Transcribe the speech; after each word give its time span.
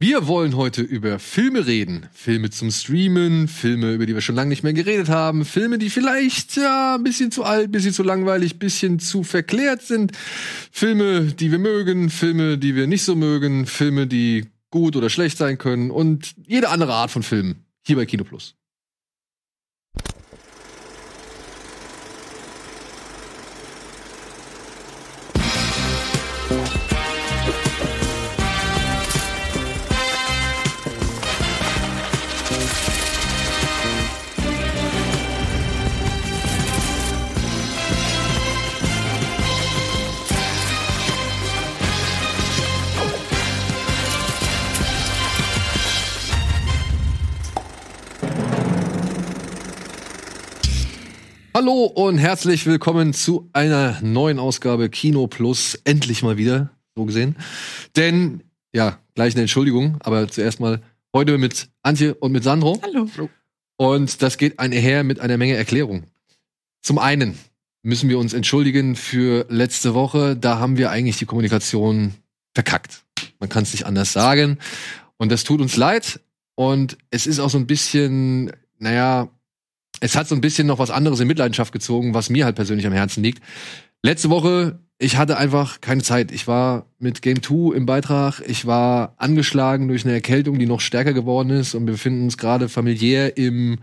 Wir 0.00 0.28
wollen 0.28 0.54
heute 0.54 0.82
über 0.82 1.18
Filme 1.18 1.66
reden. 1.66 2.06
Filme 2.12 2.50
zum 2.50 2.70
Streamen, 2.70 3.48
Filme, 3.48 3.94
über 3.94 4.06
die 4.06 4.14
wir 4.14 4.20
schon 4.20 4.36
lange 4.36 4.50
nicht 4.50 4.62
mehr 4.62 4.72
geredet 4.72 5.08
haben, 5.08 5.44
Filme, 5.44 5.76
die 5.76 5.90
vielleicht 5.90 6.56
ja 6.56 6.94
ein 6.94 7.02
bisschen 7.02 7.32
zu 7.32 7.42
alt, 7.42 7.64
ein 7.64 7.72
bisschen 7.72 7.92
zu 7.92 8.04
langweilig, 8.04 8.54
ein 8.54 8.58
bisschen 8.60 9.00
zu 9.00 9.24
verklärt 9.24 9.82
sind, 9.82 10.12
Filme, 10.70 11.24
die 11.24 11.50
wir 11.50 11.58
mögen, 11.58 12.10
Filme, 12.10 12.58
die 12.58 12.76
wir 12.76 12.86
nicht 12.86 13.02
so 13.02 13.16
mögen, 13.16 13.66
Filme, 13.66 14.06
die 14.06 14.46
gut 14.70 14.94
oder 14.94 15.10
schlecht 15.10 15.36
sein 15.36 15.58
können 15.58 15.90
und 15.90 16.32
jede 16.46 16.68
andere 16.68 16.94
Art 16.94 17.10
von 17.10 17.24
Filmen 17.24 17.64
hier 17.84 17.96
bei 17.96 18.06
Kino 18.06 18.22
Plus. 18.22 18.54
Hallo 51.60 51.86
und 51.86 52.18
herzlich 52.18 52.66
willkommen 52.66 53.12
zu 53.12 53.50
einer 53.52 53.98
neuen 54.00 54.38
Ausgabe 54.38 54.88
Kino 54.88 55.26
Plus. 55.26 55.74
Endlich 55.82 56.22
mal 56.22 56.36
wieder, 56.36 56.70
so 56.94 57.04
gesehen. 57.04 57.34
Denn, 57.96 58.44
ja, 58.72 59.00
gleich 59.16 59.34
eine 59.34 59.40
Entschuldigung, 59.40 59.96
aber 59.98 60.28
zuerst 60.28 60.60
mal 60.60 60.80
heute 61.12 61.36
mit 61.36 61.68
Antje 61.82 62.14
und 62.14 62.30
mit 62.30 62.44
Sandro. 62.44 62.80
Hallo. 62.80 63.08
Und 63.76 64.22
das 64.22 64.38
geht 64.38 64.60
einher 64.60 65.02
mit 65.02 65.18
einer 65.18 65.36
Menge 65.36 65.56
Erklärung. 65.56 66.04
Zum 66.80 67.00
einen 67.00 67.36
müssen 67.82 68.08
wir 68.08 68.20
uns 68.20 68.34
entschuldigen 68.34 68.94
für 68.94 69.44
letzte 69.48 69.94
Woche. 69.94 70.36
Da 70.36 70.60
haben 70.60 70.78
wir 70.78 70.92
eigentlich 70.92 71.16
die 71.16 71.26
Kommunikation 71.26 72.14
verkackt. 72.54 73.02
Man 73.40 73.48
kann 73.48 73.64
es 73.64 73.72
nicht 73.72 73.84
anders 73.84 74.12
sagen. 74.12 74.58
Und 75.16 75.32
das 75.32 75.42
tut 75.42 75.60
uns 75.60 75.76
leid. 75.76 76.20
Und 76.54 76.96
es 77.10 77.26
ist 77.26 77.40
auch 77.40 77.50
so 77.50 77.58
ein 77.58 77.66
bisschen, 77.66 78.52
naja, 78.78 79.28
es 80.00 80.16
hat 80.16 80.28
so 80.28 80.34
ein 80.34 80.40
bisschen 80.40 80.66
noch 80.66 80.78
was 80.78 80.90
anderes 80.90 81.20
in 81.20 81.28
Mitleidenschaft 81.28 81.72
gezogen, 81.72 82.14
was 82.14 82.30
mir 82.30 82.44
halt 82.44 82.56
persönlich 82.56 82.86
am 82.86 82.92
Herzen 82.92 83.22
liegt. 83.22 83.42
Letzte 84.02 84.30
Woche, 84.30 84.78
ich 84.98 85.16
hatte 85.16 85.36
einfach 85.36 85.80
keine 85.80 86.02
Zeit. 86.02 86.32
Ich 86.32 86.48
war 86.48 86.86
mit 86.98 87.22
Game 87.22 87.42
2 87.42 87.76
im 87.76 87.86
Beitrag. 87.86 88.42
Ich 88.46 88.66
war 88.66 89.14
angeschlagen 89.16 89.88
durch 89.88 90.04
eine 90.04 90.14
Erkältung, 90.14 90.58
die 90.58 90.66
noch 90.66 90.80
stärker 90.80 91.12
geworden 91.12 91.50
ist. 91.50 91.74
Und 91.74 91.86
wir 91.86 91.92
befinden 91.92 92.24
uns 92.24 92.36
gerade 92.36 92.68
familiär 92.68 93.36
im, 93.36 93.78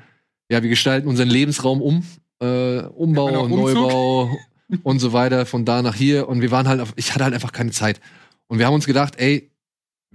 ja, 0.50 0.62
wir 0.62 0.70
gestalten 0.70 1.08
unseren 1.08 1.30
Lebensraum 1.30 1.82
um. 1.82 2.04
Äh, 2.42 2.80
Umbau 2.80 3.44
und 3.44 3.52
Neubau 3.52 4.38
und 4.84 5.00
so 5.00 5.14
weiter, 5.14 5.46
von 5.46 5.64
da 5.64 5.82
nach 5.82 5.96
hier. 5.96 6.28
Und 6.28 6.42
wir 6.42 6.52
waren 6.52 6.68
halt, 6.68 6.82
auf, 6.82 6.94
ich 6.98 7.14
hatte 7.14 7.24
halt 7.24 7.34
einfach 7.34 7.54
keine 7.54 7.72
Zeit. 7.72 8.02
Und 8.48 8.60
wir 8.60 8.66
haben 8.66 8.74
uns 8.74 8.86
gedacht, 8.86 9.16
ey, 9.18 9.52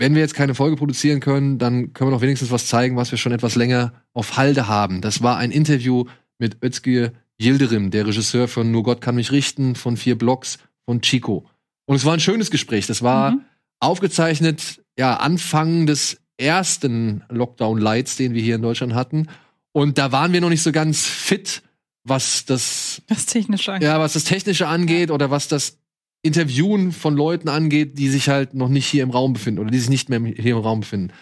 wenn 0.00 0.14
wir 0.14 0.22
jetzt 0.22 0.34
keine 0.34 0.54
Folge 0.54 0.76
produzieren 0.76 1.20
können, 1.20 1.58
dann 1.58 1.92
können 1.92 2.10
wir 2.10 2.14
doch 2.14 2.22
wenigstens 2.22 2.50
was 2.50 2.66
zeigen, 2.66 2.96
was 2.96 3.10
wir 3.10 3.18
schon 3.18 3.32
etwas 3.32 3.54
länger 3.54 3.92
auf 4.14 4.38
Halde 4.38 4.66
haben. 4.66 5.02
Das 5.02 5.22
war 5.22 5.36
ein 5.36 5.50
Interview 5.50 6.06
mit 6.38 6.64
Özgür 6.64 7.12
Yildirim, 7.38 7.90
der 7.90 8.06
Regisseur 8.06 8.48
von 8.48 8.70
Nur 8.70 8.82
Gott 8.82 9.02
kann 9.02 9.14
mich 9.14 9.30
richten, 9.30 9.74
von 9.74 9.98
vier 9.98 10.16
Blocks, 10.16 10.58
von 10.86 11.02
Chico. 11.02 11.46
Und 11.84 11.96
es 11.96 12.06
war 12.06 12.14
ein 12.14 12.20
schönes 12.20 12.50
Gespräch. 12.50 12.86
Das 12.86 13.02
war 13.02 13.32
mhm. 13.32 13.40
aufgezeichnet, 13.78 14.80
ja, 14.98 15.16
Anfang 15.16 15.84
des 15.84 16.18
ersten 16.38 17.22
Lockdown-Lights, 17.28 18.16
den 18.16 18.32
wir 18.32 18.42
hier 18.42 18.54
in 18.54 18.62
Deutschland 18.62 18.94
hatten. 18.94 19.28
Und 19.72 19.98
da 19.98 20.12
waren 20.12 20.32
wir 20.32 20.40
noch 20.40 20.48
nicht 20.48 20.62
so 20.62 20.72
ganz 20.72 21.04
fit, 21.04 21.62
was 22.04 22.46
das, 22.46 23.02
das 23.06 23.26
Technische 23.26 23.74
angeht. 23.74 23.86
Ja, 23.86 24.00
was 24.00 24.14
das 24.14 24.24
Technische 24.24 24.66
angeht 24.66 25.10
oder 25.10 25.30
was 25.30 25.46
das 25.46 25.76
Interviewen 26.22 26.92
von 26.92 27.16
Leuten 27.16 27.48
angeht, 27.48 27.98
die 27.98 28.08
sich 28.08 28.28
halt 28.28 28.54
noch 28.54 28.68
nicht 28.68 28.86
hier 28.86 29.02
im 29.02 29.10
Raum 29.10 29.32
befinden 29.32 29.60
oder 29.60 29.70
die 29.70 29.78
sich 29.78 29.88
nicht 29.88 30.08
mehr 30.08 30.20
hier 30.20 30.56
im 30.56 30.62
Raum 30.62 30.80
befinden. 30.80 31.12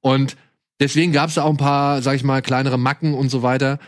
Und 0.00 0.36
deswegen 0.80 1.12
gab 1.12 1.28
es 1.28 1.36
da 1.36 1.44
auch 1.44 1.50
ein 1.50 1.56
paar, 1.56 2.02
sag 2.02 2.16
ich 2.16 2.24
mal, 2.24 2.42
kleinere 2.42 2.78
Macken 2.78 3.14
und 3.14 3.30
so 3.30 3.42
weiter. 3.42 3.78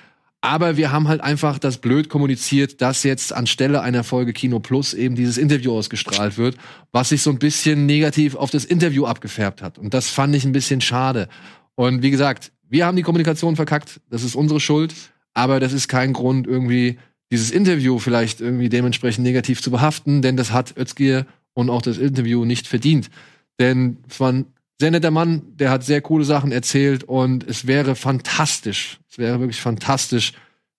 Aber 0.43 0.77
wir 0.77 0.91
haben 0.91 1.09
halt 1.09 1.21
einfach 1.21 1.59
das 1.59 1.79
blöd 1.79 2.09
kommuniziert, 2.09 2.81
dass 2.81 3.03
jetzt 3.03 3.33
anstelle 3.33 3.83
einer 3.83 4.05
Folge 4.05 4.33
Kino 4.33 4.59
Plus 4.59 4.95
eben 4.95 5.15
dieses 5.15 5.37
Interview 5.37 5.77
ausgestrahlt 5.77 6.39
wird, 6.39 6.57
was 6.93 7.11
sich 7.11 7.23
so 7.23 7.31
ein 7.31 7.39
bisschen 7.39 7.85
negativ 7.85 8.37
auf 8.37 8.51
das 8.51 8.65
Interview 8.65 9.05
abgefärbt 9.05 9.61
hat. 9.61 9.79
Und 9.79 9.93
das 9.93 10.09
fand 10.09 10.35
ich 10.35 10.45
ein 10.45 10.53
bisschen 10.53 10.81
schade. 10.81 11.29
Und 11.75 12.03
wie 12.03 12.11
gesagt, 12.11 12.53
wir 12.69 12.87
haben 12.87 12.97
die 12.97 13.03
Kommunikation 13.03 13.57
verkackt. 13.57 14.01
Das 14.09 14.23
ist 14.23 14.35
unsere 14.35 14.61
Schuld. 14.61 14.95
Aber 15.35 15.61
das 15.61 15.73
ist 15.73 15.89
kein 15.89 16.13
Grund, 16.13 16.47
irgendwie 16.47 16.99
dieses 17.31 17.51
Interview 17.51 17.99
vielleicht 17.99 18.41
irgendwie 18.41 18.69
dementsprechend 18.69 19.25
negativ 19.25 19.63
zu 19.63 19.71
behaften, 19.71 20.23
denn 20.23 20.37
das 20.37 20.53
hat 20.53 20.77
Özgir 20.77 21.27
und 21.55 21.71
auch 21.71 21.83
das 21.83 21.99
Interview 21.99 22.45
nicht 22.45 22.67
verdient. 22.67 23.11
Denn 23.59 23.99
es 24.09 24.19
war 24.21 24.33
ein 24.33 24.47
sehr 24.81 24.91
netter 24.91 25.11
Mann, 25.11 25.43
der 25.57 25.71
hat 25.71 25.85
sehr 25.85 26.01
coole 26.01 26.25
Sachen 26.25 26.53
erzählt 26.53 27.05
und 27.05 27.47
es 27.47 27.67
wäre 27.67 27.95
fantastisch, 27.95 28.99
es 29.11 29.19
wäre 29.19 29.39
wirklich 29.39 29.61
fantastisch, 29.61 30.33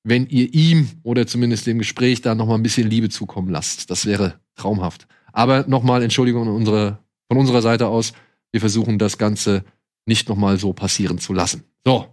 wenn 0.04 0.28
ihr 0.28 0.54
ihm 0.54 0.90
oder 1.04 1.28
zumindest 1.28 1.68
dem 1.68 1.78
Gespräch 1.78 2.22
da 2.22 2.34
noch 2.34 2.48
mal 2.48 2.56
ein 2.56 2.64
bisschen 2.64 2.90
Liebe 2.90 3.10
zukommen 3.10 3.50
lasst. 3.50 3.92
Das 3.92 4.06
wäre 4.06 4.40
traumhaft. 4.56 5.08
Aber 5.32 5.66
nochmal 5.68 6.02
Entschuldigung 6.02 6.48
unsere, 6.48 7.00
von 7.30 7.38
unserer 7.38 7.62
Seite 7.62 7.88
aus. 7.88 8.14
Wir 8.52 8.60
versuchen 8.60 8.98
das 8.98 9.18
Ganze 9.18 9.64
nicht 10.06 10.28
noch 10.28 10.36
mal 10.36 10.58
so 10.58 10.74
passieren 10.74 11.20
zu 11.20 11.34
lassen. 11.34 11.64
So, 11.86 12.08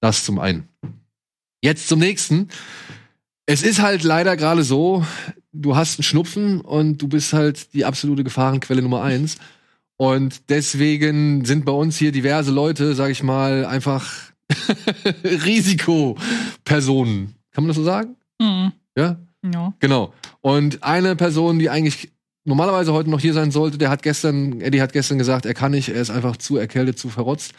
das 0.00 0.24
zum 0.24 0.38
einen. 0.38 0.68
Jetzt 1.62 1.88
zum 1.88 1.98
nächsten. 1.98 2.48
Es 3.46 3.62
ist 3.62 3.82
halt 3.82 4.02
leider 4.02 4.36
gerade 4.36 4.62
so, 4.62 5.04
du 5.52 5.76
hast 5.76 5.98
einen 5.98 6.04
Schnupfen 6.04 6.60
und 6.60 6.98
du 6.98 7.08
bist 7.08 7.32
halt 7.32 7.74
die 7.74 7.84
absolute 7.84 8.24
Gefahrenquelle 8.24 8.82
Nummer 8.82 9.02
eins. 9.02 9.36
Und 9.96 10.48
deswegen 10.48 11.44
sind 11.44 11.64
bei 11.64 11.72
uns 11.72 11.96
hier 11.96 12.10
diverse 12.10 12.50
Leute, 12.50 12.94
sag 12.94 13.10
ich 13.10 13.22
mal, 13.22 13.64
einfach 13.66 14.12
Risikopersonen. 15.24 17.34
Kann 17.52 17.64
man 17.64 17.68
das 17.68 17.76
so 17.76 17.84
sagen? 17.84 18.16
Mhm. 18.40 18.72
Ja? 18.96 19.18
Ja. 19.52 19.74
Genau. 19.78 20.12
Und 20.40 20.82
eine 20.82 21.16
Person, 21.16 21.58
die 21.58 21.70
eigentlich 21.70 22.10
normalerweise 22.44 22.92
heute 22.92 23.10
noch 23.10 23.20
hier 23.20 23.34
sein 23.34 23.50
sollte, 23.50 23.78
der 23.78 23.90
hat 23.90 24.02
gestern, 24.02 24.60
Eddie 24.60 24.82
hat 24.82 24.92
gestern 24.92 25.18
gesagt, 25.18 25.46
er 25.46 25.54
kann 25.54 25.72
nicht, 25.72 25.90
er 25.90 26.00
ist 26.00 26.10
einfach 26.10 26.36
zu 26.36 26.56
erkältet, 26.56 26.98
zu 26.98 27.08
verrotzt. 27.08 27.52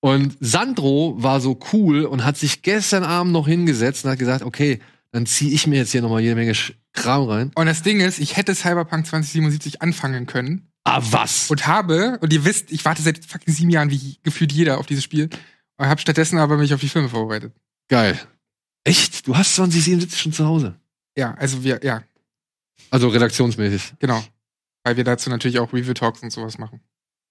Und 0.00 0.36
Sandro 0.40 1.14
war 1.18 1.40
so 1.40 1.58
cool 1.72 2.04
und 2.04 2.24
hat 2.24 2.36
sich 2.36 2.62
gestern 2.62 3.04
Abend 3.04 3.32
noch 3.32 3.48
hingesetzt 3.48 4.04
und 4.04 4.10
hat 4.10 4.18
gesagt, 4.18 4.44
okay, 4.44 4.80
dann 5.12 5.26
ziehe 5.26 5.52
ich 5.52 5.66
mir 5.66 5.76
jetzt 5.76 5.92
hier 5.92 6.02
nochmal 6.02 6.20
jede 6.20 6.36
Menge 6.36 6.54
Kram 6.92 7.28
rein. 7.28 7.52
Und 7.54 7.66
das 7.66 7.82
Ding 7.82 8.00
ist, 8.00 8.18
ich 8.18 8.36
hätte 8.36 8.54
Cyberpunk 8.54 9.06
2077 9.06 9.82
anfangen 9.82 10.26
können. 10.26 10.70
Ah, 10.84 11.00
was? 11.10 11.50
Und 11.50 11.66
habe, 11.66 12.18
und 12.20 12.32
ihr 12.32 12.44
wisst, 12.44 12.70
ich 12.70 12.84
warte 12.84 13.02
seit 13.02 13.24
fucking 13.24 13.52
sieben 13.52 13.70
Jahren, 13.70 13.90
wie 13.90 14.18
gefühlt 14.22 14.52
jeder, 14.52 14.78
auf 14.78 14.86
dieses 14.86 15.04
Spiel. 15.04 15.28
Und 15.76 15.86
habe 15.86 16.00
stattdessen 16.00 16.38
aber 16.38 16.56
mich 16.56 16.74
auf 16.74 16.80
die 16.80 16.88
Filme 16.88 17.08
vorbereitet. 17.08 17.54
Geil. 17.88 18.18
Echt? 18.84 19.26
Du 19.26 19.36
hast 19.36 19.54
2077 19.56 20.20
schon 20.20 20.32
zu 20.32 20.46
Hause? 20.46 20.74
Ja, 21.16 21.34
also 21.34 21.62
wir, 21.64 21.80
ja. 21.82 22.02
Also 22.90 23.08
redaktionsmäßig. 23.08 23.94
Genau. 23.98 24.22
Weil 24.84 24.96
wir 24.96 25.04
dazu 25.04 25.28
natürlich 25.28 25.58
auch 25.58 25.72
Review-Talks 25.72 26.22
und 26.22 26.30
sowas 26.30 26.58
machen. 26.58 26.80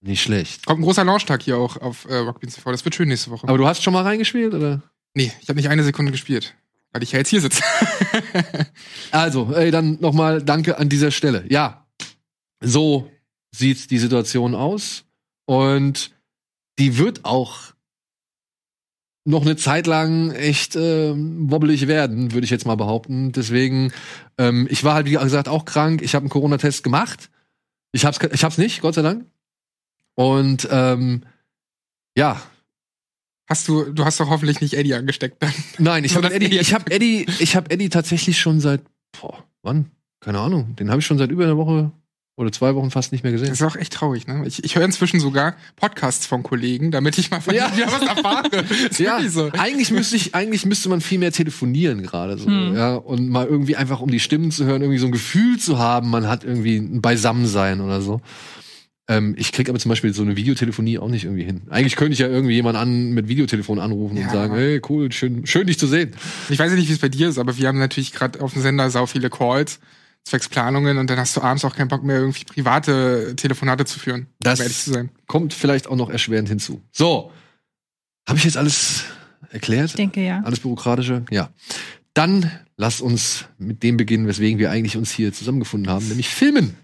Nicht 0.01 0.21
schlecht. 0.21 0.65
Kommt 0.65 0.79
ein 0.79 0.83
großer 0.83 1.03
Launchtag 1.03 1.41
hier 1.41 1.57
auch 1.57 1.77
auf 1.77 2.05
äh, 2.05 2.15
Rockbeans 2.15 2.55
TV. 2.55 2.71
Das 2.71 2.85
wird 2.85 2.95
schön 2.95 3.09
nächste 3.09 3.31
Woche. 3.31 3.47
Aber 3.47 3.57
du 3.57 3.67
hast 3.67 3.83
schon 3.83 3.93
mal 3.93 4.03
reingespielt, 4.03 4.53
oder? 4.53 4.81
Nee, 5.13 5.33
ich 5.41 5.49
habe 5.49 5.57
nicht 5.57 5.69
eine 5.69 5.83
Sekunde 5.83 6.11
gespielt. 6.11 6.55
Weil 6.91 7.03
ich 7.03 7.11
ja 7.11 7.19
jetzt 7.19 7.29
hier 7.29 7.41
sitze. 7.41 7.63
also, 9.11 9.53
ey, 9.53 9.71
dann 9.71 9.99
nochmal 10.01 10.41
danke 10.41 10.77
an 10.77 10.89
dieser 10.89 11.11
Stelle. 11.11 11.45
Ja, 11.49 11.87
so 12.61 13.09
sieht 13.51 13.91
die 13.91 13.99
Situation 13.99 14.55
aus. 14.55 15.05
Und 15.45 16.11
die 16.79 16.97
wird 16.97 17.25
auch 17.25 17.73
noch 19.25 19.41
eine 19.41 19.55
Zeit 19.55 19.85
lang 19.85 20.31
echt 20.31 20.75
äh, 20.75 21.13
wobbelig 21.15 21.87
werden, 21.87 22.33
würde 22.33 22.45
ich 22.45 22.51
jetzt 22.51 22.65
mal 22.65 22.75
behaupten. 22.75 23.31
Deswegen, 23.31 23.91
ähm, 24.37 24.67
ich 24.71 24.83
war 24.83 24.95
halt, 24.95 25.05
wie 25.05 25.11
gesagt, 25.11 25.47
auch 25.47 25.65
krank. 25.65 26.01
Ich 26.01 26.15
habe 26.15 26.23
einen 26.23 26.29
Corona-Test 26.29 26.83
gemacht. 26.83 27.29
Ich 27.91 28.05
hab's, 28.05 28.19
ich 28.31 28.43
hab's 28.43 28.57
nicht, 28.57 28.81
Gott 28.81 28.95
sei 28.95 29.01
Dank. 29.01 29.25
Und 30.15 30.67
ähm, 30.71 31.23
ja, 32.15 32.41
Hast 33.49 33.67
du, 33.67 33.85
du 33.85 34.05
hast 34.05 34.19
doch 34.19 34.29
hoffentlich 34.29 34.61
nicht 34.61 34.75
Eddie 34.75 34.93
angesteckt 34.93 35.41
dann. 35.41 35.51
Nein, 35.79 36.03
ich 36.03 36.15
habe 36.15 36.31
Eddie, 36.31 36.59
ich 36.59 36.73
habe 36.73 36.91
Eddie, 36.91 37.25
ich 37.39 37.55
habe 37.55 37.71
Eddie 37.71 37.89
tatsächlich 37.89 38.39
schon 38.39 38.59
seit, 38.59 38.81
boah, 39.19 39.43
wann? 39.63 39.89
Keine 40.19 40.39
Ahnung. 40.39 40.75
Den 40.75 40.91
habe 40.91 40.99
ich 40.99 41.05
schon 41.07 41.17
seit 41.17 41.31
über 41.31 41.45
einer 41.45 41.57
Woche 41.57 41.91
oder 42.39 42.51
zwei 42.51 42.75
Wochen 42.75 42.91
fast 42.91 43.11
nicht 43.11 43.23
mehr 43.23 43.33
gesehen. 43.33 43.49
Das 43.49 43.59
ist 43.59 43.67
auch 43.67 43.75
echt 43.75 43.91
traurig, 43.91 44.27
ne? 44.27 44.43
Ich, 44.45 44.63
ich 44.63 44.75
höre 44.75 44.85
inzwischen 44.85 45.19
sogar 45.19 45.55
Podcasts 45.75 46.25
von 46.25 46.43
Kollegen, 46.43 46.91
damit 46.91 47.17
ich 47.17 47.31
mal 47.31 47.41
von 47.41 47.53
ja. 47.53 47.69
dir 47.69 47.87
was 47.87 48.01
erfahre. 48.01 48.65
ja, 48.97 49.27
so. 49.27 49.49
eigentlich 49.57 49.91
müsste 49.91 50.15
ich, 50.15 50.35
eigentlich 50.35 50.65
müsste 50.65 50.87
man 50.87 51.01
viel 51.01 51.19
mehr 51.19 51.31
telefonieren 51.31 52.03
gerade 52.03 52.37
so, 52.37 52.45
hm. 52.45 52.75
ja, 52.75 52.95
und 52.95 53.29
mal 53.29 53.45
irgendwie 53.45 53.75
einfach 53.75 53.99
um 53.99 54.11
die 54.11 54.21
Stimmen 54.21 54.51
zu 54.51 54.63
hören, 54.65 54.81
irgendwie 54.83 54.99
so 54.99 55.07
ein 55.07 55.11
Gefühl 55.11 55.57
zu 55.57 55.79
haben, 55.79 56.09
man 56.09 56.27
hat 56.27 56.45
irgendwie 56.45 56.77
ein 56.77 57.01
Beisammensein 57.01 57.81
oder 57.81 57.99
so. 58.01 58.21
Ähm, 59.09 59.33
ich 59.37 59.51
krieg 59.51 59.67
aber 59.69 59.79
zum 59.79 59.89
Beispiel 59.89 60.13
so 60.13 60.21
eine 60.21 60.37
Videotelefonie 60.37 60.99
auch 60.99 61.09
nicht 61.09 61.23
irgendwie 61.25 61.43
hin. 61.43 61.63
Eigentlich 61.69 61.95
könnte 61.95 62.13
ich 62.13 62.19
ja 62.19 62.27
irgendwie 62.27 62.53
jemanden 62.53 62.79
an, 62.79 63.09
mit 63.11 63.27
Videotelefon 63.27 63.79
anrufen 63.79 64.17
Ja. 64.17 64.25
und 64.27 64.31
sagen, 64.31 64.53
hey, 64.53 64.79
cool, 64.87 65.11
schön, 65.11 65.45
schön 65.47 65.65
dich 65.67 65.79
zu 65.79 65.87
sehen. 65.87 66.11
Ich 66.49 66.59
weiß 66.59 66.69
ja 66.71 66.77
nicht, 66.77 66.87
wie 66.89 66.93
es 66.93 66.99
bei 66.99 67.09
dir 67.09 67.27
ist, 67.27 67.39
aber 67.39 67.57
wir 67.57 67.67
haben 67.67 67.79
natürlich 67.79 68.13
gerade 68.13 68.39
auf 68.39 68.53
dem 68.53 68.61
Sender 68.61 68.89
sau 68.91 69.07
viele 69.07 69.29
Calls, 69.31 69.79
zwecks 70.25 70.47
Planungen 70.47 70.99
und 70.99 71.09
dann 71.09 71.17
hast 71.17 71.35
du 71.35 71.41
abends 71.41 71.65
auch 71.65 71.75
keinen 71.75 71.87
Bock 71.87 72.03
mehr, 72.03 72.17
irgendwie 72.17 72.43
private 72.45 73.33
Telefonate 73.35 73.85
zu 73.85 73.97
führen, 73.99 74.27
Das 74.39 74.59
um 74.59 74.63
ehrlich 74.63 74.77
zu 74.77 74.91
sein. 74.93 75.09
kommt 75.25 75.53
vielleicht 75.55 75.87
auch 75.87 75.95
noch 75.95 76.11
erschwerend 76.11 76.47
hinzu. 76.49 76.81
So, 76.91 77.31
habe 78.27 78.37
ich 78.37 78.45
jetzt 78.45 78.57
alles 78.57 79.05
erklärt? 79.49 79.89
Ich 79.89 79.95
denke 79.95 80.23
ja. 80.23 80.41
Alles 80.43 80.59
Bürokratische? 80.59 81.25
Ja. 81.31 81.49
Dann 82.13 82.51
lasst 82.77 83.01
uns 83.01 83.45
mit 83.57 83.81
dem 83.81 83.97
beginnen, 83.97 84.27
weswegen 84.27 84.59
wir 84.59 84.69
eigentlich 84.69 84.97
uns 84.97 85.09
hier 85.11 85.33
zusammengefunden 85.33 85.91
haben, 85.91 86.07
nämlich 86.09 86.29
Filmen. 86.29 86.75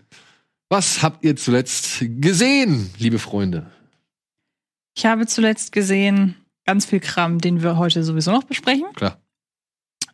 Was 0.76 1.02
habt 1.02 1.24
ihr 1.24 1.38
zuletzt 1.38 2.04
gesehen, 2.20 2.90
liebe 2.98 3.18
Freunde? 3.18 3.72
Ich 4.94 5.06
habe 5.06 5.26
zuletzt 5.26 5.72
gesehen 5.72 6.36
ganz 6.66 6.86
viel 6.86 7.00
Kram, 7.00 7.40
den 7.40 7.64
wir 7.64 7.78
heute 7.78 8.04
sowieso 8.04 8.34
noch 8.34 8.44
besprechen. 8.44 8.92
Klar. 8.94 9.24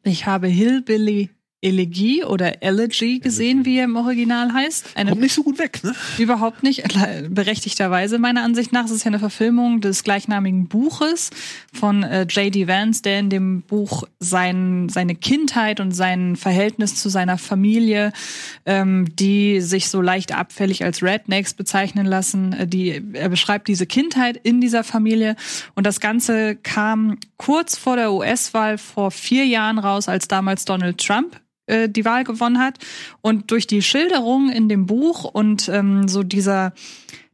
Ich 0.04 0.28
habe 0.28 0.46
Hillbilly 0.46 1.32
Elegie 1.62 2.24
oder 2.24 2.64
Elegy 2.64 3.20
gesehen, 3.20 3.66
wie 3.66 3.78
er 3.78 3.84
im 3.84 3.96
Original 3.96 4.52
heißt. 4.52 4.96
Eine 4.96 5.12
Kommt 5.12 5.22
nicht 5.22 5.36
so 5.36 5.44
gut 5.44 5.60
weg, 5.60 5.84
ne? 5.84 5.94
Überhaupt 6.18 6.64
nicht, 6.64 6.84
berechtigterweise 7.30 8.18
meiner 8.18 8.44
Ansicht 8.44 8.74
nach. 8.74 8.86
Es 8.86 8.92
ist 8.92 9.04
ja 9.04 9.10
eine 9.10 9.20
Verfilmung 9.20 9.80
des 9.80 10.04
gleichnamigen 10.04 10.68
Buches 10.68 11.30
von 11.72 12.02
äh, 12.02 12.24
J.D. 12.24 12.68
Vance, 12.68 13.04
der 13.04 13.20
in 13.20 13.30
dem 13.30 13.62
Buch 13.62 14.06
sein, 14.20 14.90
seine 14.90 15.14
Kindheit 15.14 15.80
und 15.80 15.92
sein 15.92 16.36
Verhältnis 16.36 16.96
zu 16.96 17.10
seiner 17.10 17.38
Familie, 17.38 18.12
ähm, 18.66 19.16
die 19.16 19.62
sich 19.62 19.90
so 19.90 20.02
leicht 20.02 20.36
abfällig 20.36 20.84
als 20.84 21.04
Rednecks 21.04 21.54
bezeichnen 21.54 22.08
lassen, 22.08 22.54
äh, 22.54 22.68
die, 22.68 23.04
er 23.14 23.30
beschreibt 23.30 23.68
diese 23.68 23.86
Kindheit 23.86 24.36
in 24.42 24.62
dieser 24.62 24.84
Familie 24.84 25.36
und 25.76 25.86
das 25.86 26.00
Ganze 26.00 26.56
kam 26.56 27.20
kurz 27.38 27.78
vor 27.78 27.98
der 27.98 28.12
US-Wahl 28.14 28.80
vor 28.80 29.12
vier 29.12 29.46
Jahren 29.46 29.78
raus, 29.78 30.08
als 30.08 30.28
damals 30.28 30.66
Donald 30.66 30.98
Trump 30.98 31.40
äh, 31.66 31.90
die 31.90 32.06
Wahl 32.06 32.24
gewonnen 32.24 32.60
hat. 32.60 32.78
Und 33.22 33.52
durch 33.52 33.68
die 33.68 33.82
Schilderung 33.82 34.50
in 34.50 34.70
dem 34.70 34.86
Buch 34.86 35.24
und 35.26 35.70
ähm, 35.70 36.08
so 36.08 36.24
dieser 36.24 36.74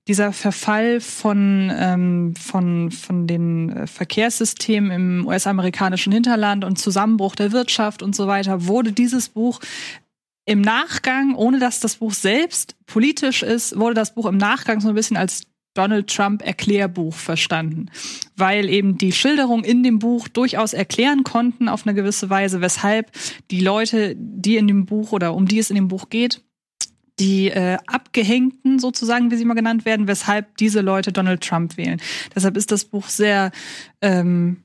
dieser 0.08 0.32
Verfall 0.32 1.02
von, 1.02 1.72
ähm, 1.76 2.34
von, 2.36 2.92
von 2.92 3.28
den 3.28 3.70
äh, 3.70 3.88
Verkehrssystemen 3.88 4.92
im 4.92 5.28
US-amerikanischen 5.28 6.14
Hinterland 6.14 6.64
und 6.64 6.80
Zusammenbruch 6.80 7.36
der 7.36 7.52
Wirtschaft 7.52 8.02
und 8.02 8.16
so 8.16 8.26
weiter, 8.26 8.68
wurde 8.68 8.94
dieses 8.94 9.30
Buch 9.30 9.60
im 10.46 10.62
Nachgang, 10.62 11.36
ohne 11.36 11.60
dass 11.60 11.82
das 11.82 11.98
Buch 11.98 12.14
selbst 12.14 12.78
politisch 12.86 13.44
ist, 13.44 13.78
wurde 13.78 13.96
das 13.96 14.14
Buch 14.14 14.28
im 14.28 14.38
Nachgang 14.38 14.80
so 14.80 14.88
ein 14.88 14.96
bisschen 14.96 15.18
als 15.18 15.44
Donald 15.78 16.08
Trump 16.08 16.42
Erklärbuch 16.46 17.14
verstanden, 17.14 17.92
weil 18.36 18.70
eben 18.70 18.98
die 18.98 19.12
Schilderungen 19.12 19.64
in 19.64 19.84
dem 19.84 20.00
Buch 20.00 20.28
durchaus 20.28 20.74
erklären 20.74 21.24
konnten 21.24 21.70
auf 21.70 21.86
eine 21.86 21.96
gewisse 21.96 22.30
Weise, 22.30 22.62
weshalb 22.62 23.12
die 23.52 23.60
Leute, 23.60 24.16
die 24.18 24.58
in 24.58 24.68
dem 24.68 24.86
Buch 24.86 25.12
oder 25.12 25.34
um 25.34 25.48
die 25.48 25.60
es 25.60 25.70
in 25.70 25.76
dem 25.76 25.88
Buch 25.88 26.10
geht, 26.10 26.42
die 27.20 27.50
äh, 27.50 27.78
Abgehängten 27.88 28.80
sozusagen, 28.80 29.32
wie 29.32 29.38
sie 29.38 29.46
mal 29.46 29.56
genannt 29.56 29.86
werden, 29.86 30.08
weshalb 30.08 30.58
diese 30.58 30.82
Leute 30.82 31.12
Donald 31.12 31.42
Trump 31.42 31.78
wählen. 31.78 32.00
Deshalb 32.36 32.58
ist 32.58 32.72
das 32.72 32.86
Buch 32.86 33.08
sehr 33.08 33.52
ähm, 34.02 34.64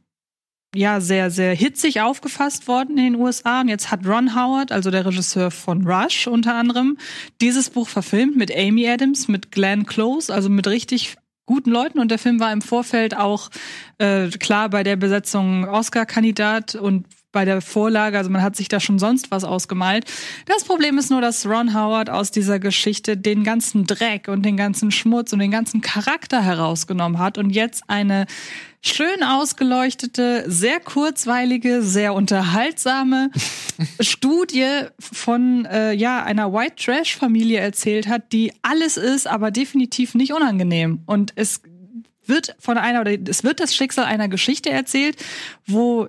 ja, 0.75 1.01
sehr, 1.01 1.31
sehr 1.31 1.55
hitzig 1.55 2.01
aufgefasst 2.01 2.67
worden 2.67 2.97
in 2.97 3.13
den 3.13 3.15
USA. 3.17 3.61
Und 3.61 3.69
jetzt 3.69 3.91
hat 3.91 4.07
Ron 4.07 4.35
Howard, 4.35 4.73
also 4.73 4.91
der 4.91 5.05
Regisseur 5.05 5.51
von 5.51 5.87
Rush 5.87 6.27
unter 6.27 6.55
anderem, 6.55 6.97
dieses 7.41 7.71
Buch 7.71 7.89
verfilmt 7.89 8.37
mit 8.37 8.55
Amy 8.57 8.89
Adams, 8.89 9.29
mit 9.29 9.53
Glenn 9.53 9.85
Close, 9.85 10.33
also 10.33 10.49
mit 10.49 10.67
richtig 10.67 11.17
guten 11.47 11.71
Leuten. 11.71 11.99
Und 11.99 12.11
der 12.11 12.19
Film 12.19 12.41
war 12.41 12.53
im 12.53 12.63
Vorfeld 12.63 13.17
auch 13.17 13.51
äh, 13.99 14.29
klar 14.29 14.71
bei 14.71 14.83
der 14.83 14.97
Besetzung 14.97 15.69
Oscar-Kandidat 15.69 16.75
und 16.75 17.07
bei 17.33 17.45
der 17.45 17.61
Vorlage, 17.61 18.19
also 18.19 18.31
man 18.31 18.43
hat 18.43 18.57
sich 18.57 18.69
da 18.69 18.79
schon 18.79 18.99
sonst 18.99 19.31
was 19.31 19.45
ausgemalt. 19.45 20.05
Das 20.47 20.65
Problem 20.65 20.99
ist 20.99 21.11
nur, 21.11 21.21
dass 21.21 21.47
Ron 21.47 21.75
Howard 21.75 22.11
aus 22.11 22.31
dieser 22.31 22.59
Geschichte 22.59 23.17
den 23.17 23.43
ganzen 23.43 23.87
Dreck 23.87 24.29
und 24.29 24.43
den 24.45 24.57
ganzen 24.57 24.91
Schmutz 24.91 25.33
und 25.33 25.39
den 25.39 25.51
ganzen 25.51 25.81
Charakter 25.81 26.43
herausgenommen 26.43 27.19
hat 27.19 27.39
und 27.39 27.51
jetzt 27.51 27.85
eine 27.89 28.27
schön 28.83 29.23
ausgeleuchtete, 29.23 30.45
sehr 30.49 30.81
kurzweilige, 30.81 31.83
sehr 31.83 32.15
unterhaltsame 32.15 33.31
Studie 34.01 34.87
von 34.99 35.65
äh, 35.67 35.93
ja 35.93 36.23
einer 36.23 36.53
White 36.53 36.77
Trash 36.77 37.17
Familie 37.17 37.61
erzählt 37.61 38.09
hat, 38.09 38.33
die 38.33 38.53
alles 38.63 38.97
ist, 38.97 39.27
aber 39.27 39.51
definitiv 39.51 40.15
nicht 40.15 40.33
unangenehm. 40.33 41.03
Und 41.07 41.33
es 41.37 41.63
wird 42.27 42.55
von 42.59 42.79
einer 42.79 43.01
oder 43.01 43.13
es 43.29 43.45
wird 43.45 43.61
das 43.61 43.75
Schicksal 43.75 44.05
einer 44.05 44.29
Geschichte 44.29 44.71
erzählt, 44.71 45.17
wo 45.67 46.09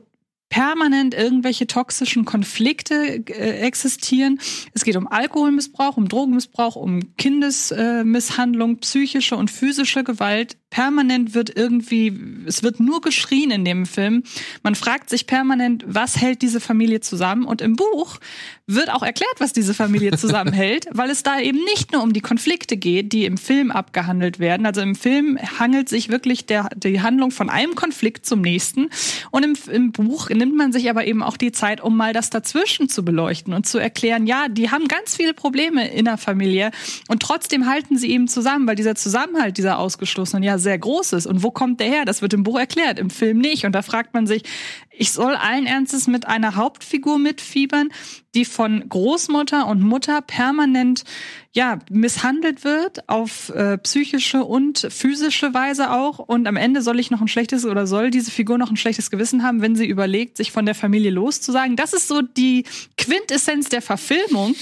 permanent 0.53 1.15
irgendwelche 1.15 1.65
toxischen 1.65 2.25
Konflikte 2.25 3.23
äh, 3.25 3.61
existieren. 3.61 4.39
Es 4.75 4.83
geht 4.83 4.95
um 4.95 5.07
Alkoholmissbrauch, 5.07 5.97
um 5.97 6.07
Drogenmissbrauch, 6.07 6.75
um 6.75 7.15
Kindesmisshandlung, 7.17 8.77
psychische 8.77 9.35
und 9.35 9.49
physische 9.49 10.03
Gewalt. 10.03 10.57
Permanent 10.73 11.35
wird 11.35 11.55
irgendwie, 11.55 12.19
es 12.47 12.63
wird 12.63 12.79
nur 12.79 12.99
geschrien 13.01 13.51
in 13.51 13.63
dem 13.63 13.85
Film. 13.85 14.23
Man 14.63 14.73
fragt 14.73 15.11
sich 15.11 15.27
permanent, 15.27 15.83
was 15.85 16.19
hält 16.19 16.41
diese 16.41 16.59
Familie 16.59 16.99
zusammen? 16.99 17.45
Und 17.45 17.61
im 17.61 17.75
Buch 17.75 18.17
wird 18.65 18.89
auch 18.89 19.03
erklärt, 19.03 19.35
was 19.37 19.53
diese 19.53 19.75
Familie 19.75 20.11
zusammenhält, 20.17 20.87
weil 20.89 21.11
es 21.11 21.21
da 21.21 21.39
eben 21.39 21.59
nicht 21.63 21.91
nur 21.91 22.01
um 22.01 22.11
die 22.11 22.21
Konflikte 22.21 22.75
geht, 22.75 23.13
die 23.13 23.25
im 23.25 23.37
Film 23.37 23.69
abgehandelt 23.69 24.39
werden. 24.39 24.65
Also 24.65 24.81
im 24.81 24.95
Film 24.95 25.37
hangelt 25.59 25.89
sich 25.89 26.09
wirklich 26.09 26.47
der, 26.47 26.69
die 26.75 27.01
Handlung 27.01 27.29
von 27.29 27.51
einem 27.51 27.75
Konflikt 27.75 28.25
zum 28.25 28.41
nächsten. 28.41 28.89
Und 29.29 29.45
im, 29.45 29.55
im 29.71 29.91
Buch 29.91 30.29
nimmt 30.29 30.55
man 30.55 30.71
sich 30.71 30.89
aber 30.89 31.05
eben 31.05 31.21
auch 31.21 31.37
die 31.37 31.51
Zeit, 31.51 31.81
um 31.81 31.95
mal 31.95 32.13
das 32.13 32.31
dazwischen 32.31 32.89
zu 32.89 33.05
beleuchten 33.05 33.53
und 33.53 33.67
zu 33.67 33.77
erklären, 33.77 34.25
ja, 34.25 34.47
die 34.49 34.71
haben 34.71 34.87
ganz 34.87 35.15
viele 35.15 35.35
Probleme 35.35 35.87
in 35.91 36.05
der 36.05 36.17
Familie 36.17 36.71
und 37.09 37.21
trotzdem 37.21 37.67
halten 37.67 37.95
sie 37.95 38.09
eben 38.09 38.27
zusammen, 38.27 38.65
weil 38.65 38.75
dieser 38.75 38.95
Zusammenhalt 38.95 39.59
dieser 39.59 39.77
Ausgeschlossenen 39.77 40.41
ja 40.41 40.57
sehr 40.63 40.79
groß 40.79 41.13
ist. 41.13 41.27
Und 41.27 41.43
wo 41.43 41.51
kommt 41.51 41.79
der 41.79 41.87
her? 41.87 42.05
Das 42.05 42.23
wird 42.23 42.33
im 42.33 42.43
Buch 42.43 42.57
erklärt, 42.57 42.97
im 42.97 43.11
Film 43.11 43.37
nicht. 43.37 43.65
Und 43.65 43.73
da 43.73 43.83
fragt 43.83 44.15
man 44.15 44.25
sich, 44.25 44.43
ich 44.89 45.11
soll 45.11 45.35
allen 45.35 45.65
Ernstes 45.65 46.07
mit 46.07 46.27
einer 46.27 46.55
Hauptfigur 46.55 47.19
mitfiebern, 47.19 47.89
die 48.35 48.45
von 48.45 48.87
Großmutter 48.87 49.67
und 49.67 49.81
Mutter 49.81 50.21
permanent 50.21 51.03
ja 51.51 51.79
misshandelt 51.89 52.63
wird 52.63 53.07
auf 53.09 53.49
äh, 53.49 53.77
psychische 53.77 54.43
und 54.43 54.87
physische 54.89 55.53
Weise 55.53 55.91
auch 55.91 56.19
und 56.19 56.47
am 56.47 56.57
Ende 56.57 56.81
soll 56.81 56.99
ich 56.99 57.11
noch 57.11 57.21
ein 57.21 57.27
schlechtes 57.27 57.65
oder 57.65 57.85
soll 57.85 58.09
diese 58.09 58.31
Figur 58.31 58.57
noch 58.57 58.71
ein 58.71 58.77
schlechtes 58.77 59.11
Gewissen 59.11 59.43
haben, 59.43 59.61
wenn 59.61 59.75
sie 59.75 59.85
überlegt, 59.85 60.37
sich 60.37 60.51
von 60.51 60.65
der 60.65 60.75
Familie 60.75 61.11
loszusagen. 61.11 61.75
Das 61.75 61.93
ist 61.93 62.07
so 62.07 62.21
die 62.21 62.65
Quintessenz 62.97 63.69
der 63.69 63.83
Verfilmung. 63.83 64.55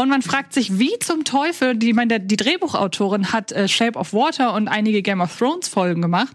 Und 0.00 0.08
man 0.08 0.22
fragt 0.22 0.54
sich, 0.54 0.78
wie 0.78 0.98
zum 1.00 1.24
Teufel, 1.24 1.76
die, 1.76 1.92
meine, 1.92 2.20
die 2.20 2.38
Drehbuchautorin 2.38 3.34
hat 3.34 3.52
äh, 3.52 3.68
Shape 3.68 3.98
of 3.98 4.14
Water 4.14 4.54
und 4.54 4.66
einige 4.66 5.02
Game 5.02 5.20
of 5.20 5.36
Thrones 5.36 5.68
Folgen 5.68 6.00
gemacht. 6.00 6.34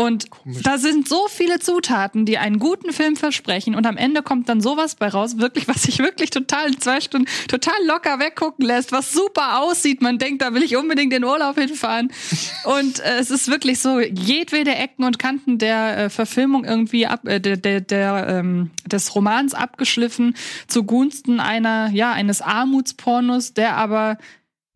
Und 0.00 0.26
da 0.62 0.78
sind 0.78 1.08
so 1.08 1.26
viele 1.26 1.58
Zutaten, 1.58 2.24
die 2.24 2.38
einen 2.38 2.60
guten 2.60 2.92
Film 2.92 3.16
versprechen. 3.16 3.74
Und 3.74 3.84
am 3.84 3.96
Ende 3.96 4.22
kommt 4.22 4.48
dann 4.48 4.60
sowas 4.60 4.94
bei 4.94 5.08
raus, 5.08 5.38
wirklich, 5.38 5.66
was 5.66 5.82
sich 5.82 5.98
wirklich 5.98 6.30
total 6.30 6.68
in 6.68 6.80
zwei 6.80 7.00
Stunden 7.00 7.26
total 7.48 7.74
locker 7.84 8.20
weggucken 8.20 8.64
lässt, 8.64 8.92
was 8.92 9.12
super 9.12 9.60
aussieht. 9.60 10.00
Man 10.00 10.18
denkt, 10.18 10.40
da 10.40 10.54
will 10.54 10.62
ich 10.62 10.76
unbedingt 10.76 11.12
in 11.12 11.24
Urlaub 11.24 11.58
hinfahren. 11.58 12.12
Und 12.64 13.00
äh, 13.00 13.18
es 13.18 13.32
ist 13.32 13.48
wirklich 13.48 13.80
so, 13.80 13.98
jedwede 13.98 14.72
Ecken 14.72 15.02
und 15.02 15.18
Kanten 15.18 15.58
der 15.58 15.98
äh, 15.98 16.10
Verfilmung 16.10 16.64
irgendwie 16.64 17.08
ab, 17.08 17.26
äh, 17.26 17.40
der, 17.40 17.56
der, 17.56 17.80
der 17.80 18.26
ähm, 18.28 18.70
des 18.86 19.16
Romans 19.16 19.52
abgeschliffen 19.52 20.36
zugunsten 20.68 21.40
einer, 21.40 21.90
ja, 21.90 22.12
eines 22.12 22.40
Armutspornos, 22.40 23.52
der 23.54 23.76
aber 23.76 24.16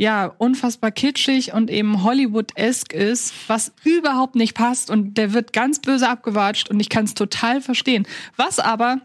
ja, 0.03 0.35
unfassbar 0.39 0.91
kitschig 0.91 1.53
und 1.53 1.71
eben 1.71 2.03
Hollywood-esque 2.03 2.93
ist, 2.93 3.33
was 3.47 3.73
überhaupt 3.85 4.35
nicht 4.35 4.53
passt 4.53 4.91
und 4.91 5.17
der 5.17 5.33
wird 5.33 5.53
ganz 5.53 5.81
böse 5.81 6.09
abgewatscht 6.09 6.69
und 6.69 6.81
ich 6.81 6.89
kann 6.89 7.05
es 7.05 7.15
total 7.15 7.61
verstehen. 7.61 8.05
Was 8.37 8.59
aber, 8.59 9.01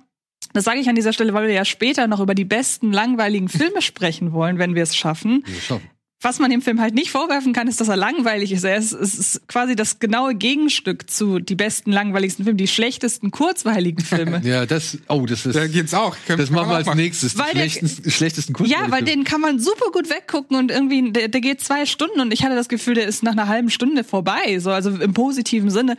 das 0.54 0.64
sage 0.64 0.80
ich 0.80 0.90
an 0.90 0.96
dieser 0.96 1.14
Stelle, 1.14 1.36
weil 1.36 1.46
wir 1.46 1.54
ja 1.54 1.66
später 1.66 2.08
noch 2.08 2.20
über 2.20 2.34
die 2.34 2.46
besten 2.46 2.92
langweiligen 2.92 3.48
Filme 3.48 3.82
sprechen 3.84 4.34
wollen, 4.34 4.58
wenn 4.58 4.74
wir 4.74 4.82
es 4.82 4.96
schaffen. 4.96 5.44
Wir 5.46 5.62
schaffen. 5.62 5.88
Was 6.20 6.40
man 6.40 6.50
dem 6.50 6.64
Film 6.64 6.82
halt 6.82 6.96
nicht 6.96 7.12
vorwerfen 7.12 7.54
kann, 7.54 7.68
ist, 7.68 7.80
dass 7.80 7.90
er 7.90 7.96
langweilig 7.96 8.52
ist. 8.52 8.64
Er 8.64 8.76
ist, 8.76 8.92
es 8.92 9.14
ist 9.20 9.48
quasi 9.48 9.76
das 9.76 10.00
genaue 10.00 10.34
Gegenstück 10.34 11.08
zu 11.12 11.38
die 11.38 11.54
besten 11.54 11.92
langweiligsten 11.92 12.44
Filme, 12.44 12.58
die 12.58 12.68
schlechtesten 12.68 13.30
kurzweiligen 13.30 14.04
Filme. 14.04 14.42
Ja, 14.48 14.66
das, 14.66 14.98
oh, 15.10 15.28
das 15.28 15.46
ist, 15.46 15.56
Da 15.56 15.68
geht's 15.68 15.94
auch. 15.94 16.16
Können- 16.26 16.40
das 16.40 16.50
machen 16.50 16.70
wir 16.70 16.76
als 16.78 16.88
machen. 16.88 16.98
nächstes. 16.98 17.34
Die 17.34 17.40
Weil 17.40 17.54
der- 17.54 17.70
schlechtesten, 17.70 18.10
schlechtesten 18.10 18.54
Ja, 18.54 18.58
Kurzweiligfilme. 18.58 18.92
weil 18.96 19.04
den 19.04 19.24
kann 19.26 19.42
man 19.42 19.60
super 19.60 19.92
gut 19.92 20.10
weggucken 20.10 20.58
und 20.58 20.72
irgendwie, 20.72 21.12
der, 21.12 21.28
der 21.28 21.42
geht 21.42 21.62
zwei 21.62 21.86
Stunden 21.86 22.20
und 22.20 22.34
ich 22.34 22.44
hatte 22.44 22.56
das 22.56 22.68
Gefühl, 22.68 22.96
der 22.96 23.06
ist 23.08 23.22
nach 23.22 23.34
einer 23.34 23.48
halben 23.48 23.70
Stunde 23.70 24.04
vorbei, 24.04 24.58
so, 24.60 24.72
also 24.72 24.90
im 24.90 25.14
positiven 25.14 25.70
Sinne. 25.70 25.98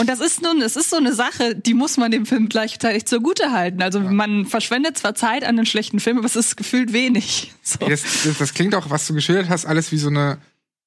Und 0.00 0.08
das 0.08 0.20
ist 0.20 0.42
nun, 0.42 0.60
es 0.62 0.76
ist 0.76 0.90
so 0.90 0.96
eine 0.96 1.14
Sache, 1.14 1.54
die 1.54 1.74
muss 1.74 1.96
man 1.96 2.10
dem 2.10 2.26
Film 2.26 2.48
gleichzeitig 2.48 3.06
zugute 3.06 3.52
halten. 3.52 3.82
Also 3.82 4.00
man 4.00 4.46
verschwendet 4.46 4.98
zwar 4.98 5.14
Zeit 5.14 5.44
an 5.44 5.56
den 5.56 5.66
schlechten 5.66 6.00
Film, 6.00 6.18
aber 6.18 6.26
es 6.26 6.36
ist 6.36 6.56
gefühlt 6.56 6.92
wenig. 6.92 7.52
So. 7.62 7.78
Ey, 7.80 7.90
Das, 7.90 8.02
das, 8.24 8.38
das 8.38 8.54
klingt 8.54 8.74
auch, 8.76 8.90
was 8.90 9.06
du 9.08 9.14
geschildert 9.14 9.48
hast, 9.48 9.66
alles 9.66 9.90
wie 9.90 9.98
so 9.98 10.08
eine 10.08 10.38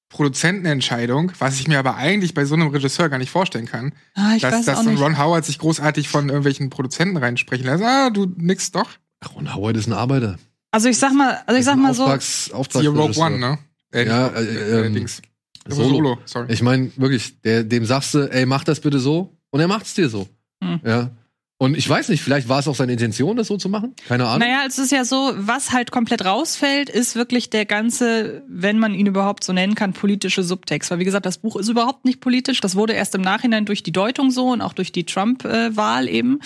Produzentenentscheidung, 0.09 1.31
was 1.39 1.59
ich 1.59 1.67
mir 1.67 1.79
aber 1.79 1.95
eigentlich 1.95 2.33
bei 2.33 2.45
so 2.45 2.55
einem 2.55 2.67
Regisseur 2.69 3.09
gar 3.09 3.17
nicht 3.17 3.29
vorstellen 3.31 3.65
kann. 3.65 3.93
Ah, 4.15 4.33
ich 4.35 4.41
dass 4.41 4.53
weiß 4.53 4.65
dass 4.65 4.77
auch 4.79 4.83
so 4.83 4.89
ein 4.89 4.95
nicht. 4.95 5.03
Ron 5.03 5.17
Howard 5.17 5.45
sich 5.45 5.59
großartig 5.59 6.07
von 6.09 6.27
irgendwelchen 6.29 6.69
Produzenten 6.69 7.17
reinsprechen 7.17 7.65
lässt. 7.65 7.83
Ah, 7.83 8.09
du 8.09 8.25
nix 8.37 8.71
doch. 8.71 8.89
Ron 9.35 9.53
Howard 9.53 9.77
ist 9.77 9.87
ein 9.87 9.93
Arbeiter. 9.93 10.37
Also 10.71 10.89
ich 10.89 10.97
sag 10.97 11.13
mal, 11.13 11.41
also 11.45 11.59
ich 11.59 11.65
sag 11.65 11.77
mal 11.77 11.93
so, 11.93 12.03
Auftrags, 12.03 12.51
Siehe 12.73 12.89
Rogue. 12.89 13.17
One, 13.17 13.39
ne? 13.39 13.57
Äh, 13.91 14.07
Ja, 14.07 14.29
nicht, 14.29 14.37
äh, 14.37 14.81
äh, 14.81 14.85
ähm. 14.87 15.07
Solo. 15.67 15.89
Solo, 15.89 16.17
sorry. 16.25 16.53
Ich 16.53 16.61
meine, 16.61 16.91
wirklich, 16.97 17.41
der, 17.41 17.63
dem 17.63 17.85
sagst 17.85 18.13
du, 18.13 18.31
ey, 18.31 18.45
mach 18.45 18.63
das 18.63 18.79
bitte 18.79 18.99
so. 18.99 19.37
Und 19.51 19.59
er 19.59 19.67
macht's 19.67 19.93
dir 19.93 20.09
so. 20.09 20.27
Hm. 20.63 20.79
Ja. 20.83 21.11
Und 21.61 21.77
ich 21.77 21.89
weiß 21.89 22.07
nicht, 22.07 22.23
vielleicht 22.23 22.47
war 22.47 22.59
es 22.59 22.69
auch 22.69 22.75
seine 22.75 22.93
Intention, 22.93 23.35
das 23.35 23.47
so 23.47 23.57
zu 23.57 23.67
machen. 23.67 23.93
Keine 24.07 24.25
Ahnung. 24.25 24.39
Naja, 24.47 24.61
es 24.65 24.79
ist 24.79 24.93
ja 24.93 25.03
so, 25.03 25.33
was 25.35 25.73
halt 25.73 25.91
komplett 25.91 26.23
rausfällt, 26.23 26.89
ist 26.89 27.17
wirklich 27.17 27.49
der 27.49 27.65
ganze, 27.65 28.43
wenn 28.47 28.79
man 28.79 28.93
ihn 28.93 29.07
überhaupt 29.07 29.43
so 29.43 29.51
nennen 29.51 29.75
kann, 29.75 29.91
politische 29.91 30.41
Subtext. 30.41 30.89
Weil 30.89 30.99
wie 30.99 31.03
gesagt, 31.03 31.25
das 31.25 31.39
Buch 31.39 31.57
ist 31.57 31.67
überhaupt 31.67 32.05
nicht 32.05 32.21
politisch. 32.21 32.61
Das 32.61 32.77
wurde 32.77 32.93
erst 32.93 33.13
im 33.13 33.19
Nachhinein 33.19 33.65
durch 33.65 33.83
die 33.83 33.91
Deutung 33.91 34.31
so 34.31 34.51
und 34.51 34.61
auch 34.61 34.71
durch 34.71 34.93
die 34.93 35.03
Trump-Wahl 35.03 36.07
eben. 36.07 36.39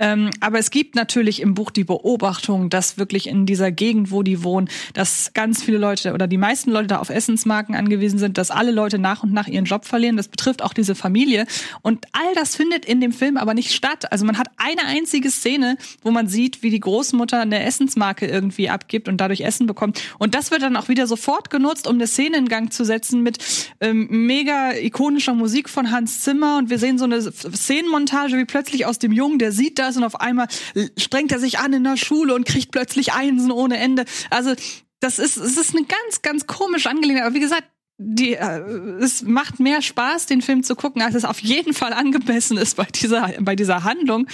Ähm, 0.00 0.30
aber 0.40 0.58
es 0.58 0.72
gibt 0.72 0.96
natürlich 0.96 1.42
im 1.42 1.54
Buch 1.54 1.70
die 1.70 1.84
Beobachtung, 1.84 2.68
dass 2.68 2.98
wirklich 2.98 3.28
in 3.28 3.46
dieser 3.46 3.70
Gegend, 3.70 4.10
wo 4.10 4.24
die 4.24 4.42
wohnen, 4.42 4.68
dass 4.94 5.30
ganz 5.32 5.62
viele 5.62 5.78
Leute 5.78 6.12
oder 6.12 6.26
die 6.26 6.38
meisten 6.38 6.72
Leute 6.72 6.88
da 6.88 6.98
auf 6.98 7.10
Essensmarken 7.10 7.76
angewiesen 7.76 8.18
sind, 8.18 8.36
dass 8.36 8.50
alle 8.50 8.72
Leute 8.72 8.98
nach 8.98 9.22
und 9.22 9.32
nach 9.32 9.46
ihren 9.46 9.64
Job 9.64 9.84
verlieren. 9.84 10.16
Das 10.16 10.26
betrifft 10.26 10.60
auch 10.60 10.72
diese 10.72 10.96
Familie. 10.96 11.46
Und 11.82 12.04
all 12.10 12.34
das 12.34 12.56
findet 12.56 12.84
in 12.84 13.00
dem 13.00 13.12
Film 13.12 13.36
aber 13.36 13.54
nicht 13.54 13.72
statt. 13.72 14.10
Also 14.10 14.26
man 14.26 14.36
hat 14.38 14.55
eine 14.56 14.84
einzige 14.86 15.30
Szene, 15.30 15.76
wo 16.02 16.10
man 16.10 16.28
sieht, 16.28 16.62
wie 16.62 16.70
die 16.70 16.80
Großmutter 16.80 17.40
eine 17.40 17.64
Essensmarke 17.64 18.26
irgendwie 18.26 18.68
abgibt 18.68 19.08
und 19.08 19.18
dadurch 19.18 19.40
Essen 19.40 19.66
bekommt. 19.66 20.00
Und 20.18 20.34
das 20.34 20.50
wird 20.50 20.62
dann 20.62 20.76
auch 20.76 20.88
wieder 20.88 21.06
sofort 21.06 21.50
genutzt, 21.50 21.86
um 21.86 21.96
eine 21.96 22.06
Szene 22.06 22.36
in 22.36 22.48
Gang 22.48 22.72
zu 22.72 22.84
setzen 22.84 23.22
mit 23.22 23.38
ähm, 23.80 24.08
mega 24.10 24.72
ikonischer 24.72 25.34
Musik 25.34 25.68
von 25.68 25.90
Hans 25.90 26.22
Zimmer. 26.22 26.58
Und 26.58 26.70
wir 26.70 26.78
sehen 26.78 26.98
so 26.98 27.04
eine 27.04 27.20
Szenenmontage, 27.20 28.38
wie 28.38 28.44
plötzlich 28.44 28.86
aus 28.86 28.98
dem 28.98 29.12
Jungen, 29.12 29.38
der 29.38 29.52
sieht 29.52 29.78
das 29.78 29.96
und 29.96 30.04
auf 30.04 30.20
einmal 30.20 30.48
strengt 30.96 31.32
er 31.32 31.38
sich 31.38 31.58
an 31.58 31.72
in 31.72 31.84
der 31.84 31.96
Schule 31.96 32.34
und 32.34 32.46
kriegt 32.46 32.72
plötzlich 32.72 33.12
Einsen 33.12 33.50
ohne 33.50 33.78
Ende. 33.78 34.04
Also 34.30 34.54
das 35.00 35.18
ist, 35.18 35.36
es 35.36 35.56
ist 35.56 35.76
eine 35.76 35.84
ganz, 35.84 36.22
ganz 36.22 36.46
komische 36.46 36.88
Angelegenheit. 36.90 37.26
Aber 37.26 37.34
wie 37.34 37.40
gesagt, 37.40 37.64
die, 37.98 38.34
äh, 38.34 38.60
es 39.00 39.22
macht 39.22 39.58
mehr 39.58 39.80
Spaß, 39.80 40.26
den 40.26 40.42
Film 40.42 40.62
zu 40.62 40.74
gucken, 40.74 41.02
als 41.02 41.14
es 41.14 41.24
auf 41.24 41.40
jeden 41.40 41.72
Fall 41.72 41.92
angemessen 41.92 42.56
ist 42.58 42.76
bei 42.76 42.84
dieser, 42.84 43.32
bei 43.40 43.56
dieser 43.56 43.84
Handlung. 43.84 44.26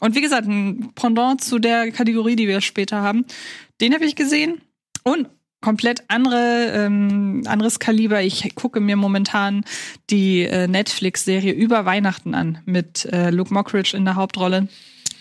Und 0.00 0.14
wie 0.14 0.22
gesagt, 0.22 0.48
ein 0.48 0.92
Pendant 0.94 1.42
zu 1.42 1.58
der 1.58 1.90
Kategorie, 1.92 2.36
die 2.36 2.48
wir 2.48 2.60
später 2.60 3.02
haben, 3.02 3.24
den 3.80 3.94
habe 3.94 4.04
ich 4.04 4.16
gesehen. 4.16 4.62
Und 5.02 5.28
komplett 5.60 6.04
andere, 6.08 6.72
ähm, 6.74 7.42
anderes 7.46 7.78
Kaliber. 7.78 8.22
Ich 8.22 8.54
gucke 8.54 8.80
mir 8.80 8.96
momentan 8.96 9.64
die 10.08 10.42
äh, 10.42 10.66
Netflix-Serie 10.66 11.52
über 11.52 11.84
Weihnachten 11.84 12.34
an 12.34 12.58
mit 12.64 13.04
äh, 13.06 13.30
Luke 13.30 13.52
Mockridge 13.52 13.96
in 13.96 14.04
der 14.04 14.14
Hauptrolle. 14.14 14.68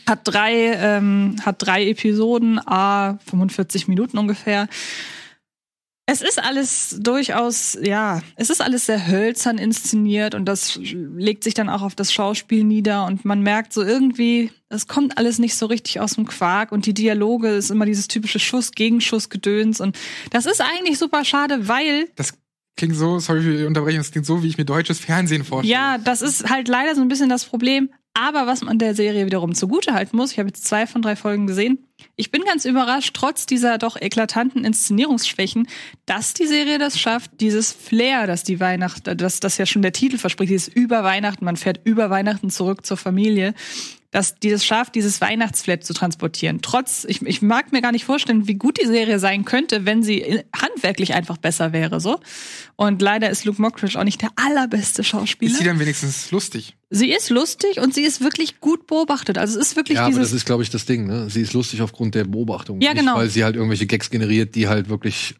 Hat 0.08 0.22
drei, 0.24 0.74
ähm, 0.74 1.36
hat 1.46 1.58
drei 1.60 1.88
Episoden, 1.88 2.60
a 2.66 3.20
45 3.30 3.88
Minuten 3.88 4.18
ungefähr. 4.18 4.68
Es 6.12 6.22
ist 6.22 6.44
alles 6.44 6.98
durchaus, 7.00 7.78
ja, 7.82 8.22
es 8.36 8.50
ist 8.50 8.62
alles 8.62 8.88
sehr 8.88 9.08
hölzern 9.08 9.58
inszeniert 9.58 10.34
und 10.34 10.46
das 10.46 10.80
legt 10.82 11.44
sich 11.44 11.54
dann 11.54 11.70
auch 11.70 11.84
auf 11.84 11.94
das 11.94 12.12
Schauspiel 12.12 12.64
nieder 12.64 13.06
und 13.06 13.26
man 13.26 13.42
merkt 13.44 13.74
so 13.74 13.84
irgendwie, 13.84 14.52
es 14.70 14.88
kommt 14.88 15.18
alles 15.18 15.38
nicht 15.38 15.56
so 15.56 15.68
richtig 15.68 16.00
aus 16.00 16.16
dem 16.16 16.26
Quark 16.26 16.72
und 16.72 16.86
die 16.86 16.94
Dialoge 16.94 17.50
ist 17.50 17.70
immer 17.70 17.86
dieses 17.86 18.08
typische 18.08 18.40
Schuss-Gegenschuss-Gedöns 18.40 19.82
und 19.82 19.98
das 20.32 20.46
ist 20.46 20.62
eigentlich 20.62 20.98
super 20.98 21.24
schade, 21.26 21.68
weil 21.68 22.08
Das 22.16 22.34
klingt 22.76 22.96
so, 22.96 23.20
sorry 23.20 23.42
für 23.42 23.58
die 23.58 23.66
Unterbrechung, 23.66 24.00
das 24.00 24.12
klingt 24.12 24.26
so, 24.26 24.42
wie 24.42 24.48
ich 24.48 24.58
mir 24.58 24.66
deutsches 24.66 25.00
Fernsehen 25.00 25.44
vorstelle. 25.44 25.74
Ja, 25.74 25.98
das 25.98 26.22
ist 26.22 26.50
halt 26.50 26.68
leider 26.68 26.96
so 26.96 27.02
ein 27.02 27.08
bisschen 27.08 27.30
das 27.30 27.46
Problem. 27.46 27.90
Aber 28.22 28.48
was 28.48 28.62
man 28.62 28.78
der 28.78 28.96
Serie 28.96 29.26
wiederum 29.26 29.56
zugutehalten 29.56 30.18
muss, 30.18 30.34
ich 30.34 30.40
habe 30.40 30.50
jetzt 30.50 30.66
zwei 30.66 30.86
von 30.86 31.02
drei 31.02 31.16
Folgen 31.16 31.48
gesehen, 31.48 31.88
ich 32.18 32.32
bin 32.32 32.44
ganz 32.44 32.66
überrascht, 32.66 33.14
trotz 33.14 33.46
dieser 33.46 33.78
doch 33.78 33.96
eklatanten 33.96 34.66
Inszenierungsschwächen, 34.66 35.70
dass 36.06 36.34
die 36.34 36.46
Serie 36.46 36.80
das 36.80 37.00
schafft, 37.00 37.32
dieses 37.40 37.72
Flair, 37.72 38.28
das 38.28 38.44
die 38.44 38.60
Weihnacht, 38.60 39.04
das, 39.06 39.40
das 39.40 39.58
ja 39.58 39.66
schon 39.66 39.84
der 39.84 39.94
Titel 39.94 40.18
verspricht, 40.18 40.52
dieses 40.52 40.68
über 40.68 41.06
Weihnachten, 41.06 41.46
man 41.46 41.56
fährt 41.56 41.80
über 41.86 42.10
Weihnachten 42.10 42.50
zurück 42.50 42.86
zur 42.86 42.98
Familie, 42.98 43.54
dass 44.12 44.36
die 44.36 44.50
es 44.50 44.66
schafft, 44.66 44.96
dieses 44.96 45.22
Weihnachtsflat 45.22 45.84
zu 45.84 45.94
transportieren. 45.94 46.62
Trotz, 46.62 47.06
ich, 47.08 47.22
ich 47.22 47.42
mag 47.42 47.72
mir 47.72 47.82
gar 47.82 47.92
nicht 47.92 48.06
vorstellen, 48.06 48.48
wie 48.48 48.56
gut 48.56 48.82
die 48.82 48.88
Serie 48.88 49.20
sein 49.20 49.46
könnte, 49.46 49.86
wenn 49.86 50.02
sie 50.02 50.44
handwerklich 50.56 51.14
einfach 51.14 51.38
besser 51.38 51.74
wäre, 51.74 52.00
so. 52.00 52.20
Und 52.76 53.02
leider 53.02 53.30
ist 53.30 53.46
Luke 53.46 53.62
Mockridge 53.62 54.00
auch 54.00 54.04
nicht 54.04 54.22
der 54.22 54.32
allerbeste 54.36 55.04
Schauspieler. 55.04 55.52
Ist 55.52 55.60
sie 55.60 55.66
dann 55.66 55.80
wenigstens 55.80 56.32
lustig? 56.32 56.76
Sie 56.90 57.12
ist 57.12 57.30
lustig 57.30 57.80
und 57.80 57.94
sie 57.94 58.02
ist 58.04 58.22
wirklich 58.22 58.60
gut 58.60 58.88
beobachtet. 58.88 59.38
Also 59.38 59.60
es 59.60 59.68
ist 59.68 59.76
wirklich 59.76 59.98
ja, 59.98 60.06
aber 60.06 60.12
dieses. 60.12 60.30
das 60.30 60.38
ist, 60.38 60.46
glaube 60.46 60.64
ich, 60.64 60.72
das 60.72 60.86
Ding. 60.86 61.06
Ne? 61.06 61.30
Sie 61.30 61.42
ist 61.42 61.54
lustig 61.54 61.84
aufgrund 61.84 62.16
der 62.16 62.24
Beobachtung. 62.24 62.82
Ja, 62.82 62.94
Nicht, 62.94 63.02
genau. 63.02 63.16
weil 63.16 63.30
sie 63.30 63.44
halt 63.44 63.56
irgendwelche 63.56 63.86
Gags 63.86 64.10
generiert, 64.10 64.56
die 64.56 64.68
halt 64.68 64.90
wirklich 64.90 65.36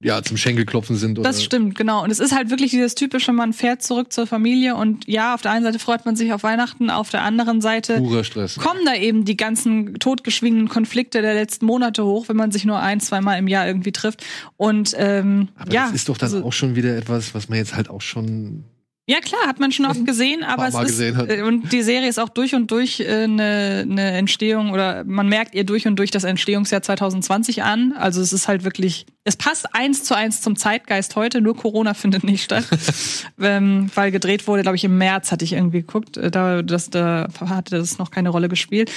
ja 0.00 0.22
zum 0.22 0.36
Schenkelklopfen 0.36 0.96
sind. 0.96 1.18
Oder 1.18 1.28
das 1.28 1.42
stimmt, 1.42 1.74
genau. 1.76 2.04
Und 2.04 2.10
es 2.10 2.20
ist 2.20 2.32
halt 2.34 2.50
wirklich 2.50 2.70
dieses 2.70 2.94
typische, 2.94 3.32
man 3.32 3.52
fährt 3.52 3.82
zurück 3.82 4.12
zur 4.12 4.26
Familie 4.26 4.76
und 4.76 5.08
ja, 5.08 5.34
auf 5.34 5.42
der 5.42 5.50
einen 5.50 5.64
Seite 5.64 5.78
freut 5.78 6.04
man 6.06 6.14
sich 6.14 6.32
auf 6.32 6.42
Weihnachten, 6.44 6.90
auf 6.90 7.10
der 7.10 7.22
anderen 7.22 7.60
Seite 7.60 7.96
Purer 7.98 8.22
Stress. 8.22 8.56
kommen 8.56 8.80
da 8.84 8.94
eben 8.94 9.24
die 9.24 9.36
ganzen 9.36 9.94
totgeschwiegenen 9.98 10.68
Konflikte 10.68 11.20
der 11.20 11.34
letzten 11.34 11.66
Monate 11.66 12.04
hoch, 12.04 12.28
wenn 12.28 12.36
man 12.36 12.52
sich 12.52 12.64
nur 12.64 12.78
ein, 12.78 13.00
zweimal 13.00 13.38
im 13.38 13.48
Jahr 13.48 13.66
irgendwie 13.66 13.92
trifft. 13.92 14.24
Und 14.56 14.94
ähm, 14.96 15.48
Aber 15.56 15.72
ja, 15.72 15.86
das 15.86 15.94
ist 15.94 16.08
doch 16.08 16.16
dann 16.18 16.32
also- 16.32 16.44
auch 16.44 16.52
schon 16.52 16.76
wieder 16.76 16.96
etwas, 16.96 17.34
was 17.34 17.48
man 17.48 17.58
jetzt 17.58 17.74
halt 17.74 17.90
auch 17.90 18.00
schon. 18.02 18.64
Ja, 19.10 19.20
klar, 19.20 19.40
hat 19.46 19.58
man 19.58 19.72
schon 19.72 19.86
oft 19.86 20.04
gesehen, 20.04 20.44
aber 20.44 20.68
es 20.68 20.74
ist 20.74 20.86
gesehen 20.86 21.30
äh, 21.30 21.40
und 21.40 21.72
die 21.72 21.80
Serie 21.80 22.10
ist 22.10 22.20
auch 22.20 22.28
durch 22.28 22.54
und 22.54 22.70
durch 22.70 23.00
äh, 23.00 23.24
eine 23.24 23.86
ne 23.86 24.10
Entstehung 24.12 24.70
oder 24.70 25.02
man 25.04 25.30
merkt 25.30 25.54
ihr 25.54 25.64
durch 25.64 25.86
und 25.86 25.96
durch 25.96 26.10
das 26.10 26.24
Entstehungsjahr 26.24 26.82
2020 26.82 27.62
an. 27.62 27.94
Also 27.94 28.20
es 28.20 28.34
ist 28.34 28.48
halt 28.48 28.64
wirklich, 28.64 29.06
es 29.24 29.36
passt 29.36 29.74
eins 29.74 30.04
zu 30.04 30.14
eins 30.14 30.42
zum 30.42 30.56
Zeitgeist 30.56 31.16
heute. 31.16 31.40
Nur 31.40 31.56
Corona 31.56 31.94
findet 31.94 32.22
nicht 32.22 32.44
statt, 32.44 32.66
ähm, 33.40 33.90
weil 33.94 34.10
gedreht 34.10 34.46
wurde, 34.46 34.60
glaube 34.60 34.76
ich, 34.76 34.84
im 34.84 34.98
März 34.98 35.32
hatte 35.32 35.46
ich 35.46 35.54
irgendwie 35.54 35.80
geguckt. 35.80 36.18
äh, 36.18 36.30
Da, 36.30 36.60
das, 36.60 36.90
da 36.90 37.28
hatte 37.40 37.78
das 37.78 37.96
noch 37.96 38.10
keine 38.10 38.28
Rolle 38.28 38.50
gespielt. 38.50 38.92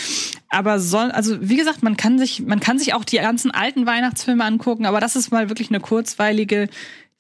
Aber 0.50 0.82
soll, 0.82 1.12
also 1.12 1.38
wie 1.40 1.56
gesagt, 1.56 1.84
man 1.84 1.96
kann 1.96 2.20
sich, 2.20 2.42
man 2.46 2.60
kann 2.60 2.78
sich 2.78 2.94
auch 2.94 3.06
die 3.06 3.16
ganzen 3.16 3.52
alten 3.52 3.86
Weihnachtsfilme 3.86 4.44
angucken, 4.44 4.86
aber 4.86 5.00
das 5.00 5.16
ist 5.16 5.32
mal 5.32 5.48
wirklich 5.48 5.70
eine 5.70 5.80
kurzweilige 5.80 6.68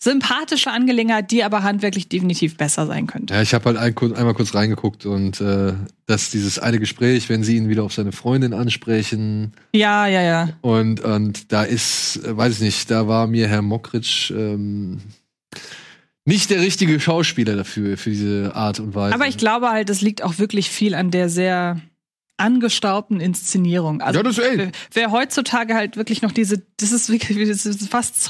sympathische 0.03 0.71
Angelegenheit, 0.71 1.29
die 1.29 1.43
aber 1.43 1.61
handwerklich 1.61 2.09
definitiv 2.09 2.57
besser 2.57 2.87
sein 2.87 3.05
könnte. 3.05 3.35
Ja, 3.35 3.41
ich 3.43 3.53
habe 3.53 3.65
halt 3.65 3.77
ein, 3.77 3.95
einmal 4.15 4.33
kurz 4.33 4.55
reingeguckt 4.55 5.05
und 5.05 5.39
äh, 5.41 5.73
dass 6.07 6.31
dieses 6.31 6.57
eine 6.57 6.79
Gespräch, 6.79 7.29
wenn 7.29 7.43
sie 7.43 7.55
ihn 7.57 7.69
wieder 7.69 7.83
auf 7.83 7.93
seine 7.93 8.11
Freundin 8.11 8.53
ansprechen 8.53 9.53
Ja, 9.75 10.07
ja, 10.07 10.21
ja. 10.23 10.49
und 10.61 11.01
und 11.01 11.51
da 11.51 11.63
ist, 11.63 12.17
äh, 12.25 12.35
weiß 12.35 12.53
ich 12.55 12.61
nicht, 12.61 12.89
da 12.89 13.07
war 13.07 13.27
mir 13.27 13.47
Herr 13.47 13.61
Mockridge 13.61 14.33
ähm, 14.35 15.01
nicht 16.25 16.49
der 16.49 16.61
richtige 16.61 16.99
Schauspieler 16.99 17.55
dafür 17.55 17.95
für 17.97 18.09
diese 18.09 18.55
Art 18.55 18.79
und 18.79 18.95
Weise. 18.95 19.13
Aber 19.13 19.27
ich 19.27 19.37
glaube 19.37 19.69
halt, 19.69 19.89
es 19.91 20.01
liegt 20.01 20.23
auch 20.23 20.39
wirklich 20.39 20.69
viel 20.71 20.95
an 20.95 21.11
der 21.11 21.29
sehr 21.29 21.79
angestaubten 22.37 23.19
Inszenierung. 23.19 24.01
Also 24.01 24.19
Ja, 24.19 24.23
das- 24.23 24.37
ey. 24.39 24.57
wer- 24.57 24.71
wer 24.93 25.11
heutzutage 25.11 25.75
halt 25.75 25.95
wirklich 25.95 26.21
noch 26.23 26.31
diese, 26.31 26.63
das 26.77 26.91
ist 26.91 27.09
wirklich, 27.11 27.47
das 27.47 27.65
ist 27.67 27.87
fast 27.89 28.23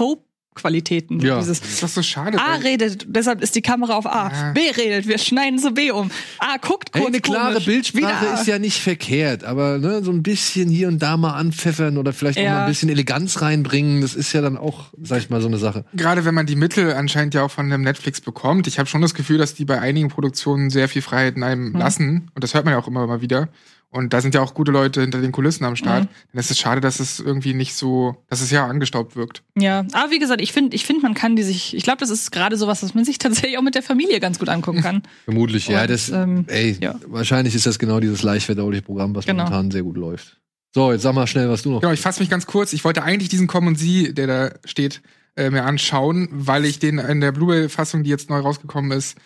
Soap-Qualitäten. 0.55 1.19
Ja. 1.19 1.39
Dieses 1.39 1.61
Das 1.61 1.69
ist 1.69 1.83
doch 1.83 1.87
so 1.89 2.03
schade. 2.03 2.37
A 2.39 2.55
redet, 2.55 3.05
deshalb 3.07 3.41
ist 3.41 3.55
die 3.55 3.61
Kamera 3.61 3.95
auf 3.95 4.05
A. 4.05 4.29
Ja. 4.31 4.51
B 4.51 4.59
redet, 4.75 5.07
wir 5.07 5.17
schneiden 5.17 5.59
zu 5.59 5.71
B 5.71 5.91
um. 5.91 6.11
A 6.39 6.57
guckt 6.57 6.89
Hey, 6.93 7.01
kurz 7.03 7.13
eine 7.13 7.21
klare 7.21 7.51
komisch, 7.53 7.65
Bildsprache 7.65 8.21
wieder 8.21 8.31
A. 8.31 8.39
ist 8.41 8.47
ja 8.47 8.59
nicht 8.59 8.81
verkehrt, 8.81 9.43
aber 9.43 9.77
ne, 9.77 10.03
so 10.03 10.11
ein 10.11 10.23
bisschen 10.23 10.69
hier 10.69 10.87
und 10.87 10.99
da 11.01 11.17
mal 11.17 11.33
anpfeffern 11.33 11.97
oder 11.97 12.13
vielleicht 12.13 12.37
auch 12.39 12.43
Ja. 12.43 12.53
mal 12.55 12.61
ein 12.63 12.69
bisschen 12.69 12.89
Eleganz 12.89 13.41
reinbringen, 13.41 14.01
das 14.01 14.15
ist 14.15 14.33
ja 14.33 14.41
dann 14.41 14.57
auch, 14.57 14.85
sag 15.01 15.19
ich 15.19 15.29
mal, 15.29 15.41
so 15.41 15.47
eine 15.47 15.57
Sache. 15.57 15.85
Gerade 15.93 16.25
wenn 16.25 16.35
man 16.35 16.45
die 16.45 16.55
Mittel 16.55 16.93
anscheinend 16.93 17.33
ja 17.33 17.43
auch 17.43 17.51
von 17.51 17.69
dem 17.69 17.81
Netflix 17.81 18.21
bekommt. 18.21 18.67
Ich 18.67 18.77
habe 18.79 18.87
schon 18.89 19.01
das 19.01 19.13
Gefühl, 19.13 19.37
dass 19.37 19.53
die 19.53 19.65
bei 19.65 19.79
einigen 19.79 20.09
Produktionen 20.09 20.69
sehr 20.69 20.89
viel 20.89 21.01
Freiheit 21.01 21.35
in 21.37 21.43
einem 21.43 21.73
lassen. 21.73 22.29
Und 22.35 22.43
das 22.43 22.53
hört 22.53 22.65
man 22.65 22.73
ja 22.73 22.79
auch 22.79 22.87
immer 22.87 23.07
mal 23.07 23.21
wieder. 23.21 23.49
Und 23.93 24.13
da 24.13 24.21
sind 24.21 24.33
ja 24.33 24.41
auch 24.41 24.53
gute 24.53 24.71
Leute 24.71 25.01
hinter 25.01 25.19
den 25.19 25.33
Kulissen 25.33 25.65
am 25.65 25.75
Start. 25.75 26.05
Mhm. 26.05 26.09
Dann 26.31 26.39
ist 26.39 26.49
es 26.49 26.57
schade, 26.57 26.79
dass 26.79 27.01
es 27.01 27.19
irgendwie 27.19 27.53
nicht 27.53 27.75
so, 27.75 28.15
dass 28.29 28.39
es 28.41 28.49
ja 28.49 28.65
angestaubt 28.65 29.17
wirkt. 29.17 29.43
Ja, 29.57 29.85
aber 29.91 30.11
wie 30.11 30.19
gesagt, 30.19 30.39
ich 30.41 30.53
finde, 30.53 30.73
ich 30.75 30.85
finde, 30.85 31.01
man 31.01 31.13
kann 31.13 31.35
die 31.35 31.43
sich, 31.43 31.75
ich 31.75 31.83
glaube, 31.83 31.97
das 31.99 32.09
ist 32.09 32.31
gerade 32.31 32.55
sowas, 32.55 32.81
was 32.83 32.93
man 32.95 33.03
sich 33.03 33.17
tatsächlich 33.19 33.57
auch 33.57 33.61
mit 33.63 33.75
der 33.75 33.83
Familie 33.83 34.21
ganz 34.21 34.39
gut 34.39 34.47
angucken 34.47 34.81
kann. 34.81 35.03
Vermutlich, 35.25 35.67
ja. 35.67 35.81
Und, 35.81 35.89
Das, 35.89 36.07
ähm, 36.09 36.45
ey, 36.47 36.77
ja. 36.79 36.95
wahrscheinlich 37.07 37.53
ist 37.53 37.65
das 37.65 37.79
genau 37.79 37.99
dieses 37.99 38.23
leicht 38.23 38.45
verdauliche 38.45 38.81
Programm, 38.81 39.13
was 39.13 39.25
Genau. 39.25 39.43
momentan 39.43 39.71
sehr 39.71 39.83
gut 39.83 39.97
läuft. 39.97 40.39
So, 40.73 40.93
jetzt 40.93 41.01
sag 41.01 41.13
mal 41.13 41.27
schnell, 41.27 41.49
was 41.49 41.63
du 41.63 41.71
noch. 41.71 41.81
Genau, 41.81 41.91
ich 41.91 41.99
fasse 41.99 42.21
mich 42.21 42.29
ganz 42.29 42.45
kurz. 42.45 42.71
Ich 42.71 42.85
wollte 42.85 43.03
eigentlich 43.03 43.27
diesen 43.27 43.47
Komm 43.47 43.67
und 43.67 43.77
Sie, 43.77 44.13
der 44.13 44.27
da 44.27 44.51
steht, 44.63 45.01
äh, 45.35 45.49
mir 45.49 45.65
anschauen, 45.65 46.29
weil 46.31 46.63
ich 46.63 46.79
den 46.79 46.97
in 46.97 47.19
der 47.19 47.33
Blu-ray-Fassung, 47.33 48.03
die 48.03 48.09
jetzt 48.09 48.29
neu 48.29 48.39
rausgekommen 48.39 48.91
ist, 48.97 49.17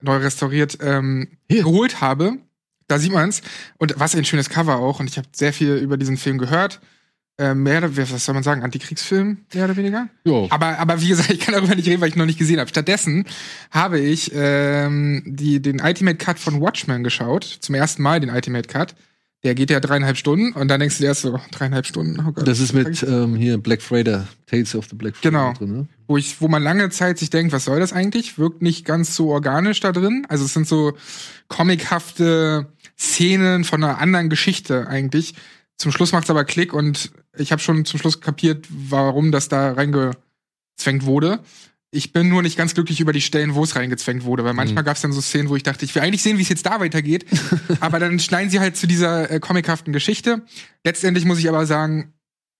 neu 0.00 0.16
restauriert, 0.16 0.78
ähm, 0.80 1.28
Hier. 1.50 1.62
geholt 1.62 2.00
habe. 2.00 2.38
Da 2.86 2.98
sieht 2.98 3.12
man's. 3.12 3.42
Und 3.78 3.94
was 3.98 4.14
ein 4.14 4.24
schönes 4.24 4.50
Cover 4.50 4.76
auch. 4.76 5.00
Und 5.00 5.08
ich 5.10 5.16
habe 5.18 5.28
sehr 5.32 5.52
viel 5.52 5.74
über 5.76 5.96
diesen 5.96 6.16
Film 6.16 6.38
gehört. 6.38 6.80
äh, 7.36 7.52
mehr 7.54 7.78
oder 7.78 7.96
was 7.96 8.24
soll 8.24 8.34
man 8.34 8.44
sagen, 8.44 8.62
Antikriegsfilm, 8.62 9.38
mehr 9.52 9.64
oder 9.64 9.76
weniger. 9.76 10.08
Jo. 10.24 10.46
Aber, 10.50 10.78
aber 10.78 11.00
wie 11.00 11.08
gesagt, 11.08 11.30
ich 11.30 11.40
kann 11.40 11.52
darüber 11.54 11.74
nicht 11.74 11.88
reden, 11.88 12.00
weil 12.00 12.08
ich 12.10 12.14
ihn 12.14 12.20
noch 12.20 12.26
nicht 12.26 12.38
gesehen 12.38 12.60
habe. 12.60 12.68
Stattdessen 12.70 13.24
habe 13.72 13.98
ich 13.98 14.30
ähm, 14.34 15.22
die, 15.26 15.60
den 15.60 15.80
Ultimate 15.80 16.16
Cut 16.16 16.38
von 16.38 16.60
Watchmen 16.60 17.02
geschaut. 17.02 17.42
Zum 17.42 17.74
ersten 17.74 18.02
Mal 18.02 18.20
den 18.20 18.30
Ultimate 18.30 18.68
Cut. 18.68 18.94
Der 19.42 19.54
geht 19.54 19.68
ja 19.70 19.78
dreieinhalb 19.80 20.16
Stunden 20.16 20.52
und 20.52 20.68
dann 20.68 20.80
denkst 20.80 20.96
du 20.96 21.02
dir 21.02 21.08
erst 21.08 21.20
so, 21.22 21.38
dreieinhalb 21.50 21.84
Stunden. 21.86 22.18
Oh 22.26 22.32
Gott, 22.32 22.46
Das 22.48 22.60
ist 22.60 22.72
mit 22.72 23.02
ähm, 23.02 23.34
hier 23.34 23.58
Black 23.58 23.82
Freighter, 23.82 24.26
Tales 24.46 24.74
of 24.74 24.86
the 24.88 24.94
Black 24.96 25.16
Freighter 25.16 25.30
Genau. 25.30 25.52
drin, 25.52 25.72
ne? 25.72 25.88
wo 26.06 26.16
ich, 26.16 26.40
wo 26.40 26.48
man 26.48 26.62
lange 26.62 26.88
Zeit 26.88 27.18
sich 27.18 27.28
denkt, 27.28 27.52
was 27.52 27.64
soll 27.66 27.78
das 27.78 27.92
eigentlich? 27.92 28.38
Wirkt 28.38 28.62
nicht 28.62 28.86
ganz 28.86 29.14
so 29.16 29.30
organisch 29.30 29.80
da 29.80 29.92
drin. 29.92 30.24
Also 30.30 30.44
es 30.46 30.54
sind 30.54 30.66
so 30.66 30.94
comichafte 31.48 32.66
Szenen 32.98 33.64
von 33.64 33.82
einer 33.82 33.98
anderen 33.98 34.28
Geschichte 34.28 34.86
eigentlich. 34.88 35.34
Zum 35.76 35.92
Schluss 35.92 36.12
macht's 36.12 36.30
aber 36.30 36.44
Klick 36.44 36.72
und 36.72 37.10
ich 37.36 37.52
habe 37.52 37.60
schon 37.60 37.84
zum 37.84 37.98
Schluss 37.98 38.20
kapiert, 38.20 38.66
warum 38.70 39.32
das 39.32 39.48
da 39.48 39.72
reingezwängt 39.72 41.04
wurde. 41.04 41.40
Ich 41.90 42.12
bin 42.12 42.28
nur 42.28 42.42
nicht 42.42 42.56
ganz 42.56 42.74
glücklich 42.74 43.00
über 43.00 43.12
die 43.12 43.20
Stellen, 43.20 43.54
wo 43.54 43.62
es 43.62 43.76
reingezwängt 43.76 44.24
wurde, 44.24 44.44
weil 44.44 44.54
manchmal 44.54 44.82
gab's 44.82 45.00
dann 45.00 45.12
so 45.12 45.20
Szenen, 45.20 45.48
wo 45.48 45.56
ich 45.56 45.62
dachte, 45.62 45.84
ich 45.84 45.94
will 45.94 46.02
eigentlich 46.02 46.22
sehen, 46.22 46.38
wie 46.38 46.42
es 46.42 46.48
jetzt 46.48 46.66
da 46.66 46.80
weitergeht. 46.80 47.24
aber 47.80 48.00
dann 48.00 48.18
schneiden 48.18 48.50
sie 48.50 48.58
halt 48.60 48.76
zu 48.76 48.86
dieser 48.86 49.30
äh, 49.30 49.38
comichaften 49.38 49.92
Geschichte. 49.92 50.42
Letztendlich 50.84 51.24
muss 51.24 51.38
ich 51.38 51.48
aber 51.48 51.66
sagen, 51.66 52.12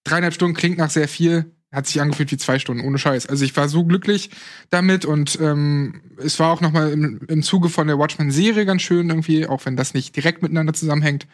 dreieinhalb 0.04 0.34
Stunden 0.34 0.56
klingt 0.56 0.78
nach 0.78 0.90
sehr 0.90 1.08
viel, 1.08 1.53
hat 1.74 1.86
sich 1.86 2.00
angefühlt 2.00 2.30
wie 2.32 2.36
zwei 2.36 2.58
Stunden, 2.58 2.84
ohne 2.84 2.98
Scheiß. 2.98 3.26
Also 3.26 3.44
ich 3.44 3.56
war 3.56 3.68
so 3.68 3.84
glücklich 3.84 4.30
damit 4.70 5.04
und 5.04 5.38
ähm, 5.40 6.00
es 6.16 6.38
war 6.38 6.50
auch 6.50 6.60
noch 6.60 6.72
mal 6.72 6.92
im, 6.92 7.20
im 7.28 7.42
Zuge 7.42 7.68
von 7.68 7.86
der 7.86 7.98
Watchmen-Serie 7.98 8.64
ganz 8.64 8.82
schön 8.82 9.10
irgendwie, 9.10 9.46
auch 9.46 9.66
wenn 9.66 9.76
das 9.76 9.94
nicht 9.94 10.14
direkt 10.16 10.42
miteinander 10.42 10.72
zusammenhängt. 10.72 11.26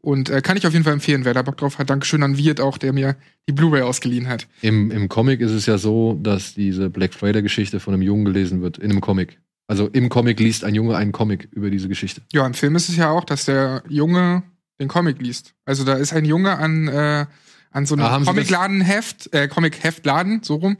Und 0.00 0.30
äh, 0.30 0.40
kann 0.40 0.56
ich 0.56 0.66
auf 0.66 0.72
jeden 0.72 0.84
Fall 0.84 0.94
empfehlen, 0.94 1.24
wer 1.24 1.32
da 1.32 1.42
Bock 1.42 1.56
drauf 1.56 1.78
hat. 1.78 1.88
Dankeschön 1.88 2.24
an 2.24 2.36
Wirt 2.36 2.60
auch, 2.60 2.76
der 2.76 2.92
mir 2.92 3.16
die 3.48 3.52
Blu-ray 3.52 3.82
ausgeliehen 3.82 4.28
hat. 4.28 4.48
Im, 4.60 4.90
Im 4.90 5.08
Comic 5.08 5.40
ist 5.40 5.52
es 5.52 5.66
ja 5.66 5.78
so, 5.78 6.18
dass 6.20 6.54
diese 6.54 6.90
Black 6.90 7.14
Freighter-Geschichte 7.14 7.78
von 7.78 7.94
einem 7.94 8.02
Jungen 8.02 8.24
gelesen 8.24 8.62
wird, 8.62 8.78
in 8.78 8.90
einem 8.90 9.00
Comic. 9.00 9.38
Also 9.68 9.88
im 9.88 10.08
Comic 10.08 10.40
liest 10.40 10.64
ein 10.64 10.74
Junge 10.74 10.96
einen 10.96 11.12
Comic 11.12 11.48
über 11.52 11.70
diese 11.70 11.88
Geschichte. 11.88 12.20
Ja, 12.32 12.44
im 12.44 12.54
Film 12.54 12.74
ist 12.74 12.88
es 12.88 12.96
ja 12.96 13.10
auch, 13.10 13.24
dass 13.24 13.44
der 13.44 13.84
Junge 13.88 14.42
den 14.80 14.88
Comic 14.88 15.20
liest. 15.22 15.54
Also 15.64 15.84
da 15.84 15.94
ist 15.94 16.12
ein 16.12 16.24
Junge 16.24 16.58
an, 16.58 16.88
äh, 16.88 17.26
an 17.72 17.86
so 17.86 17.96
Ah, 17.96 18.14
einem 18.14 18.24
das- 18.24 18.34
Comicladenheft, 18.34 19.32
äh, 19.34 19.48
Comic-Heftladen, 19.48 20.40
so 20.42 20.56
rum. 20.56 20.76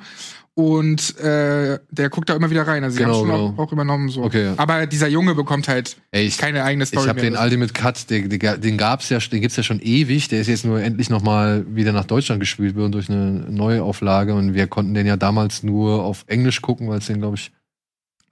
Und 0.55 1.19
äh, 1.19 1.79
der 1.91 2.11
guckt 2.11 2.29
da 2.29 2.35
immer 2.37 2.51
wieder 2.51 2.67
rein. 2.67 2.85
Also 2.85 2.99
sie 2.99 3.03
Genau, 3.05 3.15
haben 3.15 3.21
schon 3.21 3.29
genau. 3.31 3.55
auch, 3.57 3.69
auch 3.69 3.73
übernommen 3.73 4.11
so. 4.11 4.23
Okay, 4.23 4.45
ja. 4.45 4.55
Aber 4.59 4.87
dieser 4.87 5.09
Junge 5.09 5.35
bekommt 5.35 5.67
halt 5.67 5.97
Ey, 6.11 6.27
ich, 6.27 6.37
keine 6.37 6.63
eigene 6.65 6.85
Story 6.85 7.05
ich 7.05 7.09
habe 7.09 7.23
den 7.23 7.37
Ultimate 7.37 7.73
Cut, 7.73 8.11
der, 8.11 8.29
der, 8.29 8.59
den 8.59 8.77
gab's 8.77 9.09
ja, 9.09 9.19
den 9.19 9.41
gibt's 9.41 9.57
ja 9.57 9.63
schon 9.63 9.81
ewig. 9.81 10.29
Der 10.29 10.43
ist 10.43 10.49
jetzt 10.49 10.67
nur 10.67 10.83
endlich 10.83 11.09
noch 11.09 11.23
mal 11.23 11.65
wieder 11.75 11.93
nach 11.93 12.05
Deutschland 12.05 12.39
gespielt 12.39 12.77
worden 12.77 12.93
durch 12.93 13.09
eine 13.09 13.47
Neuauflage 13.51 14.35
und 14.35 14.53
wir 14.53 14.67
konnten 14.67 14.93
den 14.93 15.07
ja 15.07 15.17
damals 15.17 15.63
nur 15.63 16.05
auf 16.05 16.25
Englisch 16.27 16.61
gucken, 16.61 16.87
weil 16.91 16.99
es 16.99 17.07
den 17.07 17.21
glaube 17.21 17.37
ich 17.37 17.51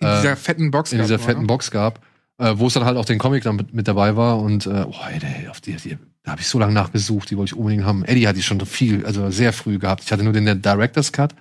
in 0.00 0.06
äh, 0.06 0.16
dieser 0.20 0.36
fetten 0.36 0.70
Box 0.70 0.92
in 0.92 0.98
gab, 0.98 1.06
dieser 1.06 1.14
oder? 1.16 1.24
fetten 1.24 1.46
Box 1.46 1.70
gab, 1.70 2.00
äh, 2.40 2.58
wo 2.58 2.66
es 2.66 2.74
dann 2.74 2.84
halt 2.84 2.96
auch 2.96 3.04
den 3.04 3.18
Comic 3.18 3.44
dann 3.44 3.56
mit, 3.56 3.74
mit 3.74 3.86
dabei 3.86 4.16
war 4.16 4.38
und 4.38 4.66
äh, 4.66 4.86
oh, 4.88 4.94
ey, 5.12 5.18
der, 5.18 5.50
auf 5.50 5.60
die, 5.60 5.76
die, 5.76 5.98
da 6.22 6.32
habe 6.32 6.40
ich 6.40 6.48
so 6.48 6.58
lange 6.58 6.72
nachgesucht, 6.72 7.30
die 7.30 7.36
wollte 7.36 7.54
ich 7.54 7.58
unbedingt 7.58 7.84
haben. 7.84 8.04
Eddie 8.04 8.26
hatte 8.26 8.38
ich 8.38 8.46
schon 8.46 8.60
viel, 8.64 9.04
also 9.04 9.30
sehr 9.30 9.52
früh 9.52 9.78
gehabt. 9.78 10.02
Ich 10.04 10.12
hatte 10.12 10.24
nur 10.24 10.32
den 10.32 10.62
Director's 10.62 11.12
Cut 11.12 11.34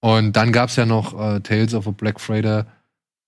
und 0.00 0.36
dann 0.36 0.52
gab's 0.52 0.76
ja 0.76 0.86
noch 0.86 1.18
äh, 1.18 1.40
Tales 1.40 1.74
of 1.74 1.88
a 1.88 1.92
Black 1.92 2.20
Freighter, 2.20 2.66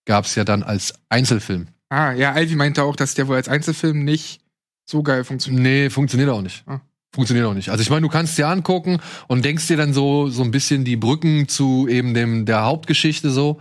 gab's 0.04 0.35
ja 0.35 0.45
dann 0.45 0.62
als 0.62 0.95
Einzelfilm. 1.09 1.69
Ah, 1.88 2.12
ja, 2.12 2.33
Alvi 2.33 2.54
meinte 2.54 2.85
auch, 2.85 2.97
dass 2.97 3.14
der 3.14 3.26
wohl 3.26 3.37
als 3.37 3.49
Einzelfilm 3.49 4.04
nicht 4.04 4.40
so 4.85 5.02
geil 5.02 5.25
funktioniert. 5.25 5.62
Nee, 5.62 5.90
funktioniert 5.90 6.30
auch 6.30 6.42
nicht. 6.42 6.62
Ah. 6.66 6.80
Funktioniert 7.12 7.47
auch 7.47 7.54
nicht. 7.54 7.71
Also 7.71 7.83
ich 7.83 7.90
meine, 7.90 8.02
du 8.02 8.09
kannst 8.09 8.38
dir 8.38 8.47
angucken 8.47 9.00
und 9.26 9.45
denkst 9.45 9.66
dir 9.66 9.76
dann 9.76 9.92
so 9.92 10.28
so 10.28 10.45
ein 10.45 10.52
bisschen 10.52 10.85
die 10.85 10.97
Brücken 10.97 11.49
zu 11.49 11.88
eben 11.88 12.14
dem 12.14 12.47
der 12.47 12.64
Hauptgeschichte 12.64 13.30
so, 13.30 13.61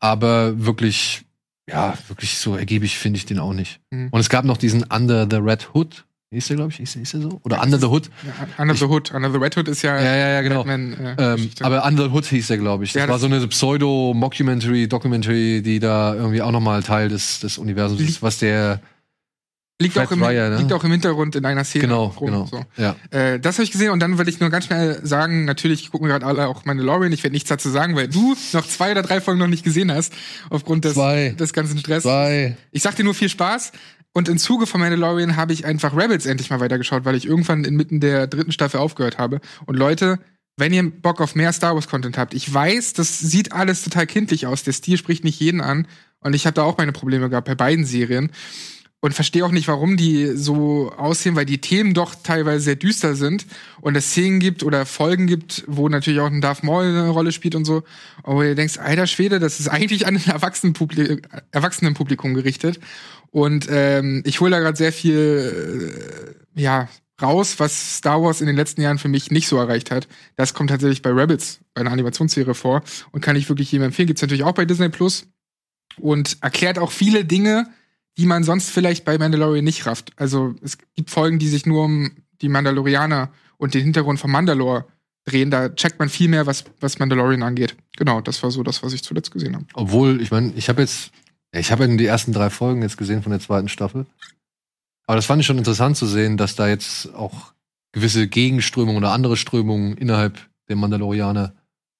aber 0.00 0.66
wirklich 0.66 1.24
ja, 1.70 1.94
wirklich 2.08 2.36
so 2.38 2.56
ergiebig 2.56 2.98
finde 2.98 3.16
ich 3.18 3.26
den 3.26 3.38
auch 3.38 3.52
nicht. 3.54 3.80
Mhm. 3.90 4.08
Und 4.10 4.20
es 4.20 4.28
gab 4.28 4.44
noch 4.44 4.56
diesen 4.56 4.84
Under 4.84 5.26
the 5.30 5.36
Red 5.36 5.70
Hood. 5.74 6.04
Hieß 6.32 6.46
der, 6.46 6.56
glaube 6.58 6.70
ich, 6.70 6.76
hieß, 6.76 6.92
hieß 6.92 7.10
der 7.10 7.20
so? 7.22 7.40
Oder 7.42 7.60
Under 7.60 7.76
the 7.80 7.86
Hood? 7.86 8.08
Ja, 8.24 8.62
Under 8.62 8.74
the 8.76 8.84
Hood. 8.84 9.12
Under 9.12 9.32
the 9.32 9.38
Red 9.38 9.56
Hood 9.56 9.66
ist 9.66 9.82
ja, 9.82 9.96
Ja, 10.00 10.14
ja, 10.14 10.28
ja, 10.28 10.42
genau. 10.42 10.58
Batman, 10.62 10.92
äh, 11.18 11.34
Ähm, 11.34 11.50
aber 11.60 11.84
Under 11.84 12.04
the 12.04 12.10
Hood 12.10 12.24
hieß 12.26 12.46
der, 12.46 12.58
glaube 12.58 12.84
ich. 12.84 12.92
Das 12.92 13.00
Ja, 13.02 13.08
war 13.08 13.14
das- 13.16 13.22
so 13.22 13.26
eine 13.26 13.44
Pseudo-Mockumentary, 13.48 14.86
Documentary, 14.88 15.60
die 15.62 15.80
da 15.80 16.14
irgendwie 16.14 16.40
auch 16.42 16.52
nochmal 16.52 16.82
Teil 16.82 17.08
des, 17.08 17.40
des 17.40 17.58
Universums 17.58 18.00
ist, 18.00 18.22
was 18.22 18.38
der 18.38 18.80
liegt, 19.80 19.94
Fred 19.94 20.06
auch 20.06 20.12
im, 20.12 20.22
Ryan, 20.22 20.52
ne? 20.52 20.58
liegt 20.58 20.72
auch 20.72 20.84
im 20.84 20.90
Hintergrund 20.92 21.34
in 21.36 21.44
einer 21.44 21.64
Szene. 21.64 21.82
genau, 21.82 22.04
rum, 22.06 22.26
genau. 22.26 22.46
So. 22.46 22.64
Ja. 22.76 22.96
Äh, 23.10 23.40
das 23.40 23.56
habe 23.56 23.64
ich 23.64 23.72
gesehen 23.72 23.90
und 23.90 24.00
dann 24.00 24.18
will 24.18 24.28
ich 24.28 24.40
nur 24.40 24.50
ganz 24.50 24.66
schnell 24.66 25.00
sagen, 25.04 25.44
natürlich 25.44 25.90
gucken 25.90 26.08
gerade 26.08 26.26
alle 26.26 26.46
auch 26.48 26.64
Mandalorian. 26.64 27.12
Ich 27.12 27.22
werde 27.22 27.34
nichts 27.34 27.48
dazu 27.48 27.68
sagen, 27.70 27.96
weil 27.96 28.08
du 28.08 28.36
noch 28.52 28.66
zwei 28.66 28.92
oder 28.92 29.02
drei 29.02 29.20
Folgen 29.20 29.40
noch 29.40 29.48
nicht 29.48 29.64
gesehen 29.64 29.92
hast, 29.92 30.12
aufgrund 30.50 30.84
des, 30.84 30.94
Zwei. 30.94 31.34
des 31.38 31.52
ganzen 31.52 31.78
Stress. 31.78 32.02
Zwei. 32.02 32.56
Ich 32.70 32.82
sag 32.82 32.96
dir 32.96 33.04
nur 33.04 33.14
viel 33.14 33.28
Spaß. 33.28 33.72
Und 34.12 34.28
im 34.28 34.38
Zuge 34.38 34.66
von 34.66 34.80
Mandalorian 34.80 35.36
habe 35.36 35.52
ich 35.52 35.64
einfach 35.64 35.96
Rebels 35.96 36.26
endlich 36.26 36.50
mal 36.50 36.58
weitergeschaut, 36.58 37.04
weil 37.04 37.14
ich 37.14 37.26
irgendwann 37.26 37.64
inmitten 37.64 38.00
der 38.00 38.26
dritten 38.26 38.50
Staffel 38.50 38.80
aufgehört 38.80 39.18
habe. 39.18 39.40
Und 39.66 39.76
Leute, 39.76 40.18
wenn 40.56 40.72
ihr 40.72 40.90
Bock 40.90 41.20
auf 41.20 41.36
mehr 41.36 41.52
Star 41.52 41.74
Wars 41.74 41.88
Content 41.88 42.18
habt, 42.18 42.34
ich 42.34 42.52
weiß, 42.52 42.92
das 42.92 43.20
sieht 43.20 43.52
alles 43.52 43.82
total 43.82 44.06
kindlich 44.06 44.46
aus. 44.46 44.64
Der 44.64 44.72
Stil 44.72 44.98
spricht 44.98 45.22
nicht 45.22 45.38
jeden 45.38 45.60
an. 45.60 45.86
Und 46.20 46.34
ich 46.34 46.44
habe 46.44 46.54
da 46.54 46.64
auch 46.64 46.76
meine 46.76 46.92
Probleme 46.92 47.30
gehabt 47.30 47.46
bei 47.46 47.54
beiden 47.54 47.84
Serien. 47.84 48.30
Und 49.02 49.14
verstehe 49.14 49.46
auch 49.46 49.50
nicht, 49.50 49.66
warum 49.66 49.96
die 49.96 50.36
so 50.36 50.92
aussehen, 50.92 51.34
weil 51.34 51.46
die 51.46 51.60
Themen 51.60 51.94
doch 51.94 52.14
teilweise 52.14 52.60
sehr 52.60 52.76
düster 52.76 53.14
sind 53.14 53.46
und 53.80 53.96
es 53.96 54.10
Szenen 54.10 54.40
gibt 54.40 54.62
oder 54.62 54.84
Folgen 54.84 55.26
gibt, 55.26 55.64
wo 55.66 55.88
natürlich 55.88 56.20
auch 56.20 56.26
ein 56.26 56.42
Darth 56.42 56.62
Maul 56.62 56.84
eine 56.84 57.08
Rolle 57.08 57.32
spielt 57.32 57.54
und 57.54 57.64
so. 57.64 57.82
Aber 58.22 58.44
ihr 58.44 58.54
denkst, 58.54 58.76
alter 58.76 59.06
Schwede, 59.06 59.38
das 59.38 59.58
ist 59.58 59.68
eigentlich 59.68 60.06
an 60.06 60.16
ein 60.16 60.26
Erwachsenenpublikum, 60.26 61.22
Erwachsenenpublikum 61.50 62.34
gerichtet. 62.34 62.78
Und 63.30 63.68
ähm, 63.70 64.22
ich 64.26 64.40
hole 64.40 64.50
da 64.50 64.58
gerade 64.58 64.76
sehr 64.76 64.92
viel 64.92 66.36
äh, 66.56 66.60
ja, 66.60 66.88
raus, 67.22 67.54
was 67.58 67.96
Star 67.96 68.22
Wars 68.22 68.40
in 68.40 68.46
den 68.46 68.56
letzten 68.56 68.82
Jahren 68.82 68.98
für 68.98 69.08
mich 69.08 69.30
nicht 69.30 69.48
so 69.48 69.56
erreicht 69.56 69.90
hat. 69.90 70.08
Das 70.36 70.54
kommt 70.54 70.70
tatsächlich 70.70 71.00
bei 71.00 71.10
Rebels, 71.10 71.60
bei 71.74 71.80
einer 71.80 71.92
Animationsserie 71.92 72.54
vor 72.54 72.82
und 73.12 73.20
kann 73.20 73.36
ich 73.36 73.48
wirklich 73.48 73.72
jedem 73.72 73.86
empfehlen. 73.86 74.08
Gibt's 74.08 74.22
natürlich 74.22 74.44
auch 74.44 74.52
bei 74.52 74.64
Disney 74.64 74.88
Plus 74.88 75.26
und 75.96 76.38
erklärt 76.42 76.78
auch 76.78 76.92
viele 76.92 77.24
Dinge, 77.24 77.66
die 78.18 78.26
man 78.26 78.44
sonst 78.44 78.70
vielleicht 78.70 79.04
bei 79.04 79.18
Mandalorian 79.18 79.64
nicht 79.64 79.86
rafft. 79.86 80.12
Also 80.16 80.54
es 80.62 80.78
gibt 80.94 81.10
Folgen, 81.10 81.38
die 81.38 81.48
sich 81.48 81.66
nur 81.66 81.84
um 81.84 82.10
die 82.40 82.48
Mandalorianer 82.48 83.30
und 83.56 83.74
den 83.74 83.82
Hintergrund 83.82 84.18
von 84.18 84.30
Mandalore 84.30 84.86
drehen. 85.24 85.50
Da 85.50 85.68
checkt 85.68 85.98
man 85.98 86.08
viel 86.08 86.28
mehr, 86.28 86.46
was, 86.46 86.64
was 86.80 86.98
Mandalorian 86.98 87.42
angeht. 87.42 87.76
Genau, 87.96 88.20
das 88.20 88.42
war 88.42 88.50
so 88.50 88.62
das, 88.62 88.82
was 88.82 88.92
ich 88.92 89.02
zuletzt 89.02 89.30
gesehen 89.30 89.54
habe. 89.54 89.66
Obwohl, 89.74 90.20
ich 90.20 90.30
meine, 90.30 90.52
ich 90.54 90.68
habe 90.68 90.82
jetzt, 90.82 91.12
ich 91.52 91.70
habe 91.70 91.84
ja 91.84 91.88
nur 91.88 91.98
die 91.98 92.06
ersten 92.06 92.32
drei 92.32 92.50
Folgen 92.50 92.82
jetzt 92.82 92.96
gesehen 92.96 93.22
von 93.22 93.30
der 93.30 93.40
zweiten 93.40 93.68
Staffel. 93.68 94.06
Aber 95.06 95.16
das 95.16 95.26
fand 95.26 95.40
ich 95.40 95.46
schon 95.46 95.58
interessant 95.58 95.96
zu 95.96 96.06
sehen, 96.06 96.36
dass 96.36 96.56
da 96.56 96.68
jetzt 96.68 97.12
auch 97.14 97.52
gewisse 97.92 98.28
Gegenströmungen 98.28 99.02
oder 99.02 99.12
andere 99.12 99.36
Strömungen 99.36 99.96
innerhalb 99.96 100.38
der 100.68 100.76
Mandalorianer 100.76 101.52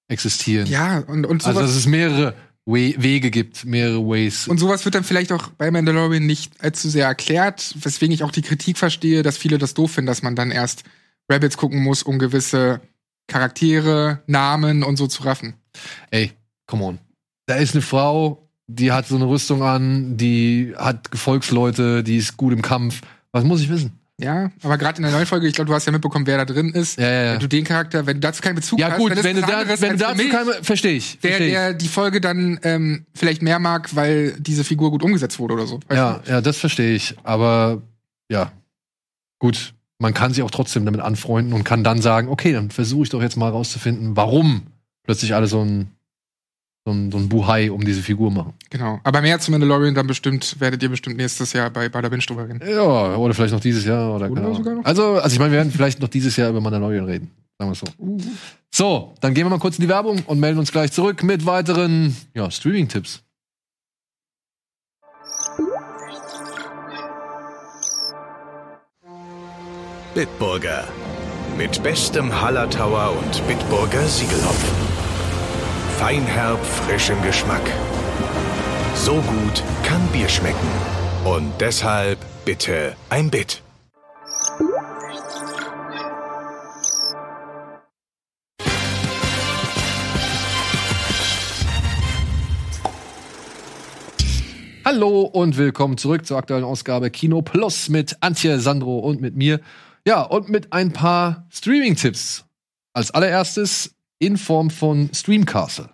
existieren. 0.09 0.67
Ja, 0.67 0.99
und, 0.99 1.27
und 1.27 1.43
sowas. 1.43 1.57
also 1.57 1.69
dass 1.69 1.77
es 1.77 1.87
mehrere 1.87 2.35
We 2.71 2.95
Wege 2.99 3.31
gibt, 3.31 3.65
mehrere 3.65 4.07
Ways. 4.07 4.49
Und 4.49 4.59
sowas 4.59 4.85
wird 4.85 4.95
dann 4.95 5.05
vielleicht 5.05 5.33
auch 5.33 5.49
bei 5.49 5.71
Mandalorian 5.71 6.25
nicht 6.25 6.53
allzu 6.63 6.89
sehr 6.89 7.07
erklärt, 7.07 7.75
weswegen 7.81 8.15
ich 8.15 8.23
auch 8.23 8.33
die 8.33 8.43
Kritik 8.43 8.79
verstehe, 8.79 9.23
dass 9.23 9.37
viele 9.37 9.59
das 9.59 9.75
doof 9.75 9.93
finden, 9.93 10.07
dass 10.07 10.23
man 10.23 10.37
dann 10.37 10.51
erst 10.51 10.85
Rabbits 11.31 11.57
gucken 11.57 11.83
muss, 11.83 12.03
um 12.03 12.19
gewisse 12.19 12.81
Charaktere, 13.29 14.23
Namen 14.27 14.83
und 14.83 14.97
so 14.97 15.07
zu 15.07 15.23
raffen. 15.23 15.55
Ey, 16.11 16.33
come 16.67 16.85
on. 16.85 16.99
Da 17.47 17.57
ist 17.57 17.75
eine 17.75 17.83
Frau, 17.83 18.49
die 18.67 18.93
hat 18.93 19.07
so 19.07 19.17
eine 19.17 19.29
Rüstung 19.29 19.63
an, 19.63 20.17
die 20.17 20.75
hat 20.77 21.11
Gefolgsleute, 21.11 22.03
die 22.03 22.17
ist 22.17 22.37
gut 22.37 22.53
im 22.53 22.63
Kampf. 22.63 23.03
Was 23.33 23.45
muss 23.45 23.61
ich 23.61 23.69
wissen? 23.69 24.00
Ja, 24.23 24.51
aber 24.63 24.79
gerade 24.79 24.99
in 24.99 25.03
der 25.05 25.13
neuen 25.13 25.27
Folge, 25.27 25.47
ich 25.47 25.55
glaube, 25.55 25.69
du 25.69 25.75
hast 25.75 25.87
ja 25.87 25.93
mitbekommen, 25.93 26.27
wer 26.27 26.39
da 26.39 26.45
drin 26.45 26.71
ist. 26.71 26.99
Ja, 26.99 27.11
ja, 27.11 27.23
ja. 27.23 27.33
Wenn 27.33 27.41
du 27.41 27.49
den 27.49 27.65
Charakter, 27.65 28.07
wenn 28.07 28.17
du 28.17 28.21
dazu 28.21 28.43
keinen 28.43 28.57
Bezug 28.57 28.79
Ja 28.79 28.91
hast, 28.91 28.99
gut, 28.99 29.11
wenn 29.23 29.37
du, 29.37 29.43
da, 29.43 29.65
wenn 29.67 29.93
du 29.93 29.97
dazu 29.97 30.17
für 30.17 30.23
mich, 30.23 30.31
keine, 30.31 30.53
verstehe 30.63 30.97
ich. 30.97 31.19
der, 31.21 31.31
versteh 31.31 31.47
ich. 31.47 31.53
der 31.53 31.75
die 31.75 31.89
Folge 31.89 32.21
dann 32.21 32.61
ähm, 32.63 33.07
vielleicht 33.15 33.43
mehr 33.43 33.59
mag, 33.59 33.95
weil 33.97 34.33
diese 34.39 34.65
Figur 34.65 34.91
gut 34.91 35.03
umgesetzt 35.03 35.39
wurde 35.39 35.55
oder 35.55 35.67
so. 35.67 35.81
Ja, 35.91 36.21
ja, 36.27 36.41
das 36.41 36.59
verstehe 36.59 36.95
ich. 36.95 37.17
Aber 37.23 37.83
ja, 38.31 38.53
gut, 39.39 39.75
man 39.99 40.15
kann 40.15 40.33
sich 40.33 40.43
auch 40.43 40.51
trotzdem 40.51 40.85
damit 40.85 41.01
anfreunden 41.01 41.53
und 41.53 41.65
kann 41.65 41.85
dann 41.85 42.01
sagen, 42.01 42.29
okay, 42.29 42.53
dann 42.53 42.71
versuche 42.71 43.05
ich 43.05 43.11
doch 43.11 43.23
jetzt 43.23 43.37
mal 43.37 43.51
rauszufinden, 43.51 44.17
warum 44.17 44.63
plötzlich 45.05 45.35
alle 45.35 45.47
so 45.47 45.63
ein, 45.63 45.91
so 46.91 46.97
ein, 46.97 47.11
so 47.13 47.19
ein 47.19 47.29
Buhai 47.29 47.71
um 47.71 47.85
diese 47.85 48.03
Figur 48.03 48.31
machen. 48.31 48.55
Genau. 48.71 49.01
Aber 49.05 49.21
mehr 49.21 49.39
zu 49.39 49.51
Mandalorian 49.51 49.95
dann 49.95 50.07
bestimmt, 50.07 50.57
werdet 50.61 50.83
ihr 50.83 50.89
bestimmt 50.89 51.17
nächstes 51.17 51.53
Jahr 51.53 51.71
bei 51.71 51.89
Bada 51.89 52.09
Binge 52.09 52.23
drüber 52.23 52.49
reden. 52.49 52.61
Ja, 52.67 53.17
oder 53.17 53.35
vielleicht 53.35 53.53
noch 53.53 53.61
dieses 53.61 53.85
Jahr 53.85 54.15
oder, 54.15 54.31
Oder 54.31 54.55
sogar 54.55 54.75
noch. 54.75 54.85
Also, 54.85 55.15
also 55.15 55.33
ich 55.33 55.39
meine, 55.39 55.53
wir 55.53 55.59
werden 55.59 55.73
vielleicht 55.73 56.01
noch 56.01 56.09
dieses 56.09 56.37
Jahr 56.37 56.51
über 56.51 56.61
Mandalorian 56.61 57.05
reden. 57.05 57.31
Sagen 57.59 57.71
wir 57.71 57.73
es 57.73 57.81
so. 57.81 58.31
So, 58.73 59.15
dann 59.21 59.35
gehen 59.35 59.45
wir 59.45 59.51
mal 59.51 59.59
kurz 59.59 59.79
in 59.79 59.83
die 59.83 59.89
Werbung 59.89 60.23
und 60.27 60.41
melden 60.41 60.59
uns 60.59 60.73
gleich 60.73 60.93
zurück 60.93 61.23
mit 61.23 61.47
weiteren 61.47 62.17
ja, 62.35 62.51
Streaming-Tipps. 62.51 63.23
Bitburger. 70.15 70.85
Mit 71.57 71.83
bestem 71.83 72.41
Hallertauer 72.41 73.17
und 73.19 73.47
Bitburger 73.47 74.07
Siegelhopfen. 74.07 74.90
Feinherb, 76.01 76.65
frischem 76.65 77.23
Geschmack. 77.23 77.61
So 78.95 79.17
gut 79.17 79.63
kann 79.85 80.01
Bier 80.15 80.31
schmecken. 80.31 80.57
Und 81.27 81.53
deshalb 81.61 82.19
bitte 82.47 82.97
ein 83.11 83.31
Bit. 83.31 83.61
Hallo 94.87 95.21
und 95.25 95.59
willkommen 95.59 95.99
zurück 95.99 96.25
zur 96.25 96.39
aktuellen 96.39 96.65
Ausgabe 96.65 97.11
Kino 97.11 97.43
Plus 97.43 97.91
mit 97.91 98.17
Antje, 98.23 98.59
Sandro 98.59 99.01
und 99.01 99.21
mit 99.21 99.37
mir. 99.37 99.61
Ja, 100.07 100.23
und 100.23 100.49
mit 100.49 100.73
ein 100.73 100.95
paar 100.95 101.47
Streaming-Tipps. 101.51 102.47
Als 102.95 103.11
allererstes 103.11 104.00
in 104.21 104.37
Form 104.37 104.71
von 104.71 105.11
Streamcastle. 105.13 105.89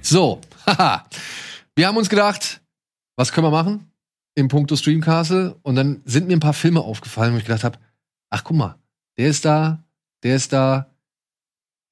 So, 0.00 0.40
haha. 0.66 1.06
Wir 1.76 1.86
haben 1.86 1.98
uns 1.98 2.08
gedacht, 2.08 2.62
was 3.16 3.30
können 3.30 3.46
wir 3.46 3.50
machen 3.50 3.92
im 4.34 4.48
Punkto 4.48 4.74
Streamcastle? 4.74 5.56
Und 5.62 5.76
dann 5.76 6.00
sind 6.06 6.26
mir 6.28 6.36
ein 6.36 6.40
paar 6.40 6.54
Filme 6.54 6.80
aufgefallen, 6.80 7.34
wo 7.34 7.36
ich 7.36 7.44
gedacht 7.44 7.62
habe, 7.62 7.78
ach 8.30 8.42
guck 8.42 8.56
mal, 8.56 8.78
der 9.18 9.28
ist 9.28 9.44
da, 9.44 9.84
der 10.22 10.36
ist 10.36 10.52
da, 10.52 10.90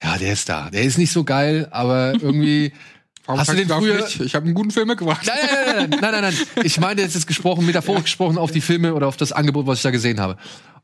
ja, 0.03 0.17
der 0.17 0.33
ist 0.33 0.49
da. 0.49 0.71
Der 0.71 0.83
ist 0.83 0.99
nicht 0.99 1.13
so 1.13 1.25
geil, 1.25 1.69
aber 1.71 2.15
irgendwie. 2.21 2.73
Warum 3.27 3.41
Hast 3.41 3.51
du 3.53 3.57
den 3.57 3.69
früher- 3.69 4.03
mich? 4.03 4.21
Ich 4.21 4.35
habe 4.35 4.47
einen 4.47 4.55
guten 4.55 4.71
Film 4.71 4.89
mitgebracht. 4.89 5.27
Nein, 5.27 5.37
nein, 5.43 5.51
nein, 5.67 5.91
nein, 5.91 6.01
nein, 6.01 6.23
nein, 6.23 6.35
nein. 6.55 6.65
Ich 6.65 6.79
meine 6.81 7.03
jetzt 7.03 7.15
ist 7.17 7.27
gesprochen, 7.27 7.67
metaphorisch 7.67 8.05
gesprochen 8.05 8.39
auf 8.39 8.51
die 8.53 8.61
Filme 8.61 8.95
oder 8.95 9.09
auf 9.09 9.17
das 9.17 9.33
Angebot, 9.33 9.67
was 9.67 9.79
ich 9.79 9.83
da 9.83 9.91
gesehen 9.91 10.21
habe. 10.21 10.37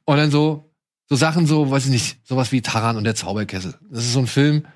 Und 0.04 0.16
dann 0.16 0.30
so, 0.30 0.72
so 1.08 1.16
Sachen, 1.16 1.46
so, 1.46 1.70
weiß 1.70 1.84
ich 1.86 1.90
nicht, 1.90 2.18
sowas 2.26 2.50
wie 2.52 2.60
Taran 2.60 2.96
und 2.96 3.04
der 3.04 3.14
Zauberkessel. 3.14 3.74
Das 3.90 4.04
ist 4.04 4.12
so 4.12 4.18
ein 4.18 4.26
Film, 4.26 4.66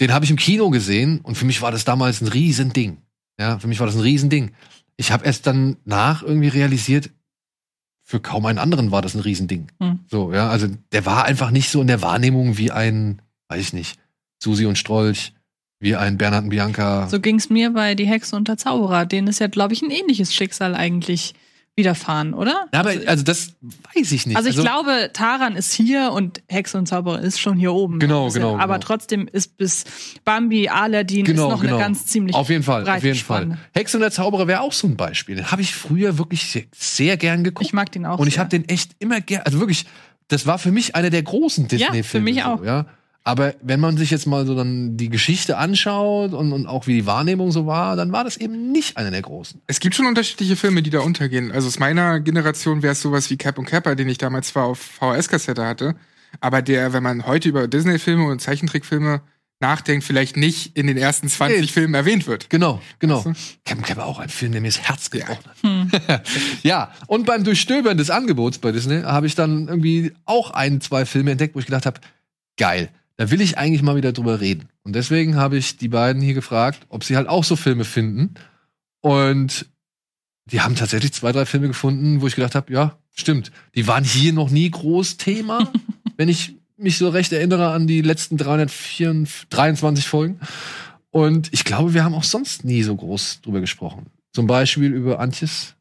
den 0.00 0.12
habe 0.12 0.24
ich 0.24 0.30
im 0.30 0.36
Kino 0.36 0.70
gesehen 0.70 1.20
und 1.22 1.36
für 1.36 1.44
mich 1.44 1.60
war 1.60 1.72
das 1.72 1.84
damals 1.84 2.20
ein 2.20 2.28
Riesending. 2.28 2.98
Ja, 3.38 3.58
für 3.58 3.66
mich 3.68 3.80
war 3.80 3.86
das 3.86 3.96
ein 3.96 4.02
Riesending. 4.02 4.52
Ich 4.96 5.12
habe 5.12 5.24
erst 5.24 5.46
dann 5.46 5.76
nach 5.84 6.22
irgendwie 6.22 6.48
realisiert, 6.48 7.10
für 8.04 8.20
kaum 8.20 8.46
einen 8.46 8.58
anderen 8.58 8.90
war 8.90 9.02
das 9.02 9.14
ein 9.14 9.20
Riesending. 9.20 9.68
Hm. 9.80 10.00
So, 10.10 10.32
ja, 10.32 10.48
also 10.50 10.68
der 10.92 11.06
war 11.06 11.24
einfach 11.24 11.50
nicht 11.50 11.70
so 11.70 11.80
in 11.80 11.86
der 11.86 12.02
Wahrnehmung 12.02 12.58
wie 12.58 12.70
ein, 12.70 13.22
weiß 13.48 13.60
ich 13.60 13.72
nicht, 13.72 13.98
Susi 14.42 14.66
und 14.66 14.78
Strolch, 14.78 15.32
wie 15.80 15.96
ein 15.96 16.18
Bernhard 16.18 16.44
und 16.44 16.50
Bianca. 16.50 17.08
So 17.08 17.20
ging's 17.20 17.48
mir 17.50 17.70
bei 17.70 17.94
Die 17.94 18.06
Hexe 18.06 18.36
und 18.36 18.48
der 18.48 18.58
Zauberer. 18.58 19.06
Denen 19.06 19.26
ist 19.28 19.40
ja, 19.40 19.48
glaube 19.48 19.72
ich, 19.72 19.82
ein 19.82 19.90
ähnliches 19.90 20.34
Schicksal 20.34 20.74
eigentlich 20.74 21.34
widerfahren, 21.76 22.34
oder? 22.34 22.68
Ja, 22.74 22.80
aber 22.80 22.92
also 23.06 23.24
das 23.24 23.54
weiß 23.94 24.12
ich 24.12 24.26
nicht. 24.26 24.36
Also 24.36 24.50
ich 24.50 24.56
glaube, 24.56 25.10
Taran 25.14 25.56
ist 25.56 25.72
hier 25.72 26.12
und 26.12 26.42
Hexe 26.48 26.76
und 26.76 26.86
Zauberer 26.86 27.20
ist 27.20 27.40
schon 27.40 27.56
hier 27.56 27.72
oben. 27.72 27.98
Genau, 27.98 28.26
bisschen. 28.26 28.42
genau, 28.42 28.58
Aber 28.58 28.74
genau. 28.74 28.86
trotzdem 28.86 29.28
ist 29.32 29.56
bis 29.56 29.84
Bambi, 30.24 30.68
Aladdin 30.68 31.24
genau, 31.24 31.46
ist 31.46 31.50
noch 31.52 31.60
genau. 31.62 31.76
eine 31.76 31.84
ganz 31.84 32.06
ziemlich 32.06 32.36
auf 32.36 32.50
jeden 32.50 32.64
Fall, 32.64 32.86
auf 32.86 33.02
jeden 33.02 33.16
Spanne. 33.16 33.54
Fall. 33.54 33.58
Hexe 33.72 33.96
und 33.96 34.02
der 34.02 34.10
Zauberer 34.10 34.46
wäre 34.46 34.60
auch 34.60 34.74
so 34.74 34.86
ein 34.86 34.96
Beispiel. 34.96 35.36
Den 35.36 35.50
habe 35.50 35.62
ich 35.62 35.74
früher 35.74 36.18
wirklich 36.18 36.44
sehr, 36.50 36.64
sehr 36.76 37.16
gern 37.16 37.44
geguckt. 37.44 37.66
Ich 37.66 37.72
mag 37.72 37.90
den 37.92 38.04
auch 38.04 38.18
und 38.18 38.26
ich 38.26 38.38
habe 38.38 38.50
den 38.50 38.68
echt 38.68 38.92
immer 38.98 39.20
gern, 39.22 39.42
also 39.46 39.60
wirklich, 39.60 39.86
das 40.28 40.46
war 40.46 40.58
für 40.58 40.72
mich 40.72 40.96
einer 40.96 41.10
der 41.10 41.22
großen 41.22 41.68
Disney-Filme. 41.68 42.04
für 42.04 42.20
mich 42.20 42.42
so, 42.42 42.42
auch. 42.42 42.64
Ja. 42.64 42.86
Aber 43.30 43.54
wenn 43.62 43.78
man 43.78 43.96
sich 43.96 44.10
jetzt 44.10 44.26
mal 44.26 44.44
so 44.44 44.56
dann 44.56 44.96
die 44.96 45.08
Geschichte 45.08 45.56
anschaut 45.56 46.32
und, 46.32 46.52
und 46.52 46.66
auch 46.66 46.88
wie 46.88 46.94
die 46.94 47.06
Wahrnehmung 47.06 47.52
so 47.52 47.64
war, 47.64 47.94
dann 47.94 48.10
war 48.10 48.24
das 48.24 48.36
eben 48.36 48.72
nicht 48.72 48.96
einer 48.96 49.12
der 49.12 49.22
großen. 49.22 49.62
Es 49.68 49.78
gibt 49.78 49.94
schon 49.94 50.06
unterschiedliche 50.06 50.56
Filme, 50.56 50.82
die 50.82 50.90
da 50.90 50.98
untergehen. 50.98 51.52
Also 51.52 51.68
aus 51.68 51.78
meiner 51.78 52.18
Generation 52.18 52.82
wäre 52.82 52.90
es 52.90 53.00
sowas 53.00 53.30
wie 53.30 53.36
Cap 53.36 53.56
und 53.56 53.66
Capper, 53.66 53.94
den 53.94 54.08
ich 54.08 54.18
damals 54.18 54.48
zwar 54.48 54.64
auf 54.64 54.80
VHS-Kassette 54.80 55.64
hatte, 55.64 55.94
aber 56.40 56.60
der, 56.60 56.92
wenn 56.92 57.04
man 57.04 57.24
heute 57.24 57.48
über 57.48 57.68
Disney-Filme 57.68 58.26
und 58.26 58.40
Zeichentrickfilme 58.40 59.20
nachdenkt, 59.60 60.04
vielleicht 60.04 60.36
nicht 60.36 60.76
in 60.76 60.88
den 60.88 60.96
ersten 60.96 61.28
20 61.28 61.60
Nee. 61.60 61.66
Filmen 61.68 61.94
erwähnt 61.94 62.26
wird. 62.26 62.50
Genau, 62.50 62.82
genau. 62.98 63.24
Weißt 63.24 63.64
Captain 63.64 63.86
Cap 63.86 63.98
auch 63.98 64.18
ein 64.18 64.28
Film, 64.28 64.50
der 64.50 64.60
mir 64.60 64.68
das 64.68 64.80
Herz 64.80 65.08
gebrochen 65.08 65.92
hat. 66.08 66.26
ja, 66.64 66.90
und 67.06 67.26
beim 67.26 67.44
Durchstöbern 67.44 67.96
des 67.96 68.10
Angebots 68.10 68.58
bei 68.58 68.72
Disney 68.72 69.02
habe 69.02 69.28
ich 69.28 69.36
dann 69.36 69.68
irgendwie 69.68 70.14
auch 70.24 70.50
ein, 70.50 70.80
zwei 70.80 71.06
Filme 71.06 71.30
entdeckt, 71.30 71.54
wo 71.54 71.60
ich 71.60 71.66
gedacht 71.66 71.86
habe, 71.86 72.00
geil, 72.56 72.90
da 73.20 73.30
will 73.30 73.42
ich 73.42 73.58
eigentlich 73.58 73.82
mal 73.82 73.96
wieder 73.96 74.14
drüber 74.14 74.40
reden. 74.40 74.70
Und 74.82 74.94
deswegen 74.94 75.36
habe 75.36 75.58
ich 75.58 75.76
die 75.76 75.88
beiden 75.88 76.22
hier 76.22 76.32
gefragt, 76.32 76.86
ob 76.88 77.04
sie 77.04 77.18
halt 77.18 77.28
auch 77.28 77.44
so 77.44 77.54
Filme 77.54 77.84
finden. 77.84 78.32
Und 79.02 79.66
die 80.46 80.62
haben 80.62 80.74
tatsächlich 80.74 81.12
zwei, 81.12 81.30
drei 81.30 81.44
Filme 81.44 81.68
gefunden, 81.68 82.22
wo 82.22 82.26
ich 82.26 82.34
gedacht 82.34 82.54
habe, 82.54 82.72
ja, 82.72 82.96
stimmt. 83.14 83.52
Die 83.74 83.86
waren 83.86 84.04
hier 84.04 84.32
noch 84.32 84.48
nie 84.48 84.70
groß 84.70 85.18
Thema, 85.18 85.70
wenn 86.16 86.30
ich 86.30 86.56
mich 86.78 86.96
so 86.96 87.10
recht 87.10 87.30
erinnere 87.30 87.72
an 87.72 87.86
die 87.86 88.00
letzten 88.00 88.38
323 88.38 90.08
Folgen. 90.08 90.40
Und 91.10 91.52
ich 91.52 91.66
glaube, 91.66 91.92
wir 91.92 92.04
haben 92.04 92.14
auch 92.14 92.24
sonst 92.24 92.64
nie 92.64 92.82
so 92.82 92.96
groß 92.96 93.42
drüber 93.42 93.60
gesprochen. 93.60 94.06
Zum 94.32 94.46
Beispiel 94.46 94.94
über 94.94 95.20
Antjes, 95.20 95.74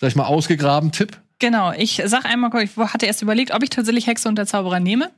sag 0.00 0.08
ich 0.08 0.16
mal, 0.16 0.24
ausgegraben 0.24 0.90
Tipp. 0.90 1.16
Genau, 1.38 1.70
ich 1.70 2.02
sag 2.06 2.24
einmal, 2.24 2.50
ich 2.60 2.76
hatte 2.76 3.06
erst 3.06 3.22
überlegt, 3.22 3.54
ob 3.54 3.62
ich 3.62 3.70
tatsächlich 3.70 4.08
Hexe 4.08 4.28
und 4.28 4.34
der 4.34 4.46
Zauberer 4.46 4.80
nehme. 4.80 5.12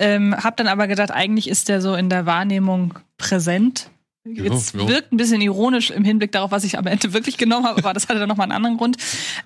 Ähm, 0.00 0.34
hab 0.34 0.56
dann 0.56 0.66
aber 0.66 0.88
gedacht, 0.88 1.10
eigentlich 1.10 1.46
ist 1.48 1.68
der 1.68 1.82
so 1.82 1.94
in 1.94 2.08
der 2.08 2.24
Wahrnehmung 2.24 2.94
präsent. 3.18 3.90
Jetzt 4.24 4.74
ja. 4.74 4.86
wirkt 4.86 5.12
ein 5.12 5.16
bisschen 5.16 5.40
ironisch 5.40 5.90
im 5.90 6.04
Hinblick 6.04 6.32
darauf, 6.32 6.50
was 6.50 6.64
ich 6.64 6.76
am 6.76 6.86
Ende 6.86 7.14
wirklich 7.14 7.38
genommen 7.38 7.66
habe, 7.66 7.78
aber 7.78 7.94
das 7.94 8.06
hatte 8.06 8.18
dann 8.18 8.28
nochmal 8.28 8.44
einen 8.44 8.52
anderen 8.52 8.76
Grund. 8.76 8.98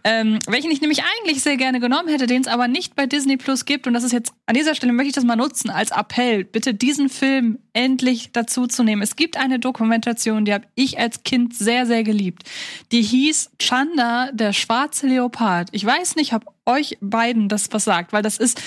Ähm, 0.02 0.40
welchen 0.48 0.70
ich 0.70 0.80
nämlich 0.80 1.02
eigentlich 1.02 1.42
sehr 1.42 1.56
gerne 1.56 1.78
genommen 1.78 2.08
hätte, 2.08 2.26
den 2.26 2.42
es 2.42 2.48
aber 2.48 2.66
nicht 2.66 2.96
bei 2.96 3.06
Disney 3.06 3.36
Plus 3.36 3.66
gibt. 3.66 3.86
Und 3.86 3.94
das 3.94 4.02
ist 4.02 4.12
jetzt, 4.12 4.32
an 4.46 4.54
dieser 4.54 4.74
Stelle 4.74 4.92
möchte 4.92 5.08
ich 5.08 5.14
das 5.14 5.24
mal 5.24 5.36
nutzen 5.36 5.70
als 5.70 5.92
Appell, 5.92 6.44
bitte 6.44 6.74
diesen 6.74 7.08
Film 7.08 7.58
endlich 7.72 8.30
dazu 8.32 8.66
zu 8.66 8.82
nehmen. 8.82 9.02
Es 9.02 9.14
gibt 9.14 9.36
eine 9.36 9.60
Dokumentation, 9.60 10.44
die 10.44 10.52
habe 10.52 10.66
ich 10.74 10.98
als 10.98 11.22
Kind 11.22 11.54
sehr, 11.54 11.86
sehr 11.86 12.02
geliebt. 12.02 12.42
Die 12.90 13.02
hieß 13.02 13.52
Chanda, 13.60 14.30
der 14.32 14.52
schwarze 14.52 15.06
Leopard. 15.06 15.68
Ich 15.70 15.84
weiß 15.84 16.16
nicht, 16.16 16.32
ob 16.32 16.52
euch 16.66 16.98
beiden 17.00 17.48
das 17.48 17.68
was 17.70 17.84
sagt, 17.84 18.12
weil 18.12 18.22
das 18.22 18.38
ist 18.38 18.60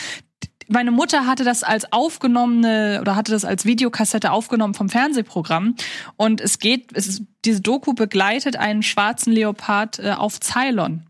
meine 0.67 0.91
Mutter 0.91 1.25
hatte 1.25 1.43
das 1.43 1.63
als 1.63 1.91
aufgenommene 1.91 2.99
oder 3.01 3.15
hatte 3.15 3.31
das 3.31 3.45
als 3.45 3.65
Videokassette 3.65 4.31
aufgenommen 4.31 4.73
vom 4.73 4.89
Fernsehprogramm 4.89 5.75
und 6.15 6.41
es 6.41 6.59
geht 6.59 6.91
es 6.93 7.07
ist, 7.07 7.23
diese 7.45 7.61
Doku 7.61 7.93
begleitet 7.93 8.55
einen 8.57 8.83
schwarzen 8.83 9.31
Leopard 9.31 9.99
äh, 9.99 10.11
auf 10.11 10.39
Ceylon. 10.39 11.03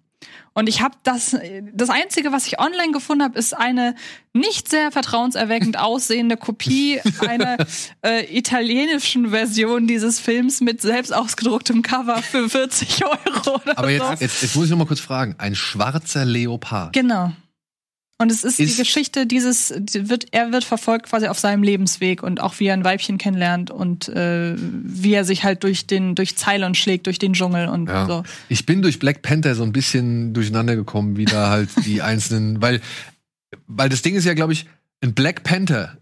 Und 0.53 0.67
ich 0.67 0.81
habe 0.81 0.95
das 1.03 1.37
das 1.71 1.91
einzige, 1.91 2.31
was 2.31 2.47
ich 2.47 2.59
online 2.59 2.91
gefunden 2.91 3.23
habe, 3.23 3.37
ist 3.37 3.55
eine 3.55 3.93
nicht 4.33 4.69
sehr 4.69 4.91
vertrauenserweckend 4.91 5.77
aussehende 5.79 6.35
Kopie 6.35 6.99
einer 7.19 7.57
äh, 8.01 8.25
italienischen 8.35 9.29
Version 9.29 9.85
dieses 9.85 10.19
Films 10.19 10.59
mit 10.61 10.81
selbst 10.81 11.13
ausgedrucktem 11.13 11.83
Cover 11.83 12.23
für 12.23 12.49
40 12.49 13.05
Euro 13.05 13.61
oder 13.61 13.77
Aber 13.77 13.87
so. 13.87 13.93
jetzt, 13.93 14.21
jetzt, 14.21 14.41
jetzt 14.41 14.55
muss 14.55 14.65
ich 14.65 14.71
noch 14.71 14.79
mal 14.79 14.87
kurz 14.87 14.99
fragen. 14.99 15.35
Ein 15.37 15.53
schwarzer 15.53 16.25
Leopard. 16.25 16.91
Genau. 16.93 17.33
Und 18.19 18.31
es 18.31 18.43
ist, 18.43 18.59
Ist- 18.59 18.71
die 18.73 18.81
Geschichte 18.83 19.27
dieses, 19.27 19.71
die 19.77 20.09
wird, 20.09 20.25
er 20.31 20.51
wird 20.51 20.63
verfolgt 20.63 21.05
quasi 21.07 21.27
auf 21.27 21.37
seinem 21.37 21.61
Lebensweg 21.61 22.23
und 22.23 22.41
auch 22.41 22.59
wie 22.59 22.65
er 22.65 22.73
ein 22.73 22.83
Weibchen 22.83 23.19
kennenlernt 23.19 23.69
und 23.69 24.09
äh, 24.09 24.55
wie 24.57 25.13
er 25.13 25.23
sich 25.23 25.43
halt 25.43 25.63
durch 25.63 25.85
den, 25.85 26.15
durch 26.15 26.35
Ceylon 26.35 26.73
schlägt, 26.73 27.05
durch 27.05 27.19
den 27.19 27.33
Dschungel 27.33 27.67
und 27.67 27.87
Ja. 27.87 28.07
so. 28.07 28.23
Ich 28.49 28.65
bin 28.65 28.81
durch 28.81 28.97
Black 28.97 29.21
Panther 29.21 29.53
so 29.53 29.61
ein 29.63 29.71
bisschen 29.71 30.33
durcheinander 30.33 30.75
gekommen, 30.75 31.15
wie 31.15 31.25
da 31.25 31.49
halt 31.51 31.69
die 31.85 32.01
einzelnen, 32.01 32.59
weil, 32.59 32.81
weil 33.67 33.89
das 33.89 34.01
Ding 34.01 34.15
ist 34.15 34.25
ja, 34.25 34.33
glaube 34.33 34.53
ich, 34.53 34.65
ein 35.03 35.13
Black 35.13 35.43
Panther 35.43 35.97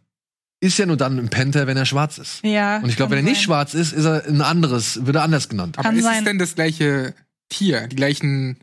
ist 0.62 0.78
ja 0.80 0.86
nur 0.86 0.95
dann 0.97 1.19
ein 1.19 1.28
Panther, 1.30 1.67
wenn 1.67 1.75
er 1.75 1.86
schwarz 1.86 2.17
ist. 2.17 2.39
Ja. 2.43 2.78
Und 2.78 2.88
ich 2.88 2.95
glaube, 2.95 3.12
wenn 3.12 3.17
er 3.19 3.23
nicht 3.23 3.36
sein. 3.39 3.43
schwarz 3.43 3.73
ist, 3.73 3.91
ist 3.91 4.06
er 4.06 4.25
ein 4.25 4.41
anderes, 4.41 5.06
wird 5.06 5.17
er 5.17 5.23
anders 5.23 5.49
genannt. 5.49 5.78
Aber 5.78 5.89
Kann 5.89 5.95
ist 5.97 6.06
es 6.06 6.10
sein. 6.12 6.23
denn 6.23 6.39
das 6.39 6.56
gleiche 6.56 7.13
Tier, 7.49 7.88
die 7.88 7.97
gleichen 7.97 8.58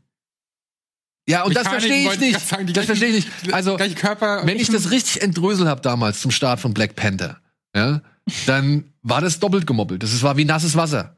Ja, 1.28 1.44
und 1.44 1.54
das 1.54 1.64
Mechaniken, 1.64 2.04
verstehe 2.04 2.28
ich 2.28 2.34
nicht. 2.34 2.48
sagen, 2.48 2.72
das 2.72 2.84
verstehe 2.86 3.08
ich 3.08 3.26
nicht. 3.26 3.54
Also, 3.54 3.78
wenn 3.78 4.56
ich 4.58 4.68
das 4.68 4.90
richtig 4.90 5.22
entdröselt 5.22 5.68
habe 5.68 5.80
damals 5.80 6.20
zum 6.20 6.30
Start 6.30 6.60
von 6.60 6.74
Black 6.74 6.96
Panther, 6.96 7.38
ja, 7.76 8.00
dann 8.46 8.92
war 9.02 9.20
das 9.20 9.38
doppelt 9.38 9.66
gemoppelt. 9.66 10.02
Das 10.02 10.22
war 10.22 10.36
wie 10.36 10.44
nasses 10.44 10.76
Wasser. 10.76 11.16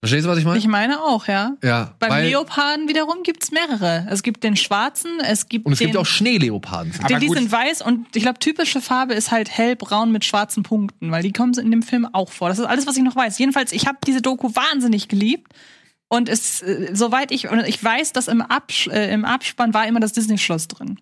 Verstehst 0.00 0.26
du, 0.26 0.30
was 0.30 0.38
ich 0.38 0.44
meine? 0.44 0.58
Ich 0.58 0.68
meine 0.68 1.02
auch, 1.02 1.26
ja. 1.26 1.56
Ja. 1.64 1.94
Beim 1.98 2.10
weil, 2.10 2.28
Leoparden 2.28 2.88
wiederum 2.88 3.22
gibt's 3.22 3.50
mehrere. 3.50 4.06
Es 4.10 4.22
gibt 4.22 4.44
den 4.44 4.54
schwarzen, 4.54 5.18
es 5.20 5.48
gibt 5.48 5.66
und 5.66 5.72
es 5.72 5.78
den, 5.78 5.88
gibt 5.88 5.98
auch 5.98 6.06
Schneeleoparden. 6.06 6.92
Aber 6.98 7.08
den, 7.08 7.20
die 7.20 7.26
gut. 7.26 7.38
sind 7.38 7.50
weiß 7.50 7.82
und 7.82 8.14
ich 8.14 8.22
glaube, 8.22 8.38
typische 8.38 8.80
Farbe 8.80 9.14
ist 9.14 9.30
halt 9.30 9.50
hellbraun 9.50 10.12
mit 10.12 10.24
schwarzen 10.24 10.62
Punkten, 10.62 11.10
weil 11.10 11.22
die 11.22 11.32
kommen 11.32 11.54
in 11.54 11.70
dem 11.70 11.82
Film 11.82 12.06
auch 12.12 12.30
vor. 12.30 12.50
Das 12.50 12.58
ist 12.58 12.66
alles, 12.66 12.86
was 12.86 12.96
ich 12.96 13.02
noch 13.02 13.16
weiß. 13.16 13.38
Jedenfalls, 13.38 13.72
ich 13.72 13.86
habe 13.86 13.98
diese 14.06 14.20
Doku 14.20 14.54
wahnsinnig 14.54 15.08
geliebt. 15.08 15.52
Und 16.08 16.28
es, 16.28 16.62
äh, 16.62 16.90
soweit 16.92 17.32
ich, 17.32 17.48
und 17.48 17.66
ich 17.66 17.82
weiß, 17.82 18.12
dass 18.12 18.28
im, 18.28 18.40
Abs 18.40 18.86
äh, 18.86 19.12
im 19.12 19.24
Abspann 19.24 19.74
war 19.74 19.86
immer 19.86 20.00
das 20.00 20.12
Disney-Schloss 20.12 20.68
drin. 20.68 21.00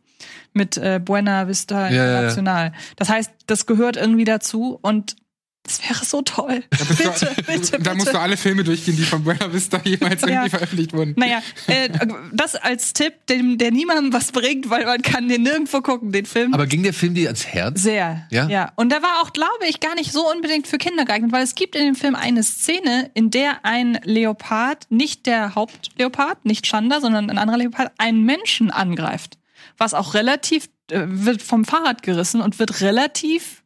Mit 0.52 0.76
äh, 0.78 1.00
Buena 1.04 1.48
Vista 1.48 1.88
Ja, 1.88 1.94
ja, 1.94 2.04
ja. 2.04 2.10
International. 2.18 2.72
Das 2.96 3.08
heißt, 3.08 3.32
das 3.46 3.66
gehört 3.66 3.96
irgendwie 3.96 4.24
dazu. 4.24 4.78
Und 4.80 5.16
es 5.66 5.82
wäre 5.88 6.04
so 6.04 6.20
toll. 6.22 6.62
Da, 6.70 6.76
Bitte, 6.84 7.34
du, 7.36 7.42
bitte, 7.44 7.78
da 7.80 7.94
musst 7.94 8.06
bitte. 8.06 8.18
du 8.18 8.20
alle 8.22 8.36
Filme 8.36 8.64
durchgehen, 8.64 8.96
die 8.96 9.02
von 9.04 9.24
Buena 9.24 9.50
Vista 9.52 9.80
jemals 9.82 10.20
Ja. 10.22 10.28
irgendwie 10.28 10.50
veröffentlicht 10.50 10.92
wurden. 10.92 11.14
Naja, 11.16 11.40
äh, 11.68 11.88
das 12.32 12.54
als 12.54 12.92
Tipp, 12.92 13.26
dem, 13.28 13.56
der 13.56 13.70
niemandem 13.70 14.12
was 14.12 14.30
bringt, 14.30 14.68
weil 14.68 14.84
man 14.84 15.00
kann 15.00 15.26
den 15.28 15.42
nirgendwo 15.42 15.80
gucken, 15.80 16.12
den 16.12 16.26
Film. 16.26 16.52
Aber 16.52 16.66
ging 16.66 16.82
der 16.82 16.92
Film 16.92 17.14
dir 17.14 17.28
ans 17.28 17.46
Herz? 17.46 17.82
Sehr. 17.82 18.26
Ja? 18.30 18.46
ja. 18.48 18.72
Und 18.76 18.90
der 18.92 19.02
war 19.02 19.22
auch, 19.22 19.32
glaube 19.32 19.66
ich, 19.68 19.80
gar 19.80 19.94
nicht 19.94 20.12
so 20.12 20.30
unbedingt 20.30 20.66
für 20.66 20.76
Kinder 20.78 21.06
geeignet, 21.06 21.32
weil 21.32 21.42
es 21.42 21.54
gibt 21.54 21.76
in 21.76 21.84
dem 21.86 21.94
Film 21.94 22.14
eine 22.14 22.42
Szene, 22.42 23.10
in 23.14 23.30
der 23.30 23.64
ein 23.64 23.98
Leopard, 24.04 24.86
nicht 24.90 25.24
der 25.26 25.54
Hauptleopard, 25.54 26.44
nicht 26.44 26.66
Chanda, 26.66 27.00
sondern 27.00 27.30
ein 27.30 27.38
anderer 27.38 27.58
Leopard, 27.58 27.90
einen 27.98 28.24
Menschen 28.24 28.70
angreift. 28.70 29.38
Was 29.78 29.94
auch 29.94 30.12
relativ, 30.14 30.68
äh, 30.90 31.00
wird 31.06 31.40
vom 31.42 31.64
Fahrrad 31.64 32.02
gerissen 32.02 32.40
und 32.42 32.58
wird 32.58 32.82
relativ 32.82 33.62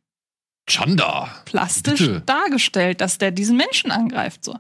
Chanda. 0.68 1.28
plastisch 1.44 2.00
Bitte. 2.00 2.22
dargestellt, 2.26 3.00
dass 3.00 3.18
der 3.18 3.30
diesen 3.30 3.56
Menschen 3.56 3.90
angreift, 3.90 4.44
so. 4.44 4.56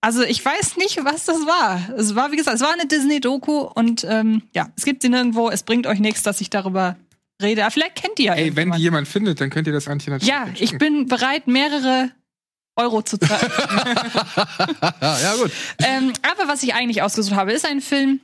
Also 0.00 0.22
ich 0.22 0.44
weiß 0.44 0.76
nicht, 0.76 1.04
was 1.04 1.24
das 1.24 1.38
war. 1.38 1.80
Es 1.98 2.14
war, 2.14 2.30
wie 2.30 2.36
gesagt, 2.36 2.54
es 2.54 2.62
war 2.62 2.72
eine 2.72 2.86
Disney-Doku 2.86 3.62
und 3.62 4.04
ähm, 4.08 4.42
ja, 4.54 4.68
es 4.76 4.84
gibt 4.84 5.02
sie 5.02 5.08
nirgendwo. 5.08 5.50
Es 5.50 5.64
bringt 5.64 5.88
euch 5.88 5.98
nichts, 5.98 6.22
dass 6.22 6.40
ich 6.40 6.50
darüber 6.50 6.96
rede. 7.42 7.62
Aber 7.62 7.72
vielleicht 7.72 7.96
kennt 7.96 8.18
ihr 8.20 8.26
ja 8.26 8.34
Ey, 8.34 8.54
wenn 8.54 8.70
die 8.70 8.78
jemand 8.78 9.08
findet, 9.08 9.40
dann 9.40 9.50
könnt 9.50 9.66
ihr 9.66 9.72
das 9.72 9.88
Antje 9.88 10.12
natürlich 10.12 10.28
Ja, 10.32 10.46
ich 10.54 10.78
bin 10.78 11.06
bereit, 11.08 11.48
mehrere 11.48 12.12
Euro 12.76 13.02
zu 13.02 13.18
zahlen. 13.18 13.50
ja, 15.00 15.34
gut. 15.40 15.50
ähm, 15.82 16.12
aber 16.22 16.46
was 16.46 16.62
ich 16.62 16.74
eigentlich 16.74 17.02
ausgesucht 17.02 17.34
habe, 17.34 17.52
ist 17.52 17.66
ein 17.66 17.80
Film, 17.80 18.20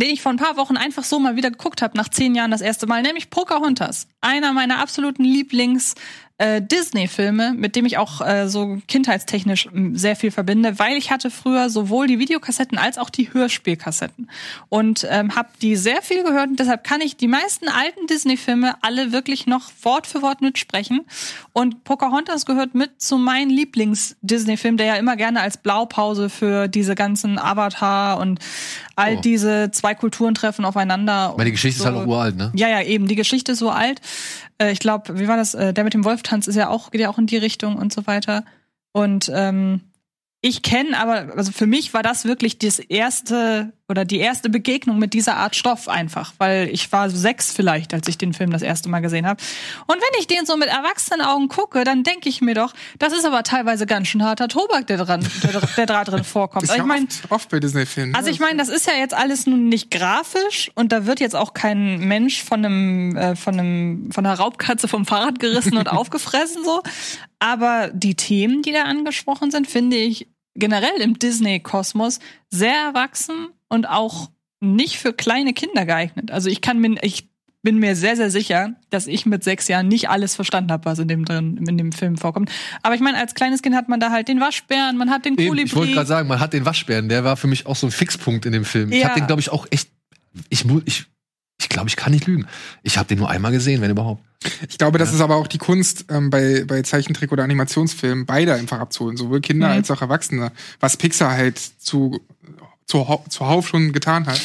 den 0.00 0.10
ich 0.10 0.22
vor 0.22 0.32
ein 0.32 0.38
paar 0.38 0.56
Wochen 0.56 0.76
einfach 0.76 1.04
so 1.04 1.20
mal 1.20 1.36
wieder 1.36 1.52
geguckt 1.52 1.82
habe, 1.82 1.96
nach 1.96 2.08
zehn 2.08 2.34
Jahren 2.34 2.50
das 2.50 2.62
erste 2.62 2.86
Mal, 2.88 3.02
nämlich 3.02 3.30
Pocahontas. 3.30 4.08
Einer 4.20 4.52
meiner 4.52 4.80
absoluten 4.80 5.22
Lieblings- 5.24 5.94
äh, 6.42 6.60
Disney-Filme, 6.60 7.54
mit 7.56 7.76
dem 7.76 7.86
ich 7.86 7.98
auch 7.98 8.20
äh, 8.20 8.48
so 8.48 8.78
kindheitstechnisch 8.88 9.68
sehr 9.92 10.16
viel 10.16 10.32
verbinde, 10.32 10.80
weil 10.80 10.96
ich 10.96 11.12
hatte 11.12 11.30
früher 11.30 11.70
sowohl 11.70 12.08
die 12.08 12.18
Videokassetten 12.18 12.78
als 12.78 12.98
auch 12.98 13.10
die 13.10 13.32
Hörspielkassetten. 13.32 14.28
Und 14.68 15.06
ähm, 15.08 15.36
habe 15.36 15.50
die 15.60 15.76
sehr 15.76 16.02
viel 16.02 16.24
gehört 16.24 16.48
und 16.48 16.58
deshalb 16.58 16.82
kann 16.82 17.00
ich 17.00 17.16
die 17.16 17.28
meisten 17.28 17.68
alten 17.68 18.08
Disney-Filme 18.08 18.74
alle 18.82 19.12
wirklich 19.12 19.46
noch 19.46 19.70
Wort 19.82 20.08
für 20.08 20.20
Wort 20.20 20.40
mitsprechen. 20.40 21.02
Und 21.52 21.84
Pocahontas 21.84 22.44
gehört 22.44 22.74
mit 22.74 23.00
zu 23.00 23.18
meinen 23.18 23.50
Lieblings-Disney-Filmen, 23.50 24.78
der 24.78 24.86
ja 24.86 24.96
immer 24.96 25.14
gerne 25.14 25.42
als 25.42 25.58
Blaupause 25.58 26.28
für 26.28 26.66
diese 26.66 26.96
ganzen 26.96 27.38
Avatar 27.38 28.18
und 28.18 28.40
all 28.96 29.16
Oh. 29.16 29.20
diese 29.20 29.70
zwei 29.72 29.94
Kulturen 29.94 30.34
treffen 30.34 30.64
aufeinander. 30.64 31.34
Weil 31.36 31.46
die 31.46 31.52
Geschichte 31.52 31.78
ist 31.78 31.82
so. 31.82 31.86
halt 31.86 31.96
auch 31.96 32.06
uralt, 32.06 32.36
ne? 32.36 32.52
Ja, 32.54 32.68
ja, 32.68 32.82
eben. 32.82 33.06
Die 33.08 33.14
Geschichte 33.16 33.52
ist 33.52 33.58
so 33.58 33.70
alt. 33.70 34.00
Äh, 34.58 34.72
ich 34.72 34.78
glaube, 34.78 35.18
wie 35.18 35.28
war 35.28 35.36
das? 35.36 35.54
Äh, 35.54 35.72
der 35.72 35.84
mit 35.84 35.94
dem 35.94 36.04
Wolftanz 36.04 36.46
ist 36.46 36.56
ja 36.56 36.68
auch, 36.68 36.90
geht 36.90 37.00
ja 37.00 37.08
auch 37.10 37.18
in 37.18 37.26
die 37.26 37.36
Richtung 37.36 37.76
und 37.76 37.92
so 37.92 38.06
weiter. 38.06 38.44
Und 38.92 39.30
ähm, 39.34 39.80
ich 40.40 40.62
kenne 40.62 40.98
aber, 40.98 41.36
also 41.36 41.52
für 41.52 41.66
mich 41.66 41.94
war 41.94 42.02
das 42.02 42.24
wirklich 42.24 42.58
das 42.58 42.78
erste 42.78 43.72
oder 43.92 44.06
die 44.06 44.20
erste 44.20 44.48
Begegnung 44.48 44.98
mit 44.98 45.12
dieser 45.12 45.36
Art 45.36 45.54
Stoff 45.54 45.86
einfach, 45.86 46.32
weil 46.38 46.70
ich 46.72 46.90
war 46.92 47.10
sechs 47.10 47.52
vielleicht, 47.52 47.92
als 47.92 48.08
ich 48.08 48.16
den 48.16 48.32
Film 48.32 48.50
das 48.50 48.62
erste 48.62 48.88
Mal 48.88 49.00
gesehen 49.00 49.26
habe. 49.26 49.42
Und 49.86 49.96
wenn 49.96 50.18
ich 50.18 50.26
den 50.26 50.46
so 50.46 50.56
mit 50.56 50.68
erwachsenen 50.68 51.20
Augen 51.20 51.48
gucke, 51.48 51.84
dann 51.84 52.02
denke 52.02 52.30
ich 52.30 52.40
mir 52.40 52.54
doch, 52.54 52.72
das 52.98 53.12
ist 53.12 53.26
aber 53.26 53.42
teilweise 53.42 53.84
ganz 53.84 54.08
schön 54.08 54.24
harter 54.24 54.48
Tobak, 54.48 54.86
der 54.86 54.96
dran, 54.96 55.28
der, 55.42 55.60
der 55.76 55.86
da 55.86 56.04
drin 56.04 56.24
vorkommt. 56.24 56.64
Ist 56.64 56.70
Also 56.70 56.78
ja 56.78 56.84
ich 56.84 56.88
meine, 56.88 57.04
oft, 57.04 57.30
oft 57.30 57.48
bei 57.50 57.60
Disney-Filmen. 57.60 58.14
also 58.14 58.28
ne? 58.28 58.32
ich 58.32 58.40
meine, 58.40 58.56
das 58.56 58.70
ist 58.70 58.86
ja 58.86 58.94
jetzt 58.94 59.12
alles 59.12 59.46
nun 59.46 59.68
nicht 59.68 59.90
grafisch 59.90 60.70
und 60.74 60.90
da 60.90 61.04
wird 61.04 61.20
jetzt 61.20 61.36
auch 61.36 61.52
kein 61.52 61.98
Mensch 61.98 62.42
von 62.42 62.64
einem 62.64 63.16
äh, 63.16 63.36
von 63.36 63.60
einem 63.60 64.10
von 64.10 64.24
einer 64.24 64.38
Raubkatze 64.38 64.88
vom 64.88 65.04
Fahrrad 65.04 65.38
gerissen 65.38 65.76
und 65.76 65.88
aufgefressen 65.92 66.64
so, 66.64 66.82
aber 67.40 67.90
die 67.92 68.14
Themen, 68.14 68.62
die 68.62 68.72
da 68.72 68.84
angesprochen 68.84 69.50
sind, 69.50 69.66
finde 69.66 69.98
ich 69.98 70.28
generell 70.54 71.00
im 71.00 71.18
Disney 71.18 71.60
Kosmos 71.60 72.18
sehr 72.50 72.74
erwachsen 72.74 73.48
und 73.72 73.86
auch 73.88 74.30
nicht 74.60 74.98
für 74.98 75.12
kleine 75.12 75.52
Kinder 75.54 75.84
geeignet. 75.86 76.30
Also 76.30 76.48
ich 76.48 76.60
kann 76.60 76.78
mir 76.78 76.94
ich 77.02 77.28
bin 77.64 77.78
mir 77.78 77.94
sehr, 77.94 78.16
sehr 78.16 78.30
sicher, 78.30 78.74
dass 78.90 79.06
ich 79.06 79.24
mit 79.24 79.44
sechs 79.44 79.68
Jahren 79.68 79.86
nicht 79.86 80.08
alles 80.10 80.34
verstanden 80.34 80.72
habe, 80.72 80.84
was 80.84 80.98
in 80.98 81.06
dem 81.06 81.24
drin, 81.24 81.56
in 81.68 81.78
dem 81.78 81.92
Film 81.92 82.16
vorkommt. 82.16 82.50
Aber 82.82 82.96
ich 82.96 83.00
meine, 83.00 83.18
als 83.18 83.34
kleines 83.34 83.62
Kind 83.62 83.76
hat 83.76 83.88
man 83.88 84.00
da 84.00 84.10
halt 84.10 84.26
den 84.26 84.40
Waschbären, 84.40 84.96
man 84.96 85.10
hat 85.10 85.24
den 85.24 85.34
Eben, 85.38 85.48
Kolibri. 85.48 85.66
ich 85.66 85.76
wollte 85.76 85.92
gerade 85.92 86.08
sagen, 86.08 86.26
man 86.28 86.40
hat 86.40 86.52
den 86.54 86.64
Waschbären, 86.64 87.08
der 87.08 87.22
war 87.22 87.36
für 87.36 87.46
mich 87.46 87.66
auch 87.66 87.76
so 87.76 87.86
ein 87.86 87.92
Fixpunkt 87.92 88.46
in 88.46 88.52
dem 88.52 88.64
Film. 88.64 88.90
Ich 88.90 88.98
Ja. 89.02 89.10
habe 89.10 89.20
den, 89.20 89.26
glaube 89.28 89.40
ich, 89.40 89.50
auch 89.52 89.66
echt. 89.70 89.88
Ich 90.48 90.64
muss, 90.64 90.82
ich, 90.86 91.04
ich 91.60 91.68
glaube, 91.68 91.88
ich 91.88 91.94
kann 91.94 92.12
nicht 92.12 92.26
lügen. 92.26 92.46
Ich 92.82 92.98
habe 92.98 93.06
den 93.06 93.18
nur 93.18 93.30
einmal 93.30 93.52
gesehen, 93.52 93.80
wenn 93.80 93.92
überhaupt. 93.92 94.24
Ich 94.68 94.76
glaube, 94.78 94.98
das 94.98 95.12
ist 95.14 95.20
aber 95.20 95.36
auch 95.36 95.46
die 95.46 95.58
Kunst 95.58 96.06
ähm, 96.10 96.30
bei, 96.30 96.64
bei 96.66 96.82
Zeichentrick- 96.82 97.30
oder 97.30 97.44
Animationsfilmen, 97.44 98.26
beide 98.26 98.54
einfach 98.54 98.80
abzuholen, 98.80 99.16
sowohl 99.16 99.40
Kinder 99.40 99.68
Mhm. 99.68 99.74
als 99.74 99.90
auch 99.92 100.02
Erwachsene, 100.02 100.50
was 100.80 100.96
Pixar 100.96 101.30
halt 101.36 101.58
zu, 101.60 102.18
zu, 102.86 103.08
Hau- 103.08 103.24
zuhauf 103.28 103.68
schon 103.68 103.92
getan 103.92 104.26
hat 104.26 104.40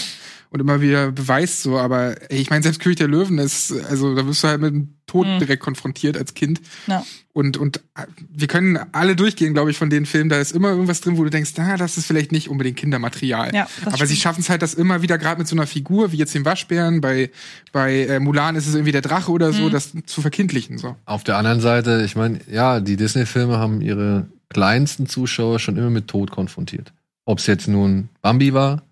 und 0.49 0.59
immer 0.61 0.79
wieder 0.79 1.11
beweist 1.11 1.61
so, 1.63 1.77
aber 1.77 2.15
ey, 2.31 2.39
ich 2.39 2.49
meine, 2.49 2.63
selbst 2.63 2.79
König 2.81 2.97
der 2.97 3.07
Löwen 3.09 3.37
ist, 3.37 3.73
also 3.89 4.15
da 4.15 4.25
wirst 4.25 4.43
du 4.43 4.47
halt 4.47 4.61
mit 4.61 4.73
dem 4.73 4.93
Tod 5.05 5.25
Mhm. 5.27 5.39
direkt 5.39 5.61
konfrontiert 5.63 6.17
als 6.17 6.33
Kind 6.33 6.61
Ja. 6.87 7.03
und, 7.33 7.57
und 7.57 7.77
äh, 7.95 8.03
wir 8.29 8.47
können 8.47 8.77
alle 8.93 9.15
durchgehen, 9.17 9.53
glaube 9.53 9.71
ich, 9.71 9.77
von 9.77 9.89
den 9.89 10.05
Filmen, 10.05 10.29
da 10.29 10.37
ist 10.39 10.51
immer 10.53 10.69
irgendwas 10.69 11.01
drin, 11.01 11.17
wo 11.17 11.23
du 11.25 11.29
denkst, 11.29 11.51
na, 11.57 11.75
das 11.77 11.97
ist 11.97 12.05
vielleicht 12.07 12.31
nicht 12.31 12.49
unbedingt 12.49 12.77
Kindermaterial. 12.77 13.53
Ja, 13.53 13.67
aber 13.85 13.97
sie 13.99 14.05
stimmt. 14.05 14.19
schaffen 14.19 14.41
es 14.41 14.49
halt, 14.49 14.61
das 14.61 14.73
immer 14.73 15.01
wieder 15.01 15.17
gerade 15.17 15.39
mit 15.39 15.47
so 15.49 15.55
einer 15.55 15.67
Figur, 15.67 16.11
wie 16.13 16.17
jetzt 16.17 16.33
dem 16.35 16.45
Waschbären, 16.45 16.99
bei, 17.01 17.29
bei 17.73 18.05
äh, 18.05 18.19
Mulan 18.21 18.55
ist 18.55 18.67
es 18.67 18.73
irgendwie 18.75 18.91
der 18.93 19.01
Drache 19.01 19.31
oder 19.31 19.49
Mhm. 19.49 19.53
so, 19.53 19.69
das 19.69 19.91
zu 20.05 20.21
verkindlichen, 20.21 20.77
so. 20.77 20.95
Auf 21.05 21.23
der 21.25 21.37
anderen 21.37 21.59
Seite, 21.61 22.03
ich 22.05 22.15
meine, 22.15 22.39
ja, 22.49 22.79
die 22.81 22.95
Disney-Filme 22.97 23.57
haben 23.57 23.81
ihre 23.81 24.27
kleinsten 24.49 25.07
Zuschauer 25.07 25.59
schon 25.59 25.75
immer 25.77 25.89
mit 25.89 26.07
Tod 26.07 26.31
konfrontiert. 26.31 26.91
Ob 27.27 27.39
es 27.39 27.47
jetzt 27.47 27.67
nun 27.67 28.07
Bambi 28.21 28.53
war, 28.53 28.83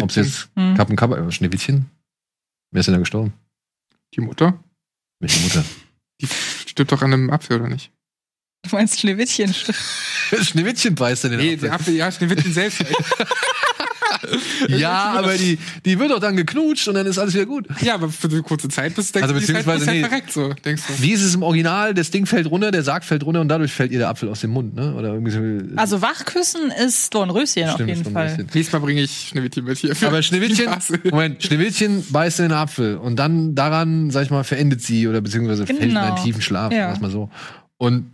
ob 0.00 0.10
es 0.10 0.14
jetzt 0.14 0.48
Mhm. 0.54 0.76
Kappen 0.76 0.94
Kappa, 0.96 1.16
äh, 1.16 1.32
Schneewittchen. 1.32 1.90
Wer 2.70 2.80
ist 2.80 2.86
denn 2.86 2.94
da 2.94 3.00
gestorben? 3.00 3.32
Die 4.14 4.20
Mutter? 4.20 4.62
Welche 5.18 5.40
Mutter? 5.40 5.64
Die 6.20 6.28
stirbt 6.68 6.92
doch 6.92 7.02
an 7.02 7.12
einem 7.12 7.30
Apfel, 7.30 7.60
oder 7.60 7.68
nicht? 7.68 7.90
Du 8.62 8.76
meinst 8.76 9.00
Schneewittchen? 9.00 9.52
Schneewittchen 9.54 10.94
beißt 10.94 11.24
in 11.24 11.32
den 11.32 11.40
Nee, 11.40 11.54
Apfel. 11.54 11.60
der 11.68 11.72
Apfel, 11.74 11.94
ja, 11.96 12.12
Schneewittchen 12.12 12.52
selbst. 12.52 12.80
Ja, 14.68 15.14
aber 15.18 15.34
die, 15.34 15.58
die 15.84 15.98
wird 15.98 16.10
doch 16.10 16.20
dann 16.20 16.36
geknutscht 16.36 16.88
und 16.88 16.94
dann 16.94 17.06
ist 17.06 17.18
alles 17.18 17.34
wieder 17.34 17.46
gut. 17.46 17.66
ja, 17.80 17.94
aber 17.94 18.08
für 18.10 18.28
eine 18.28 18.42
kurze 18.42 18.68
Zeit 18.68 18.94
bist 18.94 19.14
du 19.16 19.20
Also 19.20 19.32
du, 19.34 19.38
halt, 19.40 19.46
beziehungsweise, 19.46 19.86
halt 19.86 19.96
nee. 20.00 20.04
verreckt, 20.06 20.32
so, 20.32 20.52
denkst 20.64 20.82
du. 20.88 21.02
Wie 21.02 21.12
ist 21.12 21.22
es 21.22 21.34
im 21.34 21.42
Original? 21.42 21.94
Das 21.94 22.10
Ding 22.10 22.26
fällt 22.26 22.50
runter, 22.50 22.70
der 22.70 22.82
Sarg 22.82 23.04
fällt 23.04 23.24
runter 23.24 23.40
und 23.40 23.48
dadurch 23.48 23.72
fällt 23.72 23.92
ihr 23.92 23.98
der 23.98 24.08
Apfel 24.08 24.28
aus 24.28 24.40
dem 24.40 24.50
Mund, 24.50 24.74
ne? 24.74 24.94
Oder 24.94 25.14
irgendwie 25.14 25.30
so. 25.32 25.76
Also 25.76 26.02
Wachküssen 26.02 26.70
ist 26.70 27.14
Dornröschen 27.14 27.68
auf 27.68 27.80
jeden 27.80 28.04
Fall. 28.12 28.36
Nächstes 28.54 28.72
Mal 28.72 28.78
bringe 28.80 29.02
ich 29.02 29.28
Schneewittchen 29.28 29.64
mit 29.64 29.78
hier. 29.78 29.94
Aber 30.06 30.22
Schneewittchen. 30.22 30.66
Moment, 31.10 31.42
Schneewittchen 31.42 32.04
beißt 32.10 32.40
in 32.40 32.46
den 32.46 32.52
Apfel 32.52 32.96
und 32.96 33.16
dann 33.16 33.54
daran, 33.54 34.10
sag 34.10 34.24
ich 34.24 34.30
mal, 34.30 34.44
verendet 34.44 34.82
sie 34.82 35.08
oder 35.08 35.20
beziehungsweise 35.20 35.66
fällt 35.66 35.80
in 35.80 35.88
Genau. 35.90 36.00
einen 36.14 36.22
tiefen 36.24 36.42
Schlaf, 36.42 36.72
Ja. 36.72 36.96
mal 37.00 37.10
so. 37.10 37.30
Und 37.78 38.10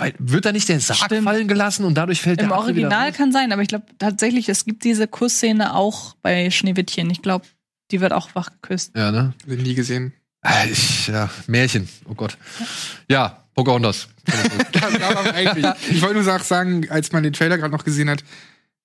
weil, 0.00 0.14
wird 0.18 0.44
da 0.44 0.52
nicht 0.52 0.68
der 0.68 0.80
Sarg 0.80 0.98
Stimmt. 0.98 1.24
fallen 1.24 1.46
gelassen 1.48 1.84
und 1.84 1.94
dadurch 1.94 2.20
fällt 2.20 2.40
Im 2.40 2.48
der 2.48 2.56
Apfel 2.56 2.70
Original 2.72 3.08
raus? 3.08 3.16
kann 3.16 3.32
sein, 3.32 3.52
aber 3.52 3.62
ich 3.62 3.68
glaube 3.68 3.86
tatsächlich, 3.98 4.48
es 4.48 4.64
gibt 4.64 4.82
diese 4.84 5.06
Kussszene 5.06 5.74
auch 5.74 6.14
bei 6.22 6.50
Schneewittchen. 6.50 7.08
Ich 7.10 7.22
glaube, 7.22 7.44
die 7.90 8.00
wird 8.00 8.12
auch 8.12 8.34
wach 8.34 8.50
geküsst. 8.50 8.96
Ja, 8.96 9.10
ne? 9.12 9.34
Ich 9.46 9.58
nie 9.62 9.74
gesehen. 9.74 10.12
Ah, 10.42 10.64
Ich, 10.70 11.06
ja, 11.08 11.28
Märchen, 11.46 11.88
oh 12.08 12.14
Gott. 12.14 12.38
Ja, 13.08 13.44
Pocahontas. 13.54 14.08
Ich 15.90 16.00
wollte 16.02 16.14
nur 16.14 16.24
sag- 16.24 16.44
sagen, 16.44 16.88
als 16.90 17.12
man 17.12 17.22
den 17.22 17.32
Trailer 17.32 17.58
gerade 17.58 17.72
noch 17.72 17.84
gesehen 17.84 18.08
hat, 18.10 18.24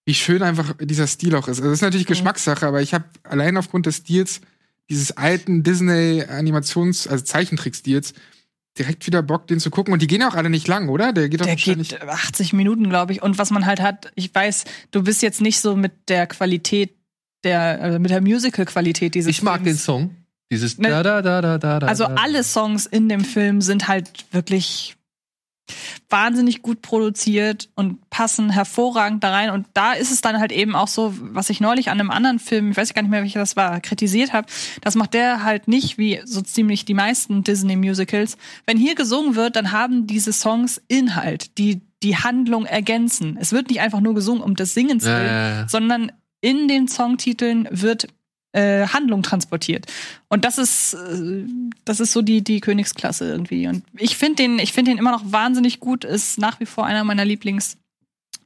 wie 0.06 0.14
schön 0.14 0.44
einfach 0.44 0.74
dieser 0.80 1.08
Stil 1.08 1.36
auch 1.36 1.48
ist. 1.48 1.58
Also 1.60 1.64
das 1.70 1.74
ist 1.80 1.82
natürlich 1.82 2.06
Geschmackssache, 2.06 2.66
aber 2.68 2.82
ich 2.82 2.94
habe 2.94 3.06
allein 3.24 3.58
aufgrund 3.58 3.86
des 3.86 3.98
Stils 3.98 4.42
dieses 4.90 5.12
alten 5.18 5.64
Disney-Animations-, 5.64 7.08
also 7.08 7.24
Zeichentrick-Stils, 7.24 8.14
direkt 8.78 9.08
wieder 9.08 9.22
Bock, 9.24 9.48
den 9.48 9.60
zu 9.60 9.70
gucken. 9.72 9.94
Und 9.94 10.02
die 10.02 10.08
gehen 10.08 10.22
ja 10.22 10.30
auch 10.30 10.36
alle 10.36 10.50
nicht 10.50 10.68
lang, 10.68 10.90
oder? 10.90 11.14
Der 11.14 11.30
geht 11.30 11.40
doch 11.42 11.46
Der 11.46 11.54
wahrscheinlich. 11.56 11.90
geht 11.90 12.02
80 12.02 12.54
Minuten, 12.54 12.90
glaube 12.90 13.14
ich. 13.14 13.22
Und 13.24 13.38
was 13.38 13.52
man 13.52 13.66
halt 13.66 13.80
hat, 13.82 14.12
ich 14.16 14.34
weiß, 14.34 14.66
du 14.92 15.04
bist 15.04 15.22
jetzt 15.22 15.42
nicht 15.42 15.60
so 15.60 15.76
mit 15.76 15.94
der 16.10 16.28
Qualität 16.28 16.96
der, 17.44 17.82
also 17.82 18.00
mit 18.00 18.12
der 18.12 18.22
Musical-Qualität 18.22 19.16
dieses 19.16 19.30
Ich 19.30 19.42
mag 19.44 19.60
den 19.60 19.66
Films. 19.76 19.84
Song. 19.86 20.16
Dieses 20.52 20.78
Ne? 20.78 20.90
da 20.90 21.02
da 21.04 21.22
da 21.22 21.42
da 21.42 21.58
da 21.58 21.80
da. 21.80 21.88
Also 21.88 22.06
alle 22.06 22.44
Songs 22.44 22.86
in 22.86 23.10
dem 23.10 23.24
Film 23.24 23.62
sind 23.62 23.88
halt 23.88 24.26
wirklich 24.32 24.96
wahnsinnig 26.10 26.62
gut 26.62 26.82
produziert 26.82 27.70
und 27.76 28.10
passen 28.10 28.50
hervorragend 28.50 29.24
da 29.24 29.32
rein. 29.32 29.50
Und 29.50 29.68
da 29.74 29.94
ist 29.94 30.12
es 30.12 30.22
dann 30.22 30.40
halt 30.40 30.52
eben 30.52 30.76
auch 30.76 30.88
so, 30.88 31.14
was 31.20 31.50
ich 31.50 31.60
neulich 31.60 31.90
an 31.90 32.00
einem 32.00 32.12
anderen 32.12 32.40
Film, 32.40 32.72
ich 32.72 32.78
weiß 32.78 32.94
gar 32.94 33.02
nicht 33.02 33.12
mehr, 33.12 33.22
welcher 33.22 33.40
das 33.40 33.56
war, 33.56 33.80
kritisiert 33.82 34.34
habe. 34.34 34.48
Das 34.82 34.96
macht 34.96 35.14
der 35.14 35.44
halt 35.44 35.68
nicht 35.68 35.98
wie 35.98 36.22
so 36.26 36.42
ziemlich 36.42 36.86
die 36.86 36.94
meisten 36.94 37.44
Disney-Musicals. 37.44 38.38
Wenn 38.66 38.78
hier 38.78 38.96
gesungen 38.96 39.36
wird, 39.36 39.56
dann 39.56 39.72
haben 39.72 40.08
diese 40.08 40.34
Songs 40.34 40.82
Inhalt, 40.88 41.58
die 41.58 41.82
die 42.04 42.18
Handlung 42.18 42.66
ergänzen. 42.66 43.38
Es 43.40 43.52
wird 43.52 43.70
nicht 43.70 43.82
einfach 43.82 44.00
nur 44.02 44.14
gesungen 44.14 44.44
um 44.44 44.56
des 44.56 44.74
Singens 44.74 45.06
Ja, 45.06 45.18
willen, 45.18 45.28
ja, 45.28 45.50
ja. 45.62 45.68
sondern 45.68 46.12
in 46.42 46.68
den 46.68 46.88
Songtiteln 46.88 47.68
wird 47.72 48.08
äh, 48.56 48.88
Handlung 48.88 49.22
transportiert. 49.22 49.86
Und 50.30 50.46
das 50.46 50.58
ist, 50.58 50.94
äh, 50.94 51.46
das 51.84 52.00
ist 52.00 52.14
so 52.14 52.22
die, 52.22 52.42
die 52.42 52.62
Königsklasse 52.62 53.30
irgendwie. 53.30 53.68
Und 53.68 53.84
ich 53.98 54.18
finde 54.18 54.44
den, 54.44 54.60
ich 54.60 54.74
finde 54.74 54.92
den 54.92 54.98
immer 54.98 55.12
noch 55.12 55.24
wahnsinnig 55.26 55.80
gut, 55.80 56.04
ist 56.06 56.38
nach 56.38 56.60
wie 56.60 56.66
vor 56.66 56.86
einer 56.86 57.04
meiner 57.04 57.24
Lieblings- 57.24 57.78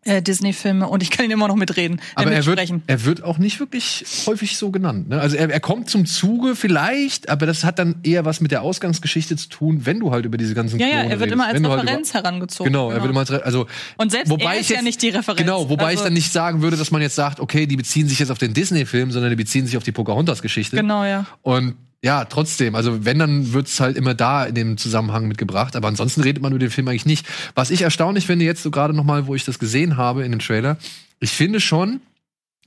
äh, 0.06 0.22
Disney-Filme 0.22 0.88
und 0.88 1.04
ich 1.04 1.10
kann 1.12 1.26
ihn 1.26 1.32
immer 1.32 1.48
noch 1.48 1.56
mitreden. 1.56 2.00
Äh, 2.00 2.22
Aber 2.22 2.32
er 2.32 2.46
wird, 2.46 2.60
er 2.88 3.06
wird 3.06 3.24
auch 3.24 3.38
nicht 3.38 3.60
wirklich 3.60 4.06
häufig 4.26 4.58
so 4.58 4.72
genannt. 4.72 5.10
Ne? 5.10 5.20
Also 5.20 5.36
er, 5.36 5.50
er 5.50 5.60
kommt 5.60 5.90
zum 5.90 6.06
Zuge 6.06 6.56
vielleicht, 6.56 7.30
aber 7.30 7.46
das 7.46 7.64
hat 7.64 7.80
dann 7.80 7.96
eher 8.04 8.24
was 8.26 8.40
mit 8.42 8.52
der 8.52 8.62
Ausgangsgeschichte 8.62 9.36
zu 9.36 9.50
tun, 9.50 9.86
wenn 9.86 10.00
du 10.00 10.12
halt 10.12 10.26
über 10.26 10.38
diese 10.38 10.54
ganzen 10.56 10.80
ja, 10.80 10.88
ja, 10.88 10.92
Klone 10.94 11.06
er 11.06 11.20
wird 11.20 11.22
redest. 11.22 11.34
immer 11.34 11.46
als 11.46 11.54
halt 11.64 11.66
Referenz 11.82 12.10
über, 12.12 12.20
herangezogen. 12.20 12.72
Genau, 12.72 12.92
er 12.92 13.02
wird 13.02 13.12
immer 13.12 13.20
als 13.20 13.32
also 13.32 13.68
Und 13.98 14.12
selbst 14.12 14.30
wobei 14.30 14.46
er 14.46 14.54
ich 14.56 14.60
ist 14.62 14.70
ja 14.70 14.76
jetzt- 14.78 14.86
nicht 14.86 15.02
die 15.02 15.10
Referenz. 15.10 15.40
Genau, 15.42 15.70
wobei 15.70 15.86
Also- 15.88 15.98
ich 16.00 16.04
dann 16.06 16.14
nicht 16.14 16.32
sagen 16.32 16.62
würde, 16.62 16.78
dass 16.78 16.92
man 16.92 17.02
jetzt 17.02 17.16
sagt, 17.16 17.40
okay, 17.40 17.66
die 17.68 17.76
beziehen 17.76 18.08
sich 18.08 18.20
jetzt 18.20 18.32
auf 18.32 18.38
den 18.38 18.54
Disney-Film, 18.54 19.12
sondern 19.12 19.30
die 19.32 19.36
beziehen 19.36 19.66
sich 19.66 19.76
auf 19.76 19.84
die 19.84 19.92
Pocahontas-Geschichte. 19.92 20.76
Genau, 20.78 21.04
ja. 21.04 21.26
Und 21.42 21.76
ja, 22.02 22.24
trotzdem, 22.26 22.76
also 22.76 23.04
wenn, 23.04 23.20
dann 23.20 23.52
wird's 23.52 23.80
halt 23.80 23.98
immer 23.98 24.14
da 24.14 24.46
in 24.46 24.56
dem 24.56 24.78
Zusammenhang 24.78 25.28
mitgebracht. 25.28 25.76
Aber 25.76 25.90
ansonsten 25.90 26.22
redet 26.22 26.42
man 26.42 26.54
über 26.54 26.60
den 26.60 26.72
Film 26.72 26.88
eigentlich 26.88 27.06
nicht. 27.06 27.28
Was 27.56 27.72
ich 27.72 27.82
erstaunlich 27.82 28.26
finde, 28.26 28.46
jetzt 28.46 28.64
so 28.64 28.72
gerade 28.72 28.94
noch 28.94 29.04
mal, 29.04 29.28
wo 29.28 29.36
ich 29.36 29.44
das 29.44 29.60
gesehen 29.60 29.98
habe 29.98 30.24
in 30.24 30.32
dem 30.32 30.40
Trailer, 30.40 30.78
ich 31.20 31.32
finde 31.32 31.60
schon, 31.60 32.00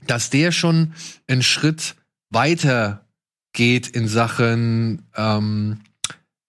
dass 0.06 0.28
der 0.28 0.52
schon 0.52 0.92
einen 1.28 1.42
Schritt 1.42 1.94
weiter 2.28 3.04
geht 3.54 3.88
in 3.88 4.08
Sachen 4.08 5.02
ähm, 5.16 5.80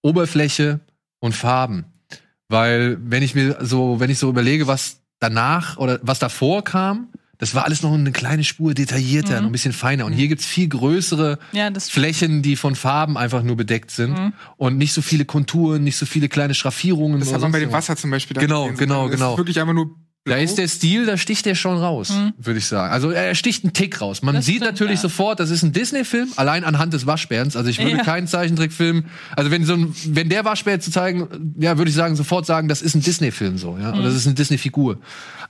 Oberfläche 0.02 0.80
und 1.20 1.34
Farben. 1.34 1.86
Weil, 2.48 2.98
wenn 3.00 3.22
ich 3.22 3.34
mir 3.34 3.58
so, 3.60 4.00
wenn 4.00 4.10
ich 4.10 4.18
so 4.18 4.28
überlege, 4.28 4.66
was 4.66 5.00
danach 5.18 5.78
oder 5.78 5.98
was 6.02 6.18
davor 6.18 6.62
kam, 6.62 7.08
das 7.38 7.54
war 7.54 7.64
alles 7.64 7.82
noch 7.82 7.92
eine 7.92 8.12
kleine 8.12 8.44
Spur 8.44 8.74
detaillierter, 8.74 9.36
Mhm. 9.36 9.40
noch 9.42 9.48
ein 9.48 9.52
bisschen 9.52 9.72
feiner. 9.72 10.06
Und 10.06 10.12
hier 10.12 10.28
gibt's 10.28 10.46
viel 10.46 10.68
größere 10.68 11.38
Ja, 11.52 11.70
das 11.70 11.90
Flächen, 11.90 12.42
die 12.42 12.56
von 12.56 12.74
Farben 12.74 13.16
einfach 13.16 13.42
nur 13.42 13.56
bedeckt 13.56 13.90
sind 13.90 14.12
Mhm. 14.12 14.32
und 14.56 14.78
nicht 14.78 14.92
so 14.92 15.02
viele 15.02 15.24
Konturen, 15.24 15.84
nicht 15.84 15.96
so 15.96 16.06
viele 16.06 16.28
kleine 16.28 16.54
Schraffierungen. 16.54 17.20
Das 17.20 17.32
hat 17.32 17.40
man 17.40 17.52
bei 17.52 17.60
dem. 17.60 17.72
Wasser 17.72 17.96
zum 17.96 18.10
Beispiel. 18.10 18.34
da 18.34 18.40
Genau, 18.40 18.64
gesehen. 18.64 18.78
genau, 18.78 19.08
Das 19.08 19.16
genau. 19.16 19.32
Ist 19.32 19.38
wirklich 19.38 19.60
einfach 19.60 19.74
nur. 19.74 19.90
Da 20.26 20.36
ist 20.36 20.56
der 20.56 20.68
Stil, 20.68 21.04
da 21.04 21.18
sticht 21.18 21.44
der 21.44 21.54
schon 21.54 21.76
raus, 21.76 22.08
Mhm. 22.08 22.32
würde 22.38 22.58
ich 22.58 22.64
sagen. 22.66 22.90
Also 22.90 23.10
er 23.10 23.34
sticht 23.34 23.62
einen 23.62 23.74
Tick 23.74 24.00
raus. 24.00 24.22
Man 24.22 24.34
Das 24.34 24.46
sieht 24.46 24.56
stimmt, 24.56 24.70
natürlich 24.72 24.94
ja. 24.96 25.02
sofort, 25.02 25.38
das 25.38 25.50
ist 25.50 25.62
ein 25.62 25.72
Disney-Film, 25.72 26.32
allein 26.36 26.64
anhand 26.64 26.94
des 26.94 27.06
Waschbärens. 27.06 27.56
Also 27.56 27.68
ich 27.68 27.78
würde 27.78 27.98
Ja. 27.98 28.02
keinen 28.04 28.26
Zeichentrickfilm, 28.26 29.04
also 29.36 29.50
wenn 29.50 29.66
so 29.66 29.74
ein, 29.74 29.94
wenn 30.06 30.30
der 30.30 30.46
Waschbär 30.46 30.80
zu 30.80 30.90
zeigen, 30.90 31.54
ja, 31.58 31.76
würde 31.76 31.90
ich 31.90 31.94
sagen, 31.94 32.16
sofort 32.16 32.46
sagen, 32.46 32.68
das 32.68 32.80
ist 32.80 32.94
ein 32.94 33.02
Disney-Film 33.02 33.58
so, 33.58 33.76
ja, 33.78 33.92
Mhm. 33.92 33.98
oder 33.98 34.04
das 34.04 34.14
ist 34.14 34.24
eine 34.26 34.34
Disney-Figur. 34.34 34.98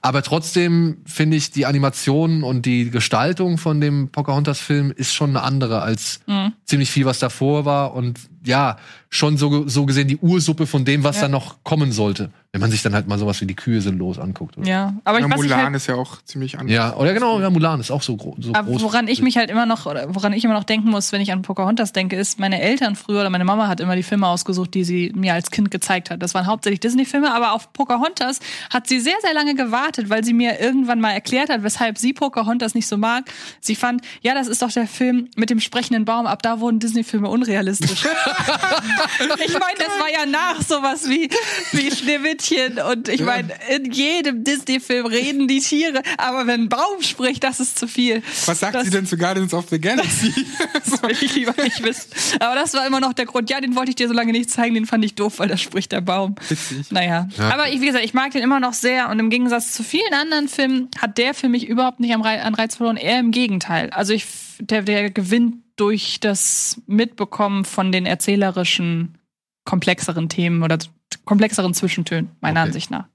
Aber 0.03 0.23
trotzdem 0.23 0.97
finde 1.07 1.37
ich 1.37 1.53
die 1.53 1.67
Animation 1.67 2.43
und 2.43 2.67
die 2.67 2.91
Gestaltung 2.91 3.59
von 3.59 3.81
dem 3.81 4.09
Pocahontas-Film 4.09 4.91
ist 4.97 5.15
schon 5.15 5.31
eine 5.31 5.43
andere 5.45 5.83
als 5.83 6.19
Mhm. 6.27 6.53
ziemlich 6.65 6.91
viel, 6.91 7.05
was 7.05 7.21
davor 7.21 7.65
war 7.65 7.95
und 7.95 8.19
ja, 8.45 8.77
schon 9.11 9.37
so, 9.37 9.69
so 9.69 9.87
gesehen 9.87 10.09
die 10.09 10.17
Ursuppe 10.17 10.67
von 10.67 10.85
dem, 10.85 11.05
was 11.05 11.17
Ja. 11.17 11.23
da 11.23 11.29
noch 11.29 11.57
kommen 11.63 11.93
sollte. 11.93 12.31
Wenn 12.51 12.61
man 12.61 12.71
sich 12.71 12.83
dann 12.83 12.95
halt 12.95 13.09
mal 13.09 13.19
sowas 13.19 13.41
wie 13.41 13.47
die 13.47 13.55
Kühe 13.57 13.81
sinnlos 13.81 14.17
anguckt. 14.19 14.57
Oder? 14.57 14.69
Ja, 14.69 14.95
aber 15.05 15.19
ich 15.19 15.27
Ja, 15.27 15.37
Mulan 15.37 15.65
halt, 15.65 15.75
ist 15.77 15.89
ja 15.89 15.97
auch 15.97 16.23
ziemlich 16.23 16.57
anders. 16.59 16.73
Ja, 16.73 16.95
oder 16.97 17.13
genau, 17.13 17.41
ja, 17.41 17.51
Mulan 17.51 17.81
ist 17.81 17.91
auch 17.91 18.03
so, 18.03 18.17
gro 18.17 18.37
so 18.39 18.53
aber 18.55 18.69
groß. 18.71 18.83
woran 18.83 19.09
ich 19.09 19.23
mich 19.23 19.37
halt 19.37 19.51
immer 19.51 19.67
noch, 19.67 19.87
oder 19.87 20.15
woran 20.15 20.33
ich 20.33 20.45
immer 20.45 20.55
noch 20.55 20.63
denken 20.63 20.89
muss, 20.91 21.11
wenn 21.11 21.21
ich 21.21 21.33
an 21.33 21.43
Pocahontas 21.43 21.93
denke, 21.93 22.15
ist, 22.17 22.39
meine 22.39 22.61
Eltern 22.61 22.95
früher 22.95 23.21
oder 23.21 23.31
meine 23.31 23.45
Mama 23.45 23.67
hat 23.67 23.81
immer 23.81 23.97
die 23.97 24.05
Filme 24.05 24.29
ausgesucht, 24.29 24.73
die 24.75 24.85
sie 24.85 25.13
mir 25.17 25.35
als 25.35 25.51
Kind 25.51 25.73
gezeigt 25.73 26.11
hat. 26.11 26.23
Das 26.23 26.35
waren 26.35 26.47
hauptsächlich 26.47 26.79
Disney-Filme, 26.81 27.35
aber 27.35 27.53
auf 27.55 27.73
Pocahontas 27.73 28.39
hat 28.71 28.87
sie 28.87 29.01
sehr, 29.01 29.17
sehr 29.23 29.35
lange 29.35 29.55
gewartet, 29.57 30.09
weil 30.09 30.23
sie 30.25 30.33
mir 30.33 30.61
irgendwann 30.61 31.01
mal 31.01 31.11
erklärt 31.11 31.51
hat, 31.51 31.65
weshalb 31.65 31.99
sie 31.99 32.13
Pocahontas 32.13 32.75
nicht 32.75 32.87
so 32.87 32.97
mag. 32.97 33.25
Sie 33.61 33.75
fand, 33.75 34.03
ja, 34.23 34.33
das 34.35 34.47
ist 34.47 34.63
doch 34.63 34.71
der 34.71 34.87
Film 34.87 35.29
mit 35.37 35.51
dem 35.51 35.59
sprechenden 35.59 36.05
Baum, 36.05 36.27
ab 36.27 36.43
da 36.43 36.61
wurden 36.61 36.79
Disney-Filme 36.79 37.29
unrealistisch. 37.29 38.05
ich 39.45 39.53
meine, 39.53 39.79
das 39.79 39.99
war 39.99 40.11
ja 40.11 40.27
nach 40.27 40.63
sowas 40.63 41.09
wie, 41.09 41.29
wie 41.73 41.91
Schneewittchen 41.91 42.79
und 42.79 43.09
ich 43.09 43.21
meine, 43.21 43.53
in 43.75 43.91
jedem 43.91 44.45
Disney-Film 44.45 45.07
reden 45.07 45.49
die 45.49 45.61
Tiere, 45.61 46.03
aber 46.19 46.47
wenn 46.47 46.63
ein 46.63 46.69
Baum 46.69 47.03
spricht, 47.03 47.45
das 47.45 47.61
ist 47.61 47.79
zu 47.79 47.87
viel. 47.87 48.23
Was 48.47 48.61
sagt 48.61 48.75
das, 48.75 48.85
sie 48.85 48.91
denn 48.91 49.07
zu 49.07 49.17
Guardians 49.17 49.55
of 49.55 49.67
the 49.71 49.81
Galaxy? 49.81 50.33
Das 50.75 51.03
will 51.03 51.17
ich 51.21 51.35
lieber 51.35 51.55
nicht 51.63 51.83
wissen. 51.83 52.11
Aber 52.41 52.55
das 52.55 52.75
war 52.75 52.87
immer 52.87 53.01
noch 53.01 53.13
der 53.13 53.27
Grund. 53.27 53.49
Ja, 53.51 53.61
den 53.61 53.77
wollte 53.77 53.91
ich 53.91 53.97
dir 53.97 54.09
so 54.09 54.15
lange 54.15 54.33
nicht 54.33 54.51
zeigen, 54.51 54.75
den 54.75 54.87
fand 54.87 55.05
ich 55.05 55.15
doof, 55.15 55.39
weil 55.39 55.49
da 55.49 55.57
spricht 55.57 55.93
der 55.93 56.01
Baum. 56.01 56.35
Witzig. 56.49 56.91
Naja. 56.91 57.29
Ja. 57.37 57.51
Aber 57.51 57.69
ich, 57.69 57.81
wie 57.81 57.87
gesagt, 57.87 58.05
ich 58.05 58.15
mag 58.15 58.33
den 58.33 58.43
immer 58.43 58.61
noch 58.61 58.73
sehr 58.73 59.09
und 59.09 59.19
im 59.19 59.31
Gegensatz 59.31 59.73
zu 59.73 59.83
vielen 59.83 60.13
anderen 60.13 60.49
Filmen 60.49 60.89
hat 61.01 61.19
der 61.19 61.35
für 61.35 61.49
mich 61.49 61.67
überhaupt 61.67 62.01
nicht 62.01 62.15
an 62.15 62.23
Reiz 62.55 62.77
verloren, 62.77 62.97
eher 62.97 63.19
im 63.21 63.31
Gegenteil. 63.31 63.91
Also 63.91 64.13
ich, 64.13 64.27
der, 64.59 64.83
der 64.83 65.11
gewinnt 65.11 65.64
durch 65.77 66.21
das 66.21 66.81
Mitbekommen 66.87 67.65
von 67.65 67.93
den 67.93 68.07
erzählerischen, 68.07 69.19
komplexeren 69.65 70.29
Themen 70.29 70.63
oder 70.63 70.79
komplexeren 71.25 71.75
Zwischentönen, 71.75 72.31
meiner 72.41 72.61
Okay. 72.61 72.69
Ansicht 72.69 72.91
nach. 72.91 73.07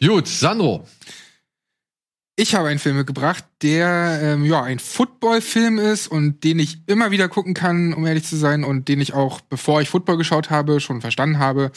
Gut, 0.00 0.26
Sandro. 0.26 0.86
Ich 2.36 2.54
habe 2.54 2.68
einen 2.68 2.78
Film 2.78 2.96
mitgebracht, 2.96 3.44
der 3.60 4.20
ähm, 4.22 4.44
ja 4.46 4.62
ein 4.62 4.78
Football-Film 4.78 5.78
ist 5.78 6.08
und 6.08 6.42
den 6.42 6.58
ich 6.58 6.78
immer 6.86 7.10
wieder 7.10 7.28
gucken 7.28 7.52
kann, 7.52 7.92
um 7.92 8.06
ehrlich 8.06 8.24
zu 8.24 8.36
sein, 8.36 8.64
und 8.64 8.88
den 8.88 9.00
ich 9.00 9.12
auch, 9.12 9.42
bevor 9.42 9.82
ich 9.82 9.90
Football 9.90 10.16
geschaut 10.16 10.48
habe, 10.48 10.80
schon 10.80 11.02
verstanden 11.02 11.38
habe. 11.38 11.70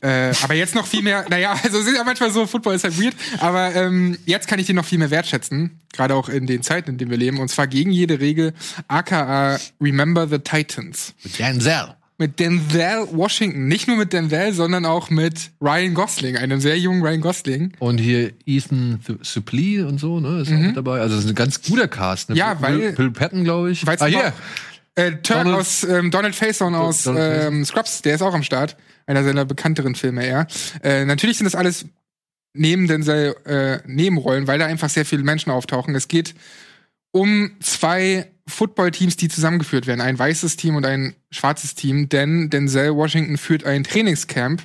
Äh, 0.00 0.32
aber 0.42 0.54
jetzt 0.54 0.74
noch 0.74 0.86
viel 0.86 1.02
mehr, 1.02 1.26
naja, 1.28 1.52
also 1.62 1.80
es 1.80 1.86
ist 1.86 1.96
ja 1.96 2.04
manchmal 2.04 2.30
so, 2.30 2.46
Football 2.46 2.76
ist 2.76 2.84
halt 2.84 2.98
weird, 2.98 3.14
aber 3.40 3.74
ähm, 3.74 4.16
jetzt 4.24 4.48
kann 4.48 4.58
ich 4.58 4.66
den 4.66 4.76
noch 4.76 4.86
viel 4.86 4.98
mehr 4.98 5.10
wertschätzen, 5.10 5.80
gerade 5.92 6.14
auch 6.14 6.30
in 6.30 6.46
den 6.46 6.62
Zeiten, 6.62 6.90
in 6.90 6.98
denen 6.98 7.10
wir 7.10 7.18
leben, 7.18 7.38
und 7.38 7.48
zwar 7.48 7.66
gegen 7.66 7.90
jede 7.90 8.20
Regel, 8.20 8.54
aka 8.88 9.58
Remember 9.80 10.26
the 10.26 10.38
Titans. 10.38 11.14
Denzel. 11.38 11.99
Mit 12.20 12.38
Denzel 12.38 13.08
Washington, 13.12 13.66
nicht 13.66 13.88
nur 13.88 13.96
mit 13.96 14.12
Denzel, 14.12 14.52
sondern 14.52 14.84
auch 14.84 15.08
mit 15.08 15.52
Ryan 15.58 15.94
Gosling, 15.94 16.36
einem 16.36 16.60
sehr 16.60 16.78
jungen 16.78 17.02
Ryan 17.02 17.22
Gosling. 17.22 17.72
Und 17.78 17.96
hier 17.96 18.32
Ethan 18.44 19.00
Th- 19.06 19.24
Suplee 19.24 19.80
und 19.80 19.98
so, 19.98 20.20
ne, 20.20 20.42
ist 20.42 20.52
auch 20.52 20.58
mit 20.58 20.76
dabei. 20.76 21.00
Also 21.00 21.16
das 21.16 21.24
ist 21.24 21.30
ein 21.30 21.34
ganz 21.34 21.62
guter 21.62 21.88
Cast. 21.88 22.28
Ne? 22.28 22.34
Mhm. 22.34 22.38
Ja, 22.38 22.52
Bill, 22.52 22.80
weil- 22.80 22.92
Bill 22.92 23.10
Patton, 23.10 23.42
glaube 23.42 23.70
ich. 23.70 23.86
Weil's 23.86 24.02
ah, 24.02 24.06
hier. 24.06 24.34
Äh, 24.96 25.12
Turk 25.22 25.44
Donald- 25.44 25.56
aus 25.56 25.82
ähm, 25.84 26.10
Donald 26.10 26.34
Faison 26.34 26.74
aus 26.74 27.04
Donald 27.04 27.46
ähm, 27.52 27.64
Scrubs, 27.64 28.02
der 28.02 28.16
ist 28.16 28.22
auch 28.22 28.34
am 28.34 28.42
Start. 28.42 28.76
Einer 29.06 29.24
seiner 29.24 29.46
bekannteren 29.46 29.94
Filme 29.94 30.24
eher. 30.26 30.46
Äh, 30.82 31.06
natürlich 31.06 31.38
sind 31.38 31.46
das 31.46 31.54
alles 31.54 31.86
neben 32.52 32.86
Denzel 32.86 33.34
äh, 33.46 33.78
Nebenrollen, 33.86 34.46
weil 34.46 34.58
da 34.58 34.66
einfach 34.66 34.90
sehr 34.90 35.06
viele 35.06 35.22
Menschen 35.22 35.50
auftauchen. 35.50 35.94
Es 35.94 36.06
geht 36.06 36.34
um 37.12 37.52
zwei 37.60 38.30
Footballteams, 38.50 39.16
die 39.16 39.28
zusammengeführt 39.28 39.86
werden. 39.86 40.00
Ein 40.00 40.18
weißes 40.18 40.56
Team 40.56 40.76
und 40.76 40.84
ein 40.84 41.14
schwarzes 41.30 41.74
Team. 41.74 42.08
Denn 42.08 42.50
Denzel 42.50 42.94
Washington 42.94 43.38
führt 43.38 43.64
ein 43.64 43.84
Trainingscamp 43.84 44.62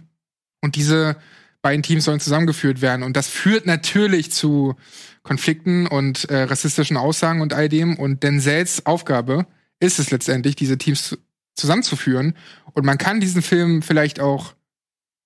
und 0.61 0.75
diese 0.75 1.17
beiden 1.61 1.83
Teams 1.83 2.03
sollen 2.03 2.19
zusammengeführt 2.19 2.81
werden. 2.81 3.03
Und 3.03 3.15
das 3.15 3.27
führt 3.27 3.65
natürlich 3.65 4.31
zu 4.31 4.75
Konflikten 5.23 5.87
und 5.87 6.25
äh, 6.25 6.43
rassistischen 6.43 6.97
Aussagen 6.97 7.41
und 7.41 7.53
all 7.53 7.69
dem. 7.69 7.97
Und 7.97 8.23
Denzels 8.23 8.85
Aufgabe 8.85 9.47
ist 9.79 9.99
es 9.99 10.11
letztendlich, 10.11 10.55
diese 10.55 10.77
Teams 10.77 11.03
zu 11.03 11.17
zusammenzuführen. 11.55 12.35
Und 12.73 12.85
man 12.85 12.97
kann 12.97 13.19
diesen 13.19 13.41
Film 13.41 13.81
vielleicht 13.81 14.19
auch, 14.19 14.53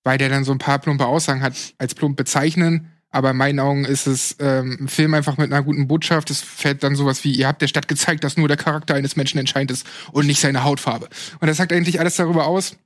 weil 0.04 0.18
der 0.18 0.28
dann 0.28 0.44
so 0.44 0.52
ein 0.52 0.58
paar 0.58 0.78
plumpe 0.78 1.06
Aussagen 1.06 1.42
hat, 1.42 1.54
als 1.78 1.94
plump 1.94 2.16
bezeichnen. 2.16 2.90
Aber 3.10 3.30
in 3.32 3.36
meinen 3.36 3.58
Augen 3.58 3.84
ist 3.84 4.06
es 4.06 4.36
ähm, 4.38 4.78
ein 4.82 4.88
Film 4.88 5.14
einfach 5.14 5.36
mit 5.36 5.52
einer 5.52 5.62
guten 5.62 5.88
Botschaft. 5.88 6.30
Es 6.30 6.40
fällt 6.40 6.82
dann 6.84 6.94
sowas 6.94 7.24
wie, 7.24 7.32
ihr 7.32 7.48
habt 7.48 7.60
der 7.60 7.66
Stadt 7.68 7.88
gezeigt, 7.88 8.22
dass 8.24 8.36
nur 8.36 8.46
der 8.48 8.56
Charakter 8.56 8.94
eines 8.94 9.16
Menschen 9.16 9.38
entscheidend 9.38 9.72
ist 9.72 9.86
und 10.12 10.26
nicht 10.26 10.40
seine 10.40 10.62
Hautfarbe. 10.62 11.08
Und 11.40 11.48
das 11.48 11.56
sagt 11.56 11.72
eigentlich 11.72 11.98
alles 11.98 12.16
darüber 12.16 12.46
aus, 12.46 12.76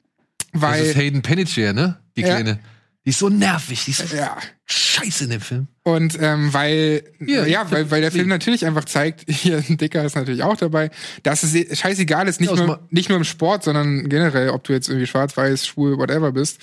Das 0.53 0.63
weil 0.63 0.85
ist 0.85 0.97
Hayden 0.97 1.21
Panettiere, 1.23 1.75
ne? 1.75 1.99
Die 2.17 2.23
Ja. 2.23 2.29
Kleine. 2.29 2.61
Die 3.05 3.11
ist 3.11 3.19
so 3.19 3.29
nervig. 3.29 3.85
Die 3.85 3.91
ist 3.91 4.09
so 4.09 4.17
ja, 4.17 4.35
scheiße 4.65 5.25
in 5.25 5.31
dem 5.31 5.43
Film. 5.43 5.69
Und 5.83 6.17
ähm, 6.23 6.55
weil, 6.55 7.03
Hier, 7.23 7.47
ja, 7.47 7.71
weil, 7.71 7.91
weil 7.91 8.01
der 8.01 8.11
Film 8.11 8.29
natürlich 8.29 8.65
einfach 8.65 8.87
zeigt, 8.87 9.25
hier 9.31 9.59
ein 9.69 9.77
Dicker 9.77 10.03
ist 10.07 10.17
natürlich 10.17 10.43
auch 10.43 10.57
dabei, 10.57 10.91
dass 11.23 11.43
es 11.43 11.55
eh- 11.55 11.77
scheißegal 11.77 12.27
ist, 12.29 12.41
nicht, 12.41 12.51
Ja, 12.57 12.65
nur, 12.65 12.81
nicht 12.89 13.11
nur 13.11 13.19
im 13.19 13.25
Sport, 13.25 13.63
sondern 13.65 14.09
generell, 14.09 14.49
ob 14.49 14.65
du 14.65 14.73
jetzt 14.73 14.89
irgendwie 14.89 15.07
schwarz, 15.07 15.37
weiß, 15.37 15.67
schwul, 15.67 15.99
whatever 15.99 16.33
bist, 16.33 16.61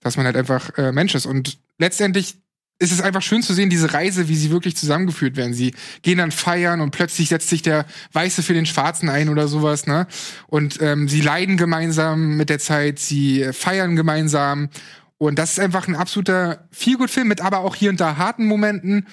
dass 0.00 0.16
man 0.16 0.24
halt 0.24 0.36
einfach 0.36 0.70
äh, 0.78 0.92
Mensch 0.92 1.14
ist. 1.14 1.26
Und 1.26 1.58
letztendlich 1.76 2.36
ist 2.82 2.92
es 2.92 3.00
einfach 3.00 3.22
schön 3.22 3.42
zu 3.42 3.54
sehen, 3.54 3.70
diese 3.70 3.94
Reise, 3.94 4.28
wie 4.28 4.34
sie 4.34 4.50
wirklich 4.50 4.76
zusammengeführt 4.76 5.36
werden. 5.36 5.54
Sie 5.54 5.72
gehen 6.02 6.18
dann 6.18 6.32
feiern 6.32 6.80
und 6.80 6.90
plötzlich 6.90 7.28
setzt 7.28 7.48
sich 7.48 7.62
der 7.62 7.86
Weiße 8.12 8.42
für 8.42 8.54
den 8.54 8.66
Schwarzen 8.66 9.08
ein 9.08 9.28
oder 9.28 9.46
sowas, 9.46 9.86
ne? 9.86 10.08
Und 10.48 10.82
ähm, 10.82 11.08
sie 11.08 11.20
leiden 11.20 11.56
gemeinsam 11.56 12.36
mit 12.36 12.50
der 12.50 12.58
Zeit, 12.58 12.98
sie 12.98 13.48
feiern 13.52 13.94
gemeinsam. 13.94 14.68
Und 15.16 15.38
das 15.38 15.52
ist 15.52 15.60
einfach 15.60 15.86
ein 15.86 15.94
absoluter 15.94 16.66
Feelgood-Film 16.72 17.28
mit 17.28 17.40
aber 17.40 17.60
auch 17.60 17.76
hier 17.76 17.90
und 17.90 18.00
da 18.00 18.16
harten 18.16 18.46
Momenten. 18.46 19.06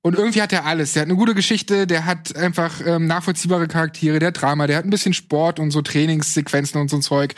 Und 0.00 0.16
irgendwie 0.16 0.40
hat 0.40 0.52
er 0.52 0.64
alles. 0.64 0.94
Der 0.94 1.02
hat 1.02 1.08
eine 1.08 1.16
gute 1.16 1.34
Geschichte, 1.34 1.86
der 1.86 2.06
hat 2.06 2.34
einfach 2.34 2.80
ähm, 2.84 3.06
nachvollziehbare 3.06 3.68
Charaktere, 3.68 4.18
der 4.18 4.28
hat 4.28 4.40
Drama, 4.40 4.66
der 4.66 4.78
hat 4.78 4.84
ein 4.84 4.90
bisschen 4.90 5.12
Sport 5.12 5.60
und 5.60 5.70
so 5.70 5.82
Trainingssequenzen 5.82 6.80
und 6.80 6.88
so 6.88 6.96
ein 6.96 7.02
Zeug. 7.02 7.34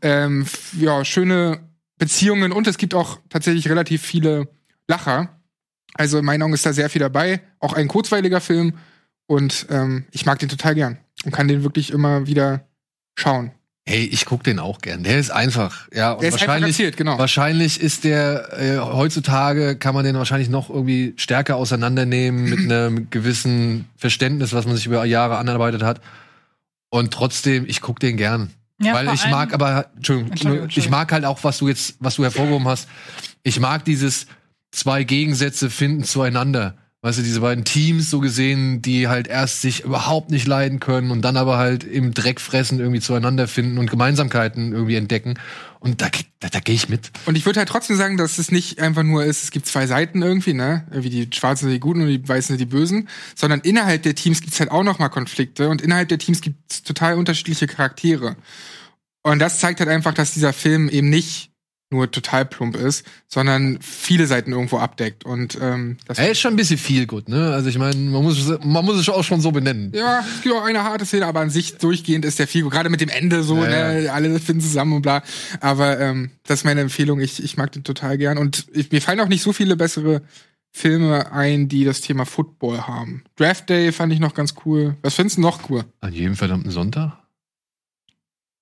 Ähm, 0.00 0.46
ja, 0.78 1.04
schöne 1.04 1.60
Beziehungen 1.98 2.52
und 2.52 2.66
es 2.68 2.78
gibt 2.78 2.94
auch 2.94 3.18
tatsächlich 3.28 3.68
relativ 3.68 4.02
viele 4.02 4.48
Lacher. 4.88 5.28
Also 5.94 6.18
in 6.18 6.24
meinen 6.24 6.42
Augen 6.42 6.52
ist 6.52 6.66
da 6.66 6.72
sehr 6.72 6.90
viel 6.90 7.00
dabei. 7.00 7.40
Auch 7.58 7.72
ein 7.72 7.88
kurzweiliger 7.88 8.40
Film 8.40 8.74
und 9.26 9.66
ähm, 9.70 10.04
ich 10.12 10.26
mag 10.26 10.38
den 10.38 10.48
total 10.48 10.74
gern. 10.74 10.98
und 11.24 11.32
kann 11.32 11.48
den 11.48 11.62
wirklich 11.62 11.90
immer 11.90 12.26
wieder 12.26 12.66
schauen. 13.18 13.50
Hey, 13.88 14.04
ich 14.04 14.24
guck 14.24 14.42
den 14.42 14.58
auch 14.58 14.80
gern. 14.80 15.04
Der 15.04 15.18
ist 15.18 15.30
einfach, 15.30 15.86
ja. 15.92 16.12
Und 16.12 16.22
Der 16.22 16.30
ist 16.30 16.34
einfach 16.34 16.48
wahrscheinlich, 16.48 16.76
erzählt, 16.76 16.96
genau. 16.96 17.18
wahrscheinlich 17.18 17.80
ist 17.80 18.02
der 18.02 18.52
äh, 18.58 18.78
heutzutage 18.78 19.76
kann 19.76 19.94
man 19.94 20.04
den 20.04 20.16
wahrscheinlich 20.16 20.48
noch 20.48 20.70
irgendwie 20.70 21.14
stärker 21.16 21.54
auseinandernehmen 21.56 22.50
mit 22.50 22.58
einem 22.70 23.10
gewissen 23.10 23.88
Verständnis, 23.96 24.52
was 24.52 24.66
man 24.66 24.74
sich 24.74 24.86
über 24.86 25.04
Jahre 25.04 25.38
anarbeitet 25.38 25.82
hat. 25.82 26.00
Und 26.90 27.12
trotzdem, 27.12 27.64
ich 27.68 27.80
guck 27.80 28.00
den 28.00 28.16
gern. 28.16 28.50
Ja, 28.80 28.92
Weil 28.92 29.14
ich 29.14 29.26
mag 29.28 29.54
aber, 29.54 29.86
Entschuldigung, 29.96 30.32
Entschuldigung, 30.32 30.68
ich 30.74 30.90
mag 30.90 31.10
halt 31.12 31.24
auch, 31.24 31.42
was 31.44 31.58
du 31.58 31.68
jetzt, 31.68 31.94
was 32.00 32.16
du 32.16 32.24
hervorgehoben 32.24 32.66
hast. 32.68 32.88
Ich 33.42 33.58
mag 33.60 33.84
dieses 33.84 34.26
zwei 34.76 35.04
Gegensätze 35.04 35.70
finden 35.70 36.04
zueinander. 36.04 36.76
Weißt 37.02 37.18
du, 37.18 37.22
diese 37.22 37.40
beiden 37.40 37.64
Teams 37.64 38.10
so 38.10 38.20
gesehen, 38.20 38.82
die 38.82 39.06
halt 39.06 39.28
erst 39.28 39.60
sich 39.62 39.84
überhaupt 39.84 40.30
nicht 40.30 40.46
leiden 40.46 40.80
können 40.80 41.12
und 41.12 41.22
dann 41.22 41.36
aber 41.36 41.56
halt 41.56 41.84
im 41.84 42.14
Dreck 42.14 42.40
fressen, 42.40 42.80
irgendwie 42.80 43.00
zueinander 43.00 43.46
finden 43.46 43.78
und 43.78 43.88
Gemeinsamkeiten 43.88 44.72
irgendwie 44.72 44.96
entdecken. 44.96 45.38
Und 45.78 46.02
da, 46.02 46.08
da, 46.40 46.48
da 46.48 46.58
gehe 46.58 46.74
ich 46.74 46.88
mit. 46.88 47.12
Und 47.26 47.36
ich 47.36 47.46
würde 47.46 47.60
halt 47.60 47.68
trotzdem 47.68 47.96
sagen, 47.96 48.16
dass 48.16 48.38
es 48.38 48.50
nicht 48.50 48.80
einfach 48.80 49.04
nur 49.04 49.24
ist, 49.24 49.44
es 49.44 49.50
gibt 49.52 49.66
zwei 49.66 49.86
Seiten 49.86 50.20
irgendwie, 50.20 50.54
ne? 50.54 50.84
Wie 50.90 51.10
die 51.10 51.28
Schwarzen 51.32 51.66
sind 51.66 51.74
die 51.74 51.80
Guten 51.80 52.00
und 52.00 52.08
die 52.08 52.28
Weißen 52.28 52.56
sind 52.56 52.60
die 52.60 52.66
Bösen, 52.66 53.08
sondern 53.36 53.60
innerhalb 53.60 54.02
der 54.02 54.16
Teams 54.16 54.40
gibt's 54.40 54.58
halt 54.58 54.72
auch 54.72 54.82
noch 54.82 54.98
mal 54.98 55.08
Konflikte 55.08 55.68
und 55.68 55.82
innerhalb 55.82 56.08
der 56.08 56.18
Teams 56.18 56.40
gibt's 56.40 56.82
total 56.82 57.14
unterschiedliche 57.14 57.68
Charaktere. 57.68 58.36
Und 59.22 59.38
das 59.38 59.60
zeigt 59.60 59.78
halt 59.78 59.90
einfach, 59.90 60.14
dass 60.14 60.34
dieser 60.34 60.52
Film 60.52 60.88
eben 60.88 61.08
nicht 61.08 61.50
nur 61.90 62.10
total 62.10 62.44
plump 62.44 62.74
ist, 62.76 63.06
sondern 63.28 63.78
viele 63.80 64.26
Seiten 64.26 64.50
irgendwo 64.52 64.78
abdeckt. 64.78 65.24
Und 65.24 65.56
ähm, 65.60 65.98
das 66.06 66.18
Er 66.18 66.30
ist 66.32 66.40
schon 66.40 66.54
ein 66.54 66.56
bisschen 66.56 66.78
viel 66.78 67.06
gut, 67.06 67.28
ne? 67.28 67.52
Also 67.54 67.68
ich 67.68 67.78
meine, 67.78 67.94
man 67.96 68.22
muss, 68.24 68.38
es- 68.38 68.58
man 68.64 68.84
muss 68.84 68.96
es 68.98 69.08
auch 69.08 69.22
schon 69.22 69.40
so 69.40 69.52
benennen. 69.52 69.92
Ja, 69.94 70.24
es 70.36 70.42
gibt 70.42 70.54
auch 70.54 70.64
eine 70.64 70.82
harte 70.82 71.06
Szene, 71.06 71.26
aber 71.26 71.40
an 71.40 71.50
sich 71.50 71.76
durchgehend 71.78 72.24
ist 72.24 72.40
der 72.40 72.48
viel 72.48 72.62
gut. 72.64 72.72
Gerade 72.72 72.90
mit 72.90 73.00
dem 73.00 73.08
Ende 73.08 73.44
so, 73.44 73.62
Ja, 73.62 73.92
ne, 73.92 74.10
alle 74.12 74.40
finden 74.40 74.62
zusammen 74.62 74.94
und 74.94 75.02
bla. 75.02 75.22
Aber 75.60 76.00
ähm, 76.00 76.30
das 76.44 76.60
ist 76.60 76.64
meine 76.64 76.80
Empfehlung. 76.80 77.20
Ich, 77.20 77.42
ich 77.42 77.56
mag 77.56 77.70
den 77.70 77.84
total 77.84 78.18
gern. 78.18 78.36
Und 78.36 78.66
ich, 78.72 78.90
mir 78.90 79.00
fallen 79.00 79.20
auch 79.20 79.28
nicht 79.28 79.42
so 79.42 79.52
viele 79.52 79.76
bessere 79.76 80.22
Filme 80.72 81.30
ein, 81.32 81.68
die 81.68 81.84
das 81.84 82.00
Thema 82.00 82.26
Football 82.26 82.80
haben. 82.88 83.22
Draft 83.36 83.70
Day 83.70 83.92
fand 83.92 84.12
ich 84.12 84.18
noch 84.18 84.34
ganz 84.34 84.54
cool. 84.64 84.96
Was 85.02 85.14
findest 85.14 85.36
du 85.38 85.40
noch 85.42 85.70
cool? 85.70 85.84
An 86.00 86.12
jedem 86.12 86.34
verdammten 86.34 86.70
Sonntag. 86.72 87.12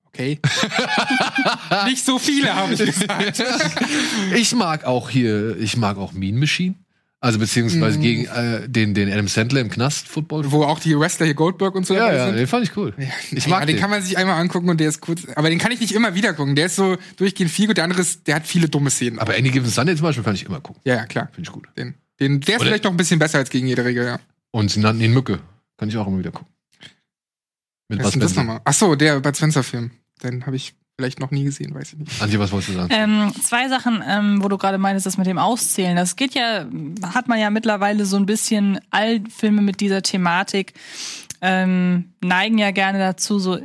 Okay. 0.07 0.39
nicht 1.87 2.05
so 2.05 2.19
viele, 2.19 2.55
habe 2.55 2.75
ich 2.75 2.81
gesagt. 2.85 3.43
Ich 4.37 4.55
mag 4.55 4.85
auch 4.85 5.11
hier, 5.11 5.57
ich 5.59 5.77
mag 5.77 5.97
auch 5.97 6.13
Mean 6.13 6.37
Machine. 6.39 6.75
Also 7.21 7.39
beziehungsweise 7.39 7.97
Mhm. 7.97 8.03
gegen 8.03 8.25
äh, 8.27 8.69
den, 8.69 8.93
den 8.93 9.11
Adam 9.11 9.29
Sandler 9.29 9.63
im 9.63 9.71
Knast 9.71 10.09
Football. 10.09 10.51
Wo 10.53 10.65
auch 10.65 10.79
die 10.79 10.99
Wrestler 10.99 11.25
hier 11.25 11.35
Goldberg 11.35 11.75
und 11.75 11.87
so 11.87 11.95
Ja, 11.95 12.13
ja, 12.13 12.27
sind. 12.27 12.37
den 12.37 12.47
fand 12.47 12.65
ich 12.69 12.77
cool. 12.77 12.93
Ich 13.31 13.45
Ja, 13.45 13.49
mag 13.51 13.61
den 13.67 13.77
den. 13.77 13.81
kann 13.81 13.89
man 13.89 14.03
sich 14.03 14.19
einmal 14.19 14.39
angucken 14.39 14.69
und 14.69 14.79
der 14.79 14.91
ist 14.91 15.01
kurz. 15.01 15.23
Aber 15.35 15.49
den 15.49 15.59
kann 15.59 15.73
ich 15.73 15.81
nicht 15.81 15.93
immer 15.93 16.15
wieder 16.15 16.35
gucken. 16.35 16.55
Der 16.55 16.67
ist 16.67 16.77
so 16.77 16.99
durchgehend 17.17 17.51
viel 17.51 17.67
gut. 17.69 17.79
Der 17.79 17.85
andere 17.85 18.03
ist, 18.03 18.27
der 18.27 18.35
hat 18.35 18.47
viele 18.47 18.69
dumme 18.69 18.91
Szenen. 18.91 19.19
Aber 19.19 19.35
Any 19.35 19.49
Given 19.51 19.71
Sunday 19.71 19.97
zum 19.97 20.03
Beispiel 20.05 20.23
kann 20.23 20.35
ich 20.35 20.45
immer 20.45 20.61
gucken. 20.61 20.83
ja, 20.85 20.97
ja, 20.97 21.07
klar. 21.07 21.29
Finde 21.33 21.49
ich 21.49 21.53
gut. 21.53 21.67
Den, 21.79 21.95
den, 22.21 22.41
der 22.43 22.57
ist 22.57 22.61
Oder- 22.61 22.69
vielleicht 22.69 22.85
noch 22.85 22.91
ein 22.91 22.97
bisschen 22.99 23.19
besser 23.19 23.39
als 23.39 23.49
gegen 23.49 23.67
jede 23.69 23.87
Regel, 23.87 24.05
ja. 24.05 24.21
Und 24.51 24.71
sie 24.71 24.81
nannten 24.81 25.03
ihn 25.03 25.15
Mücke. 25.15 25.39
Kann 25.79 25.89
ich 25.89 25.97
auch 25.97 26.07
immer 26.07 26.19
wieder 26.19 26.31
gucken. 26.31 26.53
Mit 27.89 28.01
Was 28.01 28.09
ist 28.09 28.13
denn 28.15 28.21
das 28.21 28.31
Spencer. 28.33 28.45
nochmal? 28.47 28.61
Ach 28.67 28.73
so, 28.75 28.95
der 28.97 29.21
Bud 29.21 29.35
Spencer-Film. 29.35 29.93
Den 30.23 30.45
habe 30.47 30.57
ich 30.57 30.75
vielleicht 30.97 31.21
noch 31.21 31.31
nie 31.31 31.45
gesehen, 31.45 31.75
weiß 31.75 31.95
ich 31.95 31.99
nicht. 31.99 32.23
Antje, 32.23 32.39
was 32.39 32.53
wolltest 32.53 32.71
du 32.71 32.75
sagen? 32.75 32.93
Ähm, 32.95 33.33
zwei 33.43 33.69
Sachen, 33.69 34.03
ähm, 34.07 34.43
wo 34.43 34.49
du 34.49 34.59
gerade 34.59 34.79
meintest, 34.79 35.07
das 35.07 35.19
mit 35.19 35.27
dem 35.27 35.39
Auszählen. 35.39 35.97
Das 35.97 36.17
geht 36.17 36.35
ja, 36.35 36.67
hat 37.03 37.29
man 37.29 37.39
ja 37.39 37.51
mittlerweile 37.51 38.07
so 38.07 38.17
ein 38.17 38.27
bisschen, 38.27 38.81
all 38.91 39.23
Filme 39.29 39.63
mit 39.63 39.81
dieser 39.81 40.03
Thematik 40.03 40.75
ähm, 41.41 42.13
neigen 42.23 42.59
ja 42.59 42.71
gerne 42.71 42.99
dazu, 42.99 43.39
so 43.39 43.59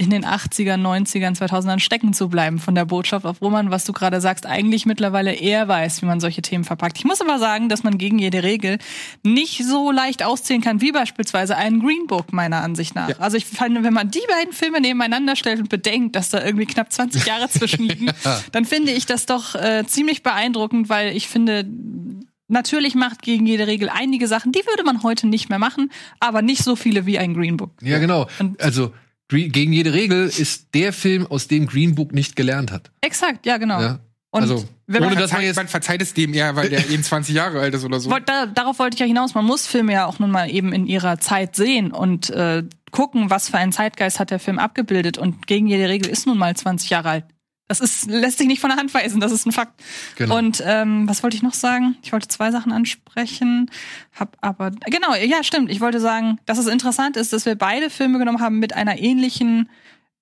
in 0.00 0.08
den 0.08 0.24
80ern, 0.24 0.80
90ern, 0.80 1.36
2000ern 1.38 1.78
stecken 1.78 2.14
zu 2.14 2.30
bleiben 2.30 2.58
von 2.58 2.74
der 2.74 2.86
Botschaft, 2.86 3.26
obwohl 3.26 3.50
man, 3.50 3.70
was 3.70 3.84
du 3.84 3.92
gerade 3.92 4.22
sagst, 4.22 4.46
eigentlich 4.46 4.86
mittlerweile 4.86 5.34
eher 5.34 5.68
weiß, 5.68 6.00
wie 6.00 6.06
man 6.06 6.20
solche 6.20 6.40
Themen 6.40 6.64
verpackt. 6.64 6.96
Ich 6.96 7.04
muss 7.04 7.20
aber 7.20 7.38
sagen, 7.38 7.68
dass 7.68 7.82
man 7.82 7.98
gegen 7.98 8.18
jede 8.18 8.42
Regel 8.42 8.78
nicht 9.22 9.62
so 9.62 9.90
leicht 9.90 10.22
auszählen 10.22 10.62
kann, 10.62 10.80
wie 10.80 10.90
beispielsweise 10.92 11.54
einen 11.54 11.80
Green 11.80 12.06
Book, 12.06 12.32
meiner 12.32 12.62
Ansicht 12.62 12.94
nach. 12.94 13.10
Ja. 13.10 13.16
Also 13.18 13.36
ich 13.36 13.44
fand, 13.44 13.82
wenn 13.84 13.92
man 13.92 14.10
die 14.10 14.22
beiden 14.26 14.54
Filme 14.54 14.80
nebeneinander 14.80 15.36
stellt 15.36 15.60
und 15.60 15.68
bedenkt, 15.68 16.16
dass 16.16 16.30
da 16.30 16.42
irgendwie 16.42 16.64
knapp 16.64 16.90
20 16.90 17.26
Jahre 17.26 17.48
zwischen 17.50 17.84
liegen, 17.86 18.06
dann 18.52 18.64
finde 18.64 18.92
ich 18.92 19.04
das 19.04 19.26
doch 19.26 19.54
äh, 19.54 19.84
ziemlich 19.86 20.22
beeindruckend, 20.22 20.88
weil 20.88 21.14
ich 21.14 21.28
finde, 21.28 21.66
natürlich 22.48 22.94
macht 22.94 23.20
gegen 23.20 23.44
jede 23.46 23.66
Regel 23.66 23.90
einige 23.90 24.26
Sachen, 24.28 24.50
die 24.52 24.64
würde 24.66 24.82
man 24.82 25.02
heute 25.02 25.26
nicht 25.26 25.50
mehr 25.50 25.58
machen, 25.58 25.92
aber 26.20 26.40
nicht 26.40 26.64
so 26.64 26.74
viele 26.74 27.04
wie 27.04 27.18
ein 27.18 27.34
Green 27.34 27.58
Book. 27.58 27.72
Ja, 27.82 27.98
genau. 27.98 28.28
Und- 28.38 28.60
Also 28.62 28.92
gegen 29.30 29.72
jede 29.72 29.92
Regel 29.92 30.26
ist 30.26 30.74
der 30.74 30.92
Film, 30.92 31.26
aus 31.26 31.48
dem 31.48 31.66
Green 31.66 31.94
Book 31.94 32.12
nicht 32.12 32.36
gelernt 32.36 32.70
hat. 32.70 32.90
Exakt, 33.00 33.46
ja, 33.46 33.56
genau. 33.56 33.80
Ja. 33.80 34.00
Und 34.32 34.42
Also, 34.42 34.64
wenn 34.86 35.00
man 35.00 35.12
ohne 35.12 35.20
dass 35.20 35.32
man 35.32 35.40
Verzeiht, 35.40 35.46
jetzt 35.46 35.56
man 35.56 35.68
verzeiht 35.68 36.02
es 36.02 36.14
dem 36.14 36.34
eher, 36.34 36.54
weil 36.54 36.68
der 36.68 36.88
eben 36.90 37.02
20 37.02 37.34
Jahre 37.34 37.60
alt 37.60 37.74
ist 37.74 37.84
oder 37.84 37.98
so. 37.98 38.10
Da, 38.26 38.46
darauf 38.46 38.78
wollte 38.78 38.94
ich 38.94 39.00
ja 39.00 39.06
hinaus. 39.06 39.34
Man 39.34 39.44
muss 39.44 39.66
Filme 39.66 39.92
ja 39.92 40.06
auch 40.06 40.18
nun 40.18 40.30
mal 40.30 40.50
eben 40.50 40.72
in 40.72 40.86
ihrer 40.86 41.18
Zeit 41.18 41.56
sehen 41.56 41.90
und 41.90 42.30
äh, 42.30 42.62
gucken, 42.92 43.30
was 43.30 43.48
für 43.48 43.58
einen 43.58 43.72
Zeitgeist 43.72 44.20
hat 44.20 44.30
der 44.30 44.38
Film 44.38 44.58
abgebildet. 44.58 45.18
Und 45.18 45.46
gegen 45.46 45.66
jede 45.66 45.88
Regel 45.88 46.10
ist 46.10 46.26
nun 46.26 46.38
mal 46.38 46.54
20 46.54 46.90
Jahre 46.90 47.10
alt. 47.10 47.24
Das 47.70 47.78
ist, 47.78 48.10
lässt 48.10 48.38
sich 48.38 48.48
nicht 48.48 48.60
von 48.60 48.70
der 48.70 48.76
Hand 48.80 48.92
weisen, 48.94 49.20
das 49.20 49.30
ist 49.30 49.46
ein 49.46 49.52
Fakt. 49.52 49.80
Genau. 50.16 50.36
Und 50.36 50.60
ähm, 50.66 51.08
was 51.08 51.22
wollte 51.22 51.36
ich 51.36 51.42
noch 51.44 51.54
sagen? 51.54 51.96
Ich 52.02 52.12
wollte 52.12 52.26
zwei 52.26 52.50
Sachen 52.50 52.72
ansprechen, 52.72 53.70
hab 54.12 54.36
aber 54.40 54.72
genau, 54.86 55.14
ja 55.14 55.44
stimmt. 55.44 55.70
Ich 55.70 55.80
wollte 55.80 56.00
sagen, 56.00 56.38
dass 56.46 56.58
es 56.58 56.66
interessant 56.66 57.16
ist, 57.16 57.32
dass 57.32 57.46
wir 57.46 57.54
beide 57.54 57.88
Filme 57.88 58.18
genommen 58.18 58.40
haben 58.40 58.58
mit 58.58 58.74
einer 58.74 58.98
ähnlichen 58.98 59.70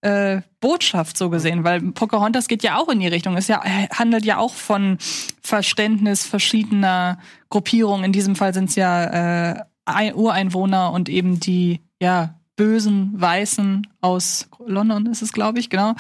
äh, 0.03 0.43
Botschaft 0.61 1.17
so 1.17 1.31
gesehen, 1.31 1.65
weil 1.65 1.81
Pocahontas 1.81 2.49
geht 2.49 2.63
ja 2.63 2.77
auch 2.77 2.91
in 2.91 3.01
die 3.01 3.09
Richtung. 3.09 3.35
Es 3.39 3.49
ja, 3.49 3.63
handelt 3.65 4.27
ja 4.27 4.37
auch 4.37 4.53
von 4.53 4.99
Verständnis 5.41 6.27
verschiedener 6.27 7.19
Gruppierungen. 7.49 8.05
In 8.05 8.13
diesem 8.13 8.37
Fall 8.37 8.53
sind 8.53 8.69
es 8.69 8.77
ja 8.77 9.53
äh, 9.53 9.63
Ei- 9.87 10.15
Ureinwohner 10.15 10.93
und 10.93 11.09
eben 11.09 11.41
die 11.41 11.81
ja 11.99 12.38
bösen 12.59 13.13
Weißen 13.15 13.87
aus 14.01 14.49
London 14.67 15.07
ist 15.07 15.23
es, 15.23 15.33
glaube 15.33 15.61
ich, 15.61 15.71
genau. 15.71 15.95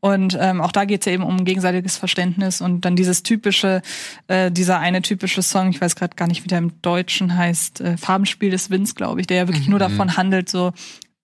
Und 0.00 0.38
ähm, 0.40 0.60
auch 0.60 0.70
da 0.70 0.84
geht 0.84 1.00
es 1.00 1.06
ja 1.06 1.12
eben 1.12 1.24
um 1.24 1.44
gegenseitiges 1.44 1.96
Verständnis 1.96 2.60
und 2.60 2.84
dann 2.84 2.94
dieses 2.94 3.24
typische, 3.24 3.82
äh, 4.28 4.50
dieser 4.50 4.78
eine 4.78 5.02
typische 5.02 5.42
Song, 5.42 5.70
ich 5.70 5.80
weiß 5.80 5.96
gerade 5.96 6.14
gar 6.14 6.28
nicht, 6.28 6.44
wie 6.44 6.48
der 6.48 6.58
im 6.58 6.80
Deutschen 6.82 7.36
heißt, 7.36 7.80
äh, 7.80 7.96
Farbenspiel 7.96 8.50
des 8.50 8.70
Winds, 8.70 8.94
glaube 8.94 9.20
ich, 9.20 9.26
der 9.26 9.38
ja 9.38 9.48
wirklich 9.48 9.68
nur 9.68 9.80
davon 9.80 10.16
handelt, 10.16 10.48
so 10.48 10.72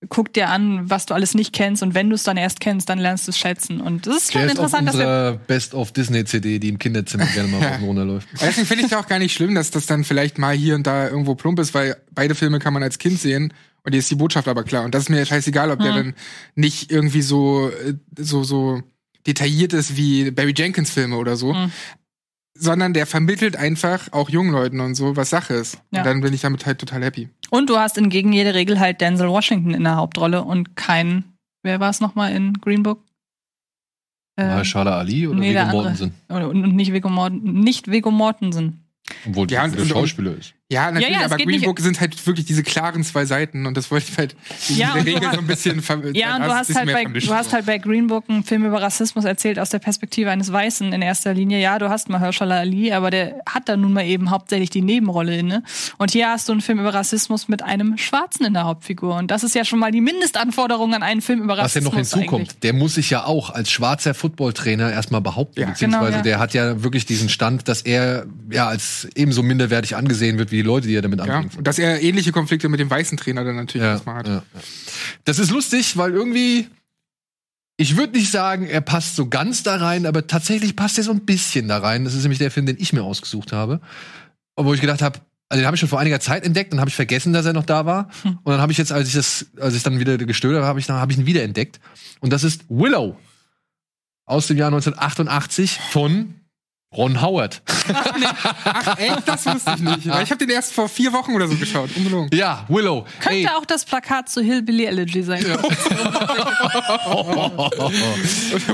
guck 0.09 0.33
dir 0.33 0.49
an, 0.49 0.89
was 0.89 1.07
du 1.07 1.15
alles 1.15 1.35
nicht 1.35 1.53
kennst 1.53 1.83
und 1.83 1.95
wenn 1.95 2.09
du 2.09 2.15
es 2.15 2.23
dann 2.23 2.37
erst 2.37 2.61
kennst, 2.61 2.89
dann 2.89 2.99
lernst 2.99 3.27
du 3.27 3.31
es 3.31 3.39
schätzen. 3.39 3.81
Und 3.81 4.07
das 4.07 4.17
ist 4.17 4.33
schon 4.33 4.43
der 4.43 4.53
ist 4.53 4.59
auf 4.59 4.73
interessant, 4.73 4.89
dass 4.89 4.97
wir 4.97 5.41
Best 5.47 5.75
of 5.75 5.93
Disney 5.93 6.25
CD, 6.25 6.59
die 6.59 6.69
im 6.69 6.79
Kinderzimmer 6.79 7.27
gerne 7.27 7.49
mal 7.49 7.63
rauf 7.63 7.79
und 7.79 7.85
runter 7.85 8.05
läuft. 8.07 8.29
Aber 8.35 8.47
Deswegen 8.47 8.67
finde 8.67 8.85
ich 8.87 8.93
es 8.93 8.97
auch 8.97 9.07
gar 9.07 9.19
nicht 9.19 9.35
schlimm, 9.35 9.55
dass 9.55 9.71
das 9.71 9.87
dann 9.87 10.05
vielleicht 10.05 10.39
mal 10.39 10.57
hier 10.57 10.75
und 10.75 10.87
da 10.87 11.09
irgendwo 11.09 11.35
plump 11.35 11.59
ist, 11.59 11.75
weil 11.75 11.97
beide 12.13 12.35
Filme 12.35 12.59
kann 12.61 12.73
man 12.73 12.83
als 12.83 12.99
Kind 12.99 13.21
sehen 13.21 13.53
und 13.85 13.93
die 13.93 13.99
ist 13.99 14.11
die 14.11 14.15
Botschaft 14.15 14.49
aber 14.49 14.65
klar. 14.65 14.85
Und 14.85 14.95
das 14.95 15.05
ist 15.05 15.09
mir 15.11 15.25
scheißegal, 15.25 15.71
ob 15.71 15.81
der 15.81 15.93
dann 15.93 16.15
nicht 16.55 16.91
irgendwie 16.91 17.23
so, 17.23 17.69
äh, 17.69 17.95
so, 18.19 18.43
so 18.43 18.83
detailliert 19.27 19.73
ist 19.75 19.97
wie 19.97 20.31
Barry 20.31 20.55
Jenkins 20.57 20.91
Filme 20.91 21.17
oder 21.17 21.37
so. 21.37 21.53
Mhm. 21.53 21.73
Sondern 22.63 22.93
der 22.93 23.07
vermittelt 23.07 23.57
einfach 23.57 24.13
auch 24.13 24.29
jungen 24.29 24.53
Leuten 24.53 24.81
und 24.81 24.95
so, 24.95 25.17
was 25.17 25.31
Sache 25.31 25.55
ist. 25.55 25.79
Ja. 25.93 26.01
Und 26.01 26.07
dann 26.07 26.21
bin 26.21 26.35
ich 26.35 26.43
damit 26.43 26.67
halt 26.67 26.79
total 26.79 27.03
happy. 27.03 27.29
Und 27.51 27.71
du 27.71 27.79
hast 27.79 27.97
in 27.97 28.11
gegen 28.11 28.33
jede 28.33 28.55
Regel 28.55 28.79
halt 28.79 29.01
Denzel 29.01 29.29
Washington 29.29 29.73
in 29.73 29.83
der 29.85 29.97
Hauptrolle 29.97 30.43
und 30.43 30.77
kein, 30.77 31.25
wer 31.63 31.81
war 31.81 31.89
es 31.91 32.01
nochmal 32.01 32.33
in 32.35 32.53
Green 32.55 32.83
Book? 32.83 33.03
Mahershala 34.37 34.99
Ali 34.99 35.27
oder 35.27 35.39
nee, 35.39 35.55
Viggo. 35.55 35.71
Mortensen? 35.73 36.15
und 36.29 36.43
und 36.45 36.77
nicht 36.77 36.93
Viggo 36.93 37.09
Mortensen, 37.09 37.61
nicht 37.61 37.91
Viggo 37.91 38.11
Mortensen. 38.11 38.85
Obwohl 39.27 39.51
Ja, 39.51 39.67
der 39.67 39.81
und- 39.81 39.89
Schauspieler 39.89 40.37
ist. 40.37 40.55
Ja, 40.73 40.91
natürlich, 40.93 41.11
ja, 41.15 41.19
es 41.21 41.25
aber 41.27 41.37
Green 41.39 41.49
nicht- 41.49 41.65
Book 41.65 41.81
sind 41.81 42.01
halt 42.01 42.27
wirklich 42.27 42.47
diese 42.47 42.63
klaren 42.63 43.03
zwei 43.03 43.25
Seiten 43.25 43.67
und 43.67 43.77
das 43.77 43.91
wollte 43.91 44.07
ich 44.13 44.17
halt 44.19 44.37
in 44.69 44.77
Ja, 44.77 44.95
der 44.95 45.05
Regel 45.05 45.27
hast- 45.27 45.35
so 45.35 45.41
ein 45.41 45.47
bisschen 45.49 45.83
ver 45.83 45.99
Ja, 46.15 46.37
und 46.37 46.43
du 46.45 46.55
hast 46.55 46.75
halt 46.75 46.87
mehr 46.87 46.95
bei, 46.95 47.05
du 47.21 47.35
hast 47.35 47.53
halt 47.53 47.67
bei 47.67 47.79
Green 47.79 48.07
Book 48.07 48.25
einen 48.29 48.45
Film 48.45 48.65
über 48.65 48.81
Rassismus 48.81 49.25
erzählt 49.25 49.59
aus 49.59 49.71
der 49.71 49.81
Perspektive 49.81 50.31
eines 50.31 50.53
Weißen 50.53 50.93
in 50.93 51.03
erster 51.03 51.35
Linie. 51.35 51.61
Ja, 51.61 51.79
du 51.81 51.89
hast 51.91 52.09
Mahershala 52.09 52.59
Ali, 52.61 52.93
aber 52.93 53.11
der 53.11 53.41
hat 53.47 53.69
da 53.69 53.77
nun 53.77 53.93
mal 53.93 54.05
eben 54.07 54.31
hauptsächlich 54.31 54.71
die 54.71 54.81
Nebenrolle 54.83 55.37
inne. 55.37 55.65
Und 55.99 56.13
hier 56.13 56.29
hast 56.29 56.49
du 56.49 56.53
einen 56.53 56.61
Film 56.61 56.79
über 56.79 56.95
Rassismus 56.95 57.49
mit 57.49 57.63
einem 57.65 57.99
Schwarzen 57.99 58.45
in 58.47 58.55
der 58.55 58.63
Hauptfigur. 58.65 59.17
Und 59.17 59.33
das 59.33 59.43
ist 59.43 59.57
ja 59.57 59.65
schon 59.65 59.81
mal 59.81 59.91
die 59.91 60.01
Mindestanforderung 60.01 60.95
an 60.95 61.03
einen 61.03 61.21
Film 61.21 61.41
über 61.43 61.55
Was 61.55 61.59
ja 61.59 61.63
Rassismus. 61.81 61.93
noch 61.93 61.95
hinzukommt, 61.99 62.43
eigentlich. 62.51 62.61
der 62.61 62.73
muss 62.75 62.95
sich 62.95 63.11
ja 63.11 63.25
auch 63.25 63.51
als 63.51 63.71
schwarzer 63.73 64.15
Footballtrainer 64.15 64.93
erstmal 64.93 65.21
behaupten, 65.21 65.61
Ja, 65.63 65.67
beziehungsweise 65.67 66.05
genau, 66.07 66.17
ja. 66.19 66.23
der 66.23 66.39
hat 66.39 66.55
ja 66.55 66.83
wirklich 66.85 67.07
diesen 67.07 67.29
Stand, 67.29 67.67
dass 67.67 67.83
er 67.83 68.27
ja 68.53 68.69
als 68.69 69.09
ebenso 69.17 69.43
minderwertig 69.43 69.97
angesehen 69.97 70.39
wird 70.39 70.53
wie 70.53 70.60
die 70.63 70.67
Leute, 70.67 70.87
die 70.89 70.95
er 70.95 71.03
damit 71.03 71.25
Ja, 71.25 71.45
dass 71.63 71.79
er 71.79 72.03
ähnliche 72.03 72.33
Konflikte 72.33 72.69
mit 72.69 72.81
dem 72.81 72.91
weißen 72.91 73.17
Trainer 73.19 73.45
dann 73.45 73.57
natürlich 73.57 73.85
Ja, 73.85 73.93
erstmal 73.93 74.17
hat. 74.17 74.29
ja. 74.29 74.43
Das 75.25 75.39
ist 75.39 75.51
lustig, 75.51 75.97
weil 75.97 76.13
irgendwie, 76.13 76.69
ich 77.77 77.97
würde 77.97 78.17
nicht 78.19 78.31
sagen, 78.31 78.67
er 78.67 78.81
passt 78.81 79.17
so 79.17 79.29
ganz 79.29 79.63
da 79.63 79.77
rein, 79.77 80.07
aber 80.07 80.27
tatsächlich 80.27 80.77
passt 80.77 80.99
er 80.99 81.05
so 81.05 81.11
ein 81.13 81.25
bisschen 81.25 81.69
da 81.69 81.79
rein. 81.79 82.05
Das 82.05 82.15
ist 82.15 82.23
nämlich 82.23 82.39
der 82.39 82.51
Film, 82.51 82.67
den 82.67 82.77
ich 82.79 82.93
mir 82.93 83.03
ausgesucht 83.03 83.53
habe. 83.53 83.81
Obwohl 84.57 84.75
ich 84.75 84.81
gedacht 84.81 85.03
habe, 85.03 85.21
Also 85.49 85.61
den 85.63 85.67
habe 85.67 85.75
ich 85.77 85.81
schon 85.81 85.89
vor 85.89 85.99
einiger 85.99 86.21
Zeit 86.21 86.45
entdeckt, 86.45 86.73
dann 86.73 86.79
habe 86.81 86.91
ich 86.91 86.95
vergessen, 86.97 87.33
dass 87.33 87.45
er 87.47 87.53
noch 87.53 87.65
da 87.67 87.85
war. 87.87 88.09
Und 88.25 88.41
dann 88.47 88.61
habe 88.61 88.71
ich 88.73 88.79
jetzt, 88.79 88.93
als 88.93 89.09
ich 89.09 89.15
das, 89.15 89.47
als 89.61 89.75
ich 89.75 89.83
dann 89.83 89.99
wieder 89.99 90.17
gestöhnt 90.19 90.55
habe, 90.57 90.67
habe 90.67 90.79
ich, 90.79 90.87
dann 90.87 90.97
hab 91.01 91.11
ich 91.11 91.19
ihn 91.19 91.27
wieder 91.27 91.43
entdeckt. 91.43 91.81
Und 92.21 92.33
das 92.33 92.45
ist 92.45 92.63
Willow 92.69 93.17
aus 94.27 94.47
dem 94.47 94.59
Jahr 94.59 94.69
1988 94.69 95.81
von 95.91 96.35
Ron 96.93 97.23
Howard. 97.23 97.63
Ach, 97.95 98.99
echt? 98.99 99.23
Das 99.25 99.47
wusste 99.47 99.75
ich 99.77 99.81
nicht. 99.81 100.09
Weil 100.09 100.25
ich 100.25 100.31
habe 100.31 100.45
den 100.45 100.51
erst 100.51 100.73
vor 100.73 100.89
vier 100.89 101.13
Wochen 101.13 101.33
oder 101.35 101.47
so 101.47 101.55
geschaut. 101.55 101.89
Ungelogen. 101.97 102.37
Ja, 102.37 102.65
Willow. 102.67 103.07
Könnte 103.21 103.39
Ey, 103.39 103.47
auch 103.47 103.65
das 103.65 103.85
Plakat 103.85 104.29
zu 104.29 104.41
Hillbilly 104.43 104.87
Elegy 104.87 105.23
sein. 105.23 105.47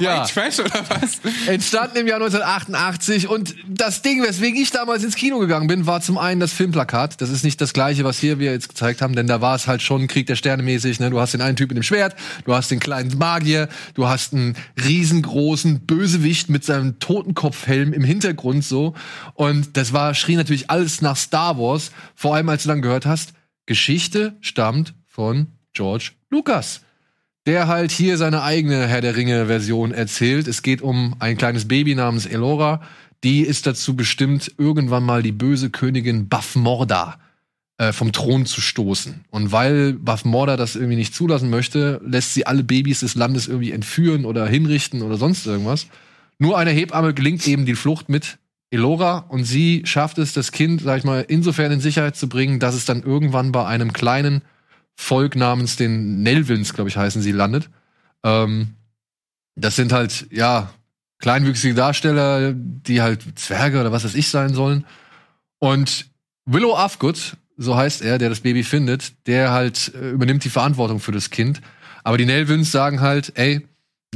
Ja. 0.01 0.23
White 0.23 0.33
Trash 0.33 0.61
oder 0.61 0.85
was? 0.89 1.21
entstanden 1.47 1.99
im 1.99 2.07
Jahr 2.07 2.21
1988 2.21 3.29
und 3.29 3.55
das 3.67 4.03
Ding, 4.03 4.23
weswegen 4.23 4.61
ich 4.61 4.71
damals 4.71 5.05
ins 5.05 5.17
Kino 5.17 5.39
gegangen 5.39 5.67
bin, 5.67 5.87
war 5.87 6.01
zum 6.01 6.19
einen 6.19 6.41
das 6.41 6.53
Filmplakat. 6.53 7.21
Das 7.21 7.31
ist 7.31 7.45
nicht 7.45 7.61
das 7.61 7.73
gleiche, 7.73 8.05
was 8.05 8.19
hier 8.19 8.39
wir 8.39 8.53
jetzt 8.53 8.69
gezeigt 8.71 9.03
haben, 9.03 9.15
denn 9.15 9.27
da 9.27 9.41
war 9.41 9.55
es 9.55 9.67
halt 9.67 9.83
schon 9.83 10.07
Krieg 10.07 10.27
der 10.27 10.37
Sterne 10.37 10.63
mäßig. 10.63 11.01
Ne? 11.01 11.11
Du 11.11 11.21
hast 11.21 11.35
den 11.35 11.41
einen 11.41 11.57
Typ 11.57 11.71
mit 11.71 11.77
dem 11.77 11.83
Schwert, 11.83 12.17
du 12.45 12.55
hast 12.55 12.71
den 12.71 12.81
kleinen 12.81 13.17
Magier, 13.17 13.69
du 13.95 14.07
hast 14.09 14.33
einen 14.33 14.57
riesengroßen 14.83 15.81
Bösewicht 15.81 16.49
mit 16.49 16.65
seinem 16.65 16.99
Totenkopfhelm 16.99 17.93
im 17.93 18.06
Hintergrund 18.07 18.65
so 18.65 18.95
und 19.35 19.77
das 19.77 19.93
war 19.93 20.15
schrie 20.15 20.37
natürlich 20.37 20.71
alles 20.71 21.03
nach 21.03 21.17
Star 21.17 21.59
Wars. 21.59 21.91
Vor 22.15 22.35
allem 22.35 22.49
als 22.49 22.63
du 22.63 22.69
dann 22.69 22.83
gehört 22.83 23.05
hast, 23.07 23.35
Geschichte 23.67 24.37
stammt 24.41 24.95
von 25.05 25.49
George 25.75 26.13
Lucas 26.31 26.81
der 27.47 27.69
halt 27.69 27.93
hier 27.93 28.19
seine 28.19 28.43
eigene 28.43 28.87
Herr 28.89 29.01
der 29.01 29.17
Ringe-Version 29.17 29.93
erzählt. 29.93 30.49
Es 30.49 30.63
geht 30.63 30.83
um 30.83 31.15
ein 31.21 31.37
kleines 31.37 31.69
Baby 31.69 31.95
namens 31.95 32.27
Elora. 32.27 32.83
Die 33.23 33.41
ist 33.41 33.67
dazu 33.67 33.95
bestimmt, 33.97 34.53
irgendwann 34.59 35.05
mal 35.05 35.23
die 35.23 35.33
böse 35.33 35.71
Königin 35.71 36.29
Bafmorda 36.29 37.19
äh, 37.79 37.93
vom 37.93 38.13
Thron 38.13 38.47
zu 38.47 38.61
stoßen. 38.61 39.25
Und 39.31 39.53
weil 39.53 39.95
Bafmorda 39.95 40.57
das 40.57 40.75
irgendwie 40.75 40.97
nicht 40.97 41.15
zulassen 41.15 41.49
möchte, 41.49 42.01
lässt 42.05 42.35
sie 42.35 42.47
alle 42.47 42.65
Babys 42.65 43.01
des 43.01 43.15
Landes 43.15 43.47
irgendwie 43.47 43.73
entführen 43.73 44.25
oder 44.25 44.47
hinrichten 44.47 45.03
oder 45.03 45.17
sonst 45.17 45.47
irgendwas. 45.47 45.87
Nur 46.39 46.59
einer 46.59 46.71
Hebamme 46.71 47.15
gelingt 47.15 47.47
eben 47.47 47.67
die 47.67 47.75
Flucht 47.75 48.09
mit 48.09 48.39
Elora 48.71 49.19
und 49.29 49.45
sie 49.45 49.83
schafft 49.85 50.19
es, 50.19 50.33
das 50.33 50.53
Kind, 50.53 50.83
sag 50.83 50.99
ich 50.99 51.05
mal, 51.05 51.25
insofern 51.29 51.73
in 51.73 51.81
Sicherheit 51.81 52.17
zu 52.17 52.29
bringen, 52.29 52.59
dass 52.59 52.75
es 52.75 52.85
dann 52.85 53.03
irgendwann 53.03 53.53
bei 53.53 53.65
einem 53.67 53.93
kleinen 53.93 54.43
Volk 54.97 55.37
namens 55.37 55.77
den 55.77 56.23
Nelvins, 56.23 56.75
glaube 56.75 56.89
ich, 56.89 56.97
heißen 56.97 57.23
sie, 57.23 57.33
landet. 57.33 57.71
Ähm, 58.25 58.75
das 59.55 59.77
sind 59.77 59.93
halt, 59.93 60.27
ja, 60.31 60.71
kleinwüchsige 61.19 61.75
Darsteller, 61.75 62.53
die 62.55 63.01
halt 63.03 63.39
Zwerge 63.39 63.81
oder 63.81 63.93
was 63.93 64.05
weiß 64.05 64.15
ich 64.15 64.29
sein 64.29 64.55
sollen. 64.55 64.85
Und 65.59 66.07
Willow 66.45 66.77
Afgood, 66.77 67.37
so 67.57 67.77
heißt 67.77 68.03
er, 68.03 68.19
der 68.19 68.29
das 68.29 68.41
Baby 68.41 68.63
findet, 68.63 69.27
der 69.27 69.53
halt 69.53 69.93
äh, 69.95 70.11
übernimmt 70.11 70.45
die 70.45 70.51
Verantwortung 70.51 71.01
für 71.01 71.13
das 71.13 71.31
Kind. 71.31 71.61
Aber 72.05 72.19
die 72.19 72.27
Nelvins 72.27 72.71
sagen 72.71 73.01
halt, 73.01 73.33
ey, 73.37 73.67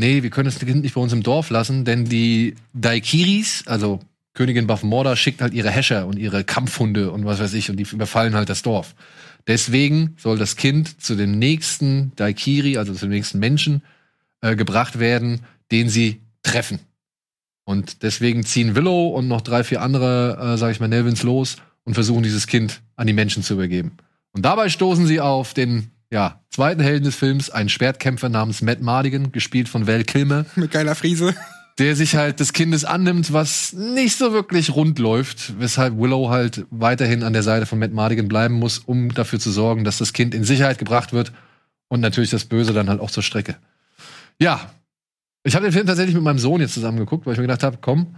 nee, 0.01 0.22
wir 0.24 0.30
können 0.30 0.46
das 0.46 0.59
Kind 0.59 0.82
nicht 0.82 0.94
bei 0.94 1.01
uns 1.01 1.12
im 1.12 1.22
Dorf 1.22 1.51
lassen, 1.51 1.84
denn 1.84 2.07
die 2.07 2.57
Daikiris, 2.72 3.64
also 3.66 4.01
Königin 4.34 4.66
Bafmorda, 4.66 5.14
schickt 5.14 5.42
halt 5.42 5.55
ihre 5.55 5.70
Häscher 5.70 6.07
und 6.07 6.18
ihre 6.18 6.42
Kampfhunde 6.42 7.12
und 7.12 7.24
was 7.24 7.38
weiß 7.38 7.55
ich 7.55 7.70
und 7.70 7.76
die 7.76 7.86
überfallen 7.90 8.34
halt 8.34 8.48
das 8.48 8.62
Dorf. 8.62 8.94
Deswegen 9.46 10.16
soll 10.18 10.38
das 10.38 10.57
Kind 10.57 11.01
zu 11.01 11.14
dem 11.14 11.38
nächsten 11.38 12.12
Daikiri, 12.16 12.78
also 12.78 12.92
zu 12.92 13.07
dem 13.07 13.11
nächsten 13.11 13.38
Menschen, 13.38 13.82
äh, 14.40 14.57
gebracht 14.57 14.98
werden, 14.98 15.40
den 15.70 15.88
sie 15.88 16.20
treffen. 16.42 16.80
Und 17.64 18.03
deswegen 18.03 18.44
ziehen 18.44 18.74
Willow 18.74 19.09
und 19.09 19.28
noch 19.28 19.42
drei, 19.42 19.64
vier 19.64 19.82
andere, 19.82 20.55
äh, 20.55 20.57
sag 20.57 20.72
ich 20.72 20.80
mal, 20.80 20.88
Nelvins 20.88 21.22
los 21.22 21.57
und 21.84 21.94
versuchen 21.94 22.22
dieses 22.22 22.46
Kind 22.46 22.80
an 22.96 23.07
die 23.07 23.12
Menschen 23.12 23.42
zu 23.42 23.55
übergeben. 23.55 23.92
Und 24.32 24.44
dabei 24.44 24.68
stoßen 24.68 25.07
sie 25.07 25.20
auf 25.20 25.55
den 25.55 25.90
ja, 26.11 26.40
zweiten 26.50 26.80
Helden 26.80 27.04
des 27.04 27.16
Films, 27.16 27.50
einen 27.50 27.68
Schwertkämpfer 27.68 28.28
namens 28.28 28.62
Matt 28.62 28.80
Mardigan, 28.80 29.32
gespielt 29.32 29.68
von 29.68 29.86
Val 29.86 30.04
Kilmer, 30.04 30.44
Mit 30.56 30.72
geiler 30.72 30.94
Friese. 30.94 31.34
der 31.78 31.96
sich 31.96 32.16
halt 32.16 32.40
des 32.40 32.52
Kindes 32.52 32.84
annimmt, 32.84 33.32
was 33.32 33.72
nicht 33.72 34.16
so 34.18 34.32
wirklich 34.32 34.74
rund 34.74 34.98
läuft, 34.98 35.58
weshalb 35.58 35.96
Willow 35.96 36.28
halt 36.28 36.66
weiterhin 36.70 37.22
an 37.22 37.32
der 37.32 37.42
Seite 37.42 37.66
von 37.66 37.78
Matt 37.78 37.92
Mardigan 37.92 38.28
bleiben 38.28 38.54
muss, 38.54 38.78
um 38.78 39.14
dafür 39.14 39.38
zu 39.38 39.50
sorgen, 39.50 39.84
dass 39.84 39.98
das 39.98 40.12
Kind 40.12 40.34
in 40.34 40.44
Sicherheit 40.44 40.78
gebracht 40.78 41.12
wird 41.12 41.32
und 41.88 42.00
natürlich 42.00 42.30
das 42.30 42.44
Böse 42.44 42.72
dann 42.72 42.88
halt 42.88 43.00
auch 43.00 43.11
zur 43.11 43.22
Strecke. 43.22 43.56
Ja, 44.40 44.70
ich 45.42 45.54
habe 45.54 45.64
den 45.64 45.72
Film 45.72 45.86
tatsächlich 45.86 46.14
mit 46.14 46.24
meinem 46.24 46.38
Sohn 46.38 46.61
jetzt 46.61 46.74
zusammen 46.74 46.98
geguckt, 46.98 47.24
weil 47.24 47.32
ich 47.32 47.38
mir 47.38 47.46
gedacht 47.46 47.62
habe, 47.62 47.78
komm, 47.80 48.16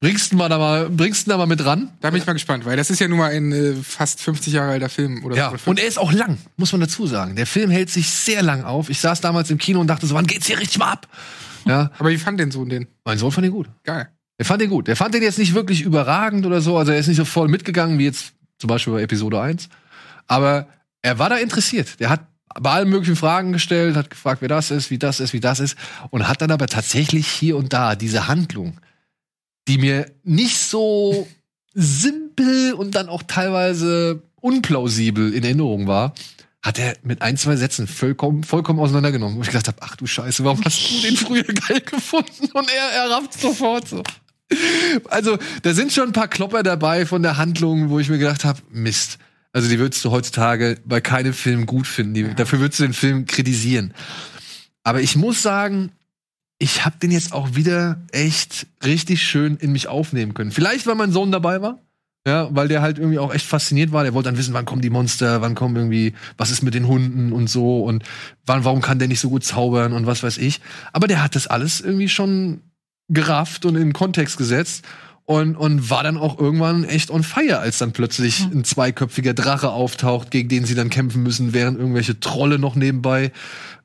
bringst 0.00 0.32
du 0.32 0.36
mal 0.36 0.48
da 0.48 0.58
mal, 0.58 0.88
bringst 0.90 1.26
du 1.26 1.30
da 1.30 1.36
mal 1.36 1.46
mit 1.46 1.64
ran? 1.64 1.90
Da 2.00 2.10
bin 2.10 2.20
ich 2.20 2.26
mal 2.26 2.32
gespannt, 2.32 2.64
weil 2.64 2.76
das 2.76 2.90
ist 2.90 3.00
ja 3.00 3.08
nun 3.08 3.18
mal 3.18 3.30
ein 3.30 3.52
äh, 3.52 3.74
fast 3.74 4.20
50 4.22 4.52
Jahre 4.52 4.72
alter 4.72 4.88
Film. 4.88 5.24
Oder 5.24 5.36
Ja, 5.36 5.50
oder 5.50 5.60
und 5.66 5.78
er 5.80 5.86
ist 5.86 5.98
auch 5.98 6.12
lang, 6.12 6.38
muss 6.56 6.72
man 6.72 6.80
dazu 6.80 7.06
sagen. 7.06 7.36
Der 7.36 7.46
Film 7.46 7.70
hält 7.70 7.90
sich 7.90 8.08
sehr 8.10 8.42
lang 8.42 8.64
auf. 8.64 8.90
Ich 8.90 9.00
saß 9.00 9.20
damals 9.20 9.50
im 9.50 9.58
Kino 9.58 9.80
und 9.80 9.86
dachte 9.88 10.06
so, 10.06 10.14
wann 10.14 10.26
geht's 10.26 10.46
hier 10.46 10.58
richtig 10.58 10.78
mal 10.78 10.92
ab? 10.92 11.08
Ja, 11.66 11.90
Aber 11.98 12.10
wie 12.10 12.18
fand 12.18 12.38
den 12.40 12.50
Sohn 12.50 12.68
den? 12.68 12.86
mein 13.04 13.18
Sohn 13.18 13.32
fand 13.32 13.46
ihn 13.46 13.52
gut. 13.52 13.68
Geil. 13.84 14.08
Er 14.38 14.44
fand 14.44 14.62
den 14.62 14.70
gut. 14.70 14.88
Er 14.88 14.94
fand 14.96 15.14
den 15.14 15.22
jetzt 15.22 15.38
nicht 15.38 15.52
wirklich 15.54 15.82
überragend 15.82 16.46
oder 16.46 16.60
so. 16.60 16.78
Also 16.78 16.92
er 16.92 16.98
ist 16.98 17.08
nicht 17.08 17.16
so 17.16 17.24
voll 17.24 17.48
mitgegangen 17.48 17.98
wie 17.98 18.04
jetzt 18.04 18.32
zum 18.58 18.68
Beispiel 18.68 18.92
bei 18.92 19.02
Episode 19.02 19.40
1. 19.40 19.68
Aber 20.28 20.68
er 21.02 21.18
war 21.18 21.28
da 21.28 21.36
interessiert. 21.36 21.98
Der 21.98 22.08
hat 22.10 22.20
bei 22.60 22.70
allen 22.70 22.88
möglichen 22.88 23.16
Fragen 23.16 23.52
gestellt, 23.52 23.96
hat 23.96 24.10
gefragt, 24.10 24.40
wer 24.40 24.48
das 24.48 24.70
ist, 24.70 24.90
wie 24.90 24.98
das 24.98 25.20
ist, 25.20 25.32
wie 25.32 25.40
das 25.40 25.58
ist. 25.60 25.76
Und 26.10 26.28
hat 26.28 26.40
dann 26.40 26.50
aber 26.52 26.66
tatsächlich 26.68 27.26
hier 27.26 27.56
und 27.56 27.72
da 27.72 27.94
diese 27.96 28.28
Handlung, 28.28 28.78
die 29.68 29.78
mir 29.78 30.10
nicht 30.24 30.58
so 30.58 31.28
simpel 31.74 32.72
und 32.72 32.94
dann 32.94 33.08
auch 33.08 33.22
teilweise 33.22 34.22
unplausibel 34.40 35.32
in 35.32 35.44
Erinnerung 35.44 35.86
war, 35.86 36.14
hat 36.62 36.78
er 36.78 36.96
mit 37.02 37.22
ein, 37.22 37.36
zwei 37.36 37.56
Sätzen 37.56 37.86
vollkommen, 37.86 38.42
vollkommen 38.42 38.80
auseinandergenommen. 38.80 39.36
Wo 39.36 39.42
ich 39.42 39.48
gedacht 39.48 39.68
habe, 39.68 39.78
ach 39.80 39.96
du 39.96 40.06
Scheiße, 40.06 40.44
warum 40.44 40.64
hast 40.64 40.90
du 40.90 41.06
den 41.06 41.16
früher 41.16 41.44
geil 41.44 41.80
gefunden? 41.80 42.50
Und 42.52 42.68
er, 42.70 43.04
er 43.04 43.10
rafft 43.10 43.40
sofort 43.40 43.88
so. 43.88 44.02
Also, 45.10 45.38
da 45.62 45.74
sind 45.74 45.92
schon 45.92 46.08
ein 46.08 46.12
paar 46.12 46.28
Klopper 46.28 46.62
dabei 46.62 47.04
von 47.04 47.22
der 47.22 47.36
Handlung, 47.36 47.90
wo 47.90 47.98
ich 47.98 48.08
mir 48.08 48.18
gedacht 48.18 48.44
habe, 48.44 48.60
Mist. 48.70 49.18
Also, 49.52 49.68
die 49.68 49.78
würdest 49.78 50.04
du 50.04 50.10
heutzutage 50.10 50.78
bei 50.84 51.00
keinem 51.00 51.34
Film 51.34 51.66
gut 51.66 51.86
finden. 51.86 52.14
Die, 52.14 52.34
Dafür 52.34 52.60
würdest 52.60 52.80
du 52.80 52.84
den 52.84 52.94
Film 52.94 53.26
kritisieren. 53.26 53.92
Aber 54.82 55.00
ich 55.02 55.16
muss 55.16 55.42
sagen, 55.42 55.92
ich 56.58 56.84
habe 56.84 56.96
den 57.00 57.10
jetzt 57.10 57.32
auch 57.32 57.54
wieder 57.54 58.00
echt 58.10 58.66
richtig 58.84 59.22
schön 59.22 59.56
in 59.56 59.72
mich 59.72 59.88
aufnehmen 59.88 60.34
können. 60.34 60.50
Vielleicht, 60.50 60.86
weil 60.86 60.96
mein 60.96 61.12
Sohn 61.12 61.30
dabei 61.30 61.62
war. 61.62 61.78
Ja, 62.26 62.48
weil 62.50 62.68
der 62.68 62.82
halt 62.82 62.98
irgendwie 62.98 63.20
auch 63.20 63.32
echt 63.32 63.46
fasziniert 63.46 63.92
war. 63.92 64.02
Der 64.02 64.12
wollte 64.12 64.28
dann 64.28 64.36
wissen, 64.36 64.52
wann 64.52 64.64
kommen 64.64 64.82
die 64.82 64.90
Monster, 64.90 65.40
wann 65.40 65.54
kommen 65.54 65.76
irgendwie, 65.76 66.14
was 66.36 66.50
ist 66.50 66.62
mit 66.62 66.74
den 66.74 66.86
Hunden 66.86 67.32
und 67.32 67.48
so 67.48 67.84
und 67.84 68.02
wann, 68.44 68.64
warum 68.64 68.82
kann 68.82 68.98
der 68.98 69.08
nicht 69.08 69.20
so 69.20 69.30
gut 69.30 69.44
zaubern 69.44 69.92
und 69.92 70.06
was 70.06 70.22
weiß 70.22 70.36
ich. 70.38 70.60
Aber 70.92 71.06
der 71.06 71.22
hat 71.22 71.36
das 71.36 71.46
alles 71.46 71.80
irgendwie 71.80 72.08
schon 72.08 72.60
gerafft 73.08 73.64
und 73.64 73.76
in 73.76 73.94
Kontext 73.94 74.36
gesetzt 74.36 74.84
und, 75.24 75.56
und 75.56 75.88
war 75.88 76.02
dann 76.02 76.18
auch 76.18 76.38
irgendwann 76.38 76.84
echt 76.84 77.10
on 77.10 77.22
fire, 77.22 77.60
als 77.60 77.78
dann 77.78 77.92
plötzlich 77.92 78.40
ein 78.40 78.64
zweiköpfiger 78.64 79.32
Drache 79.32 79.70
auftaucht, 79.70 80.30
gegen 80.30 80.48
den 80.48 80.66
sie 80.66 80.74
dann 80.74 80.90
kämpfen 80.90 81.22
müssen, 81.22 81.54
während 81.54 81.78
irgendwelche 81.78 82.20
Trolle 82.20 82.58
noch 82.58 82.74
nebenbei 82.74 83.32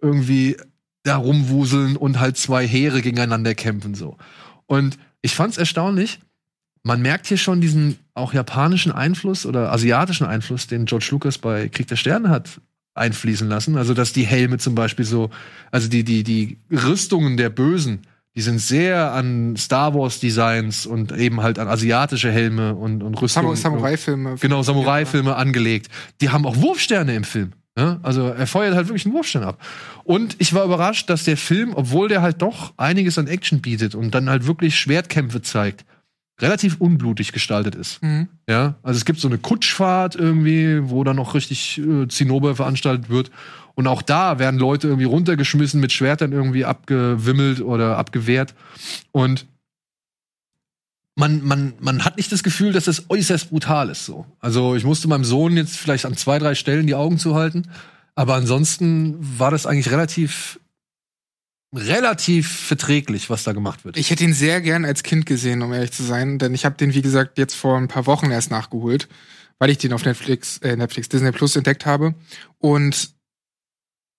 irgendwie 0.01 0.57
da 1.03 1.17
rumwuseln 1.17 1.97
und 1.97 2.19
halt 2.19 2.37
zwei 2.37 2.67
Heere 2.67 3.01
gegeneinander 3.01 3.55
kämpfen 3.55 3.93
so. 3.93 4.17
Und 4.65 4.97
ich 5.21 5.35
fand's 5.35 5.57
erstaunlich, 5.57 6.19
man 6.83 7.01
merkt 7.01 7.27
hier 7.27 7.37
schon 7.37 7.61
diesen 7.61 7.97
auch 8.13 8.33
japanischen 8.33 8.91
Einfluss 8.91 9.45
oder 9.45 9.71
asiatischen 9.71 10.25
Einfluss, 10.25 10.67
den 10.67 10.85
George 10.85 11.07
Lucas 11.11 11.37
bei 11.37 11.69
Krieg 11.69 11.87
der 11.87 11.95
Sterne 11.95 12.29
hat 12.29 12.61
einfließen 12.93 13.47
lassen. 13.47 13.77
Also, 13.77 13.93
dass 13.93 14.13
die 14.13 14.25
Helme 14.25 14.57
zum 14.57 14.75
Beispiel 14.75 15.05
so, 15.05 15.29
also 15.71 15.89
die, 15.89 16.03
die, 16.03 16.23
die 16.23 16.57
Rüstungen 16.71 17.37
der 17.37 17.49
Bösen, 17.49 18.01
die 18.35 18.41
sind 18.41 18.59
sehr 18.59 19.13
an 19.13 19.55
Star 19.57 19.93
Wars 19.93 20.19
Designs 20.19 20.85
und 20.85 21.11
eben 21.11 21.41
halt 21.41 21.59
an 21.59 21.67
asiatische 21.67 22.31
Helme 22.31 22.75
und, 22.75 23.03
und 23.03 23.15
Rüstungen. 23.21 23.55
Samu 23.55 23.77
Samurai-Filme. 23.77 24.35
Genau, 24.39 24.63
Samurai-Filme 24.63 25.35
angelegt. 25.35 25.89
Die 26.21 26.29
haben 26.29 26.45
auch 26.45 26.57
Wurfsterne 26.57 27.15
im 27.15 27.23
Film. 27.23 27.53
Ja? 27.77 27.99
Also 28.03 28.27
er 28.27 28.47
feuert 28.47 28.75
halt 28.75 28.87
wirklich 28.87 29.05
einen 29.05 29.15
Wurfstern 29.15 29.43
ab. 29.43 29.59
Und 30.03 30.35
ich 30.39 30.53
war 30.53 30.65
überrascht, 30.65 31.09
dass 31.09 31.23
der 31.23 31.37
Film, 31.37 31.73
obwohl 31.73 32.07
der 32.07 32.21
halt 32.21 32.41
doch 32.41 32.73
einiges 32.77 33.17
an 33.17 33.27
Action 33.27 33.61
bietet 33.61 33.95
und 33.95 34.13
dann 34.13 34.29
halt 34.29 34.47
wirklich 34.47 34.77
Schwertkämpfe 34.77 35.41
zeigt, 35.41 35.85
relativ 36.41 36.77
unblutig 36.79 37.31
gestaltet 37.31 37.75
ist. 37.75 38.01
Mhm. 38.03 38.27
Ja, 38.49 38.75
also 38.83 38.97
es 38.97 39.05
gibt 39.05 39.19
so 39.19 39.27
eine 39.27 39.37
Kutschfahrt 39.37 40.15
irgendwie, 40.15 40.89
wo 40.89 41.03
dann 41.03 41.15
noch 41.15 41.35
richtig 41.35 41.79
äh, 41.79 42.07
Zinnober 42.07 42.55
veranstaltet 42.55 43.09
wird. 43.09 43.31
Und 43.75 43.87
auch 43.87 44.01
da 44.01 44.37
werden 44.37 44.59
Leute 44.59 44.87
irgendwie 44.87 45.05
runtergeschmissen, 45.05 45.79
mit 45.79 45.91
Schwertern 45.91 46.31
irgendwie 46.31 46.65
abgewimmelt 46.65 47.61
oder 47.61 47.97
abgewehrt. 47.97 48.53
Und 49.11 49.47
man, 51.15 51.43
man, 51.43 51.73
man 51.79 52.05
hat 52.05 52.17
nicht 52.17 52.31
das 52.31 52.43
Gefühl, 52.43 52.73
dass 52.73 52.85
das 52.85 53.09
äußerst 53.09 53.49
brutal 53.49 53.89
ist. 53.89 54.05
So. 54.05 54.25
Also 54.39 54.75
ich 54.75 54.83
musste 54.83 55.07
meinem 55.07 55.23
Sohn 55.23 55.55
jetzt 55.55 55.77
vielleicht 55.77 56.05
an 56.05 56.17
zwei, 56.17 56.39
drei 56.39 56.55
Stellen 56.55 56.87
die 56.87 56.95
Augen 56.95 57.19
zuhalten. 57.19 57.69
Aber 58.15 58.35
ansonsten 58.35 59.17
war 59.19 59.51
das 59.51 59.65
eigentlich 59.65 59.91
relativ, 59.91 60.59
relativ 61.73 62.51
verträglich, 62.51 63.29
was 63.29 63.43
da 63.43 63.53
gemacht 63.53 63.85
wird. 63.85 63.97
Ich 63.97 64.11
hätte 64.11 64.23
ihn 64.23 64.33
sehr 64.33 64.61
gern 64.61 64.85
als 64.85 65.03
Kind 65.03 65.25
gesehen, 65.25 65.61
um 65.61 65.73
ehrlich 65.73 65.91
zu 65.91 66.03
sein, 66.03 66.39
denn 66.39 66.53
ich 66.53 66.65
habe 66.65 66.77
den, 66.77 66.93
wie 66.93 67.01
gesagt, 67.01 67.37
jetzt 67.37 67.55
vor 67.55 67.77
ein 67.77 67.87
paar 67.87 68.05
Wochen 68.05 68.31
erst 68.31 68.51
nachgeholt, 68.51 69.07
weil 69.59 69.69
ich 69.69 69.79
den 69.79 69.93
auf 69.93 70.05
Netflix, 70.05 70.59
äh, 70.59 70.75
Netflix, 70.75 71.09
Disney 71.09 71.31
Plus 71.31 71.55
entdeckt 71.55 71.85
habe. 71.85 72.15
Und 72.59 73.13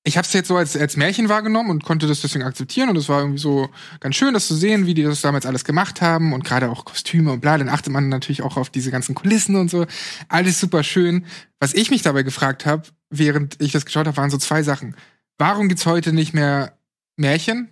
ich 0.07 0.19
habe 0.19 0.27
es 0.27 0.33
jetzt 0.35 0.49
so 0.49 0.57
als, 0.57 0.77
als 0.77 0.99
Märchen 0.99 1.31
wahrgenommen 1.31 1.71
und 1.71 1.83
konnte 1.83 2.07
das 2.07 2.21
deswegen 2.21 2.45
akzeptieren. 2.45 2.91
Und 2.91 2.97
es 2.97 3.09
war 3.09 3.21
irgendwie 3.21 3.39
so 3.39 3.71
ganz 4.01 4.15
schön, 4.17 4.35
das 4.35 4.47
zu 4.47 4.55
sehen, 4.55 4.87
wie 4.87 4.93
die 4.93 5.03
das 5.03 5.23
damals 5.23 5.47
alles 5.47 5.65
gemacht 5.65 6.03
haben 6.03 6.35
und 6.35 6.45
gerade 6.45 6.69
auch 6.71 6.85
Kostüme 6.85 7.33
und 7.33 7.41
bla. 7.41 7.57
Dann 7.57 7.71
achtet 7.71 7.91
man 7.91 8.11
natürlich 8.11 8.43
auch 8.43 8.59
auf 8.59 8.69
diese 8.69 8.91
ganzen 8.91 9.15
Kulissen 9.15 9.57
und 9.57 9.71
so. 9.71 9.87
Alles 10.29 10.61
super 10.61 10.85
schön. 10.85 11.25
Was 11.59 11.73
ich 11.73 11.91
mich 11.91 12.03
dabei 12.03 12.23
gefragt 12.23 12.67
habe, 12.67 12.83
während 13.09 13.61
ich 13.63 13.73
das 13.73 13.87
geschaut 13.87 14.07
habe, 14.07 14.17
waren 14.19 14.31
so 14.31 14.37
zwei 14.37 14.63
Sachen. 14.63 14.95
Warum 15.39 15.69
gibt's 15.69 15.87
heute 15.87 16.13
nicht 16.13 16.35
mehr 16.35 16.77
Märchen? 17.17 17.71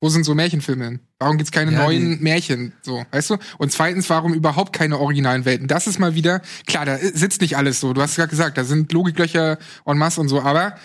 Wo 0.00 0.08
sind 0.08 0.24
so 0.24 0.34
Märchenfilme 0.34 0.84
hin? 0.84 1.00
Warum 1.18 1.36
gibt's 1.36 1.52
keine 1.52 1.72
Ja, 1.72 1.84
neuen 1.84 2.22
Märchen? 2.22 2.72
So, 2.80 3.04
weißt 3.10 3.28
du? 3.28 3.36
Und 3.58 3.70
zweitens, 3.70 4.08
warum 4.08 4.32
überhaupt 4.32 4.72
keine 4.72 4.98
originalen 4.98 5.44
Welten? 5.44 5.68
Das 5.68 5.86
ist 5.86 5.98
mal 5.98 6.14
wieder, 6.14 6.40
klar, 6.66 6.86
da 6.86 6.96
sitzt 6.96 7.42
nicht 7.42 7.58
alles 7.58 7.80
so. 7.80 7.92
Du 7.92 8.00
hast 8.00 8.16
gerade 8.16 8.30
gesagt, 8.30 8.56
da 8.56 8.64
sind 8.64 8.90
Logiklöcher 8.92 9.58
en 9.84 9.98
masse 9.98 10.22
und 10.22 10.28
so, 10.28 10.40
aber 10.40 10.76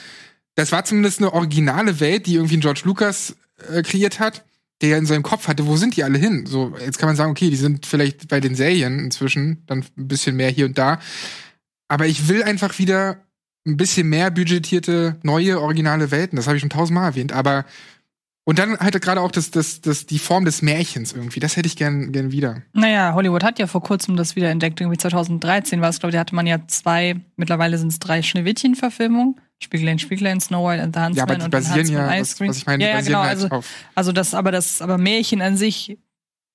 das 0.56 0.72
war 0.72 0.86
zumindest 0.86 1.20
eine 1.20 1.34
originale 1.34 2.00
Welt, 2.00 2.26
die 2.26 2.36
irgendwie 2.36 2.60
George 2.60 2.82
Lucas 2.86 3.36
äh, 3.72 3.82
kreiert 3.82 4.20
hat, 4.20 4.46
der 4.82 4.90
ja 4.90 4.98
in 4.98 5.06
seinem 5.06 5.24
Kopf 5.24 5.48
hatte, 5.48 5.68
wo 5.68 5.78
sind 5.78 5.96
die 5.96 6.04
alle 6.04 6.18
hin? 6.18 6.46
So, 6.46 6.76
jetzt 6.80 6.98
kann 6.98 7.08
man 7.08 7.16
sagen, 7.16 7.32
okay, 7.32 7.50
die 7.50 7.56
sind 7.56 7.86
vielleicht 7.86 8.28
bei 8.28 8.40
den 8.40 8.56
Serien 8.56 9.00
inzwischen, 9.00 9.64
dann 9.68 9.86
ein 9.98 10.08
bisschen 10.08 10.36
mehr 10.36 10.50
hier 10.50 10.66
und 10.66 10.78
da. 10.78 11.00
Aber 11.88 12.08
ich 12.08 12.28
will 12.28 12.44
einfach 12.44 12.78
wieder 12.80 13.18
ein 13.68 13.78
bisschen 13.78 14.10
mehr 14.10 14.32
budgetierte, 14.32 15.18
neue, 15.24 15.60
originale 15.60 16.12
Welten. 16.12 16.36
Das 16.36 16.48
habe 16.48 16.58
ich 16.58 16.62
schon 16.62 16.70
tausendmal 16.70 17.10
erwähnt. 17.10 17.32
Aber 17.32 17.66
und 18.48 18.60
dann 18.60 18.78
halt 18.78 19.02
gerade 19.02 19.22
auch 19.22 19.32
das, 19.32 19.50
das, 19.50 19.82
das, 19.82 20.06
die 20.06 20.20
Form 20.20 20.46
des 20.46 20.62
Märchens 20.62 21.14
irgendwie. 21.14 21.40
Das 21.40 21.58
hätte 21.58 21.68
ich 21.68 21.76
gern, 21.76 22.12
gern 22.12 22.32
wieder. 22.32 22.62
Naja, 22.74 23.14
Hollywood 23.16 23.44
hat 23.44 23.58
ja 23.58 23.66
vor 23.66 23.82
kurzem 23.82 24.16
das 24.16 24.36
wieder 24.36 24.52
entdeckt. 24.52 24.80
Irgendwie 24.80 25.00
2013 25.00 25.82
war 25.82 25.90
es, 25.90 26.00
glaube 26.00 26.12
ich, 26.12 26.14
da 26.14 26.20
hatte 26.20 26.36
man 26.36 26.46
ja 26.46 26.60
zwei, 26.68 27.20
mittlerweile 27.38 27.80
sind 27.80 27.92
es 27.92 27.98
drei 27.98 28.22
Schneewittchen-Verfilmungen. 28.22 29.42
Spiegelein, 29.60 30.00
Spiegelein, 30.00 30.40
Snow 30.42 30.68
White 30.68 30.84
and 30.84 30.96
the 30.96 31.02
Huntsman 31.02 31.18
Ja, 31.18 31.24
aber 31.24 31.36
die 31.36 31.44
und 31.46 31.52
basieren 31.52 31.88
ja, 31.88 32.12
Ice 32.14 32.22
was, 32.22 32.38
Cream. 32.38 32.50
was 32.50 32.58
ich 32.58 32.66
meine, 32.66 32.78
die 32.80 32.84
ja, 32.86 32.90
ja, 32.90 32.96
basieren 32.98 33.14
genau. 33.14 33.28
halt 33.28 33.36
Also, 33.44 33.50
auf. 33.56 33.66
also 33.96 34.12
das, 34.12 34.34
aber 34.34 34.52
das, 34.52 34.82
aber 34.82 34.98
Märchen 34.98 35.42
an 35.42 35.56
sich, 35.58 35.98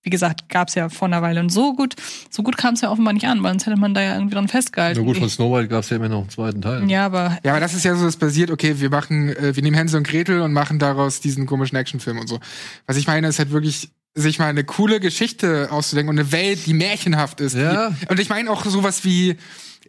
wie 0.03 0.11
gesagt, 0.11 0.49
gab's 0.49 0.75
ja 0.75 0.89
vor 0.89 1.09
einer 1.09 1.21
Weile. 1.23 1.41
Und 1.41 1.51
so 1.51 1.75
gut, 1.75 1.95
so 2.31 2.43
gut 2.43 2.57
kam 2.57 2.75
es 2.75 2.81
ja 2.83 2.91
offenbar 2.91 3.13
nicht 3.15 3.27
an, 3.27 3.43
weil 3.43 3.53
sonst 3.53 3.67
hätte 3.67 3.79
man 3.79 3.95
da 3.95 4.01
ja 4.03 4.15
irgendwie 4.15 4.35
dran 4.35 4.49
festgehalten. 4.49 5.01
Na 5.01 5.07
gut, 5.07 5.19
von 5.19 5.29
Snow 5.29 5.53
White 5.57 5.69
gab 5.69 5.83
es 5.83 5.91
ja 5.91 5.97
immer 5.97 6.09
noch 6.09 6.21
einen 6.21 6.31
zweiten 6.31 6.61
Teil. 6.63 6.89
ja, 6.91 7.07
aber 7.07 7.39
Ja, 7.43 7.53
aber 7.53 7.61
das 7.61 7.75
ist 7.75 7.85
ja 7.85 7.95
so, 7.97 8.05
das 8.05 8.17
basiert, 8.17 8.51
okay, 8.51 8.81
wir 8.81 8.91
machen, 8.91 9.31
äh, 9.31 9.55
wir 9.57 9.63
nehmen 9.63 9.77
Hänsel 9.77 9.99
und 9.99 10.07
Gretel 10.07 10.41
und 10.43 10.53
machen 10.53 10.79
daraus 10.79 11.21
diesen 11.21 11.47
komischen 11.47 11.77
Actionfilm 11.77 12.19
und 12.19 12.29
so. 12.29 12.39
Was 12.87 12.97
ich 12.97 13.07
meine, 13.07 13.29
ist 13.29 13.39
halt 13.39 13.51
wirklich, 13.51 13.91
sich 14.15 14.39
mal 14.39 14.47
eine 14.49 14.65
coole 14.65 15.01
Geschichte 15.01 15.69
auszudenken 15.71 16.11
und 16.11 16.19
eine 16.19 16.33
Welt, 16.33 16.67
die 16.67 16.75
märchenhaft 16.75 17.41
ist. 17.41 17.55
Ja. 17.55 17.91
Die, 17.91 18.07
und 18.09 18.19
ich 18.21 18.29
meine 18.29 18.51
auch 18.51 18.65
sowas 18.65 19.05
wie, 19.05 19.37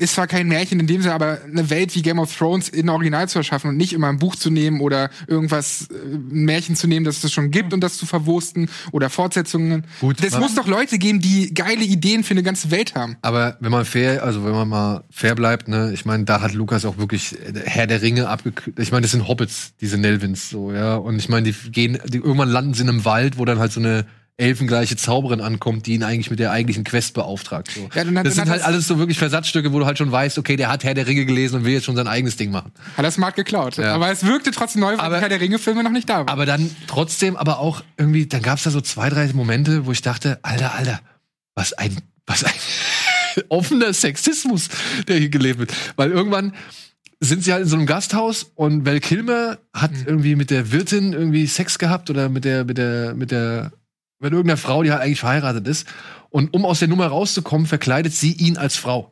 ist 0.02 0.16
zwar 0.16 0.28
kein 0.28 0.48
Märchen 0.48 0.80
in 0.80 0.88
dem 0.88 1.02
Sinne, 1.02 1.14
aber 1.14 1.40
eine 1.46 1.70
Welt 1.70 1.96
wie 1.96 2.02
Game 2.02 2.20
of 2.20 2.36
Thrones 2.36 2.70
in 2.70 2.90
Original 2.90 3.30
zu 3.30 3.40
erschaffen 3.40 3.70
und 3.70 3.78
nicht 3.78 3.94
immer 3.94 4.08
ein 4.10 4.18
Buch 4.20 4.36
zu 4.36 4.50
nehmen 4.50 4.82
oder 4.82 5.10
irgendwas, 5.28 5.88
äh, 5.92 5.94
ein 6.16 6.28
Märchen 6.46 6.76
zu 6.76 6.88
nehmen, 6.88 7.06
das 7.06 7.24
es 7.24 7.32
schon 7.32 7.52
gibt 7.52 7.74
und 7.74 7.82
das 7.82 7.98
zu 7.98 8.06
verwursten 8.06 8.70
oder 8.92 9.10
Fortsetzungen. 9.10 9.86
Gut, 10.00 10.22
Es 10.24 10.34
wa- 10.34 10.40
muss 10.40 10.56
doch 10.56 10.68
Leute 10.68 10.98
geben, 10.98 11.20
die 11.20 11.54
geile 11.54 11.84
Ideen 11.84 12.24
für 12.24 12.32
eine 12.32 12.44
ganze 12.44 12.72
Welt 12.72 12.96
haben. 12.96 13.16
Aber 13.22 13.58
wenn 13.60 13.72
man 13.72 13.86
fair, 13.86 14.24
also 14.24 14.44
wenn 14.44 14.52
man 14.54 14.68
mal 14.68 15.04
fair 15.12 15.36
bleibt, 15.36 15.68
ne, 15.68 15.92
ich 15.94 16.04
meine, 16.06 16.24
da 16.26 16.42
hat 16.42 16.54
Lukas 16.54 16.84
auch 16.86 16.98
wirklich 16.98 17.34
äh, 17.40 17.54
Herr 17.66 17.88
der 17.88 18.02
Ringe 18.02 18.28
abgekürzt. 18.28 18.80
Ich 18.80 18.92
meine, 18.92 19.04
das 19.04 19.12
sind 19.12 19.28
Hobbits, 19.28 19.74
diese 19.82 19.98
Nelvins, 19.98 20.50
so, 20.50 20.72
ja. 20.74 20.96
Und 20.96 21.20
ich 21.20 21.30
meine, 21.30 21.52
die 21.52 21.72
gehen, 21.72 22.00
die, 22.08 22.18
irgendwann 22.18 22.50
landen 22.50 22.74
sie 22.74 22.82
in 22.84 22.90
einem 22.90 23.06
Wald, 23.06 23.38
wo 23.38 23.46
dann 23.46 23.60
halt 23.60 23.72
so 23.72 23.80
eine 23.80 24.06
elfengleiche 24.38 24.96
Zauberin 24.96 25.40
ankommt, 25.42 25.86
die 25.86 25.94
ihn 25.94 26.04
eigentlich 26.04 26.32
mit 26.32 26.40
der 26.40 26.52
eigentlichen 26.52 26.84
Quest 26.84 27.14
beauftragt. 27.14 27.70
So. 27.76 27.90
Ja, 27.94 28.04
dann 28.04 28.16
das 28.16 28.24
dann 28.24 28.34
sind 28.34 28.50
halt 28.50 28.62
das- 28.62 28.68
alles 28.68 28.88
so 28.88 28.98
wirklich 28.98 29.18
Versatzstücke, 29.20 29.72
wo 29.72 29.80
du 29.80 29.86
halt 29.86 29.98
schon 29.98 30.12
weißt, 30.12 30.38
okay, 30.40 30.56
der 30.56 30.70
hat 30.70 30.84
Herr 30.84 30.94
der 30.96 31.06
Ringe 31.06 31.26
gelesen 31.26 31.58
und 31.58 31.66
will 31.66 31.74
jetzt 31.74 31.86
schon 31.86 31.96
sein 31.96 32.08
eigenes 32.08 32.38
Ding 32.38 32.50
machen. 32.52 32.72
Hat 32.98 33.06
das 33.06 33.16
smart 33.16 33.36
geklaut. 33.36 33.78
Ja. 33.78 33.94
Aber 33.94 34.10
es 34.12 34.26
wirkte 34.26 34.52
trotzdem 34.52 34.82
neu, 34.82 34.94
weil 34.94 35.00
Aber- 35.00 35.20
Herr 35.22 35.30
der 35.30 35.40
Ringe-Filme 35.42 35.84
noch 35.84 35.92
nicht 35.92 36.10
da 36.10 36.18
waren. 36.20 36.28
Aber 36.30 36.46
dann 36.46 36.76
trotzdem, 36.88 37.36
aber 37.36 37.60
auch 37.60 37.84
irgendwie, 37.98 38.26
dann 38.26 38.42
gab's 38.42 38.64
da 38.64 38.72
so 38.72 38.82
zwei, 38.82 39.10
drei 39.10 39.28
Momente, 39.34 39.86
wo 39.86 39.92
ich 39.92 40.02
dachte, 40.02 40.40
Alter, 40.42 40.74
Alter, 40.74 41.00
was 41.54 41.74
ein, 41.74 41.98
was 42.26 42.44
ein 42.44 42.52
offener 43.50 43.94
Sexismus, 43.94 44.70
der 45.08 45.18
hier 45.18 45.30
gelebt 45.30 45.60
wird. 45.60 45.74
Weil 45.98 46.12
irgendwann 46.12 46.54
sind 47.20 47.44
sie 47.44 47.54
halt 47.54 47.64
in 47.64 47.70
so 47.70 47.76
einem 47.76 47.86
Gasthaus 47.86 48.52
und 48.56 48.86
Val 48.86 49.00
Kilmer 49.00 49.60
hat 49.74 49.92
irgendwie 50.08 50.36
mit 50.36 50.50
der 50.50 50.72
Wirtin 50.72 51.14
irgendwie 51.14 51.46
Sex 51.46 51.78
gehabt 51.78 52.10
oder 52.10 52.30
mit 52.30 52.46
der, 52.46 52.66
mit 52.66 52.80
der, 52.80 53.14
mit 53.14 53.30
der, 53.30 53.72
mit 54.22 54.32
irgendeiner 54.32 54.58
Frau, 54.58 54.84
die 54.84 54.92
halt 54.92 55.02
eigentlich 55.02 55.20
verheiratet 55.20 55.68
ist. 55.68 55.88
Und 56.30 56.54
um 56.54 56.66
aus 56.66 56.80
der 56.80 56.88
Nummer 56.88 57.08
rauszukommen, 57.08 57.68
verkleidet 57.68 58.14
sie 58.14 58.34
ihn 58.34 58.58
als 58.58 58.76
Frau. 58.76 59.12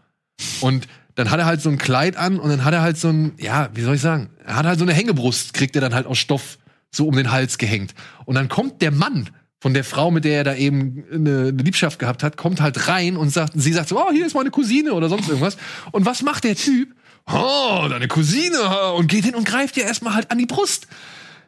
Und 0.62 0.88
dann 1.16 1.32
hat 1.32 1.39
er 1.39 1.45
halt 1.45 1.62
so 1.62 1.70
ein 1.70 1.78
Kleid 1.78 2.16
an 2.16 2.39
und 2.39 2.49
dann 2.49 2.64
hat 2.64 2.74
er 2.74 2.82
halt 2.82 2.97
so 2.97 3.10
ein, 3.10 3.34
ja, 3.38 3.70
wie 3.74 3.82
soll 3.82 3.95
ich 3.95 4.01
sagen, 4.01 4.30
er 4.45 4.55
hat 4.55 4.66
halt 4.66 4.80
so 4.80 4.86
eine 4.86 4.93
Hängebrust, 4.93 5.53
kriegt 5.53 5.76
er 5.76 5.82
dann 5.82 5.93
halt 5.93 6.05
aus 6.05 6.18
Stoff 6.18 6.57
so 6.91 7.07
um 7.07 7.16
den 7.16 7.32
Hals 7.32 7.57
gehängt. 7.57 7.93
Und 8.26 8.36
dann 8.36 8.47
kommt 8.47 8.82
der 8.82 8.91
Mann 8.91 9.30
von 9.60 9.74
der 9.74 9.84
Frau, 9.84 10.12
mit 10.12 10.24
der 10.24 10.38
er 10.38 10.43
da 10.45 10.55
eben 10.55 11.03
eine, 11.12 11.51
Liebschaft 11.51 11.99
gehabt 11.99 12.24
hat, 12.24 12.38
kommt 12.38 12.62
halt 12.62 12.88
rein 12.88 13.18
und 13.18 13.30
sagt, 13.30 13.53
sie 13.55 13.74
sagt 13.74 13.89
so, 13.89 13.99
oh, 13.99 14.12
hier 14.12 14.26
ist 14.26 14.34
meine 14.34 14.51
Cousine 14.51 14.93
oder 14.93 15.10
sonst 15.10 15.28
irgendwas. 15.28 15.57
Und 15.91 16.05
was 16.05 16.22
macht 16.22 16.45
der 16.45 16.55
Typ? 16.55 16.95
Oh, 17.32 17.86
deine 17.89 18.07
Cousine. 18.07 18.93
Und 18.95 19.07
geht 19.07 19.26
hin 19.26 19.36
und 19.36 19.45
greift 19.45 19.76
ihr 19.76 19.84
erstmal 19.84 20.14
halt 20.14 20.32
an 20.32 20.38
die 20.38 20.45
Brust. 20.45 20.88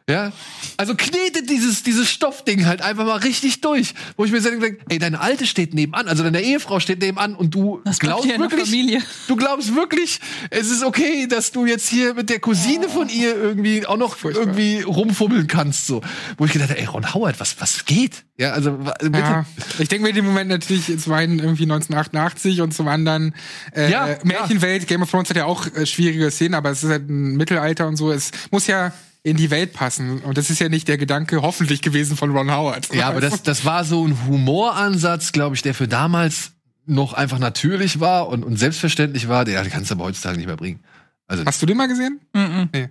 Ja, 0.08 0.32
also 0.78 0.94
knetet 0.96 1.48
dieses, 1.48 1.84
dieses 1.84 2.10
Stoffding 2.10 2.66
halt 2.66 2.82
einfach 2.82 3.04
mal 3.06 3.18
richtig 3.18 3.60
durch. 3.60 3.94
Wo 4.16 4.24
ich 4.24 4.32
mir 4.32 4.40
so 4.40 4.50
denke, 4.50 4.78
ey, 4.88 4.98
deine 4.98 5.20
Alte 5.20 5.46
steht 5.46 5.74
nebenan, 5.74 6.08
also 6.08 6.22
deine 6.24 6.40
Ehefrau 6.42 6.80
steht 6.80 7.00
nebenan 7.00 7.34
und 7.36 7.54
du 7.54 7.80
Das 7.84 8.00
glaubst 8.00 8.26
wirklich, 8.28 8.68
Familie. 8.70 9.00
du 9.28 9.36
glaubst 9.36 9.74
wirklich, 9.76 10.18
es 10.50 10.70
ist 10.70 10.82
okay, 10.82 11.26
dass 11.28 11.52
du 11.52 11.66
jetzt 11.66 11.88
hier 11.88 12.14
mit 12.14 12.30
der 12.30 12.40
Cousine 12.40 12.88
von 12.88 13.08
ihr 13.08 13.36
irgendwie 13.36 13.86
auch 13.86 13.96
noch 13.96 14.16
Furchtbar. 14.16 14.42
irgendwie 14.48 14.82
rumfummeln 14.82 15.46
kannst, 15.46 15.86
so. 15.86 16.00
Wo 16.36 16.46
ich 16.46 16.52
gedacht 16.52 16.70
habe, 16.70 16.80
ey, 16.80 16.86
Ron 16.86 17.14
Howard, 17.14 17.38
was, 17.38 17.60
was 17.60 17.84
geht? 17.84 18.24
Ja, 18.38 18.52
also, 18.52 18.72
bitte. 18.72 19.18
Ja, 19.18 19.46
ich 19.78 19.88
denke 19.88 20.02
mir 20.02 20.08
in 20.08 20.16
dem 20.16 20.26
Moment 20.26 20.50
natürlich 20.50 20.98
zum 20.98 21.12
einen 21.12 21.38
irgendwie 21.38 21.62
1988 21.64 22.60
und 22.60 22.74
zum 22.74 22.88
anderen 22.88 23.34
äh, 23.76 23.90
Ja, 23.90 24.16
Märchenwelt. 24.24 24.88
Game 24.88 25.02
of 25.02 25.10
Thrones 25.10 25.28
hat 25.30 25.36
ja 25.36 25.44
auch 25.44 25.66
äh, 25.74 25.86
schwierige 25.86 26.28
Szenen, 26.32 26.54
aber 26.54 26.70
es 26.70 26.82
ist 26.82 26.90
halt 26.90 27.08
ein 27.08 27.36
Mittelalter 27.36 27.86
und 27.86 27.96
so. 27.96 28.10
Es 28.10 28.32
muss 28.50 28.66
ja 28.66 28.92
in 29.24 29.36
die 29.36 29.50
Welt 29.50 29.72
passen. 29.72 30.20
Und 30.20 30.36
das 30.36 30.50
ist 30.50 30.58
ja 30.58 30.68
nicht 30.68 30.88
der 30.88 30.98
Gedanke 30.98 31.42
hoffentlich 31.42 31.80
gewesen 31.82 32.16
von 32.16 32.30
Ron 32.36 32.50
Howard. 32.50 32.92
Ja, 32.94 33.08
aber 33.08 33.20
das, 33.20 33.42
das 33.42 33.64
war 33.64 33.84
so 33.84 34.06
ein 34.06 34.16
Humoransatz, 34.26 35.32
glaube 35.32 35.54
ich, 35.56 35.62
der 35.62 35.74
für 35.74 35.86
damals 35.88 36.52
noch 36.86 37.12
einfach 37.12 37.38
natürlich 37.38 38.00
war 38.00 38.28
und, 38.28 38.44
und 38.44 38.56
selbstverständlich 38.58 39.28
war. 39.28 39.44
Der 39.44 39.64
kannst 39.68 39.90
du 39.90 39.94
aber 39.94 40.04
heutzutage 40.04 40.36
nicht 40.38 40.46
mehr 40.46 40.56
bringen. 40.56 40.80
Also, 41.28 41.44
Hast 41.44 41.62
du 41.62 41.66
den 41.66 41.76
mal 41.76 41.86
gesehen? 41.88 42.20
Mhm. 42.34 42.68
Nee. 42.72 42.88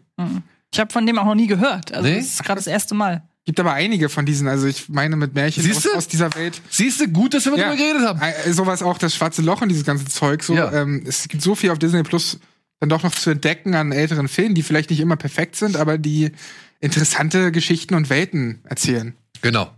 Ich 0.74 0.80
habe 0.80 0.92
von 0.94 1.06
dem 1.06 1.20
auch 1.20 1.26
noch 1.26 1.36
nie 1.36 1.48
gehört. 1.48 1.92
Also 1.94 2.08
Nee? 2.08 2.16
das 2.18 2.26
ist 2.28 2.44
gerade 2.44 2.60
das 2.60 2.68
erste 2.68 2.96
Mal. 2.96 3.24
Gibt 3.44 3.60
aber 3.60 3.74
einige 3.74 4.08
von 4.08 4.26
diesen, 4.26 4.48
also 4.48 4.68
ich 4.68 4.88
meine 4.88 5.16
mit 5.18 5.34
Märchen 5.34 5.70
aus, 5.70 5.86
aus 5.88 6.08
dieser 6.08 6.34
Welt. 6.36 6.62
siehst 6.70 7.02
du, 7.02 7.08
gut, 7.08 7.34
dass 7.34 7.46
wir 7.46 7.58
Ja. 7.58 7.66
darüber 7.66 7.76
geredet 7.76 8.08
haben. 8.08 8.22
Äh, 8.22 8.54
sowas 8.54 8.82
auch 8.84 8.98
das 9.00 9.16
schwarze 9.16 9.42
Loch 9.42 9.62
und 9.62 9.70
dieses 9.70 9.84
ganze 9.84 10.06
Zeug. 10.06 10.44
So, 10.44 10.54
Ja. 10.56 10.72
ähm, 10.72 11.04
es 11.06 11.28
gibt 11.28 11.44
so 11.44 11.56
viel 11.56 11.72
auf 11.72 11.80
Disney 11.80 12.04
Plus 12.04 12.40
dann 12.82 12.90
doch 12.90 13.04
noch 13.04 13.14
zu 13.14 13.30
entdecken 13.30 13.76
an 13.76 13.92
älteren 13.92 14.28
Filmen, 14.28 14.56
die 14.56 14.64
vielleicht 14.64 14.90
nicht 14.90 15.00
immer 15.00 15.16
perfekt 15.16 15.56
sind, 15.56 15.78
aber 15.78 16.00
die 16.00 16.32
interessante 16.80 17.52
Geschichten 17.52 17.94
und 17.94 18.10
Welten 18.10 18.60
erzählen. 18.64 19.16
Genau. 19.42 19.72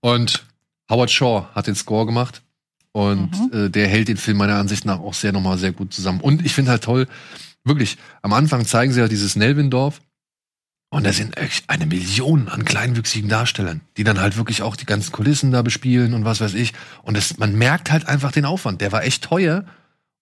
Und 0.00 0.46
Howard 0.90 1.10
Shaw 1.10 1.46
hat 1.54 1.66
den 1.66 1.74
Score 1.74 2.06
gemacht. 2.06 2.42
Und 2.92 3.30
äh, 3.52 3.68
der 3.68 3.86
hält 3.86 4.08
den 4.08 4.16
Film 4.16 4.38
meiner 4.38 4.56
Ansicht 4.56 4.86
nach 4.86 4.98
auch 4.98 5.12
sehr 5.12 5.32
nochmal 5.32 5.58
sehr 5.58 5.72
gut 5.72 5.92
zusammen. 5.92 6.20
Und 6.20 6.44
ich 6.44 6.54
finde 6.54 6.70
halt 6.70 6.82
toll, 6.82 7.06
wirklich, 7.64 7.98
am 8.22 8.32
Anfang 8.32 8.64
zeigen 8.64 8.92
sie 8.92 9.00
ja 9.00 9.08
dieses 9.08 9.36
Nelvin-Dorf. 9.36 10.00
Und 10.90 11.04
da 11.04 11.12
sind 11.12 11.36
echt 11.36 11.68
eine 11.68 11.84
Million 11.84 12.48
an 12.48 12.64
kleinwüchsigen 12.64 13.28
Darstellern, 13.28 13.82
die 13.98 14.04
dann 14.04 14.18
halt 14.18 14.38
wirklich 14.38 14.62
auch 14.62 14.74
die 14.74 14.86
ganzen 14.86 15.12
Kulissen 15.12 15.52
da 15.52 15.60
bespielen 15.60 16.14
und 16.14 16.24
was 16.24 16.40
weiß 16.40 16.54
ich. 16.54 16.72
Und 17.02 17.14
das, 17.14 17.36
man 17.36 17.54
merkt 17.56 17.92
halt 17.92 18.08
einfach 18.08 18.32
den 18.32 18.46
Aufwand. 18.46 18.80
Der 18.80 18.90
war 18.90 19.04
echt 19.04 19.22
teuer 19.22 19.66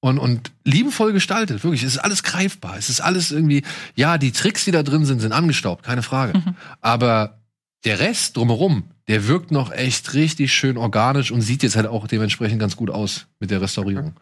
und, 0.06 0.18
und 0.18 0.52
liebevoll 0.64 1.12
gestaltet. 1.12 1.64
Wirklich, 1.64 1.82
es 1.82 1.94
ist 1.94 1.98
alles 1.98 2.22
greifbar. 2.22 2.76
Es 2.78 2.88
ist 2.88 3.00
alles 3.00 3.32
irgendwie, 3.32 3.62
ja, 3.94 4.18
die 4.18 4.32
Tricks, 4.32 4.64
die 4.64 4.70
da 4.70 4.82
drin 4.82 5.04
sind, 5.04 5.20
sind 5.20 5.32
angestaubt, 5.32 5.84
keine 5.84 6.02
Frage. 6.02 6.40
Aber 6.80 7.38
der 7.84 7.98
Rest 8.00 8.36
drumherum, 8.36 8.84
der 9.08 9.28
wirkt 9.28 9.50
noch 9.50 9.72
echt 9.72 10.14
richtig 10.14 10.52
schön 10.52 10.76
organisch 10.76 11.30
und 11.30 11.42
sieht 11.42 11.62
jetzt 11.62 11.76
halt 11.76 11.86
auch 11.86 12.06
dementsprechend 12.06 12.58
ganz 12.58 12.76
gut 12.76 12.90
aus 12.90 13.26
mit 13.40 13.50
der 13.50 13.60
Restaurierung. 13.60 14.14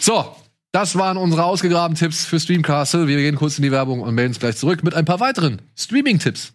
So, 0.00 0.34
das 0.72 0.96
waren 0.96 1.16
unsere 1.16 1.44
ausgegrabenen 1.44 1.96
Tipps 1.96 2.24
für 2.24 2.40
Streamcastle. 2.40 3.06
Wir 3.06 3.18
gehen 3.18 3.36
kurz 3.36 3.58
in 3.58 3.62
die 3.62 3.70
Werbung 3.70 4.00
und 4.00 4.14
melden 4.14 4.30
uns 4.30 4.40
gleich 4.40 4.56
zurück 4.56 4.82
mit 4.82 4.94
ein 4.94 5.04
paar 5.04 5.20
weiteren 5.20 5.62
Streaming-Tipps. 5.76 6.52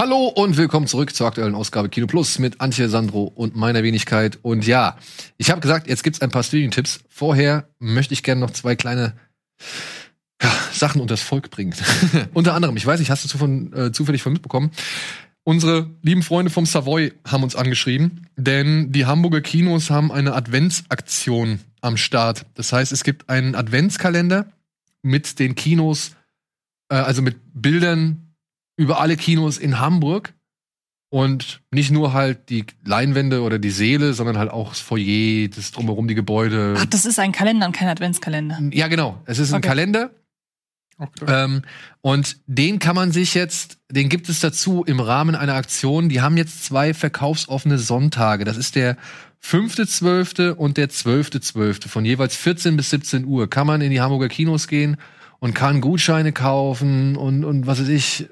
Hallo 0.00 0.28
und 0.28 0.56
willkommen 0.56 0.86
zurück 0.86 1.14
zur 1.14 1.26
aktuellen 1.26 1.54
Ausgabe 1.54 1.90
Kino 1.90 2.06
Plus 2.06 2.38
mit 2.38 2.62
Antje, 2.62 2.88
Sandro 2.88 3.24
und 3.24 3.54
meiner 3.54 3.82
Wenigkeit. 3.82 4.38
Und 4.40 4.66
ja, 4.66 4.96
ich 5.36 5.50
habe 5.50 5.60
gesagt, 5.60 5.88
jetzt 5.88 6.02
gibt's 6.02 6.22
ein 6.22 6.30
paar 6.30 6.42
Streaming-Tipps. 6.42 7.00
Vorher 7.10 7.68
möchte 7.80 8.14
ich 8.14 8.22
gerne 8.22 8.40
noch 8.40 8.50
zwei 8.50 8.76
kleine 8.76 9.12
ja, 10.42 10.50
Sachen 10.72 11.02
unters 11.02 11.20
Volk 11.20 11.50
bringen. 11.50 11.74
Unter 12.32 12.54
anderem, 12.54 12.78
ich 12.78 12.86
weiß 12.86 12.98
nicht, 12.98 13.10
hast 13.10 13.30
du 13.30 13.36
von, 13.36 13.74
äh, 13.74 13.92
zufällig 13.92 14.22
von 14.22 14.32
mitbekommen? 14.32 14.70
Unsere 15.44 15.90
lieben 16.00 16.22
Freunde 16.22 16.50
vom 16.50 16.64
Savoy 16.64 17.12
haben 17.28 17.42
uns 17.42 17.54
angeschrieben, 17.54 18.26
denn 18.36 18.92
die 18.92 19.04
Hamburger 19.04 19.42
Kinos 19.42 19.90
haben 19.90 20.10
eine 20.10 20.32
Adventsaktion 20.32 21.60
am 21.82 21.98
Start. 21.98 22.46
Das 22.54 22.72
heißt, 22.72 22.90
es 22.92 23.04
gibt 23.04 23.28
einen 23.28 23.54
Adventskalender 23.54 24.46
mit 25.02 25.38
den 25.38 25.54
Kinos, 25.56 26.12
äh, 26.88 26.94
also 26.94 27.20
mit 27.20 27.36
Bildern 27.52 28.29
über 28.80 29.00
alle 29.00 29.16
Kinos 29.16 29.58
in 29.58 29.78
Hamburg. 29.78 30.34
Und 31.12 31.60
nicht 31.72 31.90
nur 31.90 32.12
halt 32.12 32.50
die 32.50 32.64
Leinwände 32.84 33.42
oder 33.42 33.58
die 33.58 33.70
Seele, 33.70 34.14
sondern 34.14 34.38
halt 34.38 34.50
auch 34.50 34.68
das 34.70 34.78
Foyer, 34.78 35.48
das 35.48 35.72
drumherum, 35.72 36.06
die 36.06 36.14
Gebäude. 36.14 36.76
Ach, 36.78 36.86
das 36.86 37.04
ist 37.04 37.18
ein 37.18 37.32
Kalender 37.32 37.66
und 37.66 37.72
kein 37.72 37.88
Adventskalender. 37.88 38.60
Ja, 38.72 38.86
genau. 38.86 39.20
Es 39.26 39.40
ist 39.40 39.52
ein 39.52 39.58
Okay. 39.58 39.68
Kalender. 39.68 40.10
Klar. 41.18 41.44
Ähm, 41.46 41.62
und 42.00 42.36
den 42.46 42.78
kann 42.78 42.94
man 42.94 43.10
sich 43.10 43.34
jetzt, 43.34 43.78
den 43.90 44.08
gibt 44.08 44.28
es 44.28 44.38
dazu 44.38 44.84
im 44.84 45.00
Rahmen 45.00 45.34
einer 45.34 45.54
Aktion. 45.54 46.08
Die 46.08 46.20
haben 46.20 46.36
jetzt 46.36 46.64
zwei 46.64 46.94
verkaufsoffene 46.94 47.78
Sonntage. 47.78 48.44
Das 48.44 48.56
ist 48.56 48.76
der 48.76 48.96
5.12. 49.42 50.50
und 50.52 50.76
der 50.76 50.90
12.12. 50.90 51.88
von 51.88 52.04
jeweils 52.04 52.36
14 52.36 52.76
bis 52.76 52.90
17 52.90 53.24
Uhr. 53.24 53.50
Kann 53.50 53.66
man 53.66 53.80
in 53.80 53.90
die 53.90 54.00
Hamburger 54.00 54.28
Kinos 54.28 54.68
gehen 54.68 54.96
und 55.40 55.54
kann 55.54 55.80
Gutscheine 55.80 56.32
kaufen 56.32 57.16
und, 57.16 57.44
und 57.44 57.66
was 57.66 57.80
weiß 57.80 57.88
ich, 57.88 58.28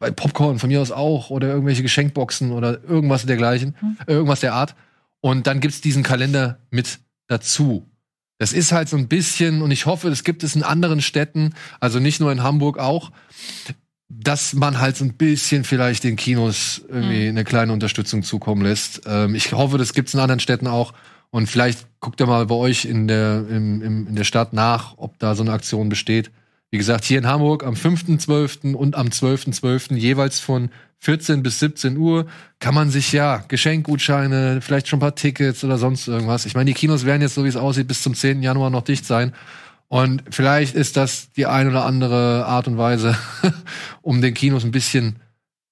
bei 0.00 0.10
Popcorn 0.10 0.58
von 0.58 0.68
mir 0.68 0.80
aus 0.80 0.90
auch 0.90 1.30
oder 1.30 1.48
irgendwelche 1.48 1.82
Geschenkboxen 1.82 2.50
oder 2.50 2.82
irgendwas 2.82 3.24
dergleichen, 3.26 3.76
äh, 4.06 4.14
irgendwas 4.14 4.40
der 4.40 4.54
Art. 4.54 4.74
Und 5.20 5.46
dann 5.46 5.60
gibt's 5.60 5.80
diesen 5.80 6.02
Kalender 6.02 6.58
mit 6.70 6.98
dazu. 7.28 7.86
Das 8.38 8.54
ist 8.54 8.72
halt 8.72 8.88
so 8.88 8.96
ein 8.96 9.06
bisschen, 9.06 9.60
und 9.60 9.70
ich 9.70 9.84
hoffe, 9.84 10.08
das 10.08 10.24
gibt 10.24 10.42
es 10.42 10.56
in 10.56 10.62
anderen 10.62 11.02
Städten, 11.02 11.54
also 11.78 12.00
nicht 12.00 12.18
nur 12.18 12.32
in 12.32 12.42
Hamburg 12.42 12.78
auch, 12.78 13.12
dass 14.08 14.54
man 14.54 14.80
halt 14.80 14.96
so 14.96 15.04
ein 15.04 15.14
bisschen 15.14 15.62
vielleicht 15.64 16.02
den 16.02 16.16
Kinos 16.16 16.82
irgendwie 16.88 17.28
eine 17.28 17.44
kleine 17.44 17.72
Unterstützung 17.72 18.22
zukommen 18.22 18.62
lässt. 18.62 19.02
Ähm, 19.06 19.34
ich 19.34 19.52
hoffe, 19.52 19.76
das 19.76 19.92
gibt 19.92 20.08
es 20.08 20.14
in 20.14 20.20
anderen 20.20 20.40
Städten 20.40 20.66
auch. 20.66 20.94
Und 21.28 21.46
vielleicht 21.46 21.86
guckt 22.00 22.20
ihr 22.20 22.26
mal 22.26 22.46
bei 22.46 22.54
euch 22.56 22.86
in 22.86 23.06
der, 23.06 23.44
im, 23.48 23.82
im, 23.82 24.06
in 24.08 24.16
der 24.16 24.24
Stadt 24.24 24.52
nach, 24.52 24.94
ob 24.96 25.18
da 25.18 25.34
so 25.34 25.42
eine 25.42 25.52
Aktion 25.52 25.90
besteht. 25.90 26.32
Wie 26.70 26.78
gesagt, 26.78 27.04
hier 27.04 27.18
in 27.18 27.26
Hamburg 27.26 27.64
am 27.64 27.74
5.12. 27.74 28.74
und 28.74 28.94
am 28.94 29.08
12.12. 29.08 29.94
jeweils 29.96 30.38
von 30.38 30.70
14 30.98 31.42
bis 31.42 31.58
17 31.58 31.96
Uhr 31.96 32.26
kann 32.60 32.74
man 32.74 32.90
sich 32.90 33.10
ja 33.12 33.38
Geschenkgutscheine, 33.48 34.60
vielleicht 34.60 34.86
schon 34.88 34.98
ein 34.98 35.00
paar 35.00 35.14
Tickets 35.16 35.64
oder 35.64 35.78
sonst 35.78 36.06
irgendwas. 36.06 36.46
Ich 36.46 36.54
meine, 36.54 36.66
die 36.66 36.74
Kinos 36.74 37.04
werden 37.04 37.22
jetzt, 37.22 37.34
so 37.34 37.44
wie 37.44 37.48
es 37.48 37.56
aussieht, 37.56 37.88
bis 37.88 38.02
zum 38.02 38.14
10. 38.14 38.42
Januar 38.42 38.70
noch 38.70 38.82
dicht 38.82 39.04
sein. 39.06 39.32
Und 39.88 40.22
vielleicht 40.30 40.76
ist 40.76 40.96
das 40.96 41.32
die 41.32 41.46
ein 41.46 41.68
oder 41.68 41.84
andere 41.84 42.46
Art 42.46 42.68
und 42.68 42.76
Weise, 42.78 43.16
um 44.02 44.20
den 44.20 44.34
Kinos 44.34 44.64
ein 44.64 44.70
bisschen 44.70 45.16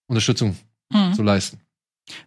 Unterstützung 0.08 0.56
Hm. 0.92 1.12
zu 1.14 1.22
leisten. 1.22 1.60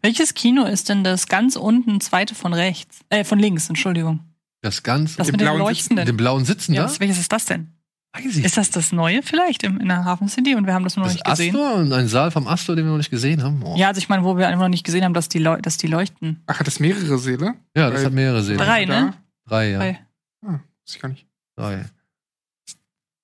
Welches 0.03 0.35
Kino 0.35 0.63
ist 0.65 0.87
denn 0.87 1.03
das 1.03 1.27
ganz 1.27 1.55
unten, 1.55 1.99
zweite 1.99 2.35
von 2.35 2.53
rechts? 2.53 2.99
Äh, 3.09 3.23
von 3.23 3.39
links, 3.39 3.67
Entschuldigung. 3.67 4.19
Das 4.61 4.83
ganz 4.83 5.15
Das 5.15 5.25
dem 5.27 5.31
mit 5.33 5.41
den 5.41 5.45
blauen 5.45 5.57
mit 5.57 5.67
Leuchtenden. 5.67 6.05
dem 6.05 6.15
blauen 6.17 6.45
Sitzen 6.45 6.73
Ja, 6.75 6.85
da? 6.85 6.99
welches 6.99 7.17
ist 7.17 7.31
das 7.33 7.45
denn? 7.45 7.71
Weiß 8.13 8.35
ich. 8.37 8.43
Ist 8.43 8.57
das 8.57 8.69
das 8.71 8.91
Neue 8.91 9.23
vielleicht 9.23 9.63
im, 9.63 9.79
in 9.79 9.87
der 9.87 10.03
Hafen 10.03 10.27
City 10.27 10.55
und 10.55 10.65
wir 10.65 10.73
haben 10.73 10.83
das 10.83 10.97
noch 10.97 11.05
das 11.05 11.13
nicht 11.13 11.25
gesehen? 11.25 11.55
Astor 11.55 11.75
und 11.75 11.93
ein 11.93 12.07
Saal 12.09 12.29
vom 12.31 12.45
Astor, 12.47 12.75
den 12.75 12.85
wir 12.85 12.91
noch 12.91 12.97
nicht 12.97 13.09
gesehen 13.11 13.41
haben. 13.41 13.61
Oh. 13.63 13.75
Ja, 13.77 13.87
also 13.87 13.99
ich 13.99 14.09
meine, 14.09 14.23
wo 14.25 14.37
wir 14.37 14.47
einfach 14.47 14.63
noch 14.63 14.69
nicht 14.69 14.83
gesehen 14.85 15.03
haben, 15.05 15.13
dass 15.13 15.29
die, 15.29 15.39
Leu 15.39 15.61
dass 15.61 15.77
die 15.77 15.87
leuchten. 15.87 16.41
Ach, 16.47 16.59
hat 16.59 16.67
das 16.67 16.79
mehrere 16.81 17.17
Seele? 17.17 17.55
ja, 17.75 17.89
das 17.89 17.99
Weil- 17.99 18.05
hat 18.07 18.13
mehrere 18.13 18.43
Seelen. 18.43 18.57
Drei, 18.59 18.85
ne? 18.85 19.13
Drei, 19.47 19.69
ja. 19.71 19.77
Drei. 19.79 19.99
Ah, 20.45 20.51
weiß 20.53 20.59
ich 20.95 20.99
gar 20.99 21.09
nicht. 21.09 21.25
Drei. 21.55 21.85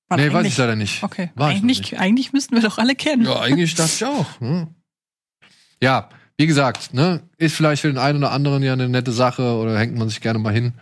War 0.09 0.17
Nee, 0.17 0.27
weiß 0.29 0.35
eigentlich- 0.35 0.53
ich 0.53 0.57
leider 0.57 0.75
nicht. 0.77 1.03
Okay. 1.03 1.31
War 1.35 1.49
ich 1.51 1.57
noch 1.57 1.63
Eigentlich, 1.63 1.99
eigentlich 1.99 2.33
müssten 2.33 2.55
wir 2.55 2.61
doch 2.61 2.77
alle 2.77 2.95
kennen. 2.95 3.23
Ja, 3.25 3.41
eigentlich 3.41 3.75
dachte 3.75 3.91
ich 3.93 4.05
auch. 4.05 4.39
Ne? 4.39 4.67
Ja, 5.83 6.07
wie 6.37 6.47
gesagt, 6.47 6.93
ne, 6.93 7.21
ist 7.37 7.55
vielleicht 7.55 7.81
für 7.81 7.89
den 7.89 7.97
einen 7.97 8.19
oder 8.19 8.31
anderen 8.31 8.63
ja 8.63 8.71
eine 8.73 8.87
nette 8.87 9.11
Sache 9.11 9.57
oder 9.57 9.77
hängt 9.77 9.97
man 9.97 10.07
sich 10.07 10.21
gerne 10.21 10.39
mal 10.39 10.53
hin. 10.53 10.73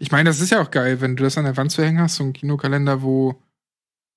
Ich 0.00 0.10
meine, 0.10 0.28
das 0.30 0.40
ist 0.40 0.50
ja 0.50 0.60
auch 0.60 0.70
geil, 0.70 1.00
wenn 1.00 1.14
du 1.16 1.22
das 1.22 1.38
an 1.38 1.44
der 1.44 1.56
Wand 1.56 1.70
zu 1.70 1.84
hängen 1.84 2.00
hast, 2.00 2.16
so 2.16 2.24
ein 2.24 2.32
Kinokalender, 2.32 3.02
wo 3.02 3.40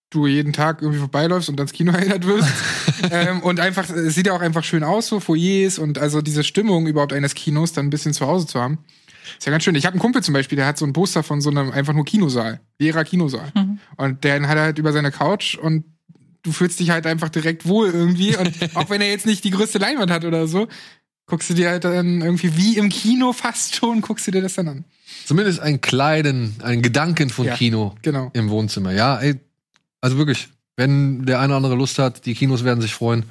du 0.09 0.27
jeden 0.27 0.53
Tag 0.53 0.81
irgendwie 0.81 0.99
vorbeiläufst 0.99 1.49
und 1.49 1.59
ans 1.59 1.73
Kino 1.73 1.91
erinnert 1.93 2.25
wirst. 2.25 2.47
ähm, 3.11 3.41
und 3.41 3.59
einfach, 3.59 3.89
es 3.89 4.15
sieht 4.15 4.27
ja 4.27 4.33
auch 4.33 4.41
einfach 4.41 4.63
schön 4.63 4.83
aus, 4.83 5.07
so 5.07 5.19
Foyers 5.19 5.79
und 5.79 5.97
also 5.97 6.21
diese 6.21 6.43
Stimmung 6.43 6.87
überhaupt 6.87 7.13
eines 7.13 7.33
Kinos 7.35 7.73
dann 7.73 7.87
ein 7.87 7.89
bisschen 7.89 8.13
zu 8.13 8.25
Hause 8.27 8.47
zu 8.47 8.59
haben. 8.61 8.79
Ist 9.37 9.45
ja 9.45 9.51
ganz 9.51 9.63
schön. 9.63 9.75
Ich 9.75 9.85
habe 9.85 9.93
einen 9.95 10.01
Kumpel 10.01 10.21
zum 10.23 10.33
Beispiel, 10.33 10.55
der 10.55 10.67
hat 10.67 10.77
so 10.77 10.85
ein 10.85 10.93
Poster 10.93 11.23
von 11.23 11.41
so 11.41 11.49
einem 11.49 11.71
einfach 11.71 11.93
nur 11.93 12.05
Kinosaal, 12.05 12.59
leerer 12.79 13.03
Kinosaal. 13.03 13.51
Mhm. 13.55 13.79
Und 13.97 14.23
den 14.23 14.47
hat 14.47 14.57
er 14.57 14.63
halt 14.63 14.77
über 14.79 14.93
seine 14.93 15.11
Couch 15.11 15.55
und 15.57 15.83
du 16.43 16.51
fühlst 16.51 16.79
dich 16.79 16.91
halt 16.91 17.07
einfach 17.07 17.29
direkt 17.29 17.65
wohl 17.67 17.89
irgendwie. 17.89 18.37
Und 18.37 18.53
auch 18.75 18.89
wenn 18.91 19.01
er 19.01 19.09
jetzt 19.09 19.25
nicht 19.25 19.43
die 19.43 19.49
größte 19.49 19.79
Leinwand 19.79 20.11
hat 20.11 20.25
oder 20.25 20.47
so, 20.47 20.67
guckst 21.25 21.49
du 21.49 21.55
dir 21.55 21.69
halt 21.69 21.83
dann 21.85 22.21
irgendwie 22.21 22.55
wie 22.55 22.77
im 22.77 22.89
Kino 22.89 23.33
fast 23.33 23.75
schon, 23.75 24.01
guckst 24.01 24.27
du 24.27 24.31
dir 24.31 24.43
das 24.43 24.53
dann 24.53 24.67
an. 24.67 24.85
Zumindest 25.25 25.59
einen 25.59 25.81
kleinen, 25.81 26.55
einen 26.61 26.83
Gedanken 26.83 27.31
von 27.31 27.47
Ja. 27.47 27.55
Kino 27.55 27.95
Genau. 28.03 28.29
im 28.33 28.51
Wohnzimmer. 28.51 28.91
Ja, 28.91 29.17
ey, 29.19 29.39
also 30.05 30.19
wirklich, 30.19 30.49
wenn 30.77 31.25
der 31.25 31.39
eine 31.39 31.47
oder 31.47 31.57
andere 31.57 31.75
Lust 31.75 31.97
hat, 31.97 32.27
die 32.27 32.35
Kinos 32.35 32.63
werden 32.63 32.79
sich 32.79 32.93
freuen. 32.93 33.25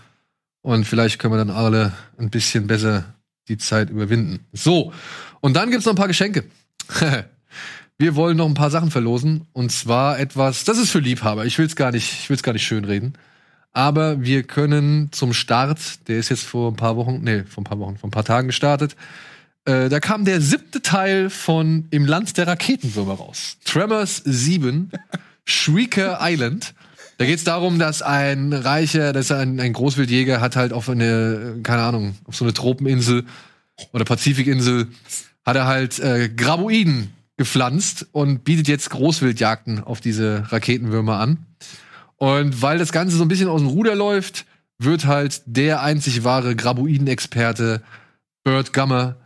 Und 0.61 0.87
vielleicht 0.87 1.21
können 1.21 1.35
wir 1.35 1.39
dann 1.39 1.51
alle 1.51 1.93
ein 2.19 2.31
bisschen 2.31 2.67
besser 2.67 3.15
die 3.47 3.59
Zeit 3.59 3.91
überwinden. 3.91 4.41
So, 4.53 4.93
und 5.41 5.55
dann 5.55 5.71
gibt's 5.71 5.87
noch 5.87 5.93
ein 5.93 5.97
paar 5.97 6.09
Geschenke. 6.09 6.45
wir 7.99 8.17
wollen 8.17 8.37
noch 8.37 8.47
ein 8.47 8.55
paar 8.55 8.73
Sachen 8.73 8.91
verlosen. 8.91 9.47
Und 9.53 9.71
zwar 9.71 10.19
etwas, 10.19 10.65
das 10.65 10.79
ist 10.79 10.91
für 10.91 10.99
Liebhaber. 10.99 11.45
Ich 11.45 11.61
will's 11.61 11.77
gar 11.77 11.93
nicht, 11.93 12.13
ich 12.13 12.29
will's 12.29 12.43
gar 12.43 12.55
nicht 12.55 12.67
schönreden. 12.67 13.17
Aber 13.71 14.21
wir 14.21 14.43
können 14.43 15.13
zum 15.13 15.33
Start, 15.33 16.09
der 16.09 16.19
ist 16.19 16.31
jetzt 16.31 16.43
vor 16.43 16.73
ein 16.73 16.77
paar 16.77 16.97
Wochen, 16.97 17.21
nee, 17.23 17.45
vor 17.45 17.63
ein 17.63 17.67
paar 17.67 17.79
Wochen, 17.79 17.99
vor 17.99 18.09
ein 18.09 18.13
paar 18.13 18.25
Tagen 18.25 18.49
gestartet, 18.49 18.97
äh, 19.65 19.89
da 19.89 20.01
kam 20.01 20.25
der 20.25 20.41
siebte 20.41 20.83
Teil 20.83 21.31
von 21.31 21.87
Im 21.91 22.05
Land 22.05 22.37
der 22.37 22.49
Raketenwürmer 22.49 23.15
raus. 23.15 23.59
Tremors 23.65 24.17
7, 24.25 24.91
Shrieker 25.45 26.19
Island. 26.21 26.75
Da 27.19 27.27
geht 27.27 27.39
es 27.39 27.45
darum, 27.45 27.79
dass 27.79 28.03
ein 28.03 28.53
reicher, 28.53 29.13
dass 29.13 29.31
ein, 29.31 29.61
ein 29.61 29.73
Großwildjäger 29.73 30.41
hat 30.41 30.57
halt 30.57 30.73
auf 30.73 30.89
eine, 30.89 31.61
keine 31.63 31.83
Ahnung, 31.83 32.17
auf 32.25 32.37
so 32.37 32.45
eine 32.45 32.55
Tropeninsel 32.55 33.25
oder 33.93 34.05
Pazifikinsel, 34.05 34.89
hat 35.45 35.57
er 35.57 35.67
halt 35.67 35.99
äh, 36.01 36.29
Graboiden 36.29 37.11
gepflanzt 37.37 38.07
und 38.13 38.45
bietet 38.45 38.69
jetzt 38.69 38.91
Großwildjagden 38.91 39.83
auf 39.83 40.01
diese 40.01 40.45
Raketenwürmer 40.51 41.19
an. 41.19 41.47
Und 42.17 42.63
weil 42.63 42.79
das 42.79 42.93
Ganze 42.93 43.17
so 43.17 43.25
ein 43.25 43.29
bisschen 43.29 43.49
aus 43.49 43.61
dem 43.61 43.69
Ruder 43.69 43.95
läuft, 43.95 44.47
wird 44.79 45.07
halt 45.07 45.43
der 45.47 45.83
einzig 45.83 46.25
wahre 46.25 46.57
Graboiden-Experte 46.57 47.83
Bert 48.45 48.73
Gummer 48.73 49.17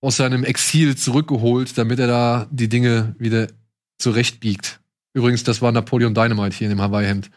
aus 0.00 0.16
seinem 0.16 0.44
Exil 0.44 0.96
zurückgeholt, 0.96 1.76
damit 1.78 1.98
er 1.98 2.06
da 2.06 2.46
die 2.50 2.68
Dinge 2.68 3.14
wieder 3.18 3.48
zurechtbiegt. 3.98 4.80
Übrigens, 5.16 5.44
das 5.44 5.62
war 5.62 5.72
Napoleon 5.72 6.12
Dynamite 6.12 6.54
hier 6.54 6.66
in 6.66 6.76
dem 6.76 6.82
Hawaii-Hemd, 6.82 7.30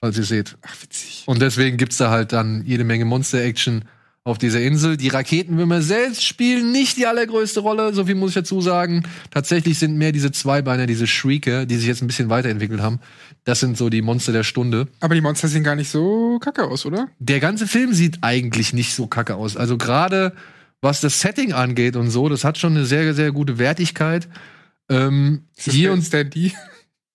falls 0.00 0.16
ihr 0.16 0.22
seht. 0.22 0.56
Ach, 0.62 0.80
witzig. 0.80 1.24
Und 1.26 1.42
deswegen 1.42 1.76
gibt's 1.78 1.96
da 1.96 2.08
halt 2.08 2.32
dann 2.32 2.64
jede 2.64 2.84
Menge 2.84 3.04
Monster-Action 3.04 3.86
auf 4.22 4.38
dieser 4.38 4.60
Insel. 4.60 4.96
Die 4.96 5.08
Raketenwürmer 5.08 5.82
selbst 5.82 6.24
spielen 6.24 6.70
nicht 6.70 6.96
die 6.96 7.08
allergrößte 7.08 7.58
Rolle, 7.58 7.92
so 7.92 8.04
viel 8.04 8.14
muss 8.14 8.30
ich 8.30 8.34
dazu 8.36 8.60
sagen. 8.60 9.02
Tatsächlich 9.32 9.80
sind 9.80 9.96
mehr 9.96 10.12
diese 10.12 10.30
Zweibeiner, 10.30 10.86
diese 10.86 11.08
Shrieker, 11.08 11.66
die 11.66 11.74
sich 11.74 11.88
jetzt 11.88 12.02
ein 12.02 12.06
bisschen 12.06 12.30
weiterentwickelt 12.30 12.80
haben. 12.80 13.00
Das 13.42 13.58
sind 13.58 13.76
so 13.76 13.90
die 13.90 14.00
Monster 14.00 14.30
der 14.30 14.44
Stunde. 14.44 14.86
Aber 15.00 15.16
die 15.16 15.20
Monster 15.20 15.48
sehen 15.48 15.64
gar 15.64 15.74
nicht 15.74 15.90
so 15.90 16.38
kacke 16.38 16.62
aus, 16.62 16.86
oder? 16.86 17.08
Der 17.18 17.40
ganze 17.40 17.66
Film 17.66 17.94
sieht 17.94 18.18
eigentlich 18.20 18.72
nicht 18.72 18.94
so 18.94 19.08
kacke 19.08 19.34
aus. 19.34 19.56
Also 19.56 19.76
gerade 19.76 20.34
was 20.80 21.00
das 21.00 21.18
Setting 21.18 21.52
angeht 21.52 21.96
und 21.96 22.10
so, 22.10 22.28
das 22.28 22.44
hat 22.44 22.58
schon 22.58 22.76
eine 22.76 22.84
sehr, 22.84 23.12
sehr 23.12 23.32
gute 23.32 23.58
Wertigkeit. 23.58 24.28
Ähm, 24.88 25.46
hier 25.56 25.92
und 25.92 26.02
Stan 26.02 26.30
Lee? 26.32 26.52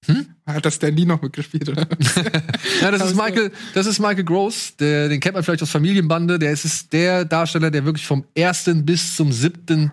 Hm? 0.06 0.28
Hat 0.46 0.66
das 0.66 0.76
Stan 0.76 0.96
Lee 0.96 1.06
noch 1.06 1.22
mitgespielt, 1.22 1.70
oder? 1.70 1.88
Ja, 2.82 2.92
das 2.92 3.12
ist 3.12 3.16
Michael, 3.16 3.52
das 3.74 3.86
ist 3.86 4.00
Michael 4.00 4.24
Gross, 4.24 4.76
der, 4.78 5.10
den 5.10 5.20
kennt 5.20 5.36
man 5.36 5.44
vielleicht 5.44 5.62
aus 5.62 5.72
Familienbande. 5.72 6.40
Der 6.40 6.52
ist, 6.52 6.66
ist 6.66 6.94
der 6.94 7.26
Darsteller, 7.26 7.72
der 7.72 7.86
wirklich 7.86 8.06
vom 8.06 8.26
ersten 8.34 8.86
bis 8.86 9.16
zum 9.16 9.32
siebten 9.32 9.92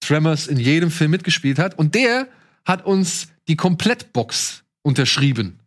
Tremors 0.00 0.48
in 0.48 0.58
jedem 0.58 0.90
Film 0.90 1.12
mitgespielt 1.12 1.58
hat. 1.58 1.78
Und 1.78 1.94
der 1.94 2.28
hat 2.64 2.84
uns 2.84 3.28
die 3.48 3.56
Komplettbox 3.56 4.64
unterschrieben. 4.82 5.60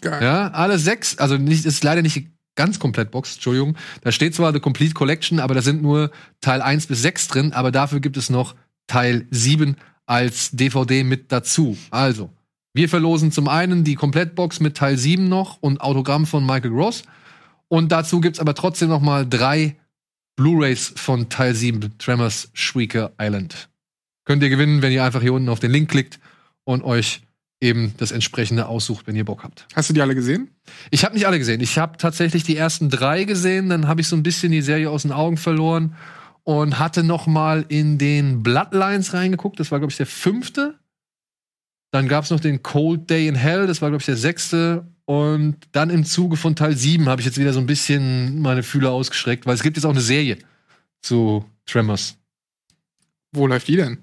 Geil. 0.00 0.22
Ja, 0.22 0.48
alle 0.48 0.78
sechs, 0.78 1.18
also 1.18 1.36
nicht, 1.36 1.64
ist 1.64 1.82
leider 1.82 2.02
nicht 2.02 2.28
ganz 2.54 2.78
Komplettbox, 2.78 3.34
Entschuldigung. 3.34 3.76
Da 4.02 4.12
steht 4.12 4.34
zwar 4.34 4.52
The 4.52 4.60
Complete 4.60 4.94
Collection, 4.94 5.40
aber 5.40 5.54
da 5.54 5.62
sind 5.62 5.82
nur 5.82 6.10
Teil 6.40 6.60
1 6.60 6.86
bis 6.86 7.02
6 7.02 7.28
drin, 7.28 7.52
aber 7.52 7.72
dafür 7.72 8.00
gibt 8.00 8.16
es 8.16 8.30
noch 8.30 8.54
Teil 8.86 9.26
7 9.30 9.76
als 10.06 10.50
DVD 10.50 11.04
mit 11.04 11.32
dazu. 11.32 11.78
Also, 11.90 12.30
wir 12.74 12.88
verlosen 12.88 13.32
zum 13.32 13.48
einen 13.48 13.84
die 13.84 13.96
Komplettbox 13.96 14.60
mit 14.60 14.76
Teil 14.76 14.96
7 14.96 15.28
noch 15.28 15.58
und 15.60 15.80
Autogramm 15.80 16.26
von 16.26 16.44
Michael 16.44 16.70
Gross. 16.70 17.02
Und 17.68 17.92
dazu 17.92 18.20
gibt's 18.20 18.40
aber 18.40 18.54
trotzdem 18.54 18.88
noch 18.88 19.00
mal 19.00 19.28
drei 19.28 19.76
Blu-rays 20.36 20.92
von 20.96 21.28
Teil 21.28 21.54
7 21.54 21.98
Tremors 21.98 22.50
Shrieker 22.54 23.12
Island. 23.20 23.68
Könnt 24.24 24.42
ihr 24.42 24.48
gewinnen, 24.48 24.82
wenn 24.82 24.92
ihr 24.92 25.04
einfach 25.04 25.20
hier 25.20 25.32
unten 25.34 25.48
auf 25.48 25.60
den 25.60 25.70
Link 25.70 25.90
klickt 25.90 26.18
und 26.64 26.82
euch 26.82 27.22
eben 27.60 27.94
das 27.98 28.10
entsprechende 28.10 28.66
aussucht, 28.66 29.06
wenn 29.06 29.16
ihr 29.16 29.24
Bock 29.24 29.44
habt. 29.44 29.66
Hast 29.74 29.88
du 29.88 29.94
die 29.94 30.02
alle 30.02 30.14
gesehen? 30.14 30.50
Ich 30.90 31.04
habe 31.04 31.14
nicht 31.14 31.26
alle 31.26 31.38
gesehen. 31.38 31.60
Ich 31.60 31.78
habe 31.78 31.96
tatsächlich 31.96 32.42
die 32.42 32.56
ersten 32.56 32.90
drei 32.90 33.24
gesehen, 33.24 33.68
dann 33.68 33.86
habe 33.86 34.00
ich 34.00 34.08
so 34.08 34.16
ein 34.16 34.22
bisschen 34.22 34.50
die 34.50 34.62
Serie 34.62 34.90
aus 34.90 35.02
den 35.02 35.12
Augen 35.12 35.36
verloren 35.36 35.94
und 36.42 36.78
hatte 36.78 37.04
noch 37.04 37.26
mal 37.26 37.64
in 37.68 37.98
den 37.98 38.42
Bloodlines 38.42 39.14
reingeguckt. 39.14 39.60
Das 39.60 39.70
war 39.70 39.78
glaube 39.78 39.92
ich 39.92 39.96
der 39.96 40.06
fünfte. 40.06 40.78
Dann 41.92 42.08
gab's 42.08 42.30
noch 42.30 42.40
den 42.40 42.62
Cold 42.62 43.08
Day 43.08 43.28
in 43.28 43.34
Hell. 43.34 43.66
Das 43.66 43.80
war 43.82 43.90
glaube 43.90 44.00
ich 44.00 44.06
der 44.06 44.16
sechste. 44.16 44.86
Und 45.04 45.56
dann 45.72 45.90
im 45.90 46.04
Zuge 46.04 46.36
von 46.36 46.56
Teil 46.56 46.76
7 46.76 47.08
habe 47.08 47.20
ich 47.20 47.26
jetzt 47.26 47.38
wieder 47.38 47.52
so 47.52 47.60
ein 47.60 47.66
bisschen 47.66 48.40
meine 48.40 48.62
Fühler 48.62 48.92
ausgestreckt, 48.92 49.46
weil 49.46 49.54
es 49.54 49.62
gibt 49.62 49.76
jetzt 49.76 49.84
auch 49.84 49.90
eine 49.90 50.00
Serie 50.00 50.38
zu 51.02 51.44
Tremors. 51.66 52.16
Wo 53.32 53.46
läuft 53.46 53.68
die 53.68 53.76
denn? 53.76 53.98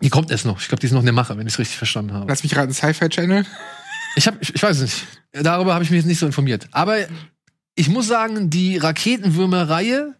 Die 0.00 0.08
kommt 0.08 0.30
erst 0.30 0.46
noch. 0.46 0.60
Ich 0.60 0.68
glaube, 0.68 0.80
die 0.80 0.86
ist 0.86 0.92
noch 0.92 1.00
in 1.00 1.06
der 1.06 1.12
Mache, 1.12 1.36
wenn 1.36 1.46
ich 1.46 1.52
es 1.52 1.58
richtig 1.58 1.76
verstanden 1.76 2.12
habe. 2.12 2.26
Lass 2.28 2.42
mich 2.42 2.56
raten, 2.56 2.72
Sci-Fi 2.72 3.08
Channel. 3.08 3.44
Ich, 4.16 4.26
hab, 4.26 4.40
ich, 4.40 4.54
ich 4.54 4.62
weiß 4.62 4.78
es 4.78 4.82
nicht. 4.82 5.06
Darüber 5.44 5.74
habe 5.74 5.84
ich 5.84 5.90
mich 5.90 5.98
jetzt 5.98 6.06
nicht 6.06 6.18
so 6.18 6.26
informiert. 6.26 6.68
Aber 6.72 6.96
ich 7.74 7.88
muss 7.88 8.06
sagen, 8.06 8.50
die 8.50 8.78
Raketenwürmer-Reihe 8.78 10.14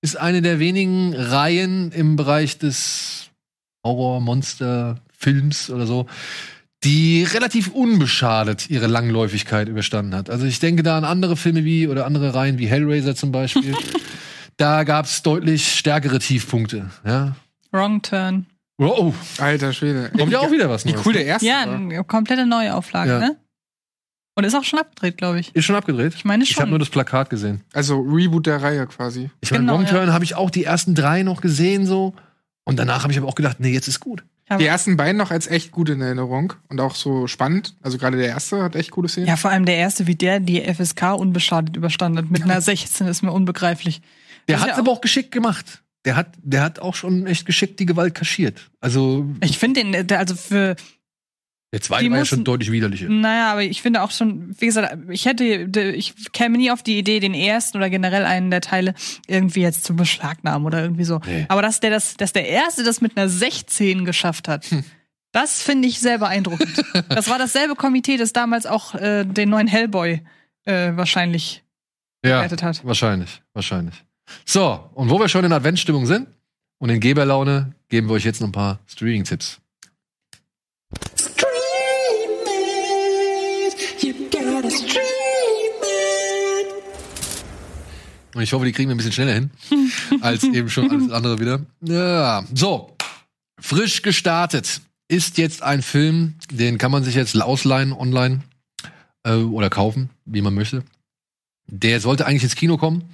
ist 0.00 0.16
eine 0.16 0.42
der 0.42 0.58
wenigen 0.58 1.14
Reihen 1.14 1.92
im 1.92 2.16
Bereich 2.16 2.58
des 2.58 3.30
Horror-Monster-Films 5.18 5.70
oder 5.70 5.86
so, 5.86 6.06
die 6.84 7.24
relativ 7.24 7.68
unbeschadet 7.68 8.70
ihre 8.70 8.86
Langläufigkeit 8.86 9.68
überstanden 9.68 10.14
hat. 10.14 10.30
Also 10.30 10.46
ich 10.46 10.60
denke 10.60 10.82
da 10.82 10.96
an 10.96 11.04
andere 11.04 11.36
Filme 11.36 11.64
wie 11.64 11.88
oder 11.88 12.06
andere 12.06 12.34
Reihen 12.34 12.58
wie 12.58 12.66
Hellraiser 12.68 13.16
zum 13.16 13.32
Beispiel. 13.32 13.74
da 14.56 14.84
gab 14.84 15.06
es 15.06 15.22
deutlich 15.22 15.74
stärkere 15.76 16.18
Tiefpunkte. 16.20 16.90
Ja. 17.04 17.34
Wrong 17.72 18.00
Turn. 18.02 18.46
Oh, 18.80 18.86
oh, 18.96 19.14
Alter 19.42 19.72
Schwede. 19.72 20.10
kommt 20.16 20.30
ja 20.30 20.38
auch 20.38 20.52
wieder 20.52 20.70
was 20.70 20.84
Wie 20.86 20.94
cool 21.04 21.12
der 21.12 21.26
erste 21.26 21.46
Ja, 21.48 21.66
war. 21.66 21.74
eine 21.74 22.04
komplette 22.04 22.46
Neuauflage, 22.46 23.10
Ja. 23.10 23.18
ne? 23.18 23.36
Und 24.36 24.44
ist 24.44 24.54
auch 24.54 24.62
schon 24.62 24.78
abgedreht, 24.78 25.16
glaube 25.16 25.40
ich. 25.40 25.52
Ist 25.56 25.64
schon 25.64 25.74
abgedreht? 25.74 26.14
Ich 26.14 26.24
meine 26.24 26.44
Ich 26.44 26.50
habe 26.54 26.62
schon. 26.62 26.70
nur 26.70 26.78
das 26.78 26.90
Plakat 26.90 27.28
gesehen. 27.28 27.62
Also 27.72 27.98
Reboot 28.00 28.46
der 28.46 28.62
Reihe 28.62 28.86
quasi. 28.86 29.30
Ich 29.40 29.50
meine, 29.50 29.62
Genau, 29.64 29.72
Wrong 29.74 29.82
ja. 29.82 29.90
Turn 29.90 30.12
habe 30.12 30.22
ich 30.24 30.36
auch 30.36 30.50
die 30.50 30.62
ersten 30.62 30.94
drei 30.94 31.24
noch 31.24 31.40
gesehen 31.40 31.86
so. 31.86 32.14
Und 32.64 32.78
danach 32.78 33.02
habe 33.02 33.12
ich 33.12 33.18
aber 33.18 33.26
auch 33.26 33.34
gedacht, 33.34 33.58
nee, 33.58 33.72
jetzt 33.72 33.88
ist 33.88 33.98
gut. 33.98 34.22
Die 34.58 34.64
ersten 34.66 34.96
beiden 34.96 35.16
noch 35.18 35.30
als 35.30 35.46
echt 35.46 35.70
gut 35.72 35.88
in 35.90 36.00
Erinnerung 36.00 36.54
und 36.68 36.80
auch 36.80 36.94
so 36.94 37.26
spannend. 37.26 37.74
Also 37.82 37.98
gerade 37.98 38.16
der 38.16 38.28
erste 38.28 38.62
hat 38.62 38.76
echt 38.76 38.90
coole 38.92 39.08
Szenen. 39.08 39.26
Ja, 39.26 39.36
vor 39.36 39.50
allem 39.50 39.64
der 39.66 39.76
erste, 39.76 40.06
wie 40.06 40.14
der 40.14 40.40
die 40.40 40.62
FSK 40.62 41.14
unbeschadet 41.18 41.76
überstanden 41.76 42.18
hat. 42.18 42.30
Mit 42.30 42.42
einer 42.42 42.60
16 42.62 43.06
ist 43.08 43.22
mir 43.22 43.32
unbegreiflich. 43.32 44.00
Der 44.48 44.56
Das 44.56 44.56
ist 44.56 44.60
hat 44.62 44.68
ja 44.68 44.74
es 44.74 44.78
aber 44.78 44.92
auch 44.92 45.00
geschickt 45.00 45.32
gemacht. 45.32 45.82
Der 46.04 46.16
hat, 46.16 46.28
der 46.42 46.62
hat 46.62 46.78
auch 46.78 46.94
schon 46.94 47.26
echt 47.26 47.44
geschickt 47.44 47.80
die 47.80 47.86
Gewalt 47.86 48.14
kaschiert. 48.14 48.70
Also 48.80 49.26
Ich 49.42 49.58
finde 49.58 49.82
den, 49.82 50.06
der- 50.06 50.18
also 50.18 50.34
für, 50.36 50.76
der 51.72 51.80
zweite 51.82 52.04
Die 52.04 52.10
war 52.10 52.16
ja 52.16 52.20
mussten- 52.22 52.36
schon 52.36 52.44
deutlich 52.44 52.72
widerlicher. 52.72 53.08
naja, 53.08 53.52
aber 53.52 53.62
ich 53.62 53.82
finde 53.82 54.02
auch 54.02 54.10
schon, 54.10 54.54
wie 54.58 54.66
gesagt, 54.66 54.96
ich 55.10 55.26
hätte, 55.26 55.44
ich 55.44 56.14
käme 56.32 56.56
nie 56.56 56.70
auf 56.70 56.82
die 56.82 56.98
Idee, 56.98 57.20
den 57.20 57.34
ersten 57.34 57.76
oder 57.76 57.90
generell 57.90 58.24
einen 58.24 58.50
der 58.50 58.60
Teile 58.62 58.94
irgendwie 59.26 59.60
jetzt 59.60 59.84
zu 59.84 59.94
beschlagnahmen 59.94 60.66
oder 60.66 60.80
irgendwie 60.82 61.04
so. 61.04 61.20
Nee. 61.26 61.44
Aber 61.48 61.60
dass 61.62 61.80
der 61.80 61.90
das, 61.90 62.16
dass 62.16 62.32
der 62.32 62.48
erste 62.48 62.84
das 62.84 63.00
mit 63.00 63.16
einer 63.18 63.28
16 63.28 64.04
geschafft 64.06 64.48
hat, 64.48 64.66
das 65.32 65.60
finde 65.60 65.88
ich 65.88 65.98
sehr 66.00 66.18
beeindruckend. 66.18 66.82
das 67.10 67.28
war 67.28 67.38
dasselbe 67.38 67.74
Komitee, 67.74 68.16
das 68.16 68.32
damals 68.32 68.64
auch 68.64 68.94
äh, 68.94 69.24
den 69.24 69.50
neuen 69.50 69.66
Hellboy 69.66 70.22
äh, 70.64 70.92
wahrscheinlich 70.96 71.62
Ja, 72.24 72.36
bewertet 72.38 72.62
hat. 72.62 72.82
wahrscheinlich, 72.86 73.42
wahrscheinlich. 73.52 74.04
So, 74.46 74.88
und 74.94 75.10
wo 75.10 75.18
wir 75.20 75.28
schon 75.28 75.44
in 75.44 75.52
Adventsstimmung 75.52 76.06
sind 76.06 76.28
und 76.78 76.88
in 76.88 77.00
Geberlaune, 77.00 77.74
geben 77.90 78.08
wir 78.08 78.14
euch 78.14 78.24
jetzt 78.24 78.40
noch 78.40 78.48
ein 78.48 78.52
paar 78.52 78.78
Streaming-Tipps. 78.86 79.60
Und 88.34 88.42
ich 88.42 88.52
hoffe, 88.52 88.64
die 88.64 88.72
kriegen 88.72 88.88
wir 88.88 88.94
ein 88.94 88.98
bisschen 88.98 89.12
schneller 89.12 89.34
hin, 89.34 89.50
als 90.20 90.44
eben 90.44 90.68
schon 90.68 90.90
alles 90.90 91.10
andere 91.10 91.38
wieder. 91.38 91.60
Ja, 91.82 92.44
so. 92.54 92.94
Frisch 93.60 94.02
gestartet 94.02 94.80
ist 95.08 95.38
jetzt 95.38 95.62
ein 95.62 95.82
Film, 95.82 96.34
den 96.50 96.78
kann 96.78 96.92
man 96.92 97.02
sich 97.02 97.14
jetzt 97.14 97.40
ausleihen 97.40 97.92
online 97.92 98.42
äh, 99.24 99.34
oder 99.34 99.70
kaufen, 99.70 100.10
wie 100.26 100.42
man 100.42 100.54
möchte. 100.54 100.84
Der 101.66 102.00
sollte 102.00 102.26
eigentlich 102.26 102.44
ins 102.44 102.56
Kino 102.56 102.76
kommen 102.76 103.04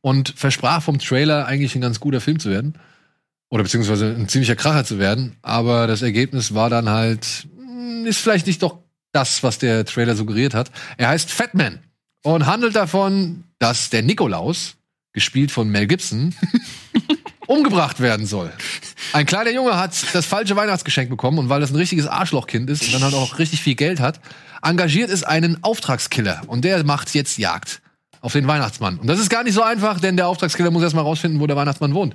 und 0.00 0.34
versprach 0.36 0.82
vom 0.82 0.98
Trailer 0.98 1.46
eigentlich 1.46 1.74
ein 1.74 1.80
ganz 1.80 2.00
guter 2.00 2.20
Film 2.20 2.38
zu 2.38 2.50
werden. 2.50 2.74
Oder 3.50 3.62
beziehungsweise 3.64 4.06
ein 4.06 4.28
ziemlicher 4.28 4.56
Kracher 4.56 4.84
zu 4.84 4.98
werden. 4.98 5.36
Aber 5.42 5.86
das 5.86 6.00
Ergebnis 6.00 6.54
war 6.54 6.70
dann 6.70 6.88
halt, 6.88 7.46
mh, 7.56 8.08
ist 8.08 8.18
vielleicht 8.18 8.46
nicht 8.46 8.62
doch 8.62 8.78
das, 9.12 9.42
was 9.42 9.58
der 9.58 9.84
Trailer 9.84 10.16
suggeriert 10.16 10.54
hat. 10.54 10.70
Er 10.96 11.08
heißt 11.08 11.30
Fatman 11.30 11.80
und 12.22 12.46
handelt 12.46 12.76
davon, 12.76 13.44
dass 13.58 13.90
der 13.90 14.02
Nikolaus, 14.02 14.76
gespielt 15.12 15.50
von 15.50 15.68
Mel 15.68 15.86
Gibson, 15.86 16.34
umgebracht 17.46 18.00
werden 18.00 18.26
soll. 18.26 18.52
Ein 19.12 19.26
kleiner 19.26 19.50
Junge 19.50 19.76
hat 19.76 19.92
das 20.14 20.24
falsche 20.24 20.56
Weihnachtsgeschenk 20.56 21.10
bekommen 21.10 21.38
und 21.38 21.48
weil 21.48 21.60
das 21.60 21.70
ein 21.70 21.76
richtiges 21.76 22.06
Arschlochkind 22.06 22.70
ist 22.70 22.84
und 22.84 22.94
dann 22.94 23.02
halt 23.02 23.14
auch 23.14 23.38
richtig 23.38 23.60
viel 23.60 23.74
Geld 23.74 24.00
hat, 24.00 24.20
engagiert 24.62 25.10
es 25.10 25.24
einen 25.24 25.62
Auftragskiller 25.62 26.42
und 26.46 26.64
der 26.64 26.82
macht 26.84 27.14
jetzt 27.14 27.36
Jagd 27.36 27.82
auf 28.20 28.32
den 28.32 28.46
Weihnachtsmann. 28.46 28.98
Und 28.98 29.08
das 29.08 29.18
ist 29.18 29.28
gar 29.28 29.42
nicht 29.42 29.54
so 29.54 29.62
einfach, 29.62 30.00
denn 30.00 30.16
der 30.16 30.28
Auftragskiller 30.28 30.70
muss 30.70 30.82
erstmal 30.82 31.04
rausfinden, 31.04 31.40
wo 31.40 31.46
der 31.46 31.56
Weihnachtsmann 31.56 31.92
wohnt. 31.92 32.14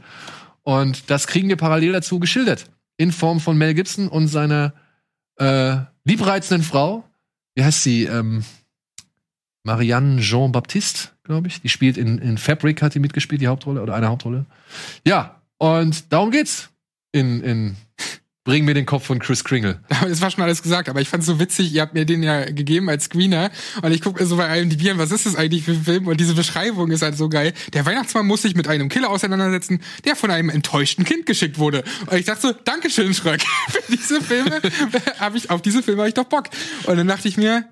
Und 0.64 1.10
das 1.10 1.28
kriegen 1.28 1.49
wir 1.49 1.58
parallel 1.58 1.91
dazu 1.91 2.20
geschildert. 2.20 2.66
In 2.97 3.12
Form 3.12 3.39
von 3.39 3.58
Mel 3.58 3.74
Gibson 3.74 4.08
und 4.08 4.28
seiner 4.28 4.74
äh, 5.38 5.78
liebreizenden 6.03 6.66
Frau. 6.66 7.03
Wie 7.55 7.64
heißt 7.64 7.84
sie? 7.84 8.05
Ähm, 8.05 8.43
Marianne 9.68 10.22
Jean 10.22 10.53
Baptiste, 10.53 11.09
glaube 11.24 11.49
ich. 11.49 11.61
Die 11.61 11.68
spielt 11.68 11.97
in, 11.97 12.20
in 12.20 12.38
Fabric, 12.38 12.82
hat 12.82 12.95
die 12.95 12.99
mitgespielt, 12.99 13.41
die 13.41 13.47
Hauptrolle 13.47 13.82
oder 13.82 13.95
eine 13.95 14.07
Hauptrolle. 14.07 14.45
Ja, 15.05 15.41
und 15.57 16.11
darum 16.13 16.32
geht's. 16.32 16.70
In, 17.11 17.41
in 17.41 17.76
Bring 18.47 18.63
mir 18.63 18.74
den 18.74 18.86
Kopf 18.86 19.05
von 19.05 19.20
Chris 19.20 19.43
Kringle. 19.43 19.82
Das 20.07 20.22
war 20.22 20.32
schon 20.32 20.41
alles 20.41 20.63
gesagt, 20.63 20.88
aber 20.88 21.01
ich 21.01 21.09
fand's 21.09 21.26
so 21.26 21.38
witzig, 21.38 21.74
ihr 21.74 21.82
habt 21.82 21.93
mir 21.93 22.05
den 22.05 22.24
ja 22.24 22.45
gegeben 22.45 22.89
als 22.89 23.05
Screener 23.05 23.51
und 23.82 23.91
ich 23.91 23.99
gucke 23.99 24.26
so 24.26 24.38
bei 24.38 24.57
IMDb 24.57 24.89
an, 24.89 24.97
was 24.97 25.11
ist 25.11 25.26
das 25.26 25.36
eigentlich 25.36 25.63
für 25.63 25.72
ein 25.72 25.84
Film 25.84 26.07
und 26.07 26.18
diese 26.22 26.34
Beschreibung 26.34 26.89
ist 26.91 27.01
halt 27.01 27.18
so 27.18 27.28
geil. 27.28 27.53
Der 27.74 27.86
Weihnachtsmann 27.86 28.26
muss 28.26 28.43
sich 28.43 28.55
mit 28.55 28.70
einem 28.70 28.88
Killer 28.88 29.09
auseinandersetzen, 29.09 29.82
der 30.05 30.15
von 30.15 30.32
einem 30.32 30.49
enttäuschten 30.49 31.03
Kind 31.03 31.26
geschickt 31.26 31.59
wurde. 31.59 31.84
Und 32.05 32.18
ich 32.18 32.26
dachte 32.26 32.41
so, 32.41 32.53
Dankeschön, 32.63 33.13
Schröck. 33.13 33.41
Für 33.70 33.91
diese 33.91 34.22
Filme 34.22 34.61
habe 35.20 35.38
ich, 35.38 35.49
auf 35.49 35.61
diese 35.61 35.84
Filme 35.84 36.03
habe 36.03 36.07
ich 36.09 36.15
doch 36.15 36.24
Bock. 36.24 36.45
Und 36.86 36.95
dann 36.95 37.07
dachte 37.07 37.28
ich 37.28 37.36
mir, 37.36 37.65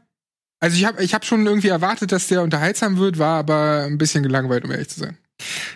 also 0.60 0.76
ich 0.78 0.86
habe 0.86 1.04
ich 1.04 1.14
hab 1.14 1.26
schon 1.26 1.46
irgendwie 1.46 1.68
erwartet, 1.68 2.12
dass 2.12 2.28
der 2.28 2.42
unterhaltsam 2.44 2.98
wird, 2.98 3.18
war 3.20 3.40
aber 3.40 3.84
ein 3.86 3.98
bisschen 3.98 4.24
gelangweilt, 4.24 4.64
um 4.66 4.72
ehrlich 4.72 4.90
zu 4.90 5.00
sein. 5.00 5.18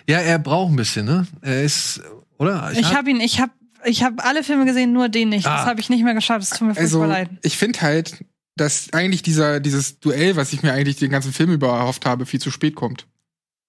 Ja, 0.08 0.18
er 0.18 0.38
braucht 0.38 0.72
ein 0.72 0.76
bisschen, 0.76 1.06
ne? 1.06 1.26
Er 1.42 1.62
ist, 1.62 2.00
oder? 2.38 2.72
Ich 2.74 2.94
habe 2.94 3.10
ihn, 3.10 3.20
ich 3.20 3.40
habe 3.40 3.52
ich 3.84 4.02
habe 4.02 4.22
alle 4.24 4.44
Filme 4.44 4.66
gesehen, 4.66 4.92
nur 4.92 5.08
den 5.08 5.30
nicht. 5.30 5.46
Ah. 5.46 5.56
Das 5.58 5.66
habe 5.66 5.80
ich 5.80 5.88
nicht 5.88 6.04
mehr 6.04 6.14
geschafft. 6.14 6.42
Es 6.42 6.50
tut 6.50 6.68
mir 6.68 6.74
furchtbar 6.74 6.82
Also 6.82 7.04
leid. 7.04 7.30
ich 7.42 7.56
finde 7.56 7.80
halt, 7.80 8.24
dass 8.56 8.92
eigentlich 8.92 9.22
dieser, 9.22 9.58
dieses 9.60 10.00
Duell, 10.00 10.36
was 10.36 10.52
ich 10.52 10.62
mir 10.62 10.72
eigentlich 10.72 10.96
den 10.96 11.10
ganzen 11.10 11.32
Film 11.32 11.50
über 11.50 11.68
erhofft 11.68 12.04
habe, 12.04 12.26
viel 12.26 12.40
zu 12.40 12.50
spät 12.50 12.74
kommt. 12.74 13.06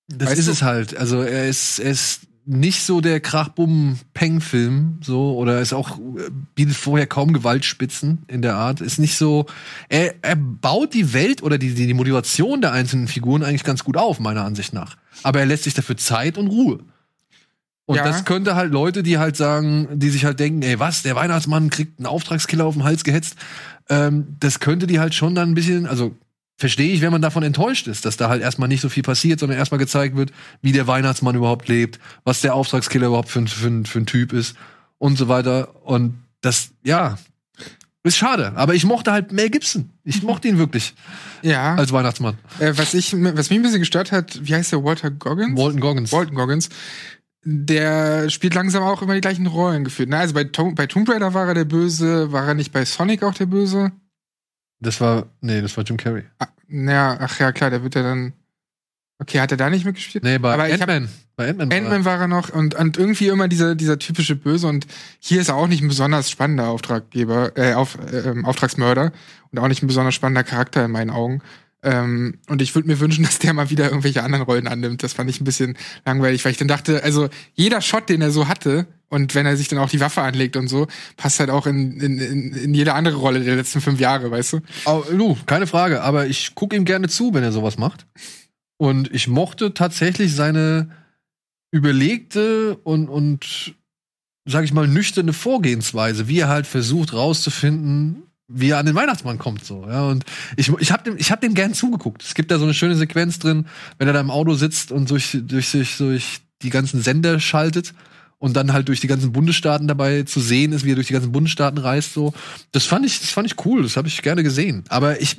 Das 0.09 0.29
Weißt 0.31 0.39
ist 0.39 0.47
du? 0.47 0.51
es 0.51 0.61
halt. 0.63 0.97
Also 0.97 1.21
er 1.21 1.47
ist, 1.47 1.79
er 1.79 1.91
ist 1.91 2.21
nicht 2.51 2.83
so 2.83 2.99
der 2.99 3.21
Krach-Bumm-Peng-Film, 3.21 4.97
so, 5.01 5.37
oder 5.37 5.61
ist 5.61 5.71
auch, 5.73 5.97
äh, 5.97 6.29
bietet 6.53 6.75
vorher 6.75 7.07
kaum 7.07 7.31
Gewaltspitzen 7.31 8.23
in 8.27 8.41
der 8.41 8.55
Art. 8.55 8.81
Ist 8.81 8.99
nicht 8.99 9.17
so, 9.17 9.45
er, 9.87 10.15
er 10.21 10.35
baut 10.35 10.93
die 10.93 11.13
Welt 11.13 11.43
oder 11.43 11.57
die, 11.57 11.73
die, 11.73 11.87
die 11.87 11.93
Motivation 11.93 12.61
der 12.61 12.73
einzelnen 12.73 13.07
Figuren 13.07 13.43
eigentlich 13.43 13.63
ganz 13.63 13.83
gut 13.83 13.95
auf, 13.95 14.19
meiner 14.19 14.43
Ansicht 14.43 14.73
nach. 14.73 14.97
Aber 15.23 15.39
er 15.39 15.45
lässt 15.45 15.63
sich 15.63 15.73
dafür 15.73 15.95
Zeit 15.95 16.37
und 16.37 16.47
Ruhe. 16.47 16.79
Und 17.85 17.95
Ja. 17.95 18.03
das 18.03 18.25
könnte 18.25 18.55
halt 18.55 18.71
Leute, 18.71 19.01
die 19.01 19.17
halt 19.17 19.37
sagen, 19.37 19.87
die 19.93 20.09
sich 20.09 20.25
halt 20.25 20.39
denken, 20.39 20.61
ey, 20.61 20.77
was, 20.79 21.03
der 21.03 21.15
Weihnachtsmann 21.15 21.69
kriegt 21.69 21.99
einen 21.99 22.05
Auftragskiller 22.05 22.65
auf 22.65 22.75
den 22.75 22.83
Hals 22.83 23.03
gehetzt, 23.03 23.35
ähm, 23.89 24.35
das 24.39 24.59
könnte 24.59 24.87
die 24.87 24.99
halt 24.99 25.15
schon 25.15 25.35
dann 25.35 25.51
ein 25.51 25.55
bisschen, 25.55 25.85
also 25.87 26.15
verstehe 26.61 26.93
ich, 26.93 27.01
wenn 27.01 27.11
man 27.11 27.21
davon 27.21 27.43
enttäuscht 27.43 27.87
ist, 27.87 28.05
dass 28.05 28.15
da 28.15 28.29
halt 28.29 28.41
erstmal 28.41 28.69
nicht 28.69 28.79
so 28.81 28.87
viel 28.87 29.03
passiert, 29.03 29.39
sondern 29.39 29.57
erstmal 29.57 29.79
gezeigt 29.79 30.15
wird, 30.15 30.31
wie 30.61 30.71
der 30.71 30.87
Weihnachtsmann 30.87 31.35
überhaupt 31.35 31.67
lebt, 31.67 31.99
was 32.23 32.39
der 32.41 32.55
Auftragskiller 32.55 33.07
überhaupt 33.07 33.29
für, 33.29 33.39
ein- 33.39 33.47
für, 33.47 33.83
für 33.85 33.99
ein 33.99 34.05
Typ 34.05 34.31
ist 34.31 34.55
und 34.97 35.17
so 35.17 35.27
weiter. 35.27 35.75
Und 35.85 36.15
das, 36.41 36.69
ja, 36.83 37.17
ist 38.03 38.17
schade. 38.17 38.53
Aber 38.55 38.73
ich 38.73 38.85
mochte 38.85 39.11
halt 39.11 39.31
Mel 39.31 39.49
Gibson. 39.49 39.89
Ich 40.03 40.23
mochte 40.23 40.47
ihn 40.47 40.57
wirklich 40.57 40.93
Ja. 41.43 41.75
als 41.75 41.91
Weihnachtsmann. 41.91 42.35
Äh, 42.59 42.73
was, 42.75 42.93
ich, 42.93 43.13
was 43.13 43.49
mich 43.49 43.59
ein 43.59 43.61
bisschen 43.61 43.79
gestört 43.79 44.11
hat, 44.11 44.39
wie 44.43 44.55
heißt 44.55 44.71
der 44.71 44.83
Walter 44.83 45.11
Goggins? 45.11 45.59
Walton 45.59 45.79
Goggins. 45.81 46.11
Walton 46.11 46.35
Goggins. 46.35 46.69
Der 47.43 48.29
spielt 48.29 48.53
langsam 48.53 48.83
auch 48.83 49.01
immer 49.01 49.15
die 49.15 49.21
gleichen 49.21 49.47
Rollen 49.47 49.83
gefühlt. 49.83 50.09
Na, 50.09 50.19
also 50.19 50.33
bei, 50.35 50.43
Tom, 50.43 50.75
bei 50.75 50.85
Tomb 50.85 51.09
Raider 51.09 51.33
war 51.33 51.47
er 51.47 51.55
der 51.55 51.65
Böse, 51.65 52.31
war 52.31 52.47
er 52.47 52.53
nicht 52.53 52.71
bei 52.71 52.85
Sonic 52.85 53.23
auch 53.23 53.33
der 53.33 53.47
Böse? 53.47 53.91
Das 54.81 54.99
war, 54.99 55.27
nee, 55.41 55.61
das 55.61 55.77
war 55.77 55.83
Jim 55.83 55.97
Carrey. 55.97 56.23
Ah, 56.39 56.47
na, 56.67 57.17
ach 57.19 57.39
ja, 57.39 57.51
klar, 57.51 57.69
der 57.69 57.83
wird 57.83 57.95
ja 57.95 58.01
dann. 58.01 58.33
Okay, 59.19 59.39
hat 59.39 59.51
er 59.51 59.57
da 59.57 59.69
nicht 59.69 59.85
mitgespielt? 59.85 60.23
Nee, 60.23 60.39
bei 60.39 60.53
Ant-Man. 60.53 61.07
Bei 61.35 61.49
Ant-Man. 61.49 61.69
war 61.69 61.77
er. 61.77 61.83
Ant-Man 61.83 62.05
war 62.05 62.19
er 62.19 62.27
noch 62.27 62.49
und, 62.49 62.73
und 62.73 62.97
irgendwie 62.97 63.27
immer 63.27 63.47
dieser, 63.47 63.75
dieser 63.75 63.99
typische 63.99 64.35
Böse 64.35 64.67
und 64.67 64.87
hier 65.19 65.39
ist 65.39 65.49
er 65.49 65.55
auch 65.55 65.67
nicht 65.67 65.83
ein 65.83 65.87
besonders 65.87 66.31
spannender 66.31 66.69
Auftraggeber, 66.69 67.55
äh, 67.55 67.73
auf, 67.73 67.99
ähm, 68.11 68.45
Auftragsmörder 68.45 69.11
und 69.51 69.59
auch 69.59 69.67
nicht 69.67 69.83
ein 69.83 69.87
besonders 69.87 70.15
spannender 70.15 70.43
Charakter 70.43 70.83
in 70.85 70.91
meinen 70.91 71.11
Augen. 71.11 71.43
Ähm, 71.83 72.39
und 72.47 72.63
ich 72.63 72.73
würde 72.73 72.87
mir 72.87 72.99
wünschen, 72.99 73.23
dass 73.25 73.37
der 73.37 73.53
mal 73.53 73.69
wieder 73.69 73.85
irgendwelche 73.85 74.23
anderen 74.23 74.43
Rollen 74.43 74.67
annimmt. 74.67 75.03
Das 75.03 75.13
fand 75.13 75.29
ich 75.29 75.39
ein 75.39 75.45
bisschen 75.45 75.77
langweilig, 76.03 76.43
weil 76.43 76.53
ich 76.53 76.57
dann 76.57 76.67
dachte, 76.67 77.03
also 77.03 77.29
jeder 77.53 77.81
Shot, 77.81 78.09
den 78.09 78.23
er 78.23 78.31
so 78.31 78.47
hatte 78.47 78.87
und 79.11 79.35
wenn 79.35 79.45
er 79.45 79.57
sich 79.57 79.67
dann 79.67 79.77
auch 79.77 79.89
die 79.89 79.99
Waffe 79.99 80.21
anlegt 80.21 80.55
und 80.55 80.69
so, 80.69 80.87
passt 81.17 81.41
halt 81.41 81.49
auch 81.49 81.67
in, 81.67 81.99
in, 81.99 82.17
in, 82.17 82.53
in 82.53 82.73
jede 82.73 82.93
andere 82.93 83.17
Rolle 83.17 83.41
der 83.41 83.57
letzten 83.57 83.81
fünf 83.81 83.99
Jahre, 83.99 84.31
weißt 84.31 84.53
du? 84.53 84.59
Oh, 84.85 85.03
du, 85.11 85.37
keine 85.45 85.67
Frage, 85.67 86.01
aber 86.01 86.27
ich 86.27 86.55
gucke 86.55 86.77
ihm 86.77 86.85
gerne 86.85 87.09
zu, 87.09 87.33
wenn 87.33 87.43
er 87.43 87.51
sowas 87.51 87.77
macht. 87.77 88.05
Und 88.77 89.13
ich 89.13 89.27
mochte 89.27 89.73
tatsächlich 89.73 90.33
seine 90.33 90.91
überlegte 91.71 92.77
und, 92.77 93.09
und 93.09 93.75
sag 94.45 94.63
ich 94.63 94.71
mal, 94.71 94.87
nüchterne 94.87 95.33
Vorgehensweise, 95.33 96.29
wie 96.29 96.39
er 96.39 96.47
halt 96.47 96.65
versucht 96.65 97.13
rauszufinden, 97.13 98.23
wie 98.47 98.69
er 98.69 98.77
an 98.77 98.85
den 98.85 98.95
Weihnachtsmann 98.95 99.37
kommt, 99.37 99.65
so, 99.65 99.85
ja. 99.89 100.07
Und 100.07 100.23
ich, 100.55 100.71
ich 100.79 100.93
hab 100.93 101.03
dem, 101.03 101.17
ich 101.17 101.31
hab 101.31 101.41
dem 101.41 101.53
gern 101.53 101.73
zugeguckt. 101.73 102.23
Es 102.23 102.33
gibt 102.33 102.49
da 102.49 102.57
so 102.57 102.63
eine 102.63 102.73
schöne 102.73 102.95
Sequenz 102.95 103.39
drin, 103.39 103.67
wenn 103.97 104.07
er 104.07 104.13
da 104.13 104.21
im 104.21 104.31
Auto 104.31 104.53
sitzt 104.53 104.93
und 104.93 105.11
durch, 105.11 105.37
durch, 105.41 105.71
durch, 105.71 105.97
durch 105.97 106.39
die 106.61 106.69
ganzen 106.69 107.01
Sender 107.01 107.41
schaltet 107.41 107.93
und 108.41 108.55
dann 108.55 108.73
halt 108.73 108.87
durch 108.87 108.99
die 108.99 109.07
ganzen 109.07 109.31
Bundesstaaten 109.31 109.87
dabei 109.87 110.23
zu 110.23 110.39
sehen 110.39 110.71
ist, 110.73 110.83
wie 110.83 110.93
er 110.93 110.95
durch 110.95 111.05
die 111.05 111.13
ganzen 111.13 111.31
Bundesstaaten 111.31 111.77
reist, 111.77 112.13
so. 112.13 112.33
Das 112.71 112.85
fand 112.85 113.05
ich, 113.05 113.19
das 113.19 113.29
fand 113.29 113.45
ich 113.45 113.65
cool, 113.65 113.83
das 113.83 113.97
habe 113.97 114.07
ich 114.07 114.19
gerne 114.23 114.41
gesehen. 114.41 114.83
Aber 114.89 115.21
ich, 115.21 115.37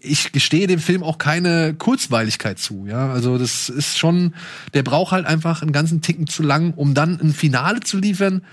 ich 0.00 0.32
gestehe 0.32 0.66
dem 0.66 0.80
Film 0.80 1.04
auch 1.04 1.18
keine 1.18 1.74
Kurzweiligkeit 1.74 2.58
zu, 2.58 2.84
ja. 2.84 3.12
Also 3.12 3.38
das 3.38 3.68
ist 3.68 3.96
schon, 3.96 4.34
der 4.74 4.82
braucht 4.82 5.12
halt 5.12 5.24
einfach 5.24 5.62
einen 5.62 5.70
ganzen 5.70 6.02
Ticken 6.02 6.26
zu 6.26 6.42
lang, 6.42 6.74
um 6.74 6.94
dann 6.94 7.20
ein 7.20 7.32
Finale 7.32 7.78
zu 7.78 7.98
liefern, 7.98 8.44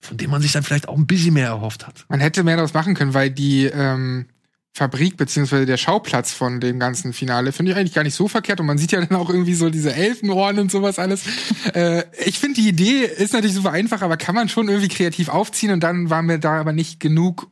von 0.00 0.16
dem 0.16 0.30
man 0.30 0.42
sich 0.42 0.50
dann 0.50 0.64
vielleicht 0.64 0.88
auch 0.88 0.96
ein 0.96 1.06
bisschen 1.06 1.34
mehr 1.34 1.46
erhofft 1.46 1.86
hat. 1.86 2.04
Man 2.08 2.18
hätte 2.18 2.42
mehr 2.42 2.56
daraus 2.56 2.74
machen 2.74 2.96
können, 2.96 3.14
weil 3.14 3.30
die 3.30 3.66
ähm, 3.66 4.26
Fabrik 4.74 5.18
beziehungsweise 5.18 5.66
der 5.66 5.76
Schauplatz 5.76 6.32
von 6.32 6.58
dem 6.58 6.78
ganzen 6.78 7.12
Finale 7.12 7.52
finde 7.52 7.72
ich 7.72 7.78
eigentlich 7.78 7.92
gar 7.92 8.04
nicht 8.04 8.14
so 8.14 8.26
verkehrt 8.26 8.58
und 8.58 8.66
man 8.66 8.78
sieht 8.78 8.92
ja 8.92 9.04
dann 9.04 9.18
auch 9.18 9.28
irgendwie 9.28 9.52
so 9.54 9.68
diese 9.68 9.94
Elfenohren 9.94 10.58
und 10.58 10.70
sowas 10.70 10.98
alles. 10.98 11.22
äh, 11.74 12.04
ich 12.24 12.38
finde 12.38 12.60
die 12.62 12.68
Idee 12.68 13.04
ist 13.04 13.34
natürlich 13.34 13.54
super 13.54 13.72
einfach, 13.72 14.00
aber 14.00 14.16
kann 14.16 14.34
man 14.34 14.48
schon 14.48 14.68
irgendwie 14.68 14.88
kreativ 14.88 15.28
aufziehen 15.28 15.72
und 15.72 15.80
dann 15.80 16.08
war 16.08 16.22
mir 16.22 16.38
da 16.38 16.58
aber 16.58 16.72
nicht 16.72 17.00
genug 17.00 17.50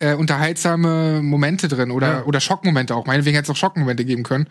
äh, 0.00 0.14
unterhaltsame 0.14 1.22
Momente 1.22 1.68
drin 1.68 1.92
oder 1.92 2.08
Ja. 2.08 2.24
oder 2.24 2.40
Schockmomente 2.40 2.96
auch. 2.96 3.06
Meinetwegen 3.06 3.36
hätte 3.36 3.44
es 3.46 3.50
auch 3.50 3.60
Schockmomente 3.60 4.04
geben 4.04 4.24
können. 4.24 4.48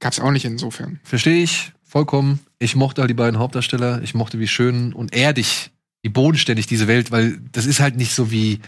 Gab's 0.00 0.18
auch 0.20 0.30
nicht 0.30 0.46
insofern. 0.46 0.98
Verstehe 1.04 1.42
ich 1.42 1.72
vollkommen. 1.82 2.40
Ich 2.58 2.74
mochte 2.74 3.02
halt 3.02 3.10
die 3.10 3.14
beiden 3.14 3.38
Hauptdarsteller. 3.38 4.00
Ich 4.02 4.14
mochte, 4.14 4.38
wie 4.38 4.48
schön 4.48 4.94
und 4.94 5.14
erdig, 5.14 5.72
wie 6.00 6.08
bodenständig 6.08 6.66
diese 6.66 6.88
Welt, 6.88 7.10
weil 7.10 7.38
das 7.52 7.66
ist 7.66 7.80
halt 7.80 7.96
nicht 7.96 8.14
so 8.14 8.30
wie, 8.30 8.60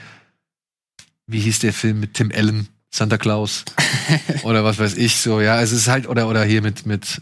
wie 1.26 1.40
hieß 1.40 1.58
der 1.60 1.72
Film 1.72 2.00
mit 2.00 2.14
Tim 2.14 2.30
Allen, 2.34 2.68
Santa 2.90 3.18
Claus 3.18 3.64
oder 4.42 4.64
was 4.64 4.78
weiß 4.78 4.94
ich 4.96 5.16
so. 5.16 5.40
Ja, 5.40 5.60
es 5.60 5.72
ist 5.72 5.88
halt 5.88 6.08
oder 6.08 6.28
oder 6.28 6.44
hier 6.44 6.62
mit 6.62 6.86
mit 6.86 7.20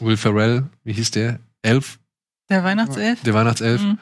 Will 0.00 0.16
Ferrell, 0.16 0.64
wie 0.84 0.92
hieß 0.92 1.10
der? 1.12 1.40
Elf, 1.62 1.98
Der 2.50 2.62
Weihnachtself? 2.64 3.22
der 3.22 3.34
Weihnachtself. 3.34 3.80
Mhm. 3.82 3.98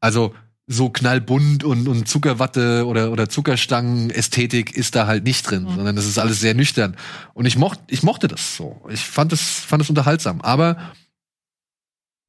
Also 0.00 0.34
so 0.68 0.88
knallbunt 0.90 1.64
und, 1.64 1.88
und 1.88 2.06
Zuckerwatte 2.08 2.86
oder, 2.86 3.10
oder 3.10 3.28
Zuckerstangen-Ästhetik 3.28 4.74
ist 4.76 4.94
da 4.94 5.06
halt 5.06 5.24
nicht 5.24 5.42
drin, 5.42 5.64
Mhm. 5.64 5.74
sondern 5.74 5.96
das 5.96 6.06
ist 6.06 6.18
alles 6.18 6.40
sehr 6.40 6.54
nüchtern. 6.54 6.96
Und 7.34 7.46
ich 7.46 7.56
mochte, 7.58 7.82
ich 7.88 8.02
mochte 8.02 8.28
das 8.28 8.56
so. 8.56 8.80
Ich 8.90 9.00
fand 9.00 9.32
es, 9.32 9.40
fand 9.42 9.82
es 9.82 9.88
unterhaltsam. 9.90 10.40
Aber 10.40 10.76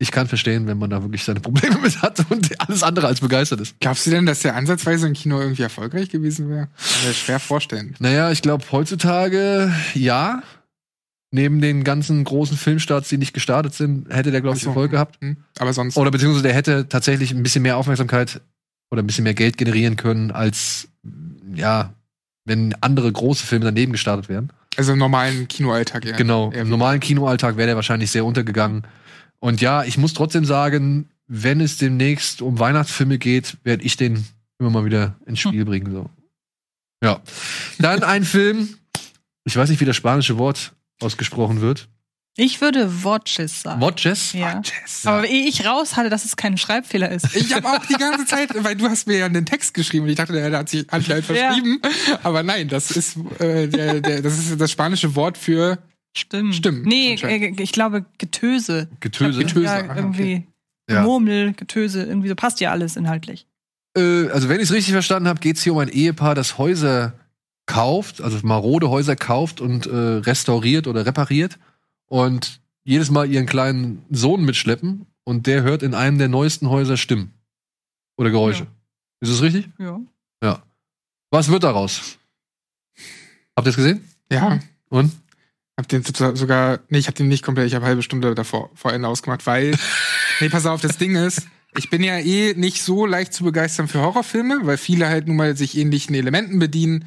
ich 0.03 0.11
kann 0.11 0.27
verstehen, 0.27 0.67
wenn 0.67 0.77
man 0.77 0.89
da 0.89 1.01
wirklich 1.01 1.23
seine 1.23 1.39
Probleme 1.39 1.77
mit 1.81 2.01
hat 2.01 2.23
und 2.29 2.59
alles 2.59 2.83
andere 2.83 3.07
als 3.07 3.21
begeistert 3.21 3.61
ist. 3.61 3.75
Glaubst 3.79 4.05
du 4.05 4.11
denn, 4.11 4.25
dass 4.25 4.41
der 4.41 4.55
ansatzweise 4.55 5.07
im 5.07 5.13
Kino 5.13 5.39
irgendwie 5.39 5.63
erfolgreich 5.63 6.09
gewesen 6.09 6.49
wäre? 6.49 6.67
Kann 7.03 7.13
schwer 7.13 7.39
vorstellen. 7.39 7.95
Naja, 7.99 8.29
ich 8.29 8.41
glaube 8.41 8.63
heutzutage 8.71 9.73
ja. 9.95 10.43
Neben 11.35 11.61
den 11.61 11.83
ganzen 11.83 12.23
großen 12.23 12.55
Filmstarts, 12.55 13.09
die 13.09 13.17
nicht 13.17 13.33
gestartet 13.33 13.73
sind, 13.73 14.13
hätte 14.13 14.29
der, 14.29 14.41
glaube 14.41 14.55
ich. 14.55 14.67
Erfolg 14.67 14.91
gehabt. 14.91 15.19
Hm? 15.19 15.37
Aber 15.57 15.73
sonst. 15.73 15.97
Oder 15.97 16.11
beziehungsweise 16.11 16.43
der 16.43 16.53
hätte 16.53 16.87
tatsächlich 16.87 17.31
ein 17.31 17.41
bisschen 17.41 17.63
mehr 17.63 17.77
Aufmerksamkeit 17.77 18.39
oder 18.91 19.01
ein 19.01 19.07
bisschen 19.07 19.23
mehr 19.23 19.33
Geld 19.33 19.57
generieren 19.57 19.95
können, 19.95 20.29
als 20.29 20.89
ja, 21.55 21.93
wenn 22.45 22.75
andere 22.81 23.11
große 23.11 23.47
Filme 23.47 23.65
daneben 23.65 23.93
gestartet 23.93 24.29
wären. 24.29 24.51
Also 24.77 24.93
im 24.93 24.99
normalen 24.99 25.47
Kinoalltag, 25.47 26.05
ja. 26.05 26.15
Genau. 26.15 26.51
Im 26.51 26.69
normalen 26.69 26.99
Kinoalltag 26.99 27.57
wäre 27.57 27.67
der 27.67 27.75
wahrscheinlich 27.75 28.11
sehr 28.11 28.25
untergegangen. 28.25 28.83
Und 29.43 29.59
ja, 29.59 29.83
ich 29.83 29.97
muss 29.97 30.13
trotzdem 30.13 30.45
sagen, 30.45 31.09
wenn 31.27 31.59
es 31.59 31.77
demnächst 31.77 32.41
um 32.41 32.59
Weihnachtsfilme 32.59 33.17
geht, 33.17 33.57
werde 33.65 33.83
ich 33.83 33.97
den 33.97 34.25
immer 34.57 34.69
mal 34.69 34.85
wieder 34.85 35.17
ins 35.25 35.41
Spiel 35.41 35.65
bringen. 35.65 35.91
So. 35.91 36.09
Ja. 37.03 37.19
Dann 37.77 38.03
ein 38.03 38.23
Film, 38.23 38.77
ich 39.43 39.57
weiß 39.57 39.69
nicht, 39.69 39.81
wie 39.81 39.85
das 39.85 39.97
spanische 39.97 40.37
Wort 40.37 40.71
ausgesprochen 41.01 41.59
wird. 41.59 41.89
Ich 42.37 42.61
würde 42.61 43.03
Watches 43.03 43.63
sagen. 43.63 43.81
Watches? 43.81 44.31
Ja. 44.31 44.61
Jess. 44.63 45.05
Aber 45.05 45.27
ehe 45.27 45.45
ich 45.45 45.65
raus 45.65 45.97
hatte, 45.97 46.09
dass 46.09 46.23
es 46.23 46.37
kein 46.37 46.57
Schreibfehler 46.57 47.11
ist. 47.11 47.35
Ich 47.35 47.53
habe 47.53 47.67
auch 47.67 47.85
die 47.85 47.95
ganze 47.95 48.25
Zeit, 48.25 48.49
weil 48.63 48.77
du 48.77 48.87
hast 48.87 49.07
mir 49.07 49.17
ja 49.17 49.25
einen 49.25 49.45
Text 49.45 49.73
geschrieben 49.73 50.05
und 50.05 50.09
ich 50.11 50.15
dachte, 50.15 50.31
der 50.31 50.57
hat 50.57 50.69
sich 50.69 50.85
anscheinend 50.89 51.27
Ja. 51.27 51.35
verschrieben. 51.35 51.81
Aber 52.23 52.43
nein, 52.43 52.69
das 52.69 52.91
ist, 52.91 53.17
äh, 53.39 53.67
der, 53.67 53.99
der, 53.99 54.21
das 54.21 54.39
ist 54.39 54.59
das 54.61 54.71
spanische 54.71 55.15
Wort 55.17 55.37
für 55.37 55.79
Stimmt. 56.15 56.55
Stimmt, 56.55 56.85
Nee, 56.85 57.15
äh, 57.15 57.53
ich 57.61 57.71
glaube 57.71 58.05
Getöse. 58.17 58.87
Getöse. 58.99 59.39
Getöse, 59.39 59.65
Ja, 59.65 59.83
aha, 59.85 59.95
irgendwie. 59.95 60.47
Ja. 60.89 61.01
Murmel, 61.03 61.53
Getöse, 61.53 62.03
irgendwie 62.03 62.27
so 62.29 62.35
passt 62.35 62.59
ja 62.59 62.71
alles 62.71 62.95
inhaltlich. 62.97 63.47
Äh, 63.97 64.27
also 64.29 64.49
wenn 64.49 64.57
ich 64.57 64.63
es 64.63 64.73
richtig 64.73 64.93
verstanden 64.93 65.27
habe, 65.27 65.39
geht 65.39 65.57
es 65.57 65.63
hier 65.63 65.73
um 65.73 65.79
ein 65.79 65.89
Ehepaar, 65.89 66.35
das 66.35 66.57
Häuser 66.57 67.13
kauft, 67.65 68.21
also 68.21 68.37
marode 68.43 68.89
Häuser 68.89 69.15
kauft 69.15 69.61
und 69.61 69.85
äh, 69.85 69.95
restauriert 69.95 70.87
oder 70.87 71.05
repariert 71.05 71.57
und 72.07 72.59
jedes 72.83 73.09
Mal 73.09 73.31
ihren 73.31 73.45
kleinen 73.45 74.03
Sohn 74.11 74.43
mitschleppen 74.43 75.05
und 75.23 75.47
der 75.47 75.63
hört 75.63 75.83
in 75.83 75.93
einem 75.93 76.17
der 76.17 76.27
neuesten 76.27 76.69
Häuser 76.69 76.97
Stimmen 76.97 77.33
oder 78.17 78.29
Geräusche. 78.29 78.63
Ja. 78.63 78.69
Ist 79.21 79.29
es 79.29 79.41
richtig? 79.41 79.69
Ja. 79.79 80.01
Was 81.31 81.49
wird 81.49 81.63
daraus? 81.63 82.19
Habt 83.55 83.65
ihr 83.65 83.71
es 83.71 83.75
gesehen? 83.75 84.07
ja. 84.29 84.59
Und? 84.89 85.11
Hab 85.77 85.87
den 85.87 86.03
so- 86.03 86.35
sogar, 86.35 86.79
nee, 86.89 86.99
ich 86.99 87.07
hab 87.07 87.15
den 87.15 87.27
nicht 87.27 87.43
komplett, 87.43 87.67
ich 87.67 87.75
habe 87.75 87.85
halbe 87.85 88.03
Stunde 88.03 88.35
davor 88.35 88.69
vor 88.75 88.93
Ende 88.93 89.07
ausgemacht, 89.07 89.45
weil, 89.47 89.75
nee, 90.39 90.49
pass 90.49 90.65
auf, 90.65 90.81
das 90.81 90.97
Ding 90.97 91.15
ist, 91.15 91.41
ich 91.75 91.89
bin 91.89 92.03
ja 92.03 92.19
eh 92.19 92.53
nicht 92.55 92.83
so 92.83 93.05
leicht 93.07 93.33
zu 93.33 93.43
begeistern 93.43 93.87
für 93.87 93.99
Horrorfilme, 94.01 94.59
weil 94.63 94.77
viele 94.77 95.07
halt 95.07 95.27
nun 95.27 95.35
mal 95.37 95.57
sich 95.57 95.75
ähnlichen 95.77 96.13
Elementen 96.13 96.59
bedienen. 96.59 97.05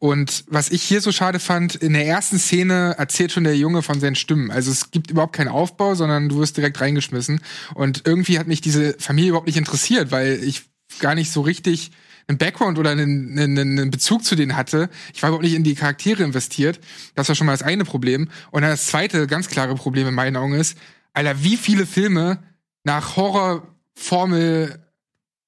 Und 0.00 0.44
was 0.48 0.70
ich 0.70 0.82
hier 0.82 1.00
so 1.00 1.12
schade 1.12 1.38
fand, 1.38 1.76
in 1.76 1.92
der 1.92 2.04
ersten 2.04 2.38
Szene 2.38 2.96
erzählt 2.98 3.30
schon 3.32 3.44
der 3.44 3.56
Junge 3.56 3.80
von 3.82 4.00
seinen 4.00 4.16
Stimmen. 4.16 4.50
Also 4.50 4.70
es 4.72 4.90
gibt 4.90 5.10
überhaupt 5.10 5.34
keinen 5.34 5.48
Aufbau, 5.48 5.94
sondern 5.94 6.28
du 6.28 6.38
wirst 6.40 6.56
direkt 6.56 6.80
reingeschmissen. 6.80 7.40
Und 7.74 8.02
irgendwie 8.04 8.38
hat 8.38 8.48
mich 8.48 8.60
diese 8.60 8.96
Familie 8.98 9.30
überhaupt 9.30 9.46
nicht 9.46 9.56
interessiert, 9.56 10.10
weil 10.10 10.42
ich 10.42 10.64
gar 10.98 11.14
nicht 11.14 11.30
so 11.30 11.40
richtig 11.40 11.92
einen 12.26 12.38
Background 12.38 12.78
oder 12.78 12.90
einen, 12.90 13.38
einen, 13.38 13.58
einen 13.58 13.90
Bezug 13.90 14.24
zu 14.24 14.34
denen 14.34 14.56
hatte. 14.56 14.88
Ich 15.12 15.22
war 15.22 15.30
überhaupt 15.30 15.44
nicht 15.44 15.54
in 15.54 15.64
die 15.64 15.74
Charaktere 15.74 16.22
investiert. 16.22 16.80
Das 17.14 17.28
war 17.28 17.34
schon 17.34 17.46
mal 17.46 17.52
das 17.52 17.62
eine 17.62 17.84
Problem. 17.84 18.28
Und 18.50 18.62
dann 18.62 18.70
das 18.70 18.86
zweite 18.86 19.26
ganz 19.26 19.48
klare 19.48 19.74
Problem 19.74 20.08
in 20.08 20.14
meinen 20.14 20.36
Augen 20.36 20.54
ist, 20.54 20.78
Alter, 21.12 21.42
wie 21.42 21.56
viele 21.56 21.86
Filme 21.86 22.42
nach 22.82 23.16
Horrorformel 23.16 24.83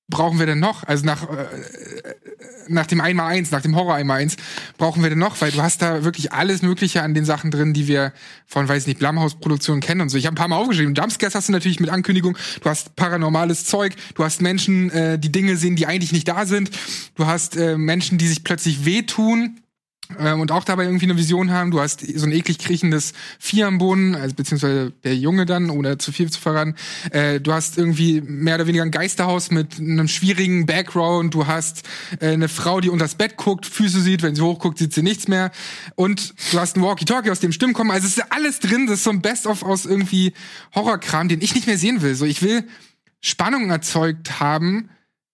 brauchen 0.09 0.38
wir 0.38 0.46
denn 0.46 0.61
noch? 0.61 0.84
Also 0.84 1.04
nach, 1.04 1.28
äh, 1.28 1.46
nach 2.68 2.86
dem 2.86 3.00
einmal 3.00 3.32
eins, 3.32 3.50
nach 3.50 3.62
dem 3.62 3.74
Horror 3.74 3.94
einmal 3.94 4.20
eins 4.20 4.36
brauchen 4.78 5.02
wir 5.02 5.11
denn 5.11 5.18
noch? 5.18 5.40
Weil 5.40 5.50
du 5.50 5.62
hast 5.62 5.82
da 5.82 6.04
wirklich 6.04 6.32
alles 6.32 6.62
Mögliche 6.62 7.02
an 7.02 7.14
den 7.14 7.24
Sachen 7.24 7.50
drin, 7.50 7.72
die 7.72 7.88
wir 7.88 8.12
von, 8.46 8.68
weiß 8.68 8.86
nicht, 8.86 8.98
Blumhouse-Produktionen 8.98 9.80
kennen 9.80 10.00
und 10.00 10.09
so. 10.09 10.18
Ich 10.18 10.26
habe 10.26 10.34
ein 10.34 10.38
paar 10.38 10.48
Mal 10.48 10.57
aufgeschrieben. 10.57 10.94
Jumpscares 10.94 11.34
hast 11.34 11.48
du 11.48 11.52
natürlich 11.52 11.80
mit 11.80 11.90
Ankündigung. 11.90 12.36
Du 12.62 12.70
hast 12.70 12.94
paranormales 12.96 13.64
Zeug. 13.64 13.94
Du 14.14 14.24
hast 14.24 14.42
Menschen, 14.42 14.90
äh, 14.90 15.18
die 15.18 15.32
Dinge 15.32 15.57
sehen, 15.57 15.76
die 15.76 15.86
eigentlich 15.86 16.12
nicht 16.12 16.28
da 16.28 16.46
sind. 16.46 16.70
Du 17.16 17.26
hast 17.26 17.57
äh, 17.57 17.76
Menschen, 17.76 18.18
die 18.18 18.28
sich 18.28 18.44
plötzlich 18.44 18.84
wehtun 18.84 19.61
und 20.14 20.52
auch 20.52 20.64
dabei 20.64 20.84
irgendwie 20.84 21.07
eine 21.07 21.16
Vision 21.16 21.50
haben. 21.50 21.70
Du 21.70 21.80
hast 21.80 22.00
so 22.00 22.26
ein 22.26 22.32
eklig 22.32 22.59
kriechendes 22.59 23.12
Vieh 23.38 23.64
am 23.64 23.78
Boden, 23.78 24.14
also 24.14 24.34
beziehungsweise 24.34 24.92
der 25.04 25.16
Junge 25.16 25.46
dann, 25.46 25.68
ohne 25.68 25.98
zu 25.98 26.12
viel 26.12 26.30
zu 26.30 26.40
verraten. 26.40 26.74
Äh, 27.11 27.40
du 27.40 27.52
hast 27.52 27.76
irgendwie 27.76 28.20
mehr 28.20 28.54
oder 28.54 28.66
weniger 28.66 28.84
ein 28.84 28.90
Geisterhaus 28.90 29.50
mit 29.50 29.78
einem 29.78 30.09
schwierigen 30.09 30.66
Background. 30.66 31.34
Du 31.34 31.46
hast 31.46 31.82
äh, 32.20 32.28
eine 32.28 32.48
Frau, 32.48 32.80
die 32.80 32.88
unters 32.88 33.16
Bett 33.16 33.36
guckt, 33.36 33.66
Füße 33.66 34.00
sieht, 34.00 34.22
wenn 34.22 34.34
sie 34.34 34.42
hochguckt, 34.42 34.78
sieht 34.78 34.94
sie 34.94 35.02
nichts 35.02 35.28
mehr. 35.28 35.50
Und 35.96 36.34
du 36.52 36.61
hast 36.61 36.76
ein 36.76 36.82
Walkie-Talkie, 36.82 37.30
aus 37.30 37.40
dem 37.40 37.52
Stimmen 37.52 37.74
kommen. 37.74 37.90
Also 37.90 38.07
es 38.07 38.16
ist 38.16 38.32
alles 38.32 38.61
drin. 38.61 38.86
Das 38.86 38.98
ist 38.98 39.04
so 39.04 39.11
ein 39.11 39.22
Best-of 39.22 39.62
aus 39.62 39.86
irgendwie 39.86 40.32
Horrorkram, 40.74 41.28
den 41.28 41.40
ich 41.40 41.54
nicht 41.54 41.66
mehr 41.66 41.78
sehen 41.78 42.02
will. 42.02 42.14
So, 42.14 42.24
ich 42.24 42.42
will 42.42 42.64
Spannung 43.20 43.70
erzeugt 43.70 44.38
haben, 44.40 44.90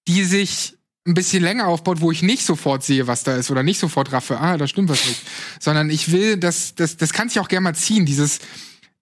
die 0.08 0.24
sich 0.24 0.76
ein 1.06 1.14
bisschen 1.14 1.42
länger 1.42 1.66
aufbaut, 1.66 2.00
wo 2.00 2.12
ich 2.12 2.22
nicht 2.22 2.44
sofort 2.44 2.84
sehe, 2.84 3.06
was 3.06 3.24
da 3.24 3.36
ist 3.36 3.50
oder 3.50 3.62
nicht 3.62 3.78
sofort 3.78 4.12
raffe, 4.12 4.38
ah, 4.38 4.56
da 4.56 4.68
stimmt 4.68 4.88
was 4.88 5.04
nicht. 5.06 5.20
Sondern 5.58 5.90
ich 5.90 6.12
will, 6.12 6.36
dass 6.36 6.74
das, 6.74 6.96
das 6.96 7.12
kann 7.12 7.28
sich 7.28 7.40
auch 7.40 7.48
gerne 7.48 7.64
mal 7.64 7.74
ziehen. 7.74 8.06
Dieses 8.06 8.38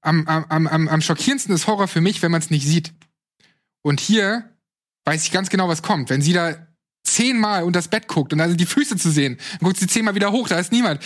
am, 0.01 0.27
am, 0.27 0.67
am, 0.67 0.89
am 0.89 1.01
schockierendsten 1.03 1.55
ist 1.55 1.67
Horror 1.67 1.89
für 1.89 2.01
mich, 2.01 2.23
wenn 2.23 2.31
man 2.31 2.41
es 2.41 2.51
nicht 2.51 2.67
sieht. 2.67 2.95
Und 3.83 4.01
hier 4.01 4.49
weiß 5.05 5.25
ich 5.25 5.31
ganz 5.31 5.51
genau, 5.51 5.69
was 5.69 5.83
kommt. 5.83 6.09
Wenn 6.09 6.23
sie 6.23 6.33
da 6.33 6.55
zehnmal 7.05 7.65
unter 7.65 7.79
das 7.79 7.89
Bett 7.89 8.09
guckt 8.09 8.33
und 8.33 8.39
da 8.39 8.49
sind 8.49 8.61
die 8.61 8.67
Füße 8.67 8.97
zu 8.97 9.11
sehen, 9.11 9.39
dann 9.59 9.69
guckt 9.69 9.79
sie 9.79 9.87
zehnmal 9.87 10.15
wieder 10.15 10.33
hoch, 10.33 10.49
da 10.49 10.59
ist 10.59 10.73
niemand 10.73 11.03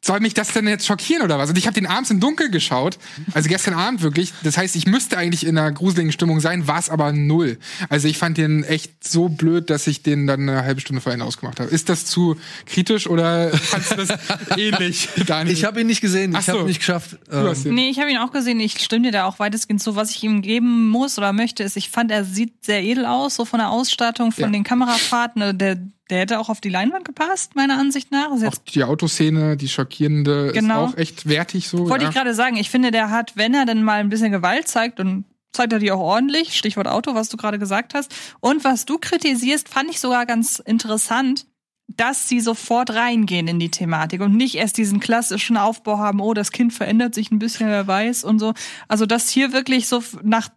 soll 0.00 0.20
mich 0.20 0.34
das 0.34 0.52
denn 0.52 0.66
jetzt 0.68 0.86
schockieren 0.86 1.22
oder 1.22 1.38
was? 1.38 1.50
Und 1.50 1.58
ich 1.58 1.66
habe 1.66 1.74
den 1.74 1.86
abends 1.86 2.10
im 2.10 2.20
Dunkeln 2.20 2.50
geschaut, 2.50 2.98
also 3.34 3.48
gestern 3.48 3.74
Abend 3.74 4.02
wirklich. 4.02 4.32
Das 4.42 4.56
heißt, 4.56 4.76
ich 4.76 4.86
müsste 4.86 5.18
eigentlich 5.18 5.46
in 5.46 5.58
einer 5.58 5.70
gruseligen 5.72 6.12
Stimmung 6.12 6.40
sein, 6.40 6.66
war 6.66 6.78
es 6.78 6.88
aber 6.88 7.12
null. 7.12 7.58
Also 7.88 8.08
ich 8.08 8.18
fand 8.18 8.38
den 8.38 8.64
echt 8.64 9.06
so 9.06 9.28
blöd, 9.28 9.70
dass 9.70 9.86
ich 9.86 10.02
den 10.02 10.26
dann 10.26 10.48
eine 10.48 10.62
halbe 10.64 10.80
Stunde 10.80 11.00
vorhin 11.00 11.22
ausgemacht 11.22 11.60
habe. 11.60 11.70
Ist 11.70 11.88
das 11.88 12.06
zu 12.06 12.36
kritisch 12.66 13.08
oder 13.08 13.50
fandst 13.56 13.92
du 13.92 13.96
das 13.96 14.18
ähnlich, 14.56 15.08
Daniel? 15.26 15.54
Ich 15.54 15.64
habe 15.64 15.80
ihn 15.80 15.86
nicht 15.86 16.00
gesehen, 16.00 16.34
ich 16.34 16.46
so. 16.46 16.52
habe 16.52 16.64
nicht 16.64 16.78
geschafft. 16.78 17.18
Ähm. 17.30 17.74
Nee, 17.74 17.90
ich 17.90 17.98
habe 17.98 18.10
ihn 18.10 18.18
auch 18.18 18.30
gesehen. 18.30 18.60
Ich 18.60 18.78
stimme 18.82 19.06
dir 19.06 19.12
da 19.12 19.24
auch 19.24 19.38
weitestgehend 19.38 19.82
zu. 19.82 19.96
Was 19.96 20.10
ich 20.10 20.22
ihm 20.22 20.42
geben 20.42 20.88
muss 20.88 21.18
oder 21.18 21.32
möchte, 21.32 21.62
ist, 21.62 21.76
ich 21.76 21.90
fand, 21.90 22.10
er 22.10 22.24
sieht 22.24 22.64
sehr 22.64 22.82
edel 22.82 23.06
aus, 23.06 23.34
so 23.34 23.44
von 23.44 23.58
der 23.58 23.70
Ausstattung, 23.70 24.32
von 24.32 24.44
ja. 24.44 24.50
den 24.50 24.64
Kamerafahrten. 24.64 25.58
Der 25.58 25.78
der 26.10 26.20
hätte 26.20 26.38
auch 26.38 26.48
auf 26.48 26.60
die 26.60 26.70
Leinwand 26.70 27.04
gepasst, 27.04 27.54
meiner 27.54 27.78
Ansicht 27.78 28.10
nach. 28.10 28.30
Auch 28.30 28.54
die 28.54 28.84
Autoszene, 28.84 29.56
die 29.56 29.68
schockierende, 29.68 30.52
genau. 30.52 30.86
ist 30.86 30.94
auch 30.94 30.98
echt 30.98 31.28
wertig 31.28 31.68
so. 31.68 31.88
Wollte 31.88 32.04
ja. 32.04 32.10
ich 32.10 32.14
gerade 32.14 32.34
sagen, 32.34 32.56
ich 32.56 32.70
finde, 32.70 32.90
der 32.90 33.10
hat, 33.10 33.36
wenn 33.36 33.54
er 33.54 33.66
dann 33.66 33.82
mal 33.82 34.00
ein 34.00 34.08
bisschen 34.08 34.32
Gewalt 34.32 34.68
zeigt 34.68 35.00
und 35.00 35.24
zeigt 35.52 35.72
er 35.72 35.78
die 35.78 35.92
auch 35.92 36.00
ordentlich, 36.00 36.56
Stichwort 36.56 36.88
Auto, 36.88 37.14
was 37.14 37.28
du 37.28 37.36
gerade 37.36 37.58
gesagt 37.58 37.94
hast. 37.94 38.14
Und 38.40 38.64
was 38.64 38.86
du 38.86 38.98
kritisierst, 38.98 39.68
fand 39.68 39.90
ich 39.90 40.00
sogar 40.00 40.24
ganz 40.24 40.58
interessant, 40.60 41.46
dass 41.88 42.28
sie 42.28 42.40
sofort 42.40 42.90
reingehen 42.90 43.48
in 43.48 43.58
die 43.58 43.70
Thematik 43.70 44.20
und 44.20 44.36
nicht 44.36 44.56
erst 44.56 44.76
diesen 44.76 45.00
klassischen 45.00 45.56
Aufbau 45.56 45.98
haben, 45.98 46.20
oh, 46.20 46.34
das 46.34 46.52
Kind 46.52 46.72
verändert 46.72 47.14
sich 47.14 47.30
ein 47.30 47.38
bisschen, 47.38 47.68
wer 47.68 47.86
weiß 47.86 48.24
und 48.24 48.38
so. 48.38 48.52
Also, 48.88 49.06
dass 49.06 49.30
hier 49.30 49.52
wirklich 49.52 49.88
so 49.88 50.02
nach, 50.22 50.50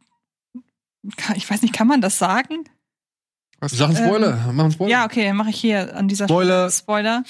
ich 1.36 1.50
weiß 1.50 1.62
nicht, 1.62 1.74
kann 1.74 1.88
man 1.88 2.02
das 2.02 2.18
sagen? 2.18 2.66
Was? 3.62 3.74
Sag 3.74 3.90
einen 3.90 3.98
Spoiler. 3.98 4.46
Ähm, 4.50 4.56
mach 4.56 4.64
einen 4.64 4.74
Spoiler. 4.74 4.92
Ja, 4.92 5.06
okay, 5.06 5.32
mache 5.34 5.52
ich 5.52 5.58
hier 5.58 5.96
an 5.96 6.08
dieser 6.08 6.28
Spoiler. 6.28 6.70
Stelle 6.70 6.72
Spoiler. 6.72 7.24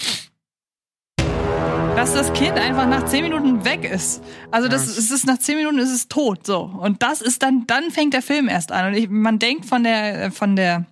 Dass 1.97 2.13
das 2.13 2.31
Kind 2.31 2.53
einfach 2.53 2.87
nach 2.87 3.05
zehn 3.05 3.23
Minuten 3.23 3.65
weg 3.65 3.83
ist. 3.83 4.23
Also 4.49 4.69
das, 4.69 4.85
ja. 4.85 4.91
es 4.97 5.11
ist 5.11 5.27
nach 5.27 5.39
zehn 5.39 5.57
Minuten 5.57 5.77
ist 5.77 5.91
es 5.91 6.07
tot 6.07 6.45
so. 6.45 6.61
Und 6.61 7.03
das 7.03 7.21
ist 7.21 7.43
dann, 7.43 7.67
dann 7.67 7.91
fängt 7.91 8.13
der 8.13 8.21
Film 8.21 8.47
erst 8.47 8.71
an. 8.71 8.87
Und 8.87 8.93
ich, 8.93 9.09
man 9.09 9.39
denkt 9.39 9.65
von 9.65 9.83
der, 9.83 10.31
von 10.31 10.55
der 10.55 10.85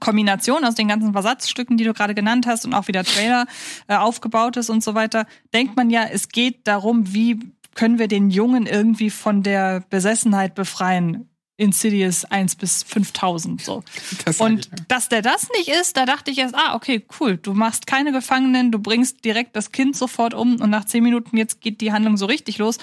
Kombination 0.00 0.64
aus 0.64 0.76
den 0.76 0.88
ganzen 0.88 1.12
Versatzstücken, 1.12 1.76
die 1.76 1.84
du 1.84 1.92
gerade 1.92 2.14
genannt 2.14 2.46
hast 2.46 2.64
und 2.64 2.72
auch 2.72 2.88
wie 2.88 2.92
der 2.92 3.04
Trailer 3.04 3.44
äh, 3.86 3.96
aufgebaut 3.96 4.56
ist 4.56 4.70
und 4.70 4.82
so 4.82 4.94
weiter, 4.94 5.26
denkt 5.52 5.76
man 5.76 5.90
ja, 5.90 6.04
es 6.10 6.28
geht 6.28 6.66
darum, 6.66 7.12
wie 7.12 7.52
können 7.74 7.98
wir 7.98 8.08
den 8.08 8.30
Jungen 8.30 8.64
irgendwie 8.64 9.10
von 9.10 9.42
der 9.42 9.84
Besessenheit 9.90 10.54
befreien 10.54 11.29
Insidious 11.60 12.24
1 12.24 12.56
bis 12.56 12.82
5000 12.82 13.60
so. 13.60 13.84
Das 14.24 14.40
und 14.40 14.70
dass 14.88 15.08
der 15.08 15.22
das 15.22 15.48
nicht 15.56 15.68
ist, 15.68 15.96
da 15.96 16.06
dachte 16.06 16.30
ich 16.30 16.38
erst, 16.38 16.54
ah, 16.54 16.74
okay, 16.74 17.04
cool, 17.20 17.36
du 17.36 17.52
machst 17.52 17.86
keine 17.86 18.12
Gefangenen, 18.12 18.72
du 18.72 18.78
bringst 18.78 19.24
direkt 19.24 19.54
das 19.56 19.70
Kind 19.70 19.94
sofort 19.94 20.32
um 20.34 20.60
und 20.60 20.70
nach 20.70 20.86
zehn 20.86 21.04
Minuten 21.04 21.36
jetzt 21.36 21.60
geht 21.60 21.80
die 21.80 21.92
Handlung 21.92 22.16
so 22.16 22.26
richtig 22.26 22.58
los. 22.58 22.78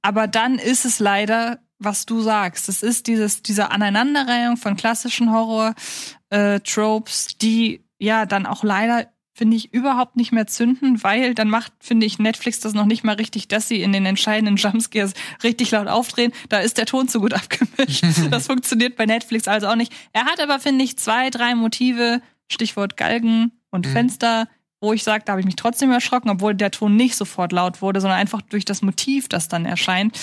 Aber 0.00 0.26
dann 0.26 0.58
ist 0.58 0.84
es 0.84 0.98
leider, 0.98 1.60
was 1.78 2.06
du 2.06 2.20
sagst. 2.22 2.68
Es 2.68 2.82
ist 2.82 3.06
dieses, 3.06 3.42
diese 3.42 3.70
Aneinanderreihung 3.70 4.56
von 4.56 4.76
klassischen 4.76 5.30
Horror-Tropes, 5.30 7.26
äh, 7.26 7.34
die 7.40 7.84
ja 7.98 8.26
dann 8.26 8.46
auch 8.46 8.64
leider 8.64 9.08
finde 9.34 9.56
ich, 9.56 9.72
überhaupt 9.72 10.16
nicht 10.16 10.30
mehr 10.32 10.46
zünden, 10.46 11.02
weil 11.02 11.34
dann 11.34 11.48
macht, 11.48 11.72
finde 11.80 12.04
ich, 12.04 12.18
Netflix 12.18 12.60
das 12.60 12.74
noch 12.74 12.84
nicht 12.84 13.02
mal 13.02 13.14
richtig, 13.14 13.48
dass 13.48 13.66
sie 13.66 13.82
in 13.82 13.92
den 13.92 14.04
entscheidenden 14.04 14.56
Jumpscares 14.56 15.14
richtig 15.42 15.70
laut 15.70 15.88
aufdrehen. 15.88 16.32
Da 16.50 16.58
ist 16.58 16.76
der 16.76 16.86
Ton 16.86 17.08
zu 17.08 17.20
gut 17.20 17.32
abgemischt. 17.34 18.04
das 18.30 18.46
funktioniert 18.46 18.96
bei 18.96 19.06
Netflix 19.06 19.48
also 19.48 19.68
auch 19.68 19.76
nicht. 19.76 19.92
Er 20.12 20.26
hat 20.26 20.40
aber, 20.40 20.58
finde 20.60 20.84
ich, 20.84 20.98
zwei, 20.98 21.30
drei 21.30 21.54
Motive, 21.54 22.20
Stichwort 22.50 22.96
Galgen 22.96 23.52
und 23.70 23.86
mhm. 23.86 23.92
Fenster, 23.92 24.48
wo 24.80 24.92
ich 24.92 25.02
sage, 25.02 25.24
da 25.24 25.32
habe 25.32 25.40
ich 25.40 25.46
mich 25.46 25.56
trotzdem 25.56 25.90
erschrocken, 25.90 26.28
obwohl 26.28 26.54
der 26.54 26.70
Ton 26.70 26.96
nicht 26.96 27.16
sofort 27.16 27.52
laut 27.52 27.80
wurde, 27.80 28.00
sondern 28.00 28.18
einfach 28.18 28.42
durch 28.42 28.64
das 28.64 28.82
Motiv, 28.82 29.28
das 29.28 29.48
dann 29.48 29.64
erscheint. 29.64 30.18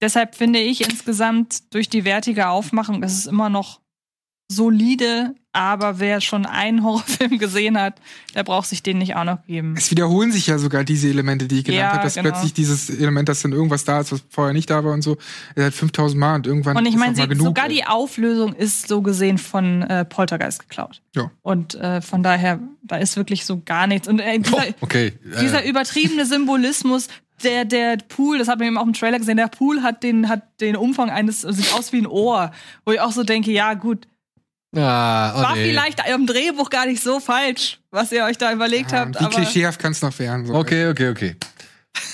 Deshalb 0.00 0.34
finde 0.34 0.58
ich 0.58 0.80
insgesamt 0.80 1.72
durch 1.74 1.88
die 1.88 2.04
wertige 2.04 2.48
Aufmachung, 2.48 3.02
ist 3.02 3.18
es 3.18 3.26
immer 3.26 3.50
noch 3.50 3.80
solide, 4.50 5.34
aber 5.52 5.98
wer 5.98 6.20
schon 6.20 6.46
einen 6.46 6.84
Horrorfilm 6.84 7.38
gesehen 7.38 7.78
hat, 7.78 7.94
der 8.34 8.44
braucht 8.44 8.68
sich 8.68 8.82
den 8.82 8.98
nicht 8.98 9.16
auch 9.16 9.24
noch 9.24 9.44
geben. 9.46 9.74
Es 9.76 9.90
wiederholen 9.90 10.32
sich 10.32 10.46
ja 10.46 10.58
sogar 10.58 10.84
diese 10.84 11.08
Elemente, 11.08 11.48
die 11.48 11.58
ich 11.58 11.64
genannt 11.64 11.80
ja, 11.80 11.92
habe, 11.92 12.02
dass 12.02 12.14
genau. 12.14 12.30
plötzlich 12.30 12.52
dieses 12.52 12.90
Element, 12.90 13.28
dass 13.28 13.42
dann 13.42 13.52
irgendwas 13.52 13.84
da 13.84 14.00
ist, 14.00 14.12
was 14.12 14.22
vorher 14.28 14.52
nicht 14.52 14.70
da 14.70 14.84
war 14.84 14.92
und 14.92 15.02
so, 15.02 15.16
halt 15.56 15.74
5000 15.74 16.18
Mal 16.18 16.34
und 16.36 16.46
irgendwann 16.46 16.76
Und 16.76 16.86
ich 16.86 16.96
meine, 16.96 17.16
sogar 17.36 17.68
die 17.68 17.84
Auflösung 17.84 18.54
ist 18.54 18.88
so 18.88 19.02
gesehen 19.02 19.38
von 19.38 19.82
äh, 19.82 20.04
Poltergeist 20.04 20.60
geklaut. 20.60 21.02
Ja. 21.14 21.30
Und 21.42 21.74
äh, 21.74 22.00
von 22.00 22.22
daher, 22.22 22.60
da 22.82 22.96
ist 22.96 23.16
wirklich 23.16 23.44
so 23.44 23.60
gar 23.64 23.86
nichts. 23.86 24.08
Und 24.08 24.20
äh, 24.20 24.38
dieser, 24.38 24.58
oh, 24.58 24.74
okay. 24.82 25.12
äh. 25.32 25.40
dieser 25.40 25.64
übertriebene 25.64 26.26
Symbolismus, 26.26 27.08
der, 27.42 27.64
der 27.64 27.96
Pool, 27.96 28.38
das 28.38 28.48
hat 28.48 28.58
man 28.58 28.68
eben 28.68 28.78
auch 28.78 28.86
im 28.86 28.92
Trailer 28.92 29.18
gesehen, 29.18 29.36
der 29.36 29.48
Pool 29.48 29.82
hat 29.82 30.02
den, 30.02 30.28
hat 30.28 30.60
den 30.60 30.76
Umfang 30.76 31.10
eines, 31.10 31.40
sieht 31.40 31.72
aus 31.72 31.92
wie 31.92 31.98
ein 31.98 32.06
Ohr, 32.06 32.52
wo 32.84 32.92
ich 32.92 33.00
auch 33.00 33.12
so 33.12 33.24
denke, 33.24 33.50
ja 33.50 33.74
gut, 33.74 34.06
Ah, 34.76 35.34
oh 35.34 35.42
War 35.42 35.56
nee. 35.56 35.68
vielleicht 35.68 36.00
im 36.08 36.26
Drehbuch 36.26 36.70
gar 36.70 36.86
nicht 36.86 37.02
so 37.02 37.18
falsch, 37.18 37.80
was 37.90 38.12
ihr 38.12 38.24
euch 38.24 38.38
da 38.38 38.52
überlegt 38.52 38.92
ja, 38.92 39.00
habt. 39.00 39.20
Wie 39.20 39.26
klischeehaft 39.26 39.80
kann 39.80 39.92
es 39.92 40.00
noch 40.00 40.16
werden. 40.18 40.46
So 40.46 40.54
okay, 40.54 40.88
okay, 40.88 41.08
okay. 41.08 41.36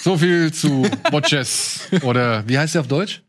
So 0.03 0.17
viel 0.17 0.53
zu 0.53 0.89
Watches. 1.11 1.81
Oder 2.03 2.49
wie 2.49 2.59
heißt 2.59 2.75
der 2.75 2.81
auf 2.81 2.89
Deutsch? 2.89 3.23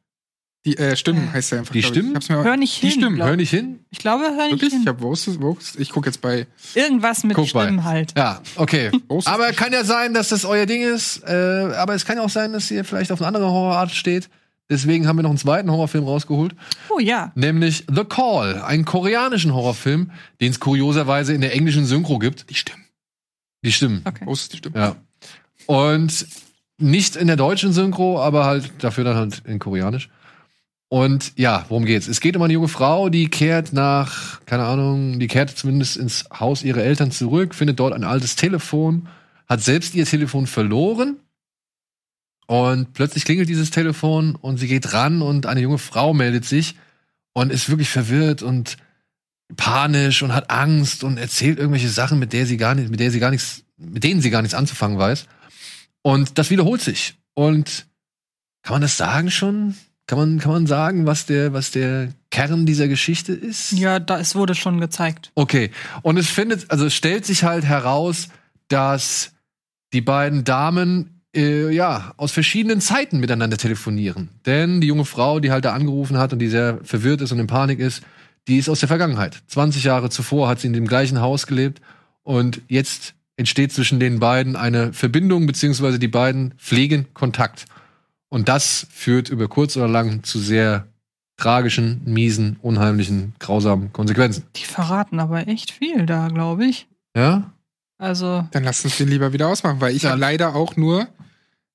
Die 0.65 0.77
äh, 0.77 0.95
Stimmen 0.95 1.31
heißt 1.31 1.51
er 1.51 1.59
einfach. 1.59 1.73
Die 1.73 1.83
Stimmen? 1.83 2.17
Ich. 2.19 2.29
Hör 2.29 2.57
nicht 2.57 2.73
hin. 2.73 2.89
Die 2.89 2.95
Stimmen, 2.95 3.23
hör 3.23 3.35
nicht 3.35 3.49
hin? 3.49 3.79
Ich 3.89 3.99
glaube, 3.99 4.23
hör 4.23 4.31
nicht 4.31 4.51
Wirklich? 4.51 4.73
hin. 4.73 4.81
Ich, 4.81 4.87
hab, 4.87 5.01
wo 5.01 5.13
ist, 5.13 5.29
ich 5.77 5.89
gucke 5.91 6.09
jetzt 6.09 6.21
bei. 6.21 6.47
Irgendwas 6.73 7.23
mit 7.23 7.35
Guck 7.35 7.47
Stimmen 7.47 7.77
bei. 7.77 7.83
halt. 7.83 8.13
Ja, 8.17 8.41
okay. 8.55 8.91
aber 9.25 9.53
kann 9.53 9.71
ja 9.71 9.83
sein, 9.83 10.13
dass 10.13 10.29
das 10.29 10.45
euer 10.45 10.65
Ding 10.65 10.81
ist. 10.81 11.23
Äh, 11.25 11.31
aber 11.75 11.95
es 11.95 12.05
kann 12.05 12.17
ja 12.17 12.23
auch 12.23 12.29
sein, 12.29 12.53
dass 12.53 12.69
ihr 12.71 12.83
vielleicht 12.83 13.11
auf 13.11 13.21
eine 13.21 13.27
andere 13.27 13.45
Horrorart 13.45 13.91
steht. 13.91 14.29
Deswegen 14.69 15.07
haben 15.07 15.17
wir 15.17 15.23
noch 15.23 15.29
einen 15.29 15.39
zweiten 15.39 15.71
Horrorfilm 15.71 16.03
rausgeholt. 16.03 16.53
Oh 16.89 16.99
ja. 16.99 17.31
Nämlich 17.35 17.85
The 17.89 18.03
Call, 18.03 18.61
einen 18.61 18.83
koreanischen 18.83 19.53
Horrorfilm, 19.53 20.11
den 20.41 20.51
es 20.51 20.59
kurioserweise 20.59 21.33
in 21.33 21.41
der 21.41 21.53
englischen 21.53 21.85
Synchro 21.85 22.19
gibt. 22.19 22.49
Die 22.49 22.55
Stimmen. 22.55 22.83
Die 23.63 23.71
Stimmen. 23.71 24.01
Okay. 24.03 24.25
Oh, 24.27 24.33
die 24.33 24.57
Stimmen. 24.57 24.75
Ja. 24.75 24.95
Und 25.67 26.27
nicht 26.77 27.15
in 27.15 27.27
der 27.27 27.37
deutschen 27.37 27.71
Synchro, 27.71 28.21
aber 28.21 28.45
halt 28.45 28.71
dafür 28.79 29.03
dann 29.05 29.15
halt 29.15 29.41
in 29.45 29.59
koreanisch. 29.59 30.09
Und 30.89 31.33
ja, 31.37 31.65
worum 31.69 31.85
geht's? 31.85 32.07
Es 32.07 32.21
geht 32.21 32.35
um 32.35 32.41
eine 32.41 32.53
junge 32.53 32.69
Frau, 32.69 33.09
die 33.09 33.27
kehrt 33.29 33.73
nach, 33.73 34.45
keine 34.45 34.65
Ahnung, 34.65 35.19
die 35.19 35.27
kehrt 35.27 35.49
zumindest 35.49 35.97
ins 35.97 36.25
Haus 36.31 36.63
ihrer 36.63 36.81
Eltern 36.81 37.11
zurück, 37.11 37.55
findet 37.55 37.79
dort 37.79 37.93
ein 37.93 38.05
altes 38.05 38.35
Telefon, 38.35 39.07
hat 39.47 39.61
selbst 39.61 39.95
ihr 39.95 40.05
Telefon 40.05 40.47
verloren 40.47 41.17
und 42.47 42.93
plötzlich 42.93 43.25
klingelt 43.25 43.49
dieses 43.49 43.71
Telefon 43.71 44.35
und 44.35 44.57
sie 44.57 44.67
geht 44.67 44.93
ran 44.93 45.21
und 45.21 45.45
eine 45.45 45.59
junge 45.59 45.77
Frau 45.77 46.13
meldet 46.13 46.45
sich 46.45 46.75
und 47.33 47.51
ist 47.51 47.69
wirklich 47.69 47.89
verwirrt 47.89 48.41
und 48.41 48.77
panisch 49.55 50.23
und 50.23 50.33
hat 50.33 50.49
Angst 50.49 51.03
und 51.03 51.17
erzählt 51.17 51.59
irgendwelche 51.59 51.89
Sachen, 51.89 52.19
mit 52.19 52.33
der 52.33 52.45
sie 52.45 52.57
gar 52.57 52.73
nicht, 52.73 52.89
mit 52.89 52.99
der 52.99 53.11
sie 53.11 53.19
gar 53.19 53.31
nichts, 53.31 53.63
mit 53.77 54.03
denen 54.03 54.21
sie 54.21 54.29
gar 54.29 54.41
nichts 54.41 54.55
anzufangen 54.55 54.97
weiß. 54.97 55.27
Und 56.01 56.37
das 56.37 56.49
wiederholt 56.49 56.81
sich. 56.81 57.15
Und 57.33 57.85
kann 58.63 58.75
man 58.75 58.81
das 58.81 58.97
sagen 58.97 59.29
schon? 59.29 59.75
Kann 60.07 60.17
man, 60.17 60.39
kann 60.39 60.51
man 60.51 60.67
sagen, 60.67 61.05
was 61.05 61.25
der, 61.25 61.51
was 61.51 61.71
der 61.71 62.13
Kern 62.31 62.65
dieser 62.65 62.87
Geschichte 62.87 63.33
ist? 63.33 63.73
Ja, 63.73 63.99
da, 63.99 64.19
es 64.19 64.35
wurde 64.35 64.55
schon 64.55 64.79
gezeigt. 64.79 65.31
Okay. 65.35 65.71
Und 66.01 66.17
es 66.17 66.29
findet, 66.29 66.71
also 66.71 66.85
es 66.85 66.95
stellt 66.95 67.25
sich 67.25 67.43
halt 67.43 67.65
heraus, 67.65 68.29
dass 68.69 69.33
die 69.91 70.01
beiden 70.01 70.45
Damen 70.45 71.16
äh, 71.37 71.69
ja, 71.69 72.13
aus 72.17 72.31
verschiedenen 72.31 72.81
Zeiten 72.81 73.19
miteinander 73.19 73.57
telefonieren. 73.57 74.29
Denn 74.45 74.81
die 74.81 74.87
junge 74.87 75.05
Frau, 75.05 75.39
die 75.39 75.51
halt 75.51 75.65
da 75.65 75.73
angerufen 75.73 76.17
hat 76.17 76.33
und 76.33 76.39
die 76.39 76.49
sehr 76.49 76.79
verwirrt 76.83 77.21
ist 77.21 77.31
und 77.31 77.39
in 77.39 77.47
Panik 77.47 77.79
ist, 77.79 78.01
die 78.47 78.57
ist 78.57 78.69
aus 78.69 78.79
der 78.79 78.87
Vergangenheit. 78.87 79.41
20 79.47 79.83
Jahre 79.83 80.09
zuvor 80.09 80.47
hat 80.47 80.59
sie 80.59 80.67
in 80.67 80.73
dem 80.73 80.87
gleichen 80.87 81.21
Haus 81.21 81.47
gelebt 81.47 81.81
und 82.23 82.61
jetzt 82.67 83.13
entsteht 83.35 83.71
zwischen 83.71 83.99
den 83.99 84.19
beiden 84.19 84.55
eine 84.55 84.93
Verbindung, 84.93 85.45
beziehungsweise 85.45 85.99
die 85.99 86.07
beiden 86.07 86.55
pflegen 86.57 87.05
Kontakt. 87.13 87.65
Und 88.29 88.49
das 88.49 88.87
führt 88.89 89.29
über 89.29 89.47
kurz 89.47 89.77
oder 89.77 89.87
lang 89.87 90.23
zu 90.23 90.39
sehr 90.39 90.87
tragischen, 91.37 92.01
miesen, 92.05 92.57
unheimlichen, 92.63 93.35
grausamen 93.37 93.93
Konsequenzen. 93.93 94.45
Die 94.55 94.65
verraten 94.65 95.19
aber 95.19 95.47
echt 95.47 95.69
viel 95.69 96.07
da, 96.07 96.29
glaube 96.29 96.65
ich. 96.65 96.87
Ja? 97.15 97.51
Also. 97.99 98.47
Dann 98.51 98.63
lass 98.63 98.83
uns 98.83 98.97
den 98.97 99.07
lieber 99.07 99.33
wieder 99.33 99.47
ausmachen, 99.47 99.79
weil 99.81 99.95
ich 99.95 100.03
ja. 100.03 100.15
leider 100.15 100.55
auch 100.55 100.75
nur 100.75 101.07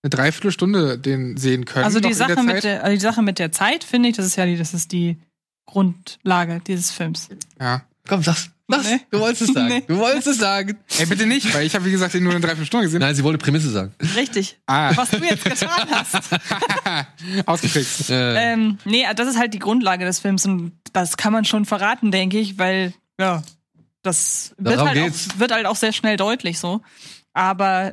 eine 0.03 0.11
Dreiviertelstunde 0.11 0.99
den 0.99 1.37
sehen 1.37 1.65
können. 1.65 1.85
Also 1.85 2.01
die 2.01 2.12
Sache, 2.12 2.35
der 2.35 2.43
mit 2.43 2.65
der, 2.65 2.83
also 2.83 2.95
die 2.95 3.01
Sache 3.01 3.23
mit 3.23 3.39
der 3.39 3.53
Zeit, 3.53 3.85
finde 3.85 4.09
ich, 4.09 4.16
das 4.16 4.27
ist 4.27 4.37
ja 4.37 4.47
die, 4.47 4.57
das 4.57 4.74
ist 4.74 4.93
die 4.93 5.16
Grundlage 5.66 6.61
dieses 6.66 6.91
Films. 6.91 7.29
Ja. 7.61 7.83
Komm, 8.09 8.23
sag's. 8.23 8.51
Was? 8.69 8.85
Nee. 8.85 9.01
Du 9.11 9.20
wolltest 9.20 9.43
es 9.43 9.53
sagen. 9.53 9.69
Nee. 9.69 9.85
Du 9.87 9.99
wolltest 9.99 10.27
es 10.27 10.39
sagen. 10.39 10.79
Ey, 10.99 11.07
bitte 11.07 11.27
nicht, 11.27 11.53
weil 11.55 11.66
ich 11.66 11.74
habe, 11.74 11.85
wie 11.85 11.91
gesagt, 11.91 12.15
den 12.15 12.24
nur 12.24 12.35
in 12.35 12.41
drei, 12.41 12.55
fünf 12.55 12.66
Stunden 12.66 12.87
gesehen. 12.87 13.01
Nein, 13.01 13.15
sie 13.15 13.23
wollte 13.23 13.39
Prämisse 13.39 13.70
sagen. 13.70 13.93
Richtig. 14.16 14.59
Ah. 14.66 14.93
Was 14.97 15.11
du 15.11 15.19
jetzt 15.19 15.45
getan 15.45 15.89
hast. 15.91 16.19
Ausgefixt. 17.47 18.11
Äh, 18.11 18.53
ähm, 18.53 18.79
nee, 18.85 19.05
das 19.15 19.29
ist 19.29 19.39
halt 19.39 19.53
die 19.53 19.59
Grundlage 19.59 20.05
des 20.05 20.20
Films 20.20 20.47
und 20.47 20.73
das 20.93 21.16
kann 21.16 21.33
man 21.33 21.45
schon 21.45 21.65
verraten, 21.65 22.11
denke 22.11 22.39
ich, 22.39 22.59
weil, 22.59 22.95
ja, 23.20 23.43
das 24.03 24.55
wird 24.59 24.81
halt, 24.81 24.99
auch, 24.99 25.39
wird 25.39 25.53
halt 25.53 25.66
auch 25.66 25.77
sehr 25.77 25.93
schnell 25.93 26.16
deutlich 26.16 26.59
so. 26.59 26.81
Aber 27.35 27.93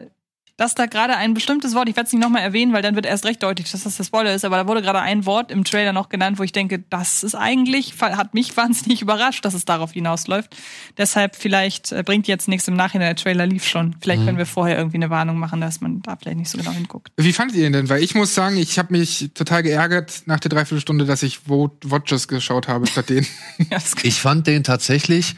dass 0.60 0.76
da 0.76 0.88
gerade 0.88 1.16
ein 1.16 1.34
bestimmtes 1.34 1.74
Wort, 1.74 1.88
ich 1.88 1.96
werde 1.96 2.08
es 2.08 2.14
nicht 2.14 2.22
nochmal 2.22 2.42
erwähnen, 2.42 2.74
weil 2.74 2.82
dann 2.82 2.94
wird 2.94 3.06
erst 3.06 3.26
recht 3.26 3.42
deutlich, 3.42 3.72
dass 3.72 3.84
das 3.84 3.96
der 3.96 4.04
Spoiler 4.04 4.36
ist, 4.36 4.44
aber 4.44 4.58
da 4.58 4.68
wurde 4.68 4.82
gerade 4.82 5.00
ein 5.00 5.26
Wort 5.26 5.52
im 5.52 5.64
Trailer 5.64 5.94
noch 5.94 6.10
genannt, 6.10 6.38
wo 6.38 6.44
ich 6.44 6.52
denke, 6.52 6.84
das 6.90 7.24
ist 7.24 7.34
eigentlich, 7.34 7.94
hat 8.02 8.34
mich 8.34 8.58
wahnsinnig 8.58 9.02
überrascht, 9.02 9.46
dass 9.46 9.54
es 9.54 9.64
darauf 9.64 9.94
hinausläuft. 9.94 10.58
Deshalb 10.98 11.38
vielleicht 11.38 11.94
äh, 11.94 12.04
bringt 12.04 12.28
jetzt 12.28 12.50
nichts 12.50 12.68
im 12.68 12.76
Nachhinein, 12.76 13.08
der 13.08 13.16
Trailer 13.16 13.46
lief 13.46 13.66
schon. 13.66 13.96
Vielleicht 14.02 14.26
können 14.26 14.38
wir 14.38 14.46
vorher 14.46 14.78
irgendwie 14.78 14.98
eine 14.98 15.10
Warnung 15.10 15.40
machen, 15.40 15.62
dass 15.62 15.80
man 15.80 16.02
da 16.02 16.18
vielleicht 16.18 16.38
nicht 16.38 16.50
so 16.50 16.58
genau 16.58 16.72
hinguckt. 16.72 17.10
Wie 17.16 17.32
fandet 17.32 17.56
ihr 17.56 17.66
ihn 17.66 17.72
denn? 17.72 17.88
Weil 17.88 18.04
ich 18.04 18.14
muss 18.14 18.36
sagen, 18.36 18.58
ich 18.58 18.78
habe 18.78 18.92
mich 18.92 19.32
total 19.34 19.64
geärgert 19.64 20.24
nach 20.26 20.42
der 20.42 20.50
Dreiviertelstunde, 20.50 21.06
dass 21.06 21.24
ich 21.24 21.48
Watchers 21.48 22.28
geschaut 22.28 22.68
habe 22.68 22.86
statt 22.86 23.10
den. 23.10 23.26
Ich 24.04 24.20
fand 24.20 24.46
den 24.48 24.64
tatsächlich 24.64 25.36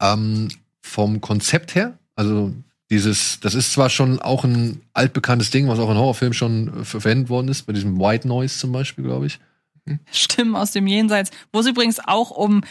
ähm, 0.00 0.48
vom 0.80 1.20
Konzept 1.20 1.74
her, 1.74 1.98
also 2.16 2.52
dieses, 2.94 3.40
das 3.40 3.54
ist 3.54 3.72
zwar 3.72 3.90
schon 3.90 4.20
auch 4.20 4.44
ein 4.44 4.80
altbekanntes 4.92 5.50
Ding, 5.50 5.68
was 5.68 5.78
auch 5.78 5.90
in 5.90 5.96
Horrorfilmen 5.96 6.34
schon 6.34 6.80
äh, 6.80 6.84
verwendet 6.84 7.28
worden 7.28 7.48
ist, 7.48 7.62
bei 7.62 7.72
diesem 7.72 7.98
White 7.98 8.26
Noise 8.28 8.58
zum 8.58 8.72
Beispiel, 8.72 9.04
glaube 9.04 9.26
ich. 9.26 9.38
Stimmen 10.10 10.56
aus 10.56 10.70
dem 10.70 10.86
Jenseits, 10.86 11.30
wo 11.52 11.60
es 11.60 11.66
übrigens 11.66 12.00
auch 12.00 12.30
um, 12.30 12.62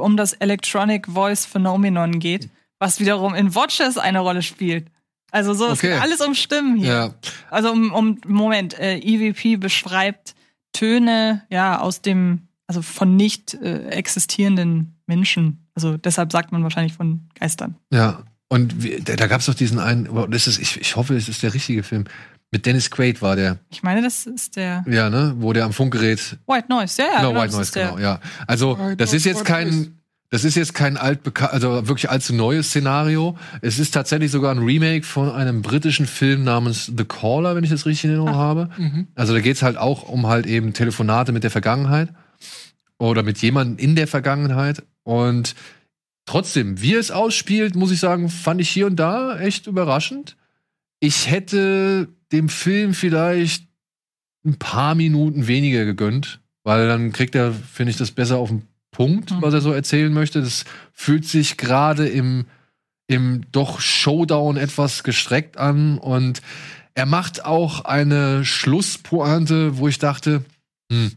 um 0.00 0.16
das 0.16 0.32
Electronic 0.32 1.06
Voice 1.06 1.46
Phenomenon 1.46 2.18
geht, 2.18 2.48
was 2.80 2.98
wiederum 2.98 3.34
in 3.34 3.54
Watchers 3.54 3.96
eine 3.96 4.18
Rolle 4.20 4.42
spielt. 4.42 4.88
Also 5.30 5.54
so, 5.54 5.66
es 5.66 5.78
Okay. 5.78 5.92
geht 5.92 6.02
alles 6.02 6.20
um 6.20 6.34
Stimmen 6.34 6.76
hier. 6.78 6.88
Ja, 6.88 7.14
Also 7.50 7.70
um, 7.70 7.92
um 7.92 8.18
Moment, 8.26 8.76
äh, 8.78 8.96
EVP 8.98 9.56
beschreibt 9.56 10.34
Töne 10.72 11.42
ja 11.50 11.80
aus 11.80 12.00
dem, 12.02 12.48
also 12.66 12.82
von 12.82 13.14
nicht 13.16 13.54
äh, 13.54 13.88
existierenden 13.90 14.96
Menschen. 15.06 15.66
Also 15.74 15.96
deshalb 15.96 16.32
sagt 16.32 16.50
man 16.52 16.62
wahrscheinlich 16.64 16.94
von 16.94 17.28
Geistern. 17.38 17.76
ja. 17.92 18.24
Und 18.48 18.82
wie, 18.82 19.00
da, 19.00 19.16
da 19.16 19.26
gab 19.26 19.40
es 19.40 19.46
doch 19.46 19.54
diesen 19.54 19.78
einen, 19.78 20.08
das 20.30 20.46
ist, 20.46 20.58
ich, 20.58 20.80
ich 20.80 20.96
hoffe, 20.96 21.16
es 21.16 21.28
ist 21.28 21.42
der 21.42 21.54
richtige 21.54 21.82
Film. 21.82 22.04
Mit 22.52 22.64
Dennis 22.64 22.90
Quaid 22.90 23.22
war 23.22 23.34
der, 23.34 23.58
Ich 23.70 23.82
meine, 23.82 24.02
das 24.02 24.24
ist 24.24 24.54
der 24.54 24.84
ja, 24.88 25.10
ne, 25.10 25.34
wo 25.38 25.52
der 25.52 25.64
am 25.64 25.72
Funkgerät 25.72 26.38
White 26.46 26.66
Noise. 26.68 27.02
Ja, 27.02 27.08
ja, 27.08 27.16
genau, 27.16 27.28
genau, 27.30 27.42
White 27.42 27.56
Noise, 27.56 27.72
genau, 27.72 27.98
ja. 27.98 28.20
Also, 28.46 28.78
White 28.78 28.96
das 28.96 29.12
ist 29.12 29.24
jetzt 29.24 29.40
White 29.40 29.64
Noise. 29.64 29.82
kein, 29.82 29.98
das 30.30 30.44
ist 30.44 30.54
jetzt 30.54 30.74
kein 30.74 30.96
altbeka 30.96 31.46
also 31.46 31.88
wirklich 31.88 32.08
allzu 32.08 32.34
neues 32.34 32.68
Szenario. 32.68 33.36
Es 33.62 33.78
ist 33.78 33.92
tatsächlich 33.92 34.30
sogar 34.30 34.54
ein 34.54 34.58
Remake 34.58 35.04
von 35.04 35.30
einem 35.30 35.62
britischen 35.62 36.06
Film 36.06 36.44
namens 36.44 36.86
The 36.96 37.04
Caller, 37.04 37.56
wenn 37.56 37.64
ich 37.64 37.70
das 37.70 37.84
richtig 37.84 38.04
in 38.04 38.10
Erinnerung 38.10 38.36
habe. 38.36 38.70
Mhm. 38.76 39.08
Also 39.14 39.34
da 39.34 39.40
geht's 39.40 39.62
halt 39.62 39.76
auch 39.76 40.08
um 40.08 40.26
halt 40.26 40.46
eben 40.46 40.72
Telefonate 40.72 41.32
mit 41.32 41.42
der 41.44 41.50
Vergangenheit 41.50 42.10
oder 42.98 43.22
mit 43.22 43.38
jemandem 43.38 43.78
in 43.78 43.96
der 43.96 44.06
Vergangenheit. 44.06 44.82
Und 45.04 45.54
trotzdem, 46.26 46.80
wie 46.82 46.94
es 46.94 47.10
ausspielt, 47.10 47.74
muss 47.76 47.90
ich 47.92 48.00
sagen, 48.00 48.28
fand 48.28 48.60
ich 48.60 48.68
hier 48.68 48.86
und 48.86 48.96
da 48.96 49.38
echt 49.38 49.66
überraschend. 49.66 50.36
Ich 51.00 51.30
hätte 51.30 52.08
dem 52.32 52.48
Film 52.48 52.94
vielleicht 52.94 53.64
ein 54.44 54.58
paar 54.58 54.94
Minuten 54.94 55.46
weniger 55.46 55.84
gegönnt, 55.84 56.40
weil 56.64 56.86
dann 56.88 57.12
kriegt 57.12 57.34
er, 57.34 57.52
finde 57.52 57.90
ich, 57.90 57.96
das 57.96 58.10
besser 58.10 58.38
auf 58.38 58.48
den 58.48 58.62
Punkt, 58.90 59.30
Mhm. 59.30 59.42
was 59.42 59.54
er 59.54 59.60
so 59.60 59.72
erzählen 59.72 60.12
möchte. 60.12 60.40
Das 60.40 60.64
fühlt 60.92 61.24
sich 61.26 61.56
gerade 61.56 62.08
im, 62.08 62.46
im 63.08 63.42
doch 63.52 63.80
Showdown 63.80 64.56
etwas 64.56 65.04
gestreckt 65.04 65.56
an 65.58 65.98
und 65.98 66.42
er 66.94 67.06
macht 67.06 67.44
auch 67.44 67.84
eine 67.84 68.44
Schlusspointe, 68.44 69.78
wo 69.78 69.86
ich 69.88 69.98
dachte, 69.98 70.44
hm, 70.90 71.12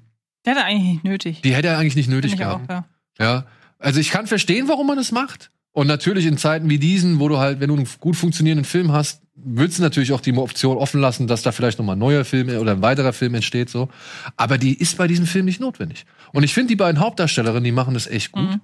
Der 0.46 0.56
er 0.58 0.66
eigentlich 0.66 0.94
nicht 0.94 1.04
nötig. 1.06 1.42
die 1.42 1.56
hätte 1.56 1.70
er 1.70 1.78
eigentlich 1.78 1.96
nicht 1.96 2.10
nötig 2.10 2.36
gehabt. 2.38 2.70
auch, 2.70 2.74
ja. 2.74 2.86
Ja, 3.20 3.46
also 3.80 4.00
ich 4.00 4.12
kann 4.12 4.28
verstehen, 4.28 4.68
warum 4.68 4.88
man 4.88 4.98
es 4.98 5.12
macht. 5.12 5.52
Und 5.72 5.88
natürlich 5.88 6.26
in 6.26 6.38
Zeiten 6.38 6.70
wie 6.70 6.80
diesen, 6.80 7.20
wo 7.20 7.30
du 7.30 7.38
halt, 7.38 7.60
wenn 7.60 7.70
du 7.70 7.76
einen 7.76 7.88
gut 8.00 8.16
funktionierenden 8.16 8.66
Film 8.66 8.92
hast, 8.92 9.22
würdest 9.36 9.80
du 9.80 9.84
natürlich 9.84 10.12
auch 10.12 10.22
die 10.22 10.36
Option 10.36 10.78
offen 10.78 11.00
lassen, 11.00 11.28
dass 11.28 11.42
da 11.42 11.52
vielleicht 11.52 11.80
nochmal 11.80 11.96
ein 11.96 12.00
neuer 12.00 12.26
Film 12.26 12.50
oder 12.50 12.72
ein 12.72 12.82
weiterer 12.82 13.14
Film 13.14 13.36
entsteht, 13.36 13.70
so. 13.70 13.90
Aber 14.36 14.58
die 14.58 14.74
ist 14.74 14.98
bei 14.98 15.08
diesem 15.08 15.26
Film 15.26 15.46
nicht 15.46 15.62
notwendig. 15.62 16.06
Und 16.34 16.44
ich 16.44 16.54
finde, 16.54 16.70
die 16.70 16.76
beiden 16.76 17.00
Hauptdarstellerinnen, 17.00 17.64
die 17.64 17.72
machen 17.72 17.94
das 17.94 18.08
echt 18.08 18.32
gut. 18.32 18.44
Mhm. 18.44 18.62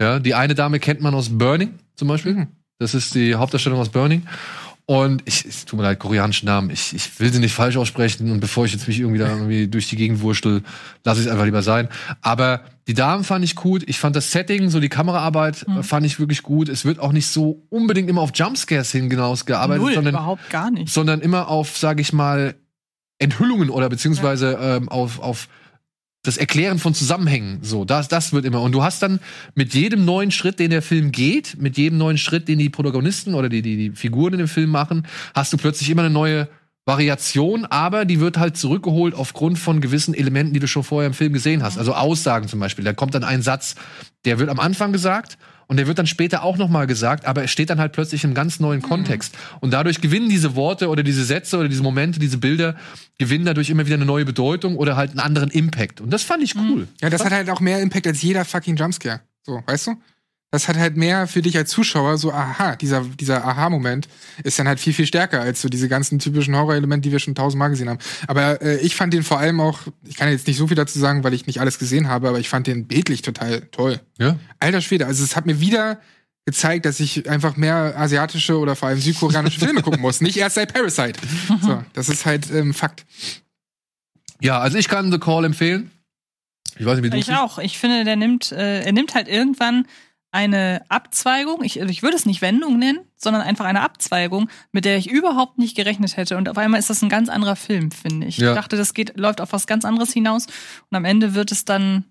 Ja, 0.00 0.18
die 0.18 0.34
eine 0.34 0.54
Dame 0.54 0.80
kennt 0.80 1.00
man 1.00 1.14
aus 1.14 1.28
Burning 1.36 1.74
zum 1.96 2.08
Beispiel. 2.08 2.34
Mhm. 2.34 2.48
Das 2.78 2.94
ist 2.94 3.14
die 3.14 3.34
Hauptdarstellerin 3.34 3.80
aus 3.80 3.90
Burning. 3.90 4.26
Und 4.86 5.22
ich, 5.24 5.46
es 5.46 5.64
tut 5.64 5.78
mir 5.78 5.84
leid, 5.84 5.98
koreanischen 5.98 6.44
Namen. 6.46 6.68
Ich, 6.68 6.94
ich 6.94 7.18
will 7.18 7.32
sie 7.32 7.38
nicht 7.38 7.54
falsch 7.54 7.78
aussprechen. 7.78 8.30
Und 8.30 8.40
bevor 8.40 8.66
ich 8.66 8.72
jetzt 8.72 8.86
mich 8.86 9.00
irgendwie 9.00 9.18
da 9.18 9.28
irgendwie 9.30 9.66
durch 9.66 9.88
die 9.88 9.96
Gegend 9.96 10.20
wurschtel, 10.20 10.62
lasse 11.04 11.20
ich 11.20 11.26
es 11.26 11.32
einfach 11.32 11.46
lieber 11.46 11.62
sein. 11.62 11.88
Aber 12.20 12.60
die 12.86 12.92
Damen 12.92 13.24
fand 13.24 13.42
ich 13.46 13.54
gut. 13.56 13.82
Ich 13.86 13.98
fand 13.98 14.14
das 14.14 14.30
Setting, 14.30 14.68
so 14.68 14.80
die 14.80 14.90
Kameraarbeit, 14.90 15.66
Mhm. 15.66 15.82
fand 15.84 16.04
ich 16.04 16.20
wirklich 16.20 16.42
gut. 16.42 16.68
Es 16.68 16.84
wird 16.84 16.98
auch 16.98 17.12
nicht 17.12 17.28
so 17.28 17.62
unbedingt 17.70 18.10
immer 18.10 18.20
auf 18.20 18.32
Jumpscares 18.34 18.92
hin 18.92 19.08
gearbeitet, 19.08 19.82
Null, 19.82 19.94
sondern, 19.94 20.14
überhaupt 20.16 20.50
gar 20.50 20.70
nicht. 20.70 20.92
sondern 20.92 21.22
immer 21.22 21.48
auf, 21.48 21.78
sage 21.78 22.02
ich 22.02 22.12
mal, 22.12 22.54
Enthüllungen 23.18 23.70
oder 23.70 23.88
beziehungsweise 23.88 24.58
ähm, 24.60 24.90
auf, 24.90 25.18
auf 25.18 25.48
das 26.24 26.38
Erklären 26.38 26.78
von 26.78 26.94
Zusammenhängen. 26.94 27.58
So, 27.62 27.84
das, 27.84 28.08
das 28.08 28.32
wird 28.32 28.44
immer. 28.44 28.62
Und 28.62 28.72
du 28.72 28.82
hast 28.82 29.02
dann 29.02 29.20
mit 29.54 29.74
jedem 29.74 30.04
neuen 30.04 30.30
Schritt, 30.30 30.58
den 30.58 30.70
der 30.70 30.82
Film 30.82 31.12
geht, 31.12 31.56
mit 31.60 31.76
jedem 31.76 31.98
neuen 31.98 32.18
Schritt, 32.18 32.48
den 32.48 32.58
die 32.58 32.70
Protagonisten 32.70 33.34
oder 33.34 33.48
die, 33.48 33.62
die, 33.62 33.76
die 33.76 33.90
Figuren 33.90 34.32
in 34.32 34.38
dem 34.40 34.48
Film 34.48 34.70
machen, 34.70 35.06
hast 35.34 35.52
du 35.52 35.56
plötzlich 35.56 35.90
immer 35.90 36.02
eine 36.02 36.10
neue 36.10 36.48
Variation, 36.86 37.64
aber 37.66 38.04
die 38.04 38.20
wird 38.20 38.38
halt 38.38 38.56
zurückgeholt 38.56 39.14
aufgrund 39.14 39.58
von 39.58 39.80
gewissen 39.80 40.12
Elementen, 40.14 40.52
die 40.52 40.60
du 40.60 40.66
schon 40.66 40.82
vorher 40.82 41.06
im 41.06 41.14
Film 41.14 41.32
gesehen 41.32 41.62
hast. 41.62 41.78
Also 41.78 41.94
Aussagen 41.94 42.48
zum 42.48 42.60
Beispiel. 42.60 42.84
Da 42.84 42.92
kommt 42.92 43.14
dann 43.14 43.24
ein 43.24 43.42
Satz, 43.42 43.74
der 44.24 44.38
wird 44.38 44.50
am 44.50 44.60
Anfang 44.60 44.92
gesagt 44.92 45.38
und 45.66 45.76
der 45.76 45.86
wird 45.86 45.98
dann 45.98 46.06
später 46.06 46.42
auch 46.42 46.56
noch 46.56 46.68
mal 46.68 46.86
gesagt, 46.86 47.24
aber 47.26 47.42
er 47.42 47.48
steht 47.48 47.70
dann 47.70 47.78
halt 47.80 47.92
plötzlich 47.92 48.24
im 48.24 48.34
ganz 48.34 48.60
neuen 48.60 48.82
Kontext. 48.82 49.36
Und 49.60 49.72
dadurch 49.72 50.00
gewinnen 50.00 50.28
diese 50.28 50.54
Worte 50.56 50.88
oder 50.88 51.02
diese 51.02 51.24
Sätze 51.24 51.58
oder 51.58 51.68
diese 51.68 51.82
Momente, 51.82 52.18
diese 52.18 52.38
Bilder, 52.38 52.76
gewinnen 53.18 53.44
dadurch 53.44 53.70
immer 53.70 53.86
wieder 53.86 53.96
eine 53.96 54.04
neue 54.04 54.24
Bedeutung 54.24 54.76
oder 54.76 54.96
halt 54.96 55.10
einen 55.10 55.20
anderen 55.20 55.50
Impact. 55.50 56.00
Und 56.00 56.10
das 56.10 56.22
fand 56.22 56.42
ich 56.42 56.56
cool. 56.56 56.88
Ja, 57.00 57.10
das 57.10 57.24
hat 57.24 57.32
halt 57.32 57.50
auch 57.50 57.60
mehr 57.60 57.80
Impact 57.80 58.06
als 58.06 58.22
jeder 58.22 58.44
fucking 58.44 58.76
Jumpscare. 58.76 59.20
So, 59.42 59.62
weißt 59.66 59.88
du? 59.88 59.96
Das 60.54 60.68
hat 60.68 60.76
halt 60.76 60.96
mehr 60.96 61.26
für 61.26 61.42
dich 61.42 61.56
als 61.56 61.68
Zuschauer 61.70 62.16
so, 62.16 62.30
aha, 62.32 62.76
dieser, 62.76 63.00
dieser 63.00 63.44
Aha-Moment 63.44 64.06
ist 64.44 64.56
dann 64.56 64.68
halt 64.68 64.78
viel, 64.78 64.92
viel 64.92 65.04
stärker 65.04 65.40
als 65.40 65.60
so 65.60 65.68
diese 65.68 65.88
ganzen 65.88 66.20
typischen 66.20 66.54
Horror-Elemente, 66.54 67.08
die 67.08 67.10
wir 67.10 67.18
schon 67.18 67.34
tausendmal 67.34 67.70
gesehen 67.70 67.88
haben. 67.88 67.98
Aber 68.28 68.62
äh, 68.62 68.76
ich 68.76 68.94
fand 68.94 69.12
den 69.12 69.24
vor 69.24 69.40
allem 69.40 69.58
auch, 69.60 69.80
ich 70.04 70.14
kann 70.14 70.30
jetzt 70.30 70.46
nicht 70.46 70.56
so 70.56 70.68
viel 70.68 70.76
dazu 70.76 70.96
sagen, 70.96 71.24
weil 71.24 71.34
ich 71.34 71.48
nicht 71.48 71.60
alles 71.60 71.80
gesehen 71.80 72.06
habe, 72.06 72.28
aber 72.28 72.38
ich 72.38 72.48
fand 72.48 72.68
den 72.68 72.86
bildlich 72.86 73.22
total 73.22 73.62
toll. 73.72 73.98
Ja. 74.20 74.38
Alter 74.60 74.80
Schwede, 74.80 75.06
also 75.06 75.24
es 75.24 75.34
hat 75.34 75.44
mir 75.44 75.58
wieder 75.58 75.98
gezeigt, 76.46 76.86
dass 76.86 77.00
ich 77.00 77.28
einfach 77.28 77.56
mehr 77.56 77.98
asiatische 77.98 78.56
oder 78.56 78.76
vor 78.76 78.86
allem 78.86 79.00
südkoreanische 79.00 79.58
Filme 79.66 79.82
gucken 79.82 80.00
muss. 80.00 80.20
Nicht 80.20 80.36
erst 80.36 80.54
seit 80.54 80.72
Parasite. 80.72 81.18
So, 81.62 81.82
das 81.94 82.08
ist 82.08 82.26
halt 82.26 82.48
ähm, 82.52 82.74
Fakt. 82.74 83.04
Ja, 84.40 84.60
also 84.60 84.78
ich 84.78 84.86
kann 84.86 85.10
The 85.10 85.18
Call 85.18 85.46
empfehlen. 85.46 85.90
Ich 86.78 86.86
weiß 86.86 86.94
nicht, 86.94 87.06
wie 87.06 87.10
du 87.10 87.16
Ich 87.16 87.32
auch. 87.32 87.58
Ich 87.58 87.76
finde, 87.76 88.04
der 88.04 88.14
nimmt, 88.14 88.52
äh, 88.52 88.82
er 88.82 88.92
nimmt 88.92 89.16
halt 89.16 89.26
irgendwann 89.26 89.88
eine 90.34 90.82
Abzweigung. 90.88 91.62
Ich, 91.62 91.80
also 91.80 91.90
ich 91.90 92.02
würde 92.02 92.16
es 92.16 92.26
nicht 92.26 92.42
Wendung 92.42 92.76
nennen, 92.76 92.98
sondern 93.16 93.42
einfach 93.42 93.64
eine 93.64 93.82
Abzweigung, 93.82 94.50
mit 94.72 94.84
der 94.84 94.98
ich 94.98 95.08
überhaupt 95.08 95.58
nicht 95.58 95.76
gerechnet 95.76 96.16
hätte. 96.16 96.36
Und 96.36 96.48
auf 96.48 96.58
einmal 96.58 96.80
ist 96.80 96.90
das 96.90 97.02
ein 97.02 97.08
ganz 97.08 97.28
anderer 97.28 97.54
Film, 97.54 97.92
finde 97.92 98.26
ich. 98.26 98.38
Ja. 98.38 98.50
Ich 98.50 98.56
dachte, 98.56 98.76
das 98.76 98.94
geht, 98.94 99.16
läuft 99.16 99.40
auf 99.40 99.52
was 99.52 99.68
ganz 99.68 99.84
anderes 99.84 100.12
hinaus. 100.12 100.46
Und 100.90 100.96
am 100.96 101.04
Ende 101.04 101.34
wird 101.34 101.52
es 101.52 101.64
dann 101.64 102.04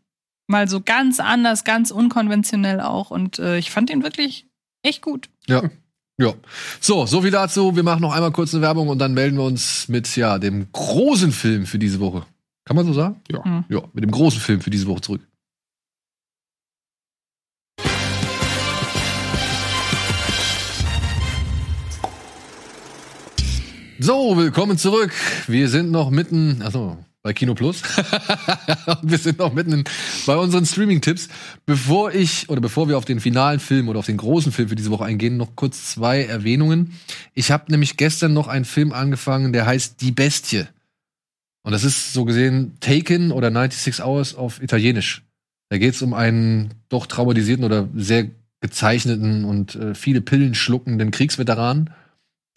mal 0.47 0.69
so 0.69 0.79
ganz 0.79 1.19
anders, 1.19 1.65
ganz 1.65 1.91
unkonventionell 1.91 2.79
auch. 2.79 3.11
Und 3.11 3.39
äh, 3.39 3.57
ich 3.57 3.71
fand 3.71 3.89
ihn 3.89 4.03
wirklich 4.03 4.47
echt 4.83 5.01
gut. 5.01 5.29
Ja. 5.47 5.69
Ja. 6.17 6.33
So, 6.79 7.05
so 7.05 7.23
viel 7.23 7.31
dazu. 7.31 7.75
Wir 7.75 7.83
machen 7.83 8.01
noch 8.01 8.13
einmal 8.13 8.31
kurz 8.31 8.53
eine 8.53 8.61
Werbung 8.61 8.87
und 8.87 8.99
dann 8.99 9.13
melden 9.13 9.35
wir 9.35 9.43
uns 9.43 9.89
mit 9.89 10.15
ja, 10.15 10.39
dem 10.39 10.71
großen 10.71 11.33
Film 11.33 11.65
für 11.65 11.79
diese 11.79 11.99
Woche. 11.99 12.25
Kann 12.63 12.77
man 12.77 12.85
so 12.85 12.93
sagen? 12.93 13.21
Ja. 13.29 13.43
Hm. 13.43 13.65
Ja, 13.67 13.81
mit 13.91 14.05
dem 14.05 14.11
großen 14.11 14.39
Film 14.39 14.61
für 14.61 14.69
diese 14.69 14.87
Woche 14.87 15.01
zurück. 15.01 15.21
So, 24.05 24.35
willkommen 24.35 24.77
zurück. 24.77 25.13
Wir 25.47 25.69
sind 25.69 25.89
noch 25.89 26.09
mitten, 26.09 26.61
also 26.61 26.97
bei 27.21 27.31
Kino 27.31 27.53
Plus. 27.53 27.83
wir 29.01 29.17
sind 29.17 29.39
noch 29.39 29.53
mitten 29.53 29.71
in, 29.71 29.83
bei 30.25 30.35
unseren 30.35 30.65
Streaming-Tipps. 30.65 31.29
Bevor 31.65 32.13
ich 32.13 32.49
oder 32.49 32.59
bevor 32.59 32.89
wir 32.89 32.97
auf 32.97 33.05
den 33.05 33.21
finalen 33.21 33.61
Film 33.61 33.87
oder 33.87 33.99
auf 33.99 34.05
den 34.05 34.17
großen 34.17 34.51
Film 34.51 34.67
für 34.67 34.75
diese 34.75 34.91
Woche 34.91 35.05
eingehen, 35.05 35.37
noch 35.37 35.55
kurz 35.55 35.91
zwei 35.91 36.25
Erwähnungen. 36.25 36.99
Ich 37.33 37.49
habe 37.49 37.71
nämlich 37.71 37.95
gestern 37.95 38.33
noch 38.33 38.49
einen 38.49 38.65
Film 38.65 38.91
angefangen, 38.91 39.53
der 39.53 39.65
heißt 39.65 40.01
Die 40.01 40.11
Bestie. 40.11 40.65
Und 41.61 41.71
das 41.71 41.85
ist 41.85 42.11
so 42.11 42.25
gesehen 42.25 42.73
Taken 42.81 43.31
oder 43.31 43.53
96 43.53 44.03
Hours 44.03 44.35
auf 44.35 44.61
Italienisch. 44.61 45.23
Da 45.69 45.77
geht 45.77 45.93
es 45.93 46.01
um 46.01 46.13
einen 46.13 46.73
doch 46.89 47.05
traumatisierten 47.05 47.63
oder 47.63 47.87
sehr 47.95 48.29
gezeichneten 48.59 49.45
und 49.45 49.75
äh, 49.75 49.95
viele 49.95 50.19
Pillen 50.19 50.55
schluckenden 50.55 51.11
Kriegsveteran, 51.11 51.89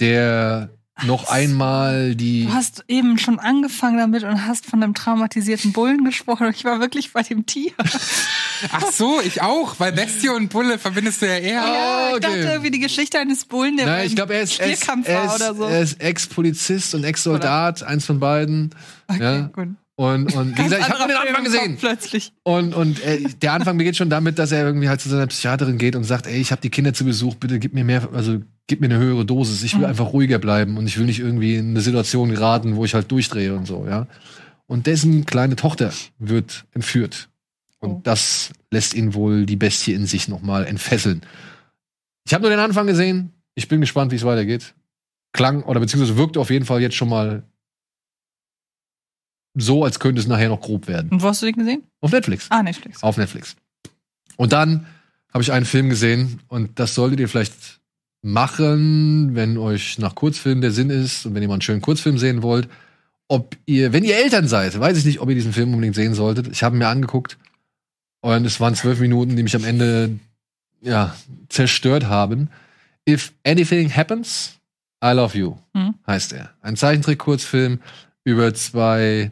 der 0.01 0.71
noch 1.05 1.29
einmal 1.29 2.15
die. 2.15 2.47
Du 2.47 2.55
hast 2.55 2.85
eben 2.89 3.19
schon 3.19 3.39
angefangen 3.39 3.99
damit 3.99 4.23
und 4.25 4.47
hast 4.47 4.67
von 4.67 4.83
einem 4.83 4.95
traumatisierten 4.95 5.73
Bullen 5.73 6.05
gesprochen. 6.05 6.51
Ich 6.55 6.65
war 6.65 6.81
wirklich 6.81 7.13
bei 7.13 7.23
dem 7.23 7.45
Tier. 7.45 7.73
Ach 8.73 8.91
so, 8.91 9.21
ich 9.21 9.43
auch, 9.43 9.79
weil 9.79 9.93
Bestie 9.93 10.31
und 10.31 10.49
Bulle 10.49 10.79
verbindest 10.79 11.21
du 11.21 11.27
ja 11.27 11.37
eher. 11.37 11.63
Ja, 11.63 12.09
ich 12.09 12.15
okay. 12.15 12.21
dachte 12.21 12.39
irgendwie 12.39 12.71
die 12.71 12.81
Geschichte 12.81 13.19
eines 13.19 13.45
Bullen, 13.45 13.77
der 13.77 13.87
Nein, 13.87 14.07
ich 14.07 14.17
glaube, 14.17 14.35
er 14.35 14.43
ist, 14.43 14.59
er 14.59 14.69
ist, 14.69 14.83
Stierkampf 14.83 15.09
er 15.09 15.27
war 15.27 15.35
oder 15.35 15.55
so. 15.55 15.65
er 15.65 15.83
ist 15.83 16.01
Ex-Polizist 16.01 16.95
und 16.95 17.05
Ex-Soldat, 17.05 17.83
eins 17.83 18.07
von 18.07 18.19
beiden. 18.19 18.75
okay, 19.09 19.23
ja. 19.23 19.41
gut. 19.53 19.69
Und, 19.99 20.35
und 20.35 20.59
wie 20.59 20.63
gesagt, 20.63 20.83
ich 20.83 20.89
habe 20.89 21.01
anderer 21.01 21.23
den 21.23 21.29
Anfang 21.29 21.45
gesehen. 21.45 21.77
Plötzlich. 21.79 22.33
Und, 22.43 22.75
und 22.75 23.03
äh, 23.03 23.23
der 23.41 23.55
Anfang 23.55 23.79
beginnt 23.79 23.97
schon 23.97 24.11
damit, 24.11 24.39
dass 24.39 24.53
er 24.53 24.65
irgendwie 24.65 24.91
halt 24.91 25.01
zu 25.01 25.09
seiner 25.09 25.27
Psychiaterin 25.27 25.79
geht 25.79 25.97
und 25.97 26.05
sagt, 26.05 26.27
ey, 26.27 26.39
ich 26.39 26.53
habe 26.53 26.61
die 26.61 26.69
Kinder 26.69 26.93
zu 26.93 27.05
Besuch, 27.05 27.35
bitte 27.37 27.59
gib 27.59 27.73
mir 27.73 27.85
mehr, 27.85 28.09
also 28.13 28.41
gib 28.67 28.81
mir 28.81 28.87
eine 28.87 28.99
höhere 28.99 29.25
Dosis. 29.25 29.63
Ich 29.63 29.75
will 29.75 29.81
Mhm. 29.81 29.87
einfach 29.87 30.13
ruhiger 30.13 30.39
bleiben 30.39 30.77
und 30.77 30.87
ich 30.87 30.99
will 30.99 31.07
nicht 31.07 31.21
irgendwie 31.21 31.57
in 31.57 31.71
eine 31.71 31.81
Situation 31.81 32.31
geraten, 32.31 32.77
wo 32.77 32.85
ich 32.85 32.95
halt 32.95 33.11
durchdrehe 33.11 33.55
und 33.55 33.67
so, 33.67 33.87
ja. 33.87 34.07
Und 34.67 34.87
dessen 34.87 35.25
kleine 35.27 35.55
Tochter 35.57 35.93
wird 36.19 36.65
entführt. 36.73 37.29
Und 37.79 37.91
Oh. 37.91 38.01
das 38.03 38.51
lässt 38.73 38.95
ihn 38.95 39.15
wohl 39.15 39.47
die 39.47 39.57
Bestie 39.57 39.93
in 39.93 40.07
sich 40.07 40.27
nochmal 40.29 40.65
entfesseln. 40.67 41.23
Ich 42.27 42.35
habe 42.35 42.43
nur 42.43 42.51
den 42.51 42.59
Anfang 42.59 42.87
gesehen. 42.87 43.33
Ich 43.55 43.69
bin 43.69 43.81
gespannt, 43.81 44.11
wie 44.11 44.17
es 44.17 44.25
weitergeht. 44.25 44.75
Klang 45.33 45.63
oder 45.63 45.79
beziehungsweise 45.81 46.17
wirkte 46.17 46.41
auf 46.41 46.51
jeden 46.51 46.65
Fall 46.65 46.81
jetzt 46.81 46.97
schon 46.97 47.09
mal 47.09 47.45
so, 49.55 49.85
als 49.85 50.01
könnte 50.01 50.21
es 50.21 50.27
nachher 50.27 50.49
noch 50.49 50.61
grob 50.61 50.89
werden. 50.89 51.11
Und 51.11 51.23
wo 51.23 51.29
hast 51.29 51.43
du 51.43 51.47
den 51.47 51.55
gesehen? 51.57 51.83
Auf 52.01 52.13
Netflix. 52.13 52.47
Ah, 52.51 52.63
Netflix. 52.63 53.03
Auf 53.03 53.17
Netflix. 53.17 53.57
Und 54.37 54.53
dann 54.53 54.87
habe 55.33 55.43
ich 55.43 55.53
einen 55.53 55.67
Film 55.67 55.89
gesehen 55.89 56.41
und 56.49 56.79
das 56.79 56.95
solltet 56.95 57.21
ihr 57.21 57.29
vielleicht 57.29 57.81
machen, 58.23 59.35
wenn 59.35 59.57
euch 59.59 59.99
nach 59.99 60.15
Kurzfilm 60.15 60.61
der 60.61 60.73
Sinn 60.73 60.91
ist 60.91 61.27
und 61.27 61.35
wenn 61.35 61.43
ihr 61.43 61.49
mal 61.49 61.55
einen 61.55 61.63
schönen 61.63 61.83
Kurzfilm 61.83 62.19
sehen 62.19 62.43
wollt. 62.43 62.69
Ob 63.29 63.57
ihr, 63.67 63.93
wenn 63.93 64.05
ihr 64.05 64.17
Eltern 64.17 64.47
seid, 64.49 64.79
weiß 64.79 64.97
ich 64.99 65.05
nicht, 65.05 65.21
ob 65.21 65.29
ihr 65.29 65.35
diesen 65.35 65.53
Film 65.53 65.73
unbedingt 65.75 65.97
sehen 65.97 66.15
solltet. 66.15 66.49
Ich 66.49 66.63
habe 66.63 66.77
ihn 66.77 66.79
mir 66.79 66.89
angeguckt 66.89 67.39
und 68.21 68.45
es 68.45 68.61
waren 68.61 68.75
zwölf 68.75 69.01
Minuten, 69.01 69.37
die 69.37 69.43
mich 69.43 69.57
am 69.57 69.65
Ende 69.65 70.19
ja 70.81 71.17
zerstört 71.49 72.05
haben. 72.07 72.51
If 73.09 73.33
Anything 73.45 73.95
Happens, 73.95 74.59
I 75.05 75.13
Love 75.13 75.37
You 75.39 75.57
Mhm. 75.75 75.95
heißt 76.07 76.33
er. 76.33 76.51
Ein 76.63 76.77
Zeichentrick-Kurzfilm 76.77 77.81
über 78.25 78.53
zwei 78.55 79.31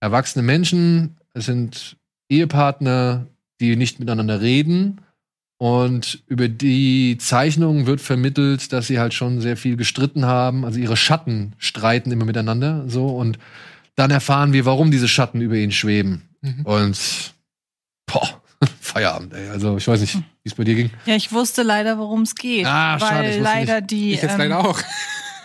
erwachsene 0.00 0.42
Menschen. 0.44 1.16
Es 1.34 1.46
sind 1.46 1.96
Ehepartner, 2.28 3.26
die 3.60 3.76
nicht 3.76 3.98
miteinander 4.00 4.40
reden. 4.40 5.00
Und 5.56 6.22
über 6.26 6.48
die 6.48 7.16
Zeichnung 7.18 7.86
wird 7.86 8.00
vermittelt, 8.00 8.72
dass 8.72 8.86
sie 8.88 8.98
halt 8.98 9.14
schon 9.14 9.40
sehr 9.40 9.56
viel 9.56 9.76
gestritten 9.76 10.24
haben. 10.26 10.64
Also 10.64 10.78
ihre 10.80 10.96
Schatten 10.96 11.54
streiten 11.58 12.10
immer 12.10 12.24
miteinander. 12.24 12.84
So. 12.88 13.06
Und 13.06 13.38
dann 13.94 14.10
erfahren 14.10 14.52
wir, 14.52 14.64
warum 14.66 14.90
diese 14.90 15.08
Schatten 15.08 15.40
über 15.40 15.54
ihn 15.54 15.70
schweben. 15.72 16.22
Mhm. 16.42 16.66
Und 16.66 17.34
boah, 18.06 18.42
Feierabend, 18.80 19.32
ey. 19.32 19.48
Also 19.48 19.76
ich 19.76 19.86
weiß 19.86 20.00
nicht, 20.00 20.16
wie 20.16 20.22
es 20.44 20.54
bei 20.54 20.64
dir 20.64 20.74
ging. 20.74 20.90
Ja, 21.06 21.14
ich 21.14 21.32
wusste 21.32 21.62
leider, 21.62 21.98
worum 21.98 22.22
es 22.22 22.34
geht. 22.34 22.66
Ah, 22.66 22.98
schade, 22.98 23.14
weil 23.14 23.24
ich 23.24 23.30
wusste 23.40 23.42
leider 23.44 23.80
die. 23.80 24.12
Ich 24.14 24.22
jetzt 24.22 24.32
ähm, 24.32 24.38
leider 24.38 24.58
auch. 24.60 24.80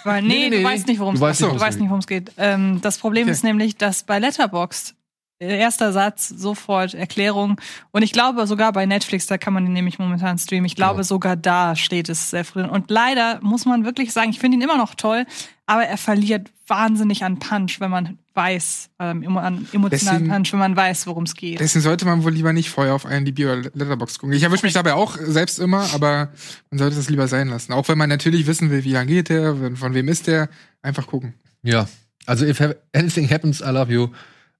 Weil, 0.05 0.21
nee, 0.23 0.27
Nee, 0.27 0.49
nee, 0.49 0.57
du 0.57 0.63
weißt 0.63 0.87
nicht, 0.87 0.99
worum 0.99 1.15
es 1.15 1.21
weißt 1.21 1.39
geht. 1.41 1.49
nicht, 1.49 1.59
Du 1.61 1.65
weißt 1.65 1.79
nicht, 1.79 1.89
worum 1.89 1.99
es 1.99 2.07
geht. 2.07 2.31
Ähm, 2.37 2.79
das 2.81 2.97
Problem 2.97 3.23
Okay. 3.23 3.31
ist 3.31 3.43
nämlich, 3.43 3.75
dass 3.77 4.03
bei 4.03 4.17
Letterboxd 4.17 4.95
erster 5.39 5.93
Satz 5.93 6.27
sofort 6.29 6.93
Erklärung 6.93 7.59
und 7.91 8.01
ich 8.03 8.11
glaube 8.11 8.45
sogar 8.45 8.73
bei 8.73 8.85
Netflix, 8.85 9.25
da 9.27 9.37
kann 9.37 9.53
man 9.53 9.63
den 9.63 9.73
nämlich 9.73 9.97
momentan 9.97 10.37
streamen. 10.37 10.65
Ich 10.65 10.75
glaube 10.75 10.95
Genau. 10.95 11.03
sogar 11.03 11.35
da 11.37 11.75
steht 11.75 12.09
es 12.09 12.29
sehr 12.29 12.43
früh. 12.43 12.63
Und 12.63 12.89
leider 12.91 13.39
muss 13.41 13.65
man 13.65 13.85
wirklich 13.85 14.11
sagen, 14.11 14.31
ich 14.31 14.39
finde 14.39 14.57
ihn 14.57 14.61
immer 14.61 14.77
noch 14.77 14.95
toll, 14.95 15.25
aber 15.65 15.83
er 15.85 15.97
verliert 15.97 16.49
wahnsinnig 16.67 17.23
an 17.23 17.39
Punch, 17.39 17.79
wenn 17.79 17.89
man 17.89 18.17
weiß, 18.33 18.89
ähm, 18.99 19.37
an 19.37 19.67
emotionalen 19.73 19.89
Deswegen- 20.23 20.29
Punch, 20.29 20.51
wenn 20.53 20.59
man 20.59 20.75
weiß, 20.75 21.07
worum 21.07 21.23
es 21.23 21.35
geht. 21.35 21.59
Deswegen 21.59 21.83
sollte 21.83 22.05
man 22.05 22.23
wohl 22.23 22.31
lieber 22.31 22.53
nicht 22.53 22.69
vorher 22.69 22.93
auf 22.93 23.05
IMDb 23.05 23.45
oder 23.45 23.57
Letterbox 23.73 24.19
gucken. 24.19 24.35
Ich 24.35 24.43
erwische 24.43 24.65
mich 24.65 24.73
dabei 24.73 24.93
auch 24.93 25.17
selbst 25.17 25.57
immer, 25.59 25.87
aber 25.93 26.29
man 26.69 26.77
sollte 26.79 26.97
es 26.99 27.09
lieber 27.09 27.27
sein 27.27 27.47
lassen. 27.49 27.73
Auch 27.73 27.87
wenn 27.87 27.97
man 27.97 28.09
natürlich 28.09 28.45
wissen 28.45 28.69
will, 28.71 28.83
wie 28.83 28.91
lange 28.93 29.07
geht 29.07 29.29
der, 29.29 29.55
von 29.75 29.93
wem 29.93 30.07
ist 30.09 30.27
der, 30.27 30.49
einfach 30.81 31.07
gucken. 31.07 31.33
Ja, 31.63 31.87
also 32.25 32.45
if 32.45 32.61
anything 32.93 33.29
happens, 33.29 33.61
I 33.61 33.69
love 33.71 33.91
you. 33.91 34.07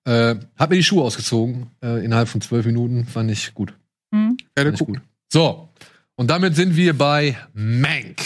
Äh, 0.09 0.39
hab 0.57 0.71
mir 0.71 0.77
die 0.77 0.83
Schuhe 0.83 1.03
ausgezogen 1.03 1.67
äh, 1.83 2.03
innerhalb 2.03 2.29
von 2.29 2.41
zwölf 2.41 2.65
Minuten, 2.65 3.05
fand 3.05 3.29
ich 3.29 3.53
gut. 3.53 3.75
Hm? 4.11 4.37
Werde 4.55 4.71
Fand 4.71 4.81
ich 4.81 4.87
gut. 4.87 5.01
So, 5.31 5.69
und 6.15 6.31
damit 6.31 6.55
sind 6.55 6.75
wir 6.75 6.97
bei 6.97 7.37
Mank. 7.53 8.19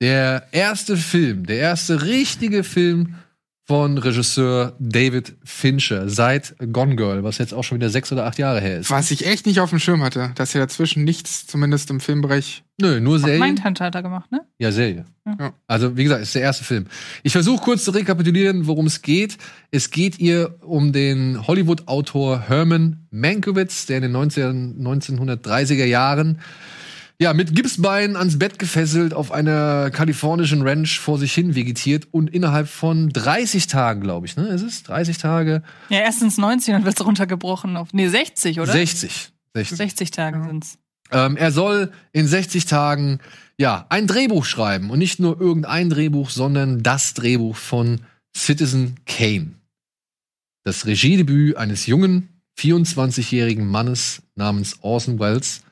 Der 0.00 0.46
erste 0.52 0.96
Film, 0.96 1.44
der 1.44 1.58
erste 1.58 2.02
richtige 2.02 2.62
Film 2.62 3.16
von 3.68 3.98
Regisseur 3.98 4.72
David 4.78 5.34
Fincher 5.44 6.08
seit 6.08 6.56
Gone 6.72 6.96
Girl, 6.96 7.22
was 7.22 7.36
jetzt 7.36 7.52
auch 7.52 7.62
schon 7.62 7.76
wieder 7.76 7.90
sechs 7.90 8.10
oder 8.10 8.24
acht 8.24 8.38
Jahre 8.38 8.62
her 8.62 8.78
ist. 8.78 8.90
Was 8.90 9.10
ich 9.10 9.26
echt 9.26 9.44
nicht 9.44 9.60
auf 9.60 9.68
dem 9.68 9.78
Schirm 9.78 10.02
hatte, 10.02 10.32
dass 10.36 10.54
ja 10.54 10.60
dazwischen 10.60 11.04
nichts, 11.04 11.46
zumindest 11.46 11.90
im 11.90 12.00
Filmbereich. 12.00 12.64
Nö, 12.80 12.98
nur 12.98 13.18
Serie. 13.18 13.38
Mindhunter 13.38 13.84
hat 13.84 13.94
er 13.94 14.02
gemacht, 14.02 14.32
ne? 14.32 14.40
Ja, 14.56 14.72
Serie. 14.72 15.04
Ja. 15.26 15.52
Also, 15.66 15.98
wie 15.98 16.04
gesagt, 16.04 16.22
ist 16.22 16.34
der 16.34 16.40
erste 16.40 16.64
Film. 16.64 16.86
Ich 17.22 17.32
versuche 17.32 17.62
kurz 17.62 17.84
zu 17.84 17.90
rekapitulieren, 17.90 18.66
worum 18.66 18.86
es 18.86 19.02
geht. 19.02 19.36
Es 19.70 19.90
geht 19.90 20.18
ihr 20.18 20.54
um 20.62 20.94
den 20.94 21.46
Hollywood-Autor 21.46 22.48
Herman 22.48 23.06
Mankiewicz, 23.10 23.84
der 23.84 23.98
in 23.98 24.04
den 24.04 24.12
19, 24.12 24.80
1930er 24.80 25.84
Jahren 25.84 26.40
ja, 27.20 27.32
mit 27.34 27.54
Gipsbein 27.54 28.16
ans 28.16 28.38
Bett 28.38 28.58
gefesselt 28.58 29.12
auf 29.12 29.32
einer 29.32 29.90
kalifornischen 29.90 30.62
Ranch 30.62 31.00
vor 31.00 31.18
sich 31.18 31.34
hin 31.34 31.54
vegetiert 31.56 32.06
und 32.12 32.30
innerhalb 32.30 32.68
von 32.68 33.08
30 33.10 33.66
Tagen, 33.66 34.00
glaube 34.00 34.26
ich, 34.26 34.36
ne? 34.36 34.46
Ist 34.48 34.62
es? 34.62 34.82
30 34.84 35.18
Tage? 35.18 35.62
Ja, 35.88 35.98
erstens 35.98 36.38
90 36.38 36.74
und 36.74 36.84
wird 36.84 37.04
runtergebrochen 37.04 37.76
auf. 37.76 37.88
Nee, 37.92 38.08
60, 38.08 38.60
oder? 38.60 38.70
60. 38.70 39.30
60. 39.54 39.76
60 39.76 40.10
Tage 40.12 40.38
Ja. 40.38 40.44
sind's. 40.44 40.78
Ähm, 41.10 41.36
er 41.36 41.50
soll 41.52 41.90
in 42.12 42.26
60 42.28 42.66
Tagen 42.66 43.18
ja 43.56 43.86
ein 43.88 44.06
Drehbuch 44.06 44.44
schreiben 44.44 44.90
und 44.90 44.98
nicht 44.98 45.18
nur 45.18 45.40
irgendein 45.40 45.90
Drehbuch, 45.90 46.30
sondern 46.30 46.82
das 46.82 47.14
Drehbuch 47.14 47.56
von 47.56 48.02
Citizen 48.36 48.96
Kane. 49.06 49.54
Das 50.64 50.86
Regiedebüt 50.86 51.56
eines 51.56 51.86
jungen 51.86 52.28
24-jährigen 52.60 53.66
Mannes 53.66 54.22
namens 54.36 54.76
Orson 54.82 55.18
Welles. 55.18 55.62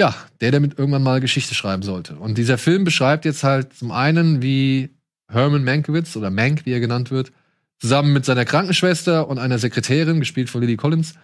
Ja, 0.00 0.14
der 0.40 0.52
damit 0.52 0.78
irgendwann 0.78 1.02
mal 1.02 1.20
Geschichte 1.20 1.54
schreiben 1.54 1.82
sollte. 1.82 2.14
Und 2.16 2.38
dieser 2.38 2.56
Film 2.58 2.84
beschreibt 2.84 3.24
jetzt 3.24 3.42
halt 3.42 3.74
zum 3.74 3.90
einen, 3.90 4.42
wie 4.42 4.90
Herman 5.30 5.64
Mankiewicz 5.64 6.16
oder 6.16 6.30
Mank, 6.30 6.64
wie 6.66 6.72
er 6.72 6.80
genannt 6.80 7.10
wird, 7.10 7.32
zusammen 7.80 8.12
mit 8.12 8.24
seiner 8.24 8.44
Krankenschwester 8.44 9.28
und 9.28 9.38
einer 9.38 9.58
Sekretärin, 9.58 10.20
gespielt 10.20 10.50
von 10.50 10.60
Lily 10.60 10.76
Collins, 10.76 11.14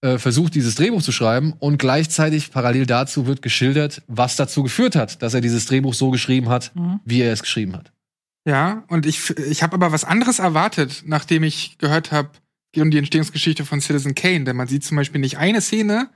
äh, 0.00 0.18
versucht, 0.18 0.54
dieses 0.56 0.74
Drehbuch 0.74 1.02
zu 1.02 1.12
schreiben 1.12 1.52
und 1.58 1.78
gleichzeitig 1.78 2.50
parallel 2.50 2.86
dazu 2.86 3.26
wird 3.26 3.40
geschildert, 3.40 4.02
was 4.08 4.34
dazu 4.34 4.64
geführt 4.64 4.96
hat, 4.96 5.22
dass 5.22 5.34
er 5.34 5.40
dieses 5.40 5.66
Drehbuch 5.66 5.94
so 5.94 6.10
geschrieben 6.10 6.48
hat, 6.48 6.72
Mhm. 6.74 7.00
wie 7.04 7.20
er 7.20 7.32
es 7.32 7.42
geschrieben 7.42 7.76
hat. 7.76 7.92
Ja, 8.44 8.82
und 8.88 9.06
ich, 9.06 9.30
ich 9.38 9.62
habe 9.62 9.74
aber 9.74 9.92
was 9.92 10.02
anderes 10.04 10.40
erwartet, 10.40 11.04
nachdem 11.06 11.44
ich 11.44 11.78
gehört 11.78 12.10
habe, 12.10 12.30
geht 12.72 12.82
um 12.82 12.90
die 12.90 12.98
Entstehungsgeschichte 12.98 13.64
von 13.64 13.80
Citizen 13.80 14.16
Kane. 14.16 14.42
Denn 14.42 14.56
man 14.56 14.66
sieht 14.66 14.82
zum 14.82 14.96
Beispiel 14.96 15.20
nicht 15.20 15.38
eine 15.38 15.60
Szene, 15.60 16.08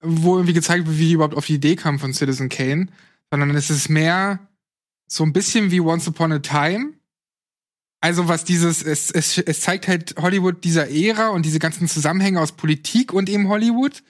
wo 0.00 0.36
irgendwie 0.36 0.54
gezeigt 0.54 0.86
wird, 0.86 0.98
wie 0.98 1.06
die 1.06 1.12
überhaupt 1.12 1.36
auf 1.36 1.46
die 1.46 1.54
Idee 1.54 1.76
kam 1.76 1.98
von 1.98 2.12
Citizen 2.12 2.48
Kane, 2.48 2.86
sondern 3.30 3.54
es 3.54 3.70
ist 3.70 3.88
mehr 3.88 4.40
so 5.06 5.24
ein 5.24 5.32
bisschen 5.32 5.70
wie 5.70 5.80
Once 5.80 6.06
Upon 6.08 6.32
a 6.32 6.38
Time. 6.38 6.94
Also 8.00 8.28
was 8.28 8.44
dieses, 8.44 8.82
es, 8.82 9.10
es, 9.10 9.38
es 9.38 9.60
zeigt 9.60 9.88
halt 9.88 10.14
Hollywood 10.18 10.62
dieser 10.62 10.88
Ära 10.88 11.28
und 11.28 11.44
diese 11.44 11.58
ganzen 11.58 11.88
Zusammenhänge 11.88 12.40
aus 12.40 12.52
Politik 12.52 13.12
und 13.12 13.28
eben 13.28 13.48
Hollywood 13.48 14.02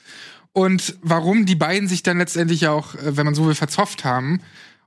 und 0.53 0.99
warum 1.03 1.47
die 1.47 1.55
beiden 1.55 1.89
sich 1.89 2.03
dann 2.03 2.19
letztendlich 2.19 2.67
auch, 2.67 2.95
äh, 2.97 3.17
wenn 3.17 3.25
man 3.25 3.35
so 3.35 3.47
will, 3.47 3.55
verzopft 3.55 4.05
haben 4.05 4.41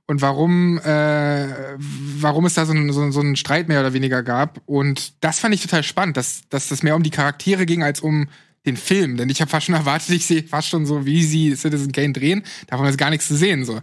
und 0.06 0.20
warum, 0.20 0.78
äh, 0.78 1.48
warum 1.78 2.44
es 2.44 2.54
da 2.54 2.66
so, 2.66 2.74
so, 2.92 3.10
so 3.10 3.20
einen 3.20 3.36
Streit 3.36 3.68
mehr 3.68 3.80
oder 3.80 3.92
weniger 3.92 4.22
gab. 4.22 4.60
Und 4.66 5.14
das 5.24 5.38
fand 5.38 5.54
ich 5.54 5.62
total 5.62 5.82
spannend, 5.82 6.16
dass, 6.16 6.42
dass 6.50 6.68
das 6.68 6.82
mehr 6.82 6.96
um 6.96 7.02
die 7.02 7.10
Charaktere 7.10 7.66
ging 7.66 7.82
als 7.82 8.00
um 8.00 8.28
den 8.66 8.76
Film. 8.76 9.16
Denn 9.16 9.28
ich 9.28 9.40
habe 9.40 9.50
fast 9.50 9.66
schon 9.66 9.74
erwartet, 9.74 10.10
ich 10.10 10.26
sehe 10.26 10.42
fast 10.42 10.68
schon 10.68 10.86
so, 10.86 11.04
wie 11.04 11.24
sie 11.24 11.54
Citizen 11.54 11.92
Kane 11.92 12.12
drehen. 12.12 12.42
Davon 12.68 12.86
ist 12.86 12.98
gar 12.98 13.10
nichts 13.10 13.28
zu 13.28 13.36
sehen. 13.36 13.64
so. 13.64 13.80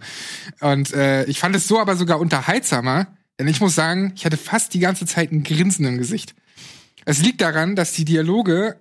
Und 0.62 0.94
äh, 0.94 1.26
ich 1.26 1.40
fand 1.40 1.56
es 1.56 1.68
so 1.68 1.80
aber 1.80 1.96
sogar 1.96 2.20
unterhaltsamer, 2.20 3.08
denn 3.40 3.48
ich 3.48 3.62
muss 3.62 3.76
sagen, 3.76 4.14
ich 4.16 4.26
hatte 4.26 4.38
fast 4.38 4.74
die 4.74 4.80
ganze 4.80 5.06
Zeit 5.06 5.32
ein 5.32 5.44
Grinsen 5.44 5.86
im 5.86 5.98
Gesicht. 5.98 6.36
Es 7.06 7.22
liegt 7.22 7.42
daran, 7.42 7.76
dass 7.76 7.94
die 7.94 8.06
Dialoge 8.06 8.78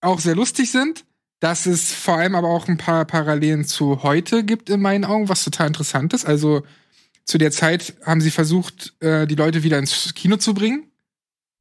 auch 0.00 0.20
sehr 0.20 0.34
lustig 0.34 0.70
sind, 0.70 1.04
dass 1.40 1.66
es 1.66 1.92
vor 1.92 2.18
allem 2.18 2.34
aber 2.34 2.48
auch 2.48 2.68
ein 2.68 2.78
paar 2.78 3.04
Parallelen 3.04 3.64
zu 3.64 4.02
heute 4.02 4.44
gibt 4.44 4.70
in 4.70 4.80
meinen 4.80 5.04
Augen, 5.04 5.28
was 5.28 5.44
total 5.44 5.68
interessant 5.68 6.12
ist. 6.12 6.24
Also 6.24 6.62
zu 7.24 7.38
der 7.38 7.50
Zeit 7.50 7.94
haben 8.04 8.20
sie 8.20 8.30
versucht, 8.30 8.94
äh, 9.00 9.26
die 9.26 9.34
Leute 9.34 9.62
wieder 9.62 9.78
ins 9.78 10.14
Kino 10.14 10.36
zu 10.36 10.54
bringen. 10.54 10.90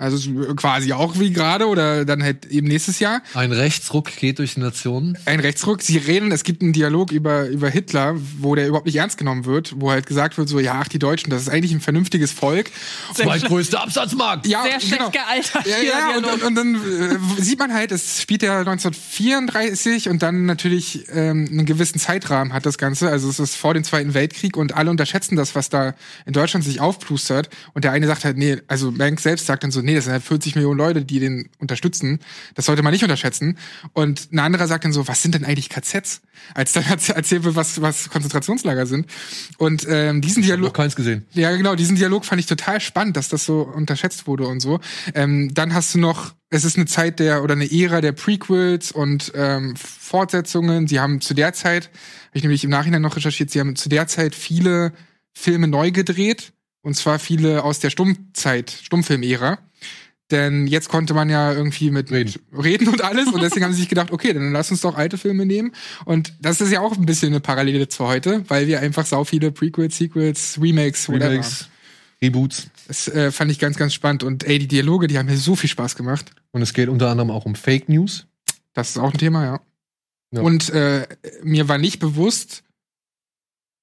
Also 0.03 0.19
quasi 0.55 0.91
auch 0.91 1.17
wie 1.17 1.31
gerade 1.31 1.67
oder 1.67 2.03
dann 2.03 2.21
halt 2.21 2.45
eben 2.47 2.67
nächstes 2.67 2.99
Jahr. 2.99 3.21
Ein 3.33 3.53
Rechtsruck 3.53 4.13
geht 4.17 4.39
durch 4.39 4.55
die 4.55 4.59
Nation. 4.59 5.17
Ein 5.25 5.39
Rechtsruck. 5.39 5.81
Sie 5.81 5.97
reden, 5.97 6.31
es 6.33 6.43
gibt 6.43 6.61
einen 6.61 6.73
Dialog 6.73 7.11
über, 7.13 7.47
über 7.47 7.69
Hitler, 7.69 8.15
wo 8.39 8.53
der 8.53 8.67
überhaupt 8.67 8.85
nicht 8.85 8.97
ernst 8.97 9.17
genommen 9.17 9.45
wird, 9.45 9.75
wo 9.77 9.91
halt 9.91 10.05
gesagt 10.05 10.37
wird, 10.37 10.49
so, 10.49 10.59
ja, 10.59 10.81
ach, 10.83 10.89
die 10.89 10.99
Deutschen, 10.99 11.29
das 11.29 11.43
ist 11.43 11.49
eigentlich 11.49 11.71
ein 11.71 11.79
vernünftiges 11.79 12.33
Volk. 12.33 12.69
Zweitgrößter 13.13 13.81
Absatzmarkt. 13.81 14.45
Ja, 14.45 14.63
Sehr 14.63 14.81
schlecht 14.81 14.97
genau. 14.97 15.09
gealtert. 15.11 15.65
Ja, 15.65 15.77
ja, 15.81 16.17
und, 16.17 16.25
und, 16.25 16.43
und 16.43 16.55
dann 16.55 16.75
äh, 16.75 17.41
sieht 17.41 17.59
man 17.59 17.73
halt, 17.73 17.93
es 17.93 18.21
spielt 18.21 18.43
ja 18.43 18.59
1934 18.59 20.09
und 20.09 20.21
dann 20.21 20.45
natürlich 20.45 21.05
ähm, 21.13 21.47
einen 21.49 21.65
gewissen 21.65 21.99
Zeitrahmen 21.99 22.51
hat 22.51 22.65
das 22.65 22.77
Ganze. 22.77 23.09
Also 23.09 23.29
es 23.29 23.39
ist 23.39 23.55
vor 23.55 23.73
dem 23.73 23.85
Zweiten 23.85 24.13
Weltkrieg 24.13 24.57
und 24.57 24.75
alle 24.75 24.89
unterschätzen 24.89 25.37
das, 25.37 25.55
was 25.55 25.69
da 25.69 25.95
in 26.25 26.33
Deutschland 26.33 26.65
sich 26.65 26.81
aufplustert. 26.81 27.49
Und 27.73 27.85
der 27.85 27.93
eine 27.93 28.05
sagt 28.07 28.25
halt, 28.25 28.37
nee, 28.37 28.57
also 28.67 28.91
Mank 28.91 29.21
selbst 29.21 29.45
sagt 29.45 29.63
dann 29.63 29.71
so, 29.71 29.81
nee, 29.81 29.92
das 29.95 30.05
sind 30.05 30.13
halt 30.13 30.23
40 30.23 30.55
Millionen 30.55 30.77
Leute, 30.77 31.03
die 31.05 31.19
den 31.19 31.49
unterstützen. 31.59 32.19
Das 32.55 32.65
sollte 32.65 32.83
man 32.83 32.91
nicht 32.93 33.03
unterschätzen. 33.03 33.57
Und 33.93 34.31
ein 34.31 34.39
anderer 34.39 34.67
sagt 34.67 34.85
dann 34.85 34.93
so, 34.93 35.07
was 35.07 35.21
sind 35.21 35.35
denn 35.35 35.45
eigentlich 35.45 35.69
KZs? 35.69 36.21
Als 36.53 36.73
dann 36.73 36.83
erz- 36.83 37.11
erzählt 37.13 37.43
wird, 37.43 37.55
was, 37.55 37.81
was 37.81 38.09
Konzentrationslager 38.09 38.85
sind. 38.85 39.07
Und 39.57 39.85
ähm, 39.89 40.21
diesen 40.21 40.43
Dialog. 40.43 40.67
Noch 40.67 40.73
keins 40.73 40.95
gesehen. 40.95 41.25
Ja, 41.33 41.55
genau, 41.55 41.75
diesen 41.75 41.95
Dialog 41.95 42.25
fand 42.25 42.39
ich 42.39 42.45
total 42.45 42.81
spannend, 42.81 43.17
dass 43.17 43.29
das 43.29 43.45
so 43.45 43.61
unterschätzt 43.61 44.27
wurde 44.27 44.47
und 44.47 44.59
so. 44.59 44.79
Ähm, 45.13 45.53
dann 45.53 45.73
hast 45.73 45.93
du 45.93 45.99
noch, 45.99 46.33
es 46.49 46.65
ist 46.65 46.77
eine 46.77 46.85
Zeit 46.85 47.19
der 47.19 47.43
oder 47.43 47.53
eine 47.53 47.71
Ära 47.71 48.01
der 48.01 48.11
Prequels 48.11 48.91
und 48.91 49.31
ähm, 49.35 49.75
Fortsetzungen. 49.75 50.87
Sie 50.87 50.99
haben 50.99 51.21
zu 51.21 51.33
der 51.33 51.53
Zeit, 51.53 51.85
habe 52.27 52.37
ich 52.37 52.43
nämlich 52.43 52.63
im 52.63 52.69
Nachhinein 52.69 53.01
noch 53.01 53.15
recherchiert, 53.15 53.49
sie 53.49 53.59
haben 53.59 53.75
zu 53.75 53.89
der 53.89 54.07
Zeit 54.07 54.35
viele 54.35 54.93
Filme 55.33 55.67
neu 55.67 55.91
gedreht. 55.91 56.53
Und 56.85 56.95
zwar 56.95 57.17
viele 57.17 57.63
aus 57.63 57.79
der 57.79 57.89
Stummzeit, 57.89 58.69
Stummfilmära. 58.69 59.57
Denn 60.31 60.67
jetzt 60.67 60.89
konnte 60.89 61.13
man 61.13 61.29
ja 61.29 61.51
irgendwie 61.51 61.91
mit 61.91 62.11
Reden. 62.11 62.33
reden 62.51 62.87
und 62.87 63.03
alles. 63.03 63.27
Und 63.27 63.41
deswegen 63.41 63.65
haben 63.65 63.73
sie 63.73 63.81
sich 63.81 63.89
gedacht, 63.89 64.11
okay, 64.11 64.33
dann 64.33 64.51
lass 64.51 64.71
uns 64.71 64.81
doch 64.81 64.95
alte 64.95 65.17
Filme 65.17 65.45
nehmen. 65.45 65.73
Und 66.05 66.33
das 66.39 66.61
ist 66.61 66.71
ja 66.71 66.79
auch 66.79 66.97
ein 66.97 67.05
bisschen 67.05 67.29
eine 67.29 67.39
Parallele 67.39 67.87
zu 67.87 68.07
heute, 68.07 68.43
weil 68.49 68.67
wir 68.67 68.79
einfach 68.79 69.05
sau 69.05 69.23
viele 69.25 69.51
Prequels, 69.51 69.97
Sequels, 69.97 70.59
Remakes, 70.61 71.09
whatever. 71.09 71.31
Remakes, 71.31 71.69
Reboots. 72.21 72.69
Das 72.87 73.07
äh, 73.09 73.31
fand 73.31 73.51
ich 73.51 73.59
ganz, 73.59 73.77
ganz 73.77 73.93
spannend. 73.93 74.23
Und 74.23 74.43
ey, 74.45 74.59
die 74.59 74.67
Dialoge, 74.67 75.07
die 75.07 75.17
haben 75.17 75.25
mir 75.25 75.37
so 75.37 75.55
viel 75.55 75.69
Spaß 75.69 75.95
gemacht. 75.95 76.31
Und 76.51 76.61
es 76.61 76.73
geht 76.73 76.89
unter 76.89 77.09
anderem 77.09 77.31
auch 77.31 77.45
um 77.45 77.55
Fake 77.55 77.89
News. 77.89 78.25
Das 78.73 78.91
ist 78.91 78.97
auch 78.97 79.11
ein 79.11 79.17
Thema, 79.17 79.45
ja. 79.45 79.61
Ja. 80.31 80.41
Und 80.41 80.69
äh, 80.71 81.07
mir 81.43 81.67
war 81.67 81.77
nicht 81.77 81.99
bewusst, 81.99 82.63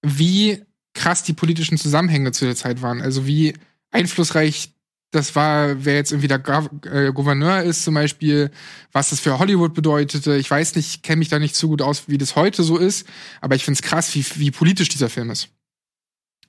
wie 0.03 0.63
krass 0.95 1.23
die 1.23 1.33
politischen 1.33 1.79
Zusammenhänge 1.79 2.33
zu 2.33 2.45
der 2.45 2.57
Zeit 2.57 2.83
waren. 2.83 3.01
Also 3.01 3.27
wie 3.27 3.55
einflussreich 3.91 4.73
das 5.11 5.35
war, 5.35 5.85
wer 5.85 5.95
jetzt 5.97 6.13
irgendwie 6.13 6.29
der 6.29 6.41
äh, 6.85 7.13
Gouverneur 7.13 7.63
ist 7.63 7.85
zum 7.85 7.95
Beispiel, 7.95 8.51
was 8.93 9.11
das 9.11 9.21
für 9.21 9.39
Hollywood 9.39 9.75
bedeutete. 9.75 10.37
Ich 10.37 10.51
weiß 10.51 10.77
nicht, 10.77 11.03
kenne 11.03 11.19
mich 11.19 11.29
da 11.29 11.39
nicht 11.39 11.57
so 11.57 11.69
gut 11.69 11.83
aus, 11.83 12.05
wie 12.07 12.19
das 12.19 12.37
heute 12.37 12.63
so 12.63 12.77
ist, 12.77 13.07
aber 13.41 13.57
ich 13.57 13.65
finde 13.65 13.79
es 13.79 13.83
krass, 13.83 14.15
wie, 14.15 14.25
wie 14.37 14.51
politisch 14.51 14.89
dieser 14.89 15.09
Film 15.09 15.31
ist. 15.31 15.49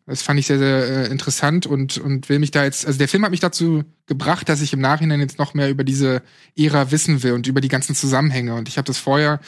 Das 0.05 0.21
fand 0.21 0.39
ich 0.39 0.47
sehr, 0.47 0.57
sehr 0.57 0.83
äh, 0.87 1.07
interessant 1.07 1.65
und, 1.65 1.97
und 1.97 2.27
will 2.29 2.39
mich 2.39 2.51
da 2.51 2.63
jetzt, 2.63 2.85
also 2.85 2.97
der 2.97 3.07
Film 3.07 3.23
hat 3.23 3.31
mich 3.31 3.39
dazu 3.39 3.83
gebracht, 4.07 4.49
dass 4.49 4.61
ich 4.61 4.73
im 4.73 4.81
Nachhinein 4.81 5.21
jetzt 5.21 5.37
noch 5.37 5.53
mehr 5.53 5.69
über 5.69 5.83
diese 5.83 6.21
Ära 6.57 6.91
wissen 6.91 7.23
will 7.23 7.33
und 7.33 7.47
über 7.47 7.61
die 7.61 7.67
ganzen 7.67 7.95
Zusammenhänge. 7.95 8.55
Und 8.55 8.67
ich 8.67 8.77
habe 8.77 8.85
das 8.85 8.97
vorher 8.97 9.39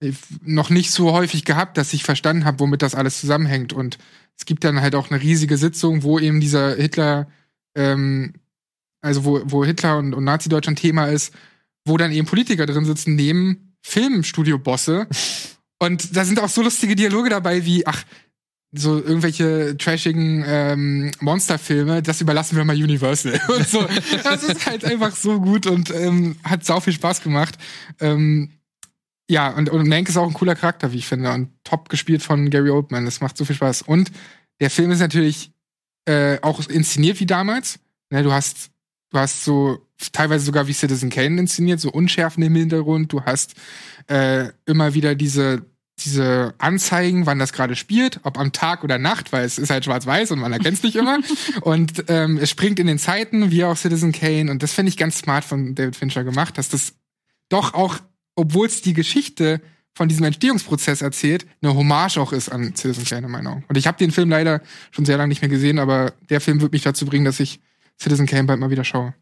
äh, 0.00 0.12
noch 0.42 0.70
nicht 0.70 0.90
so 0.90 1.12
häufig 1.12 1.44
gehabt, 1.44 1.76
dass 1.78 1.92
ich 1.92 2.04
verstanden 2.04 2.44
habe, 2.44 2.60
womit 2.60 2.82
das 2.82 2.94
alles 2.94 3.20
zusammenhängt. 3.20 3.72
Und 3.72 3.98
es 4.38 4.44
gibt 4.44 4.62
dann 4.64 4.80
halt 4.80 4.94
auch 4.94 5.10
eine 5.10 5.20
riesige 5.20 5.56
Sitzung, 5.56 6.02
wo 6.02 6.18
eben 6.18 6.40
dieser 6.40 6.76
Hitler, 6.76 7.26
ähm, 7.78 8.34
also 9.00 9.24
wo, 9.24 9.40
wo 9.44 9.64
Hitler 9.64 9.96
und, 9.98 10.12
und 10.12 10.24
Nazi-Deutschland 10.24 10.78
Thema 10.78 11.06
ist, 11.06 11.32
wo 11.84 11.96
dann 11.96 12.12
eben 12.12 12.26
Politiker 12.26 12.66
drin 12.66 12.84
sitzen, 12.84 13.14
neben 13.14 13.74
Filmstudio-Bosse. 13.82 15.06
Und 15.80 16.16
da 16.16 16.24
sind 16.24 16.40
auch 16.40 16.48
so 16.48 16.60
lustige 16.60 16.96
Dialoge 16.96 17.30
dabei 17.30 17.64
wie, 17.64 17.86
ach, 17.86 18.02
so 18.72 18.96
irgendwelche 18.96 19.76
trashigen 19.78 20.44
ähm, 20.44 21.12
Monsterfilme, 21.20 22.02
das 22.02 22.20
überlassen 22.20 22.56
wir 22.56 22.64
mal 22.64 22.74
Universal. 22.76 23.40
Und 23.48 23.68
so. 23.68 23.86
Das 24.24 24.42
ist 24.42 24.66
halt 24.66 24.84
einfach 24.84 25.14
so 25.14 25.40
gut 25.40 25.66
und 25.68 25.94
ähm, 25.94 26.36
hat 26.42 26.64
sau 26.64 26.80
viel 26.80 26.92
Spaß 26.92 27.22
gemacht. 27.22 27.56
Ähm, 28.00 28.50
ja, 29.30 29.50
und, 29.50 29.70
und 29.70 29.86
Mank 29.86 30.08
ist 30.08 30.16
auch 30.16 30.26
ein 30.26 30.34
cooler 30.34 30.54
Charakter, 30.54 30.92
wie 30.92 30.98
ich 30.98 31.06
finde. 31.06 31.30
Und 31.32 31.50
top 31.62 31.90
gespielt 31.90 32.22
von 32.22 32.50
Gary 32.50 32.70
Oldman. 32.70 33.04
Das 33.04 33.20
macht 33.20 33.36
so 33.36 33.44
viel 33.44 33.56
Spaß. 33.56 33.82
Und 33.82 34.10
der 34.60 34.70
Film 34.70 34.90
ist 34.90 35.00
natürlich 35.00 35.52
äh, 36.08 36.38
auch 36.42 36.66
inszeniert 36.68 37.20
wie 37.20 37.26
damals. 37.26 37.78
Ne, 38.10 38.22
du 38.22 38.32
hast, 38.32 38.70
du 39.10 39.18
hast 39.18 39.44
so 39.44 39.86
teilweise 40.12 40.44
sogar 40.44 40.66
wie 40.66 40.72
Citizen 40.72 41.10
Kane 41.10 41.38
inszeniert, 41.40 41.80
so 41.80 41.90
Unschärfen 41.90 42.42
im 42.42 42.54
Hintergrund. 42.54 43.12
Du 43.12 43.22
hast 43.22 43.54
äh, 44.08 44.48
immer 44.66 44.94
wieder 44.94 45.14
diese 45.14 45.66
diese 46.04 46.54
Anzeigen, 46.58 47.26
wann 47.26 47.40
das 47.40 47.52
gerade 47.52 47.74
spielt, 47.74 48.20
ob 48.22 48.38
am 48.38 48.52
Tag 48.52 48.84
oder 48.84 48.98
Nacht, 48.98 49.32
weil 49.32 49.44
es 49.44 49.58
ist 49.58 49.70
halt 49.70 49.84
schwarz-weiß 49.84 50.30
und 50.30 50.38
man 50.38 50.52
erkennt 50.52 50.78
es 50.78 50.82
nicht 50.84 50.94
immer. 50.94 51.18
und 51.62 52.04
ähm, 52.06 52.38
es 52.40 52.50
springt 52.50 52.78
in 52.78 52.86
den 52.86 52.98
Zeiten, 52.98 53.50
wie 53.50 53.64
auch 53.64 53.76
Citizen 53.76 54.12
Kane. 54.12 54.50
Und 54.50 54.62
das 54.62 54.72
finde 54.72 54.90
ich 54.90 54.96
ganz 54.96 55.18
smart 55.18 55.44
von 55.44 55.74
David 55.74 55.96
Fincher 55.96 56.24
gemacht, 56.24 56.56
dass 56.56 56.68
das 56.68 56.94
doch 57.48 57.74
auch, 57.74 57.96
obwohl 58.36 58.68
es 58.68 58.80
die 58.80 58.92
Geschichte 58.92 59.60
von 59.98 60.08
diesem 60.08 60.24
Entstehungsprozess 60.26 61.02
erzählt, 61.02 61.44
eine 61.60 61.74
Hommage 61.74 62.18
auch 62.18 62.32
ist 62.32 62.50
an 62.50 62.72
Citizen 62.76 63.04
Kane 63.04 63.26
in 63.26 63.32
meinen 63.32 63.48
Augen. 63.48 63.64
Und 63.66 63.76
ich 63.76 63.88
habe 63.88 63.98
den 63.98 64.12
Film 64.12 64.30
leider 64.30 64.62
schon 64.92 65.04
sehr 65.04 65.16
lange 65.16 65.28
nicht 65.28 65.42
mehr 65.42 65.48
gesehen, 65.48 65.80
aber 65.80 66.12
der 66.30 66.40
Film 66.40 66.60
wird 66.60 66.70
mich 66.70 66.82
dazu 66.82 67.04
bringen, 67.04 67.24
dass 67.24 67.40
ich 67.40 67.58
Citizen 68.00 68.26
Kane 68.26 68.44
bald 68.44 68.60
mal 68.60 68.70
wieder 68.70 68.84
schaue. 68.84 69.12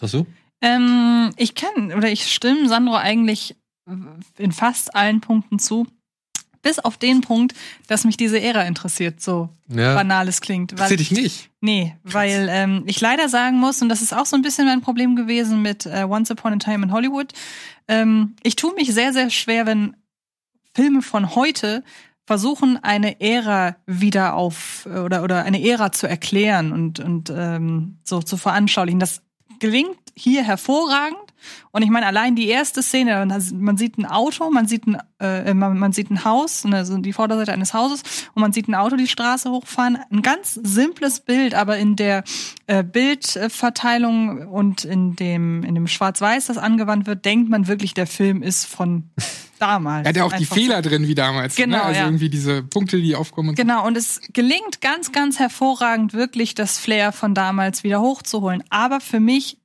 Was 0.00 0.10
sagst 0.10 0.14
du? 0.14 0.26
Ähm, 0.62 1.30
ich 1.36 1.54
kann 1.54 1.92
oder 1.92 2.10
ich 2.10 2.26
stimme 2.26 2.68
Sandro 2.68 2.96
eigentlich 2.96 3.54
in 4.36 4.50
fast 4.50 4.96
allen 4.96 5.20
Punkten 5.20 5.60
zu. 5.60 5.86
Bis 6.66 6.80
auf 6.80 6.96
den 6.96 7.20
Punkt, 7.20 7.54
dass 7.86 8.04
mich 8.04 8.16
diese 8.16 8.40
Ära 8.40 8.62
interessiert, 8.62 9.20
so 9.22 9.50
Ja. 9.68 9.94
banal 9.94 10.26
es 10.26 10.40
klingt. 10.40 10.78
Das 10.78 10.88
sehe 10.88 10.98
ich 10.98 11.12
nicht. 11.12 11.50
Nee, 11.60 11.94
weil 12.02 12.48
ähm, 12.50 12.82
ich 12.86 13.00
leider 13.00 13.28
sagen 13.28 13.58
muss, 13.58 13.80
und 13.82 13.88
das 13.88 14.02
ist 14.02 14.12
auch 14.12 14.26
so 14.26 14.34
ein 14.34 14.42
bisschen 14.42 14.66
mein 14.66 14.80
Problem 14.80 15.14
gewesen 15.14 15.62
mit 15.62 15.86
äh, 15.86 16.04
Once 16.08 16.30
Upon 16.32 16.54
a 16.54 16.56
Time 16.56 16.86
in 16.86 16.92
Hollywood, 16.92 17.32
ähm, 17.86 18.34
ich 18.42 18.56
tue 18.56 18.74
mich 18.74 18.92
sehr, 18.92 19.12
sehr 19.12 19.30
schwer, 19.30 19.64
wenn 19.66 19.94
Filme 20.74 21.02
von 21.02 21.36
heute 21.36 21.84
versuchen, 22.26 22.82
eine 22.82 23.20
Ära 23.20 23.76
wieder 23.86 24.34
auf 24.34 24.86
oder, 24.86 25.22
oder 25.22 25.44
eine 25.44 25.62
Ära 25.64 25.92
zu 25.92 26.08
erklären 26.08 26.72
und, 26.72 26.98
und 26.98 27.30
ähm, 27.30 27.98
so 28.02 28.20
zu 28.22 28.36
veranschaulichen. 28.36 28.98
Das 28.98 29.22
gelingt 29.60 29.96
hier 30.16 30.42
hervorragend. 30.42 31.18
Und 31.70 31.82
ich 31.82 31.90
meine, 31.90 32.06
allein 32.06 32.34
die 32.34 32.48
erste 32.48 32.82
Szene, 32.82 33.26
man 33.54 33.76
sieht 33.76 33.98
ein 33.98 34.06
Auto, 34.06 34.50
man 34.50 34.66
sieht 34.66 34.86
ein, 34.86 34.96
äh, 35.20 35.52
man, 35.52 35.78
man 35.78 35.92
sieht 35.92 36.10
ein 36.10 36.24
Haus, 36.24 36.64
also 36.64 36.96
die 36.96 37.12
Vorderseite 37.12 37.52
eines 37.52 37.74
Hauses, 37.74 38.02
und 38.34 38.40
man 38.40 38.52
sieht 38.52 38.66
ein 38.66 38.74
Auto 38.74 38.96
die 38.96 39.06
Straße 39.06 39.50
hochfahren. 39.50 39.98
Ein 40.10 40.22
ganz 40.22 40.54
simples 40.54 41.20
Bild, 41.20 41.54
aber 41.54 41.76
in 41.76 41.94
der 41.94 42.24
äh, 42.66 42.82
Bildverteilung 42.82 44.48
und 44.48 44.84
in 44.84 45.16
dem, 45.16 45.62
in 45.62 45.74
dem 45.74 45.86
Schwarz-Weiß, 45.86 46.46
das 46.46 46.56
angewandt 46.56 47.06
wird, 47.06 47.24
denkt 47.26 47.50
man 47.50 47.68
wirklich, 47.68 47.92
der 47.92 48.06
Film 48.06 48.42
ist 48.42 48.64
von 48.64 49.10
damals. 49.58 50.06
Er 50.06 50.08
hat 50.08 50.16
ja 50.16 50.24
auch 50.24 50.32
die 50.32 50.46
Fehler 50.46 50.80
drin 50.80 51.06
wie 51.06 51.14
damals. 51.14 51.56
Genau, 51.56 51.76
ne? 51.76 51.82
Also 51.82 52.00
ja. 52.00 52.06
irgendwie 52.06 52.30
diese 52.30 52.62
Punkte, 52.62 53.00
die 53.00 53.14
aufkommen. 53.14 53.50
Und 53.50 53.56
so. 53.58 53.62
Genau, 53.62 53.86
und 53.86 53.96
es 53.96 54.22
gelingt 54.32 54.80
ganz, 54.80 55.12
ganz 55.12 55.38
hervorragend, 55.38 56.14
wirklich 56.14 56.54
das 56.54 56.78
Flair 56.78 57.12
von 57.12 57.34
damals 57.34 57.84
wieder 57.84 58.00
hochzuholen. 58.00 58.64
Aber 58.70 59.00
für 59.00 59.20
mich 59.20 59.58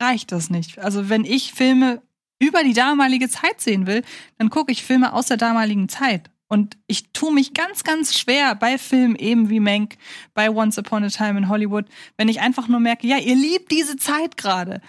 reicht 0.00 0.32
das 0.32 0.50
nicht. 0.50 0.78
Also 0.78 1.08
wenn 1.08 1.24
ich 1.24 1.52
Filme 1.52 2.02
über 2.38 2.62
die 2.62 2.74
damalige 2.74 3.28
Zeit 3.28 3.60
sehen 3.60 3.86
will, 3.86 4.02
dann 4.38 4.50
gucke 4.50 4.72
ich 4.72 4.82
Filme 4.82 5.12
aus 5.12 5.26
der 5.26 5.36
damaligen 5.36 5.88
Zeit. 5.88 6.30
Und 6.46 6.76
ich 6.86 7.10
tue 7.12 7.32
mich 7.32 7.54
ganz, 7.54 7.84
ganz 7.84 8.16
schwer 8.16 8.54
bei 8.54 8.78
Filmen 8.78 9.16
eben 9.16 9.48
wie 9.48 9.60
Mank, 9.60 9.96
bei 10.34 10.50
Once 10.50 10.78
Upon 10.78 11.04
a 11.04 11.08
Time 11.08 11.38
in 11.38 11.48
Hollywood, 11.48 11.86
wenn 12.16 12.28
ich 12.28 12.40
einfach 12.40 12.68
nur 12.68 12.80
merke, 12.80 13.06
ja, 13.06 13.18
ihr 13.18 13.34
liebt 13.34 13.72
diese 13.72 13.96
Zeit 13.96 14.36
gerade. 14.36 14.80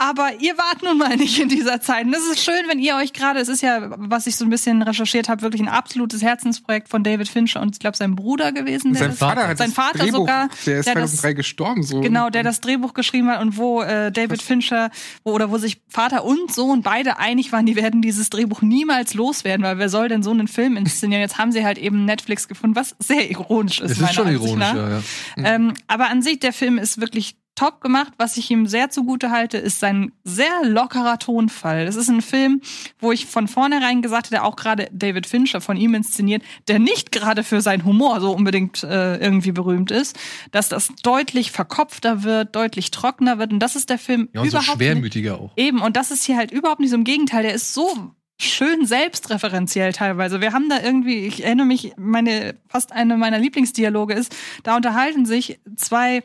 Aber 0.00 0.30
ihr 0.38 0.56
wart 0.56 0.84
nun 0.84 0.96
mal 0.96 1.16
nicht 1.16 1.40
in 1.40 1.48
dieser 1.48 1.80
Zeit. 1.80 2.06
Und 2.06 2.14
es 2.14 2.24
ist 2.24 2.44
schön, 2.44 2.68
wenn 2.68 2.78
ihr 2.78 2.94
euch 2.94 3.12
gerade, 3.12 3.40
es 3.40 3.48
ist 3.48 3.62
ja, 3.62 3.80
was 3.96 4.28
ich 4.28 4.36
so 4.36 4.44
ein 4.44 4.50
bisschen 4.50 4.80
recherchiert 4.82 5.28
habe, 5.28 5.42
wirklich 5.42 5.60
ein 5.60 5.68
absolutes 5.68 6.22
Herzensprojekt 6.22 6.88
von 6.88 7.02
David 7.02 7.28
Fincher 7.28 7.60
und 7.60 7.74
ich 7.74 7.80
glaube 7.80 7.96
sein 7.96 8.14
Bruder 8.14 8.52
gewesen. 8.52 8.94
Sein 8.94 9.08
das- 9.08 9.18
Vater 9.18 9.48
hat 9.48 9.58
sein 9.58 9.70
das 9.70 9.74
Vater 9.74 9.98
Drehbuch, 9.98 10.18
sogar, 10.18 10.48
der 10.66 10.78
ist 10.78 10.86
der 10.86 10.94
das- 10.94 11.10
2003 11.16 11.32
gestorben. 11.34 11.82
So. 11.82 12.00
Genau, 12.00 12.30
der 12.30 12.44
das 12.44 12.60
Drehbuch 12.60 12.94
geschrieben 12.94 13.28
hat 13.28 13.42
und 13.42 13.56
wo 13.56 13.82
äh, 13.82 14.12
David 14.12 14.40
Fincher, 14.40 14.90
wo, 15.24 15.32
oder 15.32 15.50
wo 15.50 15.58
sich 15.58 15.80
Vater 15.88 16.24
und 16.24 16.52
Sohn 16.54 16.82
beide 16.82 17.18
einig 17.18 17.50
waren, 17.50 17.66
die 17.66 17.74
werden 17.74 18.00
dieses 18.00 18.30
Drehbuch 18.30 18.62
niemals 18.62 19.14
loswerden, 19.14 19.64
weil 19.64 19.78
wer 19.78 19.88
soll 19.88 20.06
denn 20.08 20.22
so 20.22 20.30
einen 20.30 20.46
Film 20.46 20.76
inszenieren? 20.76 21.22
Jetzt 21.22 21.38
haben 21.38 21.50
sie 21.50 21.64
halt 21.64 21.76
eben 21.76 22.04
Netflix 22.04 22.46
gefunden, 22.46 22.76
was 22.76 22.94
sehr 23.00 23.28
ironisch 23.30 23.80
ist. 23.80 23.90
Es 23.90 23.98
ist 24.00 24.14
schon 24.14 24.28
ironisch, 24.28 24.72
ja, 24.74 24.90
ja. 24.90 25.02
Ähm, 25.38 25.74
aber 25.88 26.08
an 26.08 26.22
sich, 26.22 26.38
der 26.38 26.52
Film 26.52 26.78
ist 26.78 27.00
wirklich 27.00 27.36
top 27.58 27.80
gemacht. 27.80 28.12
Was 28.18 28.36
ich 28.36 28.50
ihm 28.50 28.66
sehr 28.66 28.90
zugute 28.90 29.30
halte, 29.30 29.58
ist 29.58 29.80
sein 29.80 30.12
sehr 30.24 30.64
lockerer 30.64 31.18
Tonfall. 31.18 31.86
Das 31.86 31.96
ist 31.96 32.08
ein 32.08 32.22
Film, 32.22 32.60
wo 33.00 33.12
ich 33.12 33.26
von 33.26 33.48
vornherein 33.48 34.00
gesagt 34.02 34.30
hätte, 34.30 34.44
auch 34.44 34.56
gerade 34.56 34.88
David 34.92 35.26
Fincher 35.26 35.60
von 35.60 35.76
ihm 35.76 35.94
inszeniert, 35.94 36.42
der 36.68 36.78
nicht 36.78 37.12
gerade 37.12 37.42
für 37.42 37.60
seinen 37.60 37.84
Humor 37.84 38.20
so 38.20 38.32
unbedingt 38.32 38.82
äh, 38.84 39.16
irgendwie 39.16 39.52
berühmt 39.52 39.90
ist, 39.90 40.16
dass 40.52 40.68
das 40.68 40.88
deutlich 41.02 41.50
verkopfter 41.50 42.22
wird, 42.22 42.54
deutlich 42.54 42.90
trockener 42.90 43.38
wird. 43.38 43.52
Und 43.52 43.58
das 43.60 43.76
ist 43.76 43.90
der 43.90 43.98
Film 43.98 44.28
Ja, 44.32 44.40
und 44.42 44.50
so 44.50 44.56
überhaupt 44.58 44.78
nicht. 44.78 44.88
schwermütiger 44.88 45.40
auch. 45.40 45.52
Eben, 45.56 45.80
und 45.80 45.96
das 45.96 46.10
ist 46.10 46.24
hier 46.24 46.36
halt 46.36 46.50
überhaupt 46.52 46.80
nicht 46.80 46.90
so 46.90 46.96
im 46.96 47.04
Gegenteil. 47.04 47.42
Der 47.42 47.54
ist 47.54 47.74
so 47.74 48.12
schön 48.40 48.86
selbstreferenziell 48.86 49.92
teilweise. 49.92 50.40
Wir 50.40 50.52
haben 50.52 50.68
da 50.68 50.80
irgendwie, 50.80 51.26
ich 51.26 51.44
erinnere 51.44 51.66
mich, 51.66 51.92
meine, 51.96 52.54
fast 52.68 52.92
eine 52.92 53.16
meiner 53.16 53.38
Lieblingsdialoge 53.38 54.14
ist, 54.14 54.34
da 54.62 54.76
unterhalten 54.76 55.26
sich 55.26 55.58
zwei 55.76 56.22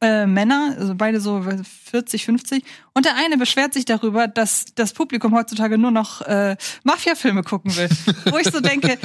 äh, 0.00 0.26
Männer, 0.26 0.76
also 0.78 0.94
beide 0.94 1.20
so 1.20 1.42
40, 1.42 2.24
50, 2.24 2.64
und 2.94 3.04
der 3.04 3.16
eine 3.16 3.36
beschwert 3.36 3.74
sich 3.74 3.84
darüber, 3.84 4.28
dass 4.28 4.66
das 4.74 4.92
Publikum 4.92 5.34
heutzutage 5.34 5.78
nur 5.78 5.90
noch 5.90 6.22
äh, 6.22 6.56
Mafia-Filme 6.84 7.42
gucken 7.42 7.76
will. 7.76 7.88
Wo 8.30 8.38
ich 8.38 8.50
so 8.50 8.60
denke, 8.60 8.98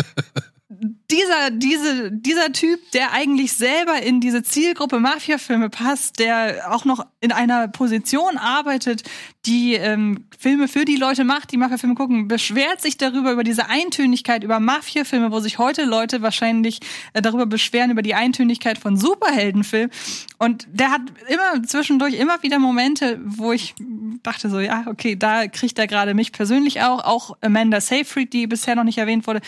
dieser, 1.12 1.52
diese, 1.52 2.12
dieser 2.12 2.52
Typ, 2.52 2.80
der 2.92 3.12
eigentlich 3.12 3.54
selber 3.54 4.02
in 4.02 4.22
diese 4.22 4.44
Zielgruppe 4.44 5.00
Mafia-Filme 5.00 5.70
passt, 5.70 6.20
der 6.20 6.74
auch 6.74 6.86
noch 6.86 7.06
in 7.22 7.32
einer 7.32 7.68
Position 7.68 8.38
arbeitet, 8.38 9.04
die 9.46 9.76
ähm, 9.76 10.26
Filme 10.38 10.68
für 10.68 10.86
die 10.86 10.96
Leute 10.96 11.24
macht, 11.24 11.52
die 11.52 11.58
Mafia-Filme 11.58 11.96
gucken, 11.96 12.28
beschwert 12.28 12.82
sich 12.82 12.98
darüber, 12.98 13.32
über 13.32 13.44
diese 13.44 13.70
Eintönigkeit, 13.70 14.44
über 14.44 14.60
Mafia-Filme, 14.60 15.32
wo 15.32 15.40
sich 15.40 15.60
heute 15.60 15.86
Leute 15.86 16.22
wahrscheinlich 16.22 16.80
äh, 17.14 17.22
darüber 17.22 17.46
beschweren, 17.46 17.92
über 17.92 18.02
die 18.02 18.16
Eintönigkeit 18.16 18.78
von 18.78 18.98
Superheldenfilmen. 18.98 19.92
Und 20.40 20.68
der 20.72 20.92
hat 20.92 21.02
immer 21.28 21.64
zwischendurch 21.64 22.16
immer 22.16 22.42
wieder 22.42 22.58
Momente, 22.58 23.20
wo 23.24 23.52
ich 23.52 23.76
dachte 24.24 24.50
so, 24.50 24.60
ja, 24.60 24.86
okay, 24.88 25.16
da 25.16 25.48
kriegt 25.48 25.78
er 25.78 25.88
gerade 25.88 26.14
mich 26.14 26.32
persönlich 26.32 26.82
auch, 26.82 27.04
auch 27.04 27.38
Amanda 27.42 27.80
Seyfried, 27.80 28.34
die 28.34 28.48
bisher 28.48 28.76
noch 28.76 28.84
nicht 28.84 28.98
erwähnt 28.98 29.28
wurde. 29.28 29.42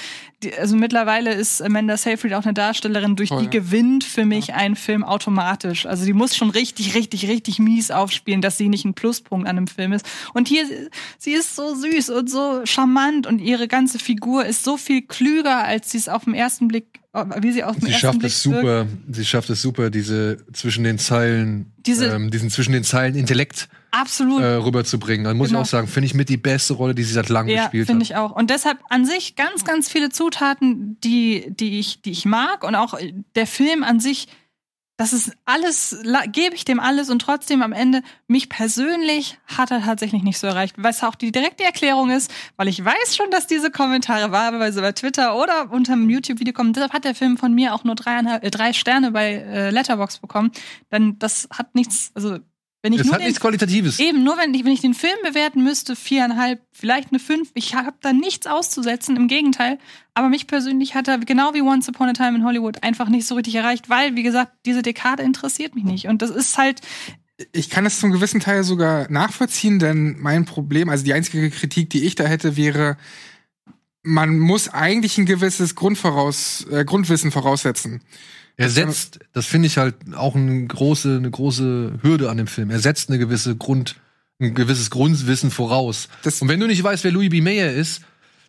Die, 0.43 0.53
also 0.53 0.75
mittlerweile 0.75 1.33
ist 1.33 1.46
Amanda 1.61 1.97
Seyfried 1.97 2.33
auch 2.33 2.43
eine 2.43 2.53
Darstellerin, 2.53 3.15
durch 3.15 3.29
Toll. 3.29 3.43
die 3.43 3.49
gewinnt 3.49 4.03
für 4.03 4.25
mich 4.25 4.53
ein 4.53 4.75
Film 4.75 5.03
automatisch. 5.03 5.85
Also 5.85 6.05
die 6.05 6.13
muss 6.13 6.35
schon 6.35 6.49
richtig, 6.49 6.95
richtig, 6.95 7.27
richtig 7.27 7.59
mies 7.59 7.91
aufspielen, 7.91 8.41
dass 8.41 8.57
sie 8.57 8.69
nicht 8.69 8.85
ein 8.85 8.93
Pluspunkt 8.93 9.47
an 9.47 9.57
einem 9.57 9.67
Film 9.67 9.93
ist. 9.93 10.05
Und 10.33 10.47
hier, 10.47 10.65
sie 11.17 11.31
ist 11.31 11.55
so 11.55 11.75
süß 11.75 12.09
und 12.11 12.29
so 12.29 12.61
charmant 12.65 13.27
und 13.27 13.39
ihre 13.39 13.67
ganze 13.67 13.99
Figur 13.99 14.45
ist 14.45 14.63
so 14.63 14.77
viel 14.77 15.01
klüger, 15.01 15.63
als 15.63 15.91
sie 15.91 15.97
es 15.97 16.09
auf 16.09 16.25
den 16.25 16.33
ersten 16.33 16.67
Blick, 16.67 16.99
wie 17.41 17.51
sie 17.51 17.63
auf 17.63 17.75
den 17.75 17.85
Sie 17.85 17.91
ersten 17.91 18.01
schafft 18.01 18.19
Blick 18.19 18.31
es 18.31 18.45
wirkt. 18.45 18.59
super, 18.61 18.87
sie 19.11 19.25
schafft 19.25 19.49
es 19.49 19.61
super, 19.61 19.89
diese 19.89 20.37
zwischen 20.53 20.83
den 20.83 20.99
Zeilen, 20.99 21.71
Diese- 21.85 22.07
ähm, 22.07 22.29
diesen 22.31 22.49
zwischen 22.49 22.73
den 22.73 22.83
Zeilen 22.83 23.15
Intellekt 23.15 23.69
Absolut. 23.99 24.41
äh, 24.41 24.45
rüberzubringen. 24.55 25.23
Dann 25.23 25.37
muss 25.37 25.47
Genau. 25.49 25.59
ich 25.61 25.67
auch 25.67 25.69
sagen, 25.69 25.87
finde 25.87 26.05
ich 26.07 26.13
mit 26.13 26.29
die 26.29 26.37
beste 26.37 26.73
Rolle, 26.73 26.93
die 26.95 27.03
sie 27.03 27.13
seit 27.13 27.29
langem 27.29 27.55
Ja, 27.55 27.63
gespielt 27.63 27.87
finde 27.87 28.03
hat. 28.05 28.09
ich 28.11 28.15
auch. 28.15 28.31
Und 28.35 28.49
deshalb 28.49 28.79
an 28.89 29.05
sich 29.05 29.35
ganz, 29.35 29.63
ganz 29.65 29.89
viele 29.89 30.09
Zutaten, 30.09 30.97
die, 31.03 31.45
die 31.49 31.79
ich, 31.79 32.01
die 32.01 32.11
ich 32.11 32.25
mag 32.25 32.63
und 32.63 32.75
auch 32.75 32.97
der 33.35 33.47
Film 33.47 33.83
an 33.83 33.99
sich, 33.99 34.27
das 34.99 35.13
ist 35.13 35.31
alles, 35.45 35.95
gebe 36.31 36.55
ich 36.55 36.65
dem 36.65 36.79
alles 36.79 37.11
und 37.11 37.19
trotzdem 37.21 37.61
am 37.61 37.71
Ende, 37.71 38.01
mich 38.27 38.49
persönlich 38.49 39.37
hat 39.45 39.69
er 39.69 39.83
tatsächlich 39.83 40.23
nicht 40.23 40.39
so 40.39 40.47
erreicht. 40.47 40.73
Was 40.79 41.03
auch 41.03 41.13
die 41.13 41.31
direkte 41.31 41.63
Erklärung 41.63 42.09
ist, 42.09 42.31
weil 42.55 42.67
ich 42.67 42.83
weiß 42.83 43.15
schon, 43.15 43.29
dass 43.29 43.45
diese 43.45 43.69
Kommentare 43.69 44.31
wahlweise 44.31 44.81
bei 44.81 44.93
Twitter 44.93 45.35
oder 45.37 45.71
unter 45.71 45.93
einem 45.93 46.09
YouTube-Video 46.09 46.51
kommen. 46.51 46.73
Deshalb 46.73 46.93
hat 46.93 47.05
der 47.05 47.13
Film 47.13 47.37
von 47.37 47.53
mir 47.53 47.75
auch 47.75 47.83
nur 47.83 47.93
dreieinhalb, 47.93 48.43
äh, 48.43 48.49
drei 48.49 48.73
Sterne 48.73 49.11
bei 49.11 49.33
äh, 49.33 49.69
Letterbox 49.69 50.17
bekommen. 50.17 50.51
Denn 50.91 51.19
das 51.19 51.47
hat 51.51 51.75
nichts, 51.75 52.09
also 52.15 52.39
wenn 52.83 52.93
ich 52.93 52.99
Es 52.99 53.05
nur 53.05 53.15
hat 53.15 53.21
den 53.21 53.27
nichts 53.27 53.39
Qualitatives. 53.39 53.99
Eben, 53.99 54.23
nur 54.23 54.37
wenn 54.37 54.53
ich, 54.53 54.63
wenn 54.63 54.71
ich 54.71 54.81
den 54.81 54.93
Film 54.93 55.17
bewerten 55.23 55.63
müsste, 55.63 55.95
viereinhalb, 55.95 56.61
vielleicht 56.71 57.09
eine 57.11 57.19
fünf. 57.19 57.49
Ich 57.53 57.75
habe 57.75 57.97
da 58.01 58.13
nichts 58.13 58.47
auszusetzen, 58.47 59.15
im 59.15 59.27
Gegenteil. 59.27 59.79
Aber 60.13 60.29
mich 60.29 60.47
persönlich 60.47 60.95
hat 60.95 61.07
er, 61.07 61.17
genau 61.17 61.53
wie 61.53 61.61
Once 61.61 61.89
Upon 61.89 62.09
a 62.09 62.13
Time 62.13 62.37
in 62.37 62.43
Hollywood, 62.43 62.83
einfach 62.83 63.09
nicht 63.09 63.27
so 63.27 63.35
richtig 63.35 63.55
erreicht, 63.55 63.89
weil, 63.89 64.15
wie 64.15 64.23
gesagt, 64.23 64.53
diese 64.65 64.81
Dekade 64.81 65.23
interessiert 65.23 65.75
mich 65.75 65.83
nicht. 65.83 66.07
Und 66.07 66.21
das 66.21 66.29
ist 66.29 66.57
halt, 66.57 66.81
Ich 67.51 67.69
kann 67.69 67.85
es 67.85 67.99
zum 67.99 68.11
gewissen 68.11 68.39
Teil 68.39 68.63
sogar 68.63 69.11
nachvollziehen, 69.11 69.79
denn 69.79 70.17
mein 70.19 70.45
Problem, 70.45 70.89
also 70.89 71.03
die 71.03 71.13
einzige 71.13 71.49
Kritik, 71.51 71.89
die 71.89 72.05
ich 72.05 72.15
da 72.15 72.25
hätte, 72.25 72.57
wäre, 72.57 72.97
man 74.01 74.39
muss 74.39 74.69
eigentlich 74.69 75.17
ein 75.17 75.25
gewisses 75.25 75.75
Grundvoraus, 75.75 76.65
äh, 76.71 76.85
Grundwissen 76.85 77.31
voraussetzen. 77.31 78.01
Er 78.57 78.69
setzt, 78.69 79.19
das 79.33 79.45
finde 79.45 79.67
ich 79.67 79.77
halt 79.77 79.95
auch 80.15 80.35
eine 80.35 80.65
große, 80.65 81.17
eine 81.17 81.29
große 81.29 81.99
Hürde 82.01 82.29
an 82.29 82.37
dem 82.37 82.47
Film. 82.47 82.69
Er 82.71 82.79
setzt 82.79 83.09
eine 83.09 83.19
gewisse 83.19 83.55
Grund, 83.55 83.95
ein 84.39 84.53
gewisses 84.55 84.89
Grundwissen 84.89 85.51
voraus. 85.51 86.09
Das- 86.23 86.41
Und 86.41 86.47
wenn 86.49 86.59
du 86.59 86.65
nicht 86.67 86.83
weißt, 86.83 87.03
wer 87.03 87.11
Louis 87.11 87.29
B. 87.29 87.41
Mayer 87.41 87.71
ist, 87.71 88.01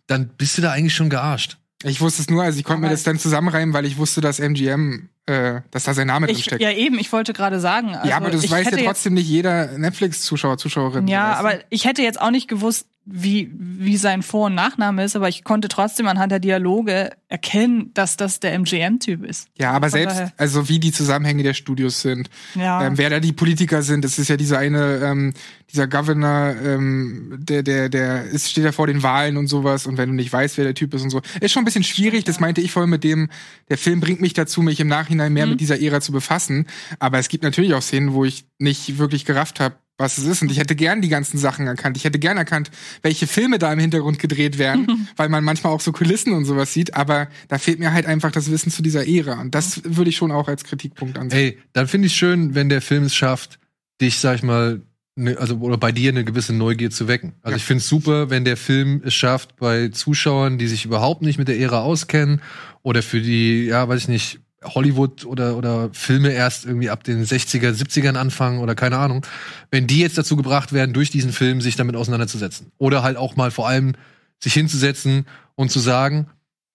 dann 0.07 0.29
bist 0.29 0.57
du 0.57 0.61
da 0.63 0.71
eigentlich 0.71 0.95
schon 0.95 1.09
gearscht. 1.09 1.57
Ich 1.83 2.01
wusste 2.01 2.23
es 2.23 2.29
nur, 2.29 2.43
also 2.43 2.57
ich 2.59 2.65
konnte 2.65 2.81
mir 2.81 2.89
das 2.89 3.03
dann 3.03 3.19
zusammenreimen, 3.19 3.73
weil 3.73 3.85
ich 3.85 3.97
wusste, 3.97 4.19
dass 4.19 4.39
MGM, 4.39 5.09
äh, 5.29 5.61
dass 5.71 5.83
da 5.83 5.93
sein 5.93 6.07
Name 6.07 6.25
drin 6.27 6.35
ich, 6.37 6.43
steckt. 6.45 6.61
ja 6.61 6.71
eben, 6.71 6.97
ich 6.99 7.11
wollte 7.11 7.33
gerade 7.33 7.59
sagen. 7.59 7.95
Also 7.95 8.09
ja, 8.09 8.17
aber 8.17 8.31
das 8.31 8.43
ich 8.43 8.51
weiß 8.51 8.69
ja 8.71 8.77
trotzdem 8.77 9.13
nicht 9.13 9.27
jeder 9.27 9.77
Netflix-Zuschauer, 9.77 10.57
Zuschauerin. 10.57 11.07
Ja, 11.07 11.33
du? 11.33 11.39
aber 11.39 11.53
ich 11.69 11.85
hätte 11.85 12.01
jetzt 12.01 12.19
auch 12.19 12.31
nicht 12.31 12.47
gewusst, 12.47 12.87
wie, 13.11 13.49
wie 13.57 13.97
sein 13.97 14.21
Vor- 14.21 14.47
und 14.47 14.55
Nachname 14.55 15.03
ist, 15.03 15.15
aber 15.15 15.29
ich 15.29 15.43
konnte 15.43 15.67
trotzdem 15.67 16.05
anhand 16.07 16.31
der 16.31 16.39
Dialoge 16.39 17.09
erkennen, 17.27 17.89
dass 17.95 18.17
das 18.17 18.39
der 18.39 18.53
MGM-Typ 18.53 19.23
ist. 19.23 19.47
Ja, 19.57 19.71
aber 19.71 19.89
Von 19.89 19.99
selbst, 19.99 20.17
daher- 20.17 20.33
also 20.37 20.69
wie 20.69 20.79
die 20.79 20.91
Zusammenhänge 20.91 21.41
der 21.41 21.55
Studios 21.55 22.01
sind, 22.01 22.29
Ja. 22.53 22.85
ähm, 22.85 22.97
wer 22.99 23.09
da 23.09 23.19
die 23.19 23.33
Politiker 23.33 23.81
sind, 23.81 24.05
das 24.05 24.19
ist 24.19 24.27
ja 24.27 24.37
dieser 24.37 24.59
eine, 24.59 24.97
ähm, 25.03 25.33
dieser 25.71 25.87
Governor, 25.87 26.55
ähm, 26.63 27.37
der, 27.39 27.63
der, 27.63 27.89
der 27.89 28.25
ist, 28.25 28.49
steht 28.51 28.63
ja 28.63 28.71
vor 28.71 28.85
den 28.85 29.01
Wahlen 29.01 29.37
und 29.37 29.47
sowas 29.47 29.87
und 29.87 29.97
wenn 29.97 30.09
du 30.09 30.15
nicht 30.15 30.31
weißt, 30.31 30.57
wer 30.57 30.65
der 30.65 30.73
Typ 30.75 30.93
ist 30.93 31.01
und 31.01 31.09
so, 31.09 31.21
ist 31.41 31.51
schon 31.51 31.61
ein 31.63 31.65
bisschen 31.65 31.83
schwierig, 31.83 32.25
das 32.25 32.39
meinte 32.39 32.61
ich 32.61 32.71
vorhin 32.71 32.89
mit 32.91 33.03
dem, 33.03 33.29
der 33.69 33.77
Film 33.79 34.01
bringt 34.01 34.21
mich 34.21 34.33
dazu, 34.33 34.61
mich 34.61 34.79
im 34.79 34.87
Nachhinein 34.87 35.18
mehr 35.27 35.45
Mhm. 35.45 35.51
mit 35.53 35.59
dieser 35.61 35.81
Ära 35.81 35.99
zu 35.99 36.11
befassen, 36.13 36.65
aber 36.99 37.19
es 37.19 37.27
gibt 37.27 37.43
natürlich 37.43 37.73
auch 37.73 37.81
Szenen, 37.81 38.13
wo 38.13 38.23
ich 38.23 38.45
nicht 38.59 38.97
wirklich 38.97 39.25
gerafft 39.25 39.59
habe, 39.59 39.75
was 39.97 40.17
es 40.17 40.23
ist. 40.25 40.41
Und 40.41 40.49
ich 40.49 40.59
hätte 40.59 40.77
gern 40.77 41.01
die 41.01 41.09
ganzen 41.09 41.37
Sachen 41.37 41.67
erkannt. 41.67 41.97
Ich 41.97 42.05
hätte 42.05 42.19
gern 42.19 42.37
erkannt, 42.37 42.71
welche 43.01 43.27
Filme 43.27 43.59
da 43.59 43.73
im 43.73 43.79
Hintergrund 43.79 44.17
gedreht 44.17 44.57
werden, 44.57 45.09
weil 45.17 45.27
man 45.27 45.43
manchmal 45.43 45.73
auch 45.73 45.81
so 45.81 45.91
Kulissen 45.91 46.31
und 46.31 46.45
sowas 46.45 46.71
sieht. 46.73 46.93
Aber 46.93 47.27
da 47.49 47.57
fehlt 47.57 47.79
mir 47.79 47.91
halt 47.91 48.05
einfach 48.05 48.31
das 48.31 48.49
Wissen 48.49 48.71
zu 48.71 48.81
dieser 48.81 49.05
Ära. 49.05 49.41
Und 49.41 49.53
das 49.55 49.81
würde 49.83 50.09
ich 50.09 50.15
schon 50.15 50.31
auch 50.31 50.47
als 50.47 50.63
Kritikpunkt 50.63 51.17
ansehen. 51.17 51.37
Ey, 51.39 51.57
dann 51.73 51.89
finde 51.89 52.07
ich 52.07 52.15
schön, 52.15 52.55
wenn 52.55 52.69
der 52.69 52.81
Film 52.81 53.03
es 53.03 53.13
schafft, 53.15 53.59
dich, 53.99 54.19
sag 54.19 54.35
ich 54.37 54.43
mal, 54.43 54.81
ne, 55.17 55.35
also 55.37 55.57
oder 55.57 55.75
bei 55.77 55.91
dir 55.91 56.11
eine 56.11 56.23
gewisse 56.23 56.53
Neugier 56.53 56.91
zu 56.91 57.09
wecken. 57.09 57.33
Also 57.41 57.55
Ja. 57.55 57.57
ich 57.57 57.65
finde 57.65 57.81
es 57.81 57.89
super, 57.89 58.29
wenn 58.29 58.45
der 58.45 58.55
Film 58.55 59.01
es 59.03 59.13
schafft, 59.13 59.57
bei 59.57 59.89
Zuschauern, 59.89 60.57
die 60.57 60.67
sich 60.67 60.85
überhaupt 60.85 61.23
nicht 61.23 61.37
mit 61.39 61.49
der 61.49 61.59
Ära 61.59 61.81
auskennen 61.81 62.41
oder 62.83 63.03
für 63.03 63.19
die, 63.19 63.65
ja, 63.65 63.85
weiß 63.89 64.03
ich 64.03 64.07
nicht, 64.07 64.39
Hollywood 64.63 65.25
oder, 65.25 65.55
oder 65.57 65.89
Filme 65.93 66.31
erst 66.31 66.65
irgendwie 66.65 66.89
ab 66.89 67.03
den 67.03 67.23
60er, 67.23 67.71
70ern 67.71 68.15
anfangen 68.15 68.59
oder 68.59 68.75
keine 68.75 68.97
Ahnung, 68.97 69.25
wenn 69.71 69.87
die 69.87 69.99
jetzt 69.99 70.17
dazu 70.17 70.35
gebracht 70.35 70.73
werden, 70.73 70.93
durch 70.93 71.09
diesen 71.09 71.31
Film 71.31 71.61
sich 71.61 71.75
damit 71.75 71.95
auseinanderzusetzen. 71.95 72.71
Oder 72.77 73.03
halt 73.03 73.17
auch 73.17 73.35
mal 73.35 73.51
vor 73.51 73.67
allem 73.67 73.93
sich 74.39 74.53
hinzusetzen 74.53 75.25
und 75.55 75.71
zu 75.71 75.79
sagen, 75.79 76.27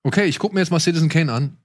okay, 0.03 0.25
ich 0.25 0.39
gucke 0.39 0.55
mir 0.55 0.61
jetzt 0.61 0.71
mal 0.71 0.81
Citizen 0.81 1.09
Kane 1.09 1.33
an 1.33 1.57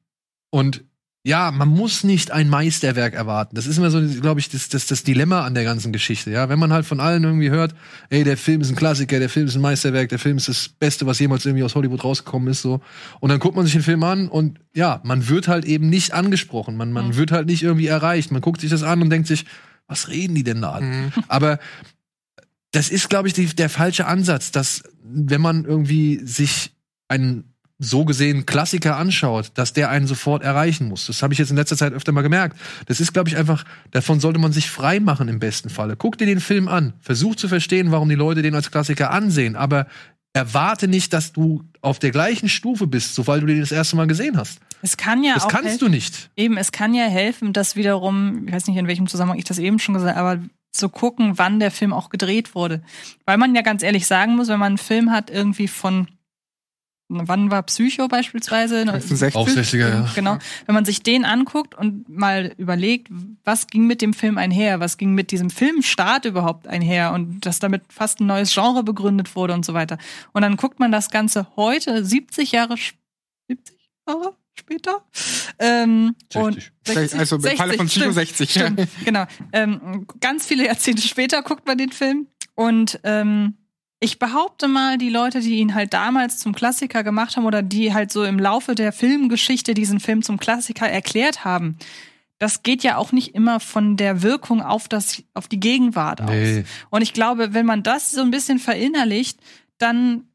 und 0.49 0.83
ja, 1.25 1.51
man 1.51 1.67
muss 1.67 2.05
nicht 2.05 2.31
ein 2.31 2.47
Meisterwerk 2.49 3.13
erwarten. 3.13 3.55
Das 3.55 3.67
ist 3.67 3.77
immer 3.77 3.91
so, 3.91 4.01
glaube 4.21 4.39
ich, 4.39 4.47
das, 4.49 4.69
das, 4.69 4.87
das 4.87 5.03
Dilemma 5.03 5.45
an 5.45 5.53
der 5.53 5.65
ganzen 5.65 5.91
Geschichte. 5.91 6.31
Ja, 6.31 6.47
wenn 6.47 6.59
man 6.59 6.71
halt 6.71 6.85
von 6.85 7.01
allen 7.01 7.23
irgendwie 7.25 7.49
hört, 7.49 7.75
ey, 8.09 8.23
der 8.23 8.37
Film 8.37 8.61
ist 8.61 8.69
ein 8.69 8.77
Klassiker, 8.77 9.19
der 9.19 9.27
Film 9.29 9.47
ist 9.47 9.55
ein 9.55 9.61
Meisterwerk, 9.61 10.07
der 10.09 10.17
Film 10.19 10.37
ist 10.37 10.47
das 10.47 10.69
Beste, 10.69 11.05
was 11.05 11.19
jemals 11.19 11.45
irgendwie 11.45 11.63
aus 11.65 11.75
Hollywood 11.75 12.03
rausgekommen 12.05 12.47
ist, 12.47 12.61
so. 12.61 12.79
Und 13.19 13.29
dann 13.29 13.39
guckt 13.39 13.55
man 13.57 13.65
sich 13.65 13.73
den 13.73 13.83
Film 13.83 14.01
an 14.03 14.29
und 14.29 14.59
ja, 14.73 15.01
man 15.03 15.27
wird 15.27 15.49
halt 15.49 15.65
eben 15.65 15.89
nicht 15.89 16.13
angesprochen, 16.13 16.77
man, 16.77 16.93
man 16.93 17.07
Mhm. 17.09 17.15
wird 17.17 17.31
halt 17.33 17.47
nicht 17.47 17.63
irgendwie 17.63 17.87
erreicht. 17.87 18.31
Man 18.31 18.41
guckt 18.41 18.61
sich 18.61 18.69
das 18.69 18.83
an 18.83 19.01
und 19.01 19.09
denkt 19.09 19.27
sich, 19.27 19.45
was 19.87 20.07
reden 20.07 20.35
die 20.35 20.43
denn 20.43 20.61
da? 20.61 20.71
alle? 20.71 20.85
Mhm. 20.85 21.11
Aber 21.27 21.59
das 22.71 22.89
ist, 22.89 23.09
glaube 23.09 23.27
ich, 23.27 23.33
die, 23.33 23.47
der 23.47 23.69
falsche 23.69 24.05
Ansatz, 24.05 24.51
dass 24.51 24.83
wenn 25.03 25.41
man 25.41 25.65
irgendwie 25.65 26.21
sich 26.23 26.71
einen 27.09 27.48
so 27.80 28.03
gesehen 28.03 28.45
Klassiker 28.45 28.97
anschaut, 28.97 29.51
dass 29.56 29.72
der 29.72 29.89
einen 29.89 30.06
sofort 30.06 30.43
erreichen 30.43 30.89
muss. 30.89 31.07
Das 31.07 31.23
habe 31.23 31.34
ich 31.34 31.39
jetzt 31.39 31.49
in 31.49 31.56
letzter 31.56 31.77
Zeit 31.77 31.93
öfter 31.93 32.11
mal 32.11 32.22
gemerkt. 32.22 32.57
Das 32.88 32.99
ist, 32.99 33.14
glaube 33.14 33.30
ich, 33.30 33.38
einfach, 33.38 33.64
davon 33.91 34.19
sollte 34.19 34.38
man 34.38 34.51
sich 34.51 34.69
frei 34.69 34.99
machen 34.99 35.30
im 35.30 35.39
besten 35.39 35.69
Falle. 35.69 35.95
Guck 35.95 36.18
dir 36.18 36.26
den 36.26 36.41
Film 36.41 36.68
an, 36.68 36.93
versuch 36.99 37.35
zu 37.35 37.47
verstehen, 37.47 37.91
warum 37.91 38.10
die 38.10 38.15
Leute 38.15 38.41
den 38.41 38.53
als 38.53 38.69
Klassiker 38.69 39.11
ansehen, 39.11 39.56
aber 39.56 39.88
erwarte 40.34 40.88
nicht, 40.88 41.14
dass 41.14 41.31
du 41.31 41.64
auf 41.81 41.99
der 41.99 42.11
gleichen 42.11 42.49
Stufe 42.49 42.85
bist, 42.85 43.15
sobald 43.15 43.41
du 43.41 43.47
den 43.47 43.61
das 43.61 43.72
erste 43.72 43.95
Mal 43.95 44.07
gesehen 44.07 44.38
hast. 44.38 44.60
Es 44.81 44.97
kann 44.97 45.23
ja 45.23 45.34
Das 45.34 45.45
auch 45.45 45.49
kannst 45.49 45.69
helfen. 45.69 45.85
du 45.85 45.89
nicht. 45.89 46.30
Eben, 46.35 46.57
es 46.57 46.72
kann 46.72 46.93
ja 46.93 47.06
helfen, 47.06 47.53
dass 47.53 47.76
wiederum, 47.76 48.45
ich 48.47 48.53
weiß 48.53 48.68
nicht, 48.68 48.77
in 48.77 48.88
welchem 48.88 49.07
Zusammenhang 49.07 49.39
ich 49.39 49.45
das 49.45 49.57
eben 49.57 49.80
schon 49.80 49.95
gesagt 49.95 50.15
habe, 50.15 50.30
aber 50.30 50.43
zu 50.72 50.89
gucken, 50.89 51.38
wann 51.38 51.60
der 51.60 51.72
Film 51.72 51.93
auch 51.93 52.10
gedreht 52.10 52.53
wurde. 52.56 52.81
Weil 53.26 53.38
man 53.38 53.56
ja 53.56 53.61
ganz 53.61 53.84
ehrlich 53.84 54.06
sagen 54.06 54.35
muss, 54.35 54.49
wenn 54.49 54.60
man 54.60 54.73
einen 54.73 54.77
Film 54.77 55.11
hat, 55.11 55.30
irgendwie 55.30 55.68
von 55.68 56.07
wann 57.10 57.49
war 57.52 57.64
Psycho 57.64 58.07
beispielsweise? 58.07 58.86
66. 58.86 59.36
Auch 59.36 59.48
60er, 59.48 59.77
ja. 59.90 60.10
Genau. 60.15 60.38
Wenn 60.65 60.76
man 60.76 60.86
sich 60.86 61.02
den 61.03 61.26
anguckt 61.26 61.76
und 61.76 62.07
mal 62.07 62.53
überlegt, 62.57 63.07
was 63.44 63.68
ging 63.68 63.88
mit 63.88 64.02
dem 64.02 64.14
Film 64.14 64.38
einher, 64.38 64.80
was 64.80 64.98
ging 64.98 65.14
mit 65.15 65.31
diesem 65.31 65.49
Filmstart 65.49 66.26
überhaupt 66.26 66.68
einher 66.68 67.11
und 67.14 67.45
dass 67.45 67.60
damit 67.60 67.81
fast 67.90 68.19
ein 68.22 68.27
neues 68.27 68.53
Genre 68.53 68.84
begründet 68.84 69.36
wurde 69.36 69.53
und 69.53 69.65
so 69.65 69.73
weiter. 69.73 69.98
Und 70.34 70.44
dann 70.44 70.56
guckt 70.56 70.80
man 70.80 70.91
das 70.91 71.10
Ganze 71.10 71.48
heute, 71.56 72.06
70 72.06 72.52
Jahre, 72.52 72.76
sch- 72.76 72.94
70 73.49 73.76
Jahre 74.07 74.36
später. 74.57 75.03
Ähm, 75.57 76.15
60. 76.31 76.41
Und 76.44 76.72
60, 76.86 77.19
Also 77.19 77.36
im 77.38 77.41
Falle 77.57 77.73
von 77.73 77.88
Psycho 77.88 78.02
stimmt, 78.11 78.15
60. 78.15 78.52
Stimmt, 78.52 78.88
genau. 79.03 79.26
Ähm, 79.52 80.06
ganz 80.19 80.45
viele 80.45 80.65
Jahrzehnte 80.65 81.02
später 81.07 81.41
guckt 81.41 81.65
man 81.65 81.77
den 81.77 81.91
Film 81.91 82.27
und 82.56 82.99
ähm, 83.03 83.56
ich 83.99 84.17
behaupte 84.19 84.67
mal, 84.67 84.97
die 84.97 85.09
Leute, 85.09 85.41
die 85.41 85.55
ihn 85.57 85.76
halt 85.76 85.93
damals 85.93 86.38
zum 86.38 86.53
Klassiker 86.55 87.03
gemacht 87.03 87.35
haben 87.35 87.45
oder 87.45 87.61
die 87.61 87.93
halt 87.93 88.11
so 88.11 88.23
im 88.23 88.39
Laufe 88.39 88.73
der 88.76 88.93
Filmgeschichte 88.93 89.73
diesen 89.73 89.99
Film 89.99 90.21
zum 90.23 90.39
Klassiker 90.39 90.88
erklärt 90.88 91.43
haben, 91.43 91.77
das 92.38 92.63
geht 92.63 92.84
ja 92.84 92.95
auch 92.95 93.11
nicht 93.11 93.35
immer 93.35 93.59
von 93.59 93.97
der 93.97 94.21
Wirkung 94.21 94.61
auf 94.61 94.88
das, 94.88 95.21
auf 95.34 95.49
die 95.49 95.59
Gegenwart 95.59 96.21
Nee. 96.26 96.59
aus. 96.61 96.65
Und 96.89 97.01
ich 97.01 97.11
glaube, 97.11 97.53
wenn 97.53 97.65
man 97.65 97.84
das 97.84 98.11
so 98.11 98.21
ein 98.21 98.31
bisschen 98.31 98.59
verinnerlicht, 98.59 99.39
dann 99.77 100.28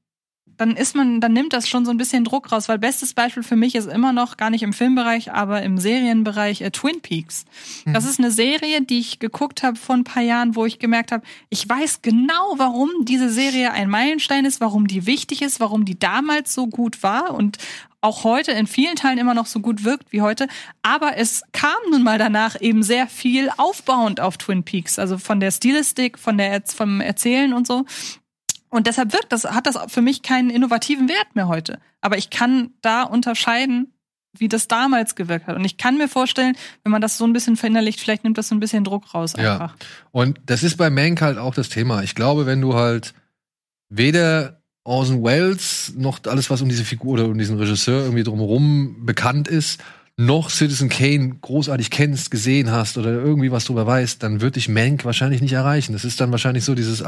dann 0.57 0.77
ist 0.77 0.95
man, 0.95 1.21
dann 1.21 1.33
nimmt 1.33 1.53
das 1.53 1.69
schon 1.69 1.85
so 1.85 1.91
ein 1.91 1.97
bisschen 1.97 2.25
Druck 2.25 2.53
raus, 2.53 2.69
weil 2.69 2.79
bestes 2.79 3.15
Beispiel 3.15 3.43
für 3.43 3.57
mich 3.57 3.75
ist 3.75 3.87
immer 3.87 4.13
noch 4.13 4.37
gar 4.37 4.51
nicht 4.51 4.63
im 4.63 4.73
Filmbereich, 4.73 5.33
aber 5.33 5.63
im 5.63 5.79
Serienbereich 5.79 6.61
äh, 6.63 6.71
Twin 6.71 7.01
Peaks. 7.01 7.45
Das 7.87 8.05
ist 8.05 8.19
eine 8.19 8.31
Serie, 8.31 8.83
die 8.83 8.99
ich 8.99 9.19
geguckt 9.19 9.63
habe 9.63 9.77
vor 9.77 9.95
ein 9.95 10.05
paar 10.05 10.23
Jahren, 10.23 10.57
wo 10.57 10.67
ich 10.67 10.79
gemerkt 10.79 11.13
habe, 11.13 11.25
ich 11.49 11.69
weiß 11.69 12.03
genau, 12.03 12.55
warum 12.57 12.91
diese 13.03 13.31
Serie 13.31 13.73
ein 13.73 13.89
Meilenstein 13.91 14.45
ist, 14.45 14.61
warum 14.61 14.87
die 14.87 15.07
wichtig 15.07 15.43
ist, 15.43 15.61
warum 15.61 15.85
die 15.85 15.99
damals 15.99 16.55
so 16.55 16.67
gut 16.67 17.03
war 17.03 17.35
und 17.35 17.59
auch 18.05 18.23
heute 18.23 18.53
in 18.53 18.67
vielen 18.67 18.97
Teilen 18.97 19.17
immer 19.17 19.33
noch 19.33 19.47
so 19.47 19.61
gut 19.61 19.83
wirkt 19.83 20.13
wie 20.13 20.21
heute. 20.21 20.47
Aber 20.83 21.17
es 21.17 21.43
kam 21.53 21.73
nun 21.91 22.03
mal 22.03 22.19
danach 22.19 22.61
eben 22.61 22.83
sehr 22.83 23.07
viel 23.07 23.51
aufbauend 23.57 24.21
auf 24.21 24.37
Twin 24.37 24.63
Peaks, 24.63 24.99
also 24.99 25.17
von 25.17 25.41
der 25.41 25.51
Stilistik, 25.51 26.19
von 26.19 26.37
der 26.37 26.63
vom 26.67 27.01
Erzählen 27.01 27.55
und 27.55 27.67
so. 27.67 27.87
Und 28.75 28.89
deshalb 28.89 29.13
wirkt 29.13 29.31
das, 29.31 29.45
hat 29.45 29.69
das 29.69 29.79
für 29.87 30.03
mich 30.03 30.23
keinen 30.23 30.51
innovativen 30.51 31.09
Wert 31.09 31.37
mehr 31.37 31.47
heute. 31.47 31.79
Aber 32.01 32.19
ich 32.19 32.29
kann 32.31 32.71
da 32.83 33.05
unterscheiden, 33.05 33.93
wie 34.37 34.49
das 34.49 34.67
damals 34.67 35.15
gewirkt 35.15 35.47
hat. 35.47 35.55
Und 35.55 35.65
ich 35.65 35.77
kann 35.77 35.97
mir 35.97 36.09
vorstellen, 36.09 36.57
wenn 36.83 36.91
man 36.91 37.01
das 37.01 37.17
so 37.17 37.25
ein 37.25 37.33
bisschen 37.33 37.57
verinnerlicht, 37.57 38.01
vielleicht 38.01 38.25
nimmt 38.25 38.37
das 38.37 38.49
so 38.49 38.55
ein 38.57 38.59
bisschen 38.59 38.83
Druck 38.83 39.15
raus 39.15 39.35
Ja. 39.39 39.53
einfach. 39.53 39.77
Und 40.11 40.41
das 40.47 40.65
ist 40.65 40.77
bei 40.77 40.91
Mank 40.91 41.23
halt 41.23 41.39
auch 41.39 41.55
das 41.55 41.69
Thema. 41.69 42.03
Ich 42.03 42.17
glaube, 42.17 42.47
wenn 42.47 42.61
du 42.61 42.75
halt 42.75 43.15
weder 43.91 44.61
Orson 44.83 45.23
Welles 45.23 45.93
noch 45.97 46.19
alles, 46.27 46.51
was 46.51 46.61
um 46.61 46.69
diese 46.69 46.85
Figur 46.85 47.13
oder 47.15 47.27
um 47.27 47.39
diesen 47.39 47.57
Regisseur 47.57 48.03
irgendwie 48.03 48.25
drumherum 48.25 49.07
bekannt 49.07 49.47
ist, 49.47 49.81
noch 50.17 50.51
Citizen 50.51 50.89
Kane 50.89 51.37
großartig 51.41 51.91
kennst, 51.91 52.33
gesehen 52.33 52.73
hast 52.73 52.99
oder 52.99 53.13
irgendwie 53.13 53.53
was 53.53 53.67
drüber 53.67 53.87
weißt, 53.87 54.21
dann 54.21 54.41
wird 54.41 54.57
dich 54.57 54.69
Mank 54.69 55.05
wahrscheinlich 55.05 55.43
nicht 55.43 55.53
erreichen. 55.53 55.93
Das 55.93 56.05
ist 56.05 56.21
dann 56.21 56.33
wahrscheinlich 56.33 56.65
so 56.65 56.75
dieses 56.75 57.03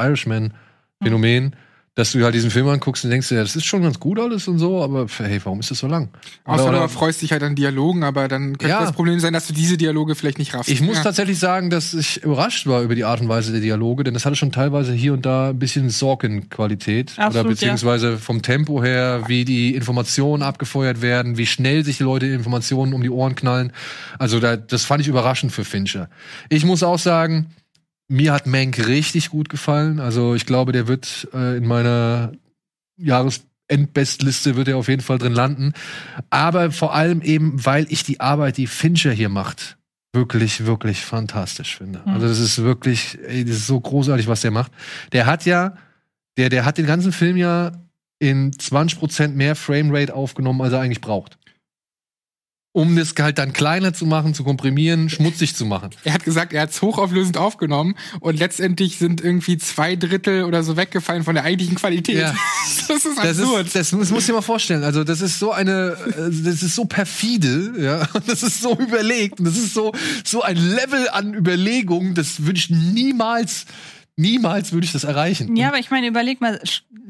Irishman-Phänomen, 1.02 1.56
dass 1.94 2.12
du 2.12 2.22
halt 2.22 2.34
diesen 2.34 2.50
Film 2.50 2.68
anguckst 2.68 3.04
und 3.04 3.10
denkst 3.10 3.30
ja, 3.30 3.38
das 3.40 3.56
ist 3.56 3.64
schon 3.64 3.82
ganz 3.82 3.98
gut 3.98 4.18
alles 4.20 4.46
und 4.48 4.58
so, 4.58 4.82
aber 4.82 5.06
hey, 5.16 5.40
warum 5.44 5.60
ist 5.60 5.70
das 5.70 5.78
so 5.78 5.86
lang? 5.86 6.10
Außer 6.44 6.64
Oder- 6.64 6.72
du 6.72 6.78
oder- 6.80 6.88
freust 6.90 7.22
dich 7.22 7.32
halt 7.32 7.42
an 7.42 7.54
Dialogen, 7.54 8.04
aber 8.04 8.28
dann 8.28 8.58
könnte 8.58 8.68
Ja. 8.68 8.82
das 8.82 8.92
Problem 8.92 9.18
sein, 9.18 9.32
dass 9.32 9.46
du 9.46 9.54
diese 9.54 9.78
Dialoge 9.78 10.14
vielleicht 10.14 10.38
nicht 10.38 10.52
raffst. 10.52 10.68
Ich 10.70 10.82
muss 10.82 10.98
ja. 10.98 11.04
tatsächlich 11.04 11.38
sagen, 11.38 11.70
dass 11.70 11.94
ich 11.94 12.22
überrascht 12.22 12.66
war 12.66 12.82
über 12.82 12.94
die 12.94 13.04
Art 13.04 13.22
und 13.22 13.30
Weise 13.30 13.50
der 13.52 13.62
Dialoge, 13.62 14.04
denn 14.04 14.12
das 14.12 14.26
hatte 14.26 14.36
schon 14.36 14.52
teilweise 14.52 14.92
hier 14.92 15.14
und 15.14 15.24
da 15.24 15.48
ein 15.50 15.58
bisschen 15.58 15.88
Sorkin-Qualität. 15.88 17.12
Oder 17.18 17.44
beziehungsweise 17.44 18.18
vom 18.18 18.42
Tempo 18.42 18.82
her, 18.84 19.22
wie 19.26 19.46
die 19.46 19.74
Informationen 19.74 20.42
abgefeuert 20.42 21.00
werden, 21.00 21.38
wie 21.38 21.46
schnell 21.46 21.82
sich 21.82 21.96
die 21.96 22.02
Leute 22.02 22.26
Informationen 22.26 22.92
um 22.92 23.02
die 23.02 23.10
Ohren 23.10 23.36
knallen. 23.36 23.72
Also 24.18 24.38
da, 24.38 24.56
das 24.58 24.84
fand 24.84 25.00
ich 25.00 25.08
überraschend 25.08 25.50
für 25.50 25.64
Fincher. 25.64 26.10
Ich 26.50 26.66
muss 26.66 26.82
auch 26.82 26.98
sagen, 26.98 27.46
mir 28.08 28.32
hat 28.32 28.46
Mank 28.46 28.86
richtig 28.86 29.30
gut 29.30 29.48
gefallen. 29.48 30.00
Also 30.00 30.34
ich 30.34 30.46
glaube, 30.46 30.72
der 30.72 30.88
wird 30.88 31.28
äh, 31.32 31.56
in 31.56 31.66
meiner 31.66 32.32
Jahresendbestliste 32.96 34.56
wird 34.56 34.68
er 34.68 34.76
auf 34.76 34.88
jeden 34.88 35.02
Fall 35.02 35.18
drin 35.18 35.32
landen. 35.32 35.72
Aber 36.30 36.70
vor 36.70 36.94
allem 36.94 37.22
eben, 37.22 37.64
weil 37.64 37.86
ich 37.90 38.04
die 38.04 38.20
Arbeit, 38.20 38.56
die 38.56 38.66
Fincher 38.66 39.12
hier 39.12 39.28
macht, 39.28 39.76
wirklich, 40.12 40.64
wirklich 40.66 41.04
fantastisch 41.04 41.76
finde. 41.76 42.00
Mhm. 42.04 42.12
Also 42.12 42.28
das 42.28 42.38
ist 42.38 42.62
wirklich, 42.62 43.18
ey, 43.26 43.44
das 43.44 43.56
ist 43.56 43.66
so 43.66 43.80
großartig, 43.80 44.28
was 44.28 44.40
der 44.40 44.50
macht. 44.50 44.72
Der 45.12 45.26
hat 45.26 45.44
ja, 45.44 45.76
der, 46.36 46.48
der 46.48 46.64
hat 46.64 46.78
den 46.78 46.86
ganzen 46.86 47.12
Film 47.12 47.36
ja 47.36 47.72
in 48.18 48.52
20% 48.52 49.28
mehr 49.28 49.54
Framerate 49.54 50.14
aufgenommen, 50.14 50.62
als 50.62 50.72
er 50.72 50.80
eigentlich 50.80 51.00
braucht. 51.00 51.38
Um 52.76 52.94
das 52.94 53.14
halt 53.18 53.38
dann 53.38 53.54
kleiner 53.54 53.94
zu 53.94 54.04
machen, 54.04 54.34
zu 54.34 54.44
komprimieren, 54.44 55.08
schmutzig 55.08 55.56
zu 55.56 55.64
machen. 55.64 55.88
Er 56.04 56.12
hat 56.12 56.24
gesagt, 56.24 56.52
er 56.52 56.60
hat 56.60 56.72
es 56.72 56.82
hochauflösend 56.82 57.38
aufgenommen 57.38 57.94
und 58.20 58.38
letztendlich 58.38 58.98
sind 58.98 59.22
irgendwie 59.22 59.56
zwei 59.56 59.96
Drittel 59.96 60.44
oder 60.44 60.62
so 60.62 60.76
weggefallen 60.76 61.24
von 61.24 61.34
der 61.36 61.44
eigentlichen 61.44 61.76
Qualität. 61.76 62.18
Ja. 62.18 62.34
Das 62.88 63.04
ist 63.06 63.16
Das, 63.16 63.38
absurd. 63.40 63.66
ist, 63.66 63.76
das, 63.76 63.90
das 63.90 64.10
muss 64.10 64.28
ich 64.28 64.34
mal 64.34 64.42
vorstellen. 64.42 64.84
Also, 64.84 65.04
das 65.04 65.22
ist 65.22 65.38
so 65.38 65.52
eine, 65.52 65.96
äh, 66.06 66.30
das 66.44 66.62
ist 66.62 66.74
so 66.74 66.84
perfide, 66.84 67.72
ja, 67.80 68.06
und 68.12 68.28
das 68.30 68.42
ist 68.42 68.60
so 68.60 68.74
überlegt, 68.78 69.38
und 69.40 69.46
das 69.46 69.56
ist 69.56 69.72
so, 69.72 69.92
so 70.22 70.42
ein 70.42 70.56
Level 70.56 71.08
an 71.08 71.32
Überlegung, 71.32 72.14
das 72.14 72.38
ich 72.52 72.68
niemals, 72.68 73.64
niemals 74.16 74.72
würde 74.72 74.84
ich 74.86 74.92
das 74.92 75.04
erreichen. 75.04 75.54
Ja, 75.56 75.68
aber 75.68 75.78
ich 75.78 75.90
meine, 75.90 76.06
überleg 76.06 76.40
mal, 76.40 76.60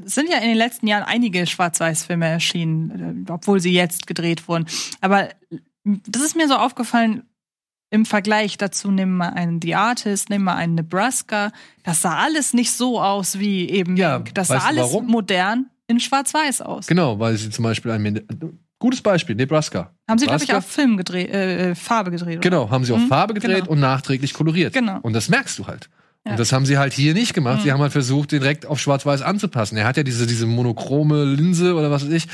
sind 0.04 0.28
ja 0.30 0.38
in 0.38 0.48
den 0.48 0.56
letzten 0.56 0.86
Jahren 0.86 1.04
einige 1.04 1.46
Schwarz-Weiß-Filme 1.46 2.26
erschienen, 2.26 3.26
äh, 3.26 3.32
obwohl 3.32 3.60
sie 3.60 3.72
jetzt 3.72 4.06
gedreht 4.06 4.48
wurden. 4.48 4.66
Aber 5.00 5.28
das 5.84 6.22
ist 6.22 6.36
mir 6.36 6.48
so 6.48 6.56
aufgefallen, 6.56 7.22
im 7.90 8.04
Vergleich 8.04 8.58
dazu 8.58 8.90
nimm 8.90 9.16
mal 9.16 9.28
einen 9.30 9.62
The 9.62 9.76
Artist, 9.76 10.28
nimm 10.28 10.42
mal 10.42 10.56
einen 10.56 10.74
Nebraska. 10.74 11.52
Das 11.84 12.02
sah 12.02 12.16
alles 12.16 12.52
nicht 12.52 12.72
so 12.72 13.00
aus 13.00 13.38
wie 13.38 13.70
eben 13.70 13.96
Ja. 13.96 14.18
Das 14.34 14.48
sah 14.48 14.58
alles 14.58 14.82
warum? 14.82 15.06
modern 15.06 15.66
in 15.86 16.00
Schwarz-Weiß 16.00 16.62
aus. 16.62 16.88
Genau, 16.88 17.20
weil 17.20 17.36
sie 17.36 17.48
zum 17.50 17.62
Beispiel 17.62 17.92
ein 17.92 18.26
gutes 18.80 19.00
Beispiel, 19.00 19.36
Nebraska. 19.36 19.94
Haben 20.08 20.18
sie, 20.18 20.26
glaube 20.26 20.42
ich, 20.42 20.52
auf 20.52 20.66
Film 20.66 20.96
gedreht, 20.96 21.30
äh, 21.30 21.70
äh, 21.70 21.74
Farbe 21.76 22.10
gedreht. 22.10 22.38
Oder? 22.38 22.50
Genau, 22.50 22.70
haben 22.70 22.84
sie 22.84 22.92
auf 22.92 22.98
Mhm, 23.00 23.06
Farbe 23.08 23.34
gedreht 23.34 23.58
genau. 23.60 23.70
und 23.70 23.78
nachträglich 23.80 24.34
koloriert. 24.34 24.74
Genau. 24.74 24.98
Und 25.02 25.12
das 25.12 25.28
merkst 25.28 25.56
du 25.60 25.68
halt. 25.68 25.88
Ja. 26.26 26.32
Und 26.32 26.40
das 26.40 26.52
haben 26.52 26.66
sie 26.66 26.76
halt 26.76 26.92
hier 26.92 27.14
nicht 27.14 27.32
gemacht. 27.34 27.60
Sie 27.62 27.68
Mhm. 27.68 27.74
haben 27.74 27.80
halt 27.82 27.92
versucht, 27.92 28.32
direkt 28.32 28.66
auf 28.66 28.80
Schwarz-Weiß 28.80 29.22
anzupassen. 29.22 29.76
Er 29.78 29.86
hat 29.86 29.96
ja 29.96 30.02
diese, 30.02 30.26
diese 30.26 30.44
monochrome 30.46 31.24
Linse 31.24 31.74
oder 31.74 31.90
was 31.90 32.04
weiß 32.04 32.12
ich, 32.12 32.26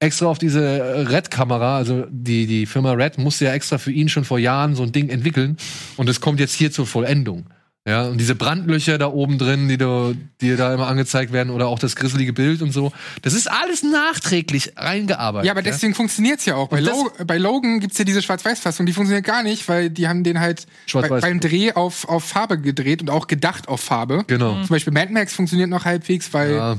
extra 0.00 0.26
auf 0.26 0.38
diese 0.38 1.06
Red-Kamera, 1.10 1.76
also 1.76 2.06
die, 2.10 2.46
die 2.46 2.66
Firma 2.66 2.92
Red 2.92 3.18
musste 3.18 3.44
ja 3.46 3.52
extra 3.52 3.78
für 3.78 3.92
ihn 3.92 4.08
schon 4.08 4.24
vor 4.24 4.38
Jahren 4.38 4.74
so 4.74 4.82
ein 4.82 4.92
Ding 4.92 5.08
entwickeln. 5.08 5.56
Und 5.96 6.08
es 6.08 6.20
kommt 6.20 6.40
jetzt 6.40 6.54
hier 6.54 6.72
zur 6.72 6.86
Vollendung. 6.86 7.46
Ja, 7.86 8.04
und 8.04 8.16
diese 8.16 8.34
Brandlöcher 8.34 8.96
da 8.96 9.08
oben 9.08 9.36
drin, 9.36 9.68
die, 9.68 9.76
du, 9.76 10.16
die 10.40 10.56
da 10.56 10.72
immer 10.72 10.86
angezeigt 10.86 11.32
werden, 11.32 11.50
oder 11.50 11.68
auch 11.68 11.78
das 11.78 11.96
grisselige 11.96 12.32
Bild 12.32 12.62
und 12.62 12.72
so, 12.72 12.92
das 13.20 13.34
ist 13.34 13.46
alles 13.50 13.82
nachträglich 13.82 14.72
reingearbeitet. 14.76 15.46
Ja, 15.46 15.52
aber 15.52 15.60
deswegen 15.60 15.94
funktioniert's 15.94 16.46
ja 16.46 16.54
auch. 16.56 16.68
Bei, 16.68 16.80
Lo 16.80 17.10
bei 17.26 17.36
Logan 17.36 17.80
gibt's 17.80 17.98
ja 17.98 18.06
diese 18.06 18.22
Schwarz-Weiß-Fassung, 18.22 18.86
die 18.86 18.94
funktioniert 18.94 19.26
gar 19.26 19.42
nicht, 19.42 19.68
weil 19.68 19.90
die 19.90 20.08
haben 20.08 20.24
den 20.24 20.40
halt 20.40 20.66
bei, 20.94 21.08
beim 21.08 21.40
Dreh 21.40 21.72
auf, 21.72 22.08
auf 22.08 22.24
Farbe 22.24 22.58
gedreht 22.58 23.02
und 23.02 23.10
auch 23.10 23.26
gedacht 23.26 23.68
auf 23.68 23.82
Farbe. 23.82 24.24
Genau. 24.28 24.54
Zum 24.60 24.68
Beispiel 24.68 24.92
Mad 24.94 25.12
Max 25.12 25.34
funktioniert 25.34 25.68
noch 25.68 25.84
halbwegs, 25.84 26.32
weil 26.32 26.54
ja, 26.54 26.76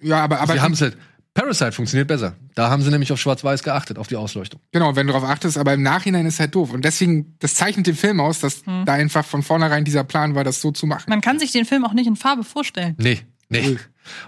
Ja, 0.00 0.24
aber 0.24 0.40
aber 0.40 0.54
sie 0.54 0.60
haben 0.60 0.72
es 0.72 0.80
halt. 0.80 0.96
Parasite 1.36 1.72
funktioniert 1.72 2.08
besser. 2.08 2.34
Da 2.54 2.70
haben 2.70 2.82
sie 2.82 2.90
nämlich 2.90 3.12
auf 3.12 3.20
Schwarz-Weiß 3.20 3.62
geachtet, 3.62 3.98
auf 3.98 4.08
die 4.08 4.16
Ausleuchtung. 4.16 4.60
genau, 4.72 4.96
wenn 4.96 5.06
du 5.06 5.12
darauf 5.12 5.28
achtest, 5.28 5.58
aber 5.58 5.74
im 5.74 5.82
Nachhinein 5.82 6.26
ist 6.26 6.40
halt 6.40 6.54
doof 6.54 6.72
und 6.72 6.84
deswegen 6.84 7.36
das 7.40 7.54
zeichnet 7.54 7.86
den 7.86 7.94
Film 7.94 8.20
aus, 8.20 8.40
dass 8.40 8.64
Hm. 8.66 8.84
da 8.86 8.94
einfach 8.94 9.24
von 9.24 9.42
vornherein 9.42 9.84
dieser 9.84 10.02
Plan 10.04 10.34
war, 10.34 10.44
das 10.44 10.60
so 10.60 10.72
zu 10.72 10.86
machen. 10.86 11.04
Man 11.08 11.20
kann 11.20 11.38
sich 11.38 11.52
den 11.52 11.64
Film 11.66 11.84
auch 11.84 11.92
nicht 11.92 12.06
in 12.06 12.16
Farbe 12.16 12.42
vorstellen. 12.42 12.96
Nee, 12.98 13.20
nee. 13.48 13.76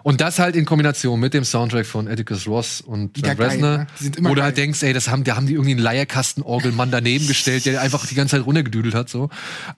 Und 0.03 0.21
das 0.21 0.39
halt 0.39 0.57
in 0.57 0.65
Kombination 0.65 1.21
mit 1.21 1.35
dem 1.35 1.45
Soundtrack 1.45 1.87
von 1.87 2.09
Atticus 2.09 2.47
Ross 2.47 2.81
und 2.81 3.15
Trent 3.15 3.39
geil, 3.39 3.51
Reznor, 3.51 3.79
ne? 3.79 3.87
Wo 4.21 4.35
du 4.35 4.43
halt 4.43 4.57
denkst, 4.57 4.83
ey, 4.83 4.93
das 4.93 5.09
haben, 5.09 5.25
da 5.25 5.37
haben 5.37 5.47
die 5.47 5.55
irgendwie 5.55 5.73
einen 5.73 5.81
Leierkasten-Orgelmann 5.81 6.91
daneben 6.91 7.27
gestellt, 7.27 7.67
der 7.67 7.81
einfach 7.81 8.07
die 8.07 8.15
ganze 8.15 8.37
Zeit 8.37 8.47
runtergedüdelt 8.47 8.95
hat, 8.95 9.09
so. 9.09 9.31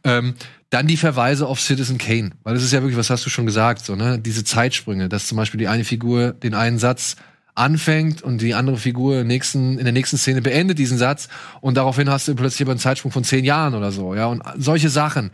Ähm, 0.05 0.35
dann 0.71 0.87
die 0.87 0.97
Verweise 0.97 1.47
auf 1.47 1.61
Citizen 1.61 1.99
Kane, 1.99 2.31
weil 2.45 2.55
das 2.55 2.63
ist 2.63 2.73
ja 2.73 2.81
wirklich, 2.81 2.97
was 2.97 3.11
hast 3.11 3.27
du 3.27 3.31
schon 3.31 3.47
gesagt, 3.47 3.85
so, 3.85 3.97
ne? 3.97 4.19
Diese 4.19 4.45
Zeitsprünge, 4.45 5.09
dass 5.09 5.27
zum 5.27 5.37
Beispiel 5.37 5.59
die 5.59 5.69
eine 5.69 5.85
Figur 5.85 6.33
den 6.33 6.55
einen 6.55 6.79
Satz 6.79 7.17
anfängt 7.55 8.23
und 8.23 8.41
die 8.41 8.55
andere 8.55 8.77
Figur 8.77 9.25
nächsten, 9.25 9.79
in 9.79 9.85
der 9.85 9.93
nächsten 9.93 10.17
Szene 10.17 10.41
beendet 10.41 10.79
diesen 10.79 10.97
Satz 10.97 11.29
und 11.61 11.77
daraufhin 11.77 12.09
hast 12.09 12.29
du 12.29 12.35
plötzlich 12.35 12.63
aber 12.63 12.73
einen 12.73 12.81
Zeitsprung 12.81 13.13
von 13.13 13.25
zehn 13.25 13.45
Jahren 13.45 13.75
oder 13.75 13.93
so, 13.93 14.15
ja, 14.15 14.27
und 14.27 14.43
solche 14.57 14.89
Sachen. 14.89 15.31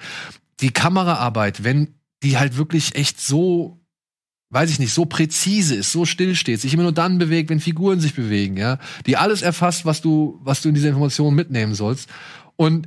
Die 0.61 0.71
Kameraarbeit, 0.71 1.63
wenn 1.63 1.95
die 2.23 2.39
halt 2.39 2.57
wirklich 2.57 2.97
echt 2.97 3.21
so 3.21 3.79
weiß 4.51 4.71
ich 4.71 4.79
nicht, 4.79 4.93
so 4.93 5.05
präzise 5.07 5.75
ist, 5.75 5.91
so 5.93 6.05
still 6.05 6.35
steht, 6.37 6.61
sich 6.61 6.73
immer 6.73 6.85
nur 6.85 6.93
dann 6.93 7.19
bewegt, 7.19 7.51
wenn 7.51 7.61
Figuren 7.61 8.01
sich 8.01 8.15
bewegen, 8.15 8.57
ja, 8.57 8.79
die 9.07 9.17
alles 9.17 9.43
erfasst, 9.43 9.85
was 9.85 10.01
du, 10.01 10.39
was 10.43 10.63
du 10.63 10.69
in 10.69 10.75
dieser 10.75 10.89
Information 10.89 11.35
mitnehmen 11.35 11.75
sollst. 11.75 12.09
Und 12.57 12.87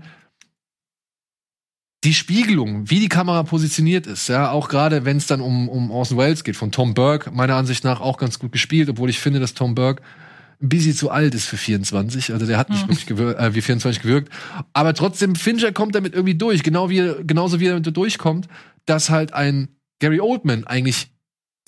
die 2.05 2.13
Spiegelung, 2.13 2.89
wie 2.89 3.01
die 3.01 3.09
Kamera 3.09 3.43
positioniert 3.43 4.07
ist, 4.07 4.29
ja, 4.29 4.51
auch 4.51 4.69
gerade 4.69 5.03
wenn 5.03 5.17
es 5.17 5.27
dann 5.27 5.41
um, 5.41 5.67
um 5.67 5.91
Orson 5.91 6.17
Welles 6.17 6.45
geht, 6.45 6.55
von 6.55 6.71
Tom 6.71 6.93
Burke, 6.93 7.29
meiner 7.31 7.55
Ansicht 7.55 7.83
nach 7.83 7.99
auch 7.99 8.17
ganz 8.17 8.39
gut 8.39 8.53
gespielt, 8.53 8.87
obwohl 8.89 9.09
ich 9.09 9.19
finde, 9.19 9.41
dass 9.41 9.53
Tom 9.53 9.75
Burke 9.75 10.01
ein 10.61 10.69
bisschen 10.69 10.93
zu 10.95 11.09
alt 11.11 11.35
ist 11.35 11.45
für 11.45 11.57
24. 11.57 12.31
Also 12.31 12.45
der 12.45 12.57
hat 12.57 12.69
nicht 12.69 12.83
Mhm. 12.85 12.89
wirklich 12.89 13.05
gewir 13.05 13.37
äh, 13.37 13.53
wie 13.53 13.61
24 13.61 14.01
gewirkt. 14.01 14.31
Aber 14.71 14.93
trotzdem, 14.93 15.35
Fincher 15.35 15.73
kommt 15.73 15.93
damit 15.95 16.13
irgendwie 16.13 16.35
durch. 16.35 16.63
Genau 16.63 16.89
wie, 16.89 17.15
genauso 17.25 17.59
wie 17.59 17.67
er 17.67 17.79
damit 17.79 17.95
durchkommt, 17.95 18.47
dass 18.85 19.09
halt 19.09 19.33
ein 19.33 19.69
Gary 19.99 20.21
Oldman 20.21 20.65
eigentlich 20.65 21.07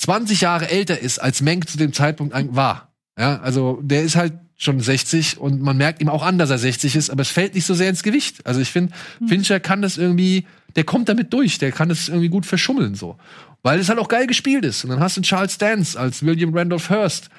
20 0.02 0.42
Jahre 0.42 0.70
älter 0.70 1.00
ist, 1.00 1.20
als 1.20 1.42
Mank 1.42 1.70
zu 1.70 1.78
dem 1.78 1.94
Zeitpunkt 1.94 2.34
war. 2.56 2.92
Ja, 3.20 3.40
also 3.42 3.80
der 3.84 4.02
ist 4.02 4.16
halt 4.16 4.34
schon 4.58 4.80
60 4.80 5.38
und 5.38 5.62
man 5.62 5.78
merkt 5.78 6.02
ihm 6.02 6.10
auch 6.10 6.24
an, 6.24 6.40
dass 6.40 6.50
er 6.50 6.58
60 6.58 6.96
ist, 6.96 7.10
aber 7.12 7.22
es 7.22 7.30
fällt 7.30 7.54
nicht 7.54 7.66
so 7.66 7.76
sehr 7.76 7.90
ins 7.90 8.02
Gewicht. 8.02 8.46
Also 8.46 8.62
ich 8.62 8.70
finde, 8.70 8.94
Fincher 9.28 9.60
kann 9.60 9.84
das 9.84 9.98
irgendwie, 9.98 10.46
der 10.76 10.86
kommt 10.86 11.08
damit 11.08 11.34
durch, 11.34 11.60
der 11.60 11.72
kann 11.72 11.90
das 11.90 12.10
irgendwie 12.10 12.30
gut 12.30 12.48
verschummeln 12.48 12.96
so. 12.96 13.18
Weil 13.62 13.80
es 13.80 13.90
halt 13.90 14.00
auch 14.00 14.08
geil 14.08 14.26
gespielt 14.26 14.66
ist. 14.66 14.84
Und 14.84 14.90
dann 14.90 15.00
hast 15.00 15.18
du 15.18 15.22
Charles 15.22 15.60
Dance 15.60 16.00
als 16.00 16.26
William 16.26 16.56
Randolph 16.56 16.90
Hearst. 16.90 17.30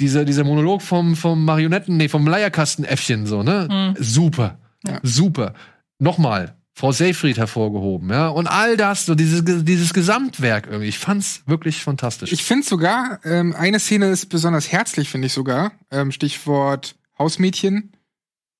Dieser, 0.00 0.24
dieser 0.24 0.44
Monolog 0.44 0.80
vom, 0.80 1.16
vom 1.16 1.44
Marionetten, 1.44 1.98
nee, 1.98 2.08
vom 2.08 2.26
Leierkastenäffchen, 2.26 3.26
so, 3.26 3.42
ne? 3.42 3.94
Super. 3.98 4.58
Super. 5.02 5.52
Nochmal, 5.98 6.54
Frau 6.74 6.92
Seyfried 6.92 7.36
hervorgehoben, 7.36 8.08
ja. 8.10 8.28
Und 8.28 8.46
all 8.46 8.76
das, 8.76 9.04
so 9.06 9.14
dieses, 9.14 9.42
dieses 9.44 9.92
Gesamtwerk 9.92 10.66
irgendwie. 10.68 10.88
Ich 10.88 10.98
fand's 10.98 11.42
wirklich 11.46 11.82
fantastisch. 11.82 12.32
Ich 12.32 12.44
finde 12.44 12.66
sogar, 12.66 13.20
ähm, 13.24 13.54
eine 13.56 13.78
Szene 13.80 14.06
ist 14.10 14.26
besonders 14.26 14.70
herzlich, 14.72 15.10
finde 15.10 15.26
ich 15.26 15.32
sogar. 15.32 15.72
Ähm, 15.90 16.10
Stichwort 16.12 16.94
Hausmädchen. 17.18 17.92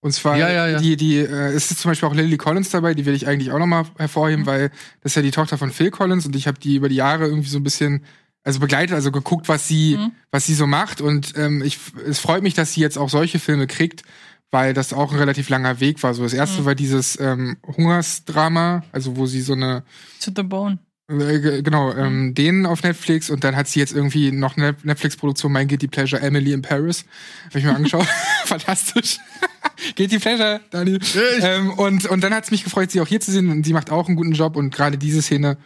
Und 0.03 0.12
zwar, 0.12 0.37
Ja, 0.37 0.51
ja, 0.51 0.66
ja. 0.66 0.78
die, 0.81 0.97
die, 0.97 1.19
äh, 1.19 1.53
es 1.53 1.70
ist 1.70 1.81
zum 1.81 1.91
Beispiel 1.91 2.09
auch 2.09 2.15
Lily 2.15 2.37
Collins 2.37 2.70
dabei, 2.70 2.95
die 2.95 3.05
will 3.07 3.15
ich 3.15 3.27
eigentlich 3.28 3.53
auch 3.53 3.59
nochmal 3.59 3.85
hervorheben, 3.99 4.47
weil 4.47 4.70
das 5.03 5.12
ist 5.12 5.16
ja 5.16 5.23
die 5.23 5.31
Tochter 5.31 5.57
von 5.59 5.70
Phil 5.70 5.91
Collins 5.91 6.27
und 6.27 6.35
ich 6.37 6.47
habe 6.47 6.59
die 6.59 6.77
über 6.77 6.89
die 6.89 6.95
Jahre 6.97 7.27
irgendwie 7.27 7.49
so 7.51 7.59
ein 7.59 7.62
bisschen, 7.62 8.05
also 8.43 8.61
begleitet, 8.61 8.95
also 8.95 9.12
geguckt, 9.12 9.49
was 9.49 9.69
sie, 9.69 9.97
Mhm. 9.99 10.12
was 10.31 10.47
sie 10.47 10.55
so 10.55 10.66
macht. 10.66 11.01
Und 11.03 11.35
ähm, 11.37 11.62
ich, 11.62 11.78
es 12.07 12.19
freut 12.19 12.43
mich, 12.43 12.55
dass 12.55 12.73
sie 12.73 12.81
jetzt 12.81 12.97
auch 12.99 13.11
solche 13.11 13.39
Filme 13.39 13.66
kriegt, 13.66 14.03
weil 14.51 14.74
das 14.74 14.93
auch 14.93 15.12
ein 15.12 15.18
relativ 15.18 15.48
langer 15.48 15.81
Weg 15.81 16.02
war. 16.02 16.12
So 16.14 16.22
das 16.22 16.32
erste 16.32 16.62
Mhm. 16.62 16.64
war 16.66 16.74
dieses 16.74 17.18
ähm, 17.20 17.56
Hungersdrama, 17.66 18.82
also 18.93 19.16
wo 19.16 19.27
sie 19.27 19.40
so 19.43 19.52
eine 19.52 19.82
To 20.20 20.31
the 20.35 20.43
bone. 20.43 20.78
äh, 21.10 21.39
ge- 21.40 21.62
genau, 21.62 21.93
ähm, 21.94 22.35
den 22.35 22.66
auf 22.66 22.82
Netflix 22.82 23.31
und 23.31 23.44
dann 23.44 23.56
hat 23.56 23.68
sie 23.68 23.81
jetzt 23.81 23.93
irgendwie 23.93 24.32
noch 24.32 24.56
eine 24.56 24.77
Netflix-Produktion, 24.82 25.52
mein 25.52 25.68
Guilty 25.68 25.89
Pleasure, 25.89 26.20
Emily 26.22 26.52
in 26.52 26.62
Paris. 26.62 27.05
Habe 27.48 27.59
ich 27.59 27.64
mir 27.64 27.74
angeschaut. 27.74 28.06
Fantastisch. 28.44 29.18
Guilty 29.97 30.18
Pleasure, 30.18 30.60
Daniel. 30.70 30.98
ähm, 31.43 31.70
und, 31.70 32.06
und 32.06 32.22
dann 32.22 32.35
hat 32.35 32.44
es 32.44 32.51
mich 32.51 32.64
gefreut, 32.64 32.90
sie 32.90 33.01
auch 33.01 33.06
hier 33.06 33.20
zu 33.20 33.31
sehen 33.32 33.51
und 33.51 33.64
sie 33.64 33.72
macht 33.72 33.90
auch 33.90 34.06
einen 34.09 34.16
guten 34.16 34.32
Job 34.32 34.56
und 34.56 34.74
gerade 34.74 34.98
diese 34.98 35.22
Szene 35.22 35.56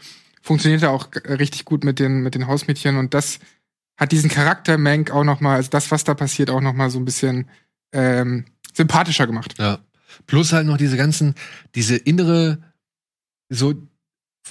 funktioniert 0.42 0.82
ja 0.82 0.90
auch 0.90 1.10
g- 1.10 1.20
richtig 1.32 1.64
gut 1.64 1.84
mit 1.84 1.98
den, 1.98 2.22
mit 2.22 2.34
den 2.34 2.46
Hausmädchen 2.46 2.96
und 2.96 3.14
das 3.14 3.38
hat 3.96 4.12
diesen 4.12 4.28
Charakter 4.30 4.76
Mank 4.76 5.10
auch 5.10 5.24
noch 5.24 5.40
mal, 5.40 5.56
also 5.56 5.70
das, 5.70 5.90
was 5.90 6.04
da 6.04 6.14
passiert, 6.14 6.50
auch 6.50 6.60
noch 6.60 6.74
mal 6.74 6.90
so 6.90 6.98
ein 6.98 7.04
bisschen 7.04 7.48
ähm, 7.92 8.44
sympathischer 8.74 9.26
gemacht. 9.26 9.54
Ja. 9.58 9.78
Plus 10.26 10.52
halt 10.52 10.66
noch 10.66 10.76
diese 10.76 10.96
ganzen, 10.96 11.34
diese 11.74 11.96
innere, 11.96 12.58
so 13.48 13.74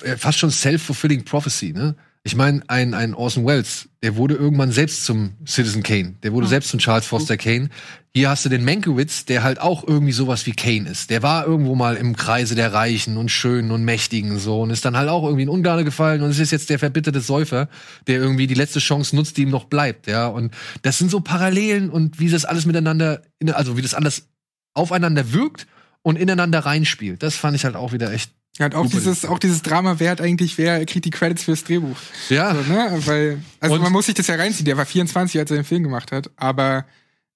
äh, 0.01 0.17
fast 0.17 0.39
schon 0.39 0.51
self-fulfilling 0.51 1.23
prophecy, 1.25 1.73
ne? 1.73 1.95
Ich 2.25 2.35
meine, 2.37 2.61
ein, 2.67 2.93
ein 2.93 3.13
Orson 3.13 3.45
Welles, 3.45 3.89
der 4.01 4.15
wurde 4.15 4.35
irgendwann 4.35 4.71
selbst 4.71 5.03
zum 5.03 5.33
Citizen 5.45 5.83
Kane. 5.83 6.15
Der 6.23 6.31
wurde 6.31 6.45
Mhm. 6.45 6.51
selbst 6.51 6.69
zum 6.69 6.79
Charles 6.79 7.05
Foster 7.05 7.35
Kane. 7.35 7.67
Hier 8.15 8.29
hast 8.29 8.45
du 8.45 8.49
den 8.49 8.63
Mankiewicz, 8.63 9.25
der 9.25 9.43
halt 9.43 9.59
auch 9.59 9.85
irgendwie 9.85 10.13
sowas 10.13 10.45
wie 10.45 10.53
Kane 10.53 10.89
ist. 10.89 11.09
Der 11.09 11.21
war 11.21 11.45
irgendwo 11.45 11.75
mal 11.75 11.97
im 11.97 12.15
Kreise 12.15 12.55
der 12.55 12.71
Reichen 12.73 13.17
und 13.17 13.29
Schönen 13.29 13.71
und 13.71 13.83
Mächtigen 13.83 14.39
so 14.39 14.61
und 14.61 14.69
ist 14.69 14.85
dann 14.85 14.95
halt 14.95 15.09
auch 15.09 15.23
irgendwie 15.23 15.43
in 15.43 15.49
Ungnade 15.49 15.83
gefallen 15.83 16.21
und 16.21 16.29
es 16.29 16.39
ist 16.39 16.51
jetzt 16.51 16.69
der 16.69 16.79
verbitterte 16.79 17.19
Säufer, 17.19 17.67
der 18.07 18.19
irgendwie 18.19 18.47
die 18.47 18.53
letzte 18.53 18.79
Chance 18.79 19.17
nutzt, 19.17 19.35
die 19.35 19.41
ihm 19.41 19.49
noch 19.49 19.65
bleibt, 19.65 20.07
ja. 20.07 20.27
Und 20.27 20.53
das 20.81 20.99
sind 20.99 21.11
so 21.11 21.19
Parallelen 21.19 21.89
und 21.89 22.19
wie 22.21 22.29
das 22.29 22.45
alles 22.45 22.65
miteinander, 22.65 23.21
in- 23.39 23.51
also 23.51 23.75
wie 23.75 23.81
das 23.81 23.93
alles 23.95 24.29
aufeinander 24.73 25.33
wirkt 25.33 25.67
und 26.03 26.17
ineinander 26.17 26.59
reinspielt. 26.59 27.21
Das 27.21 27.35
fand 27.35 27.55
ich 27.57 27.65
halt 27.65 27.75
auch 27.75 27.91
wieder 27.91 28.13
echt. 28.13 28.31
Ja, 28.59 28.67
und 28.67 28.75
auch 28.75 28.83
Super. 28.85 28.97
dieses, 28.97 29.25
auch 29.25 29.39
dieses 29.39 29.61
Drama, 29.63 29.95
wer 29.97 30.11
hat 30.11 30.21
eigentlich, 30.21 30.57
wer 30.59 30.85
kriegt 30.85 31.05
die 31.05 31.09
Credits 31.09 31.43
fürs 31.43 31.63
Drehbuch? 31.63 31.97
Ja, 32.29 32.53
So, 32.53 32.61
ne? 32.71 32.91
Weil, 33.05 33.39
also 33.59 33.75
Und- 33.75 33.81
man 33.81 33.91
muss 33.91 34.05
sich 34.05 34.15
das 34.15 34.27
ja 34.27 34.35
reinziehen. 34.35 34.65
Der 34.65 34.77
war 34.77 34.85
24, 34.85 35.39
als 35.39 35.49
er 35.49 35.57
den 35.57 35.63
Film 35.65 35.81
gemacht 35.83 36.11
hat. 36.11 36.29
Aber 36.35 36.85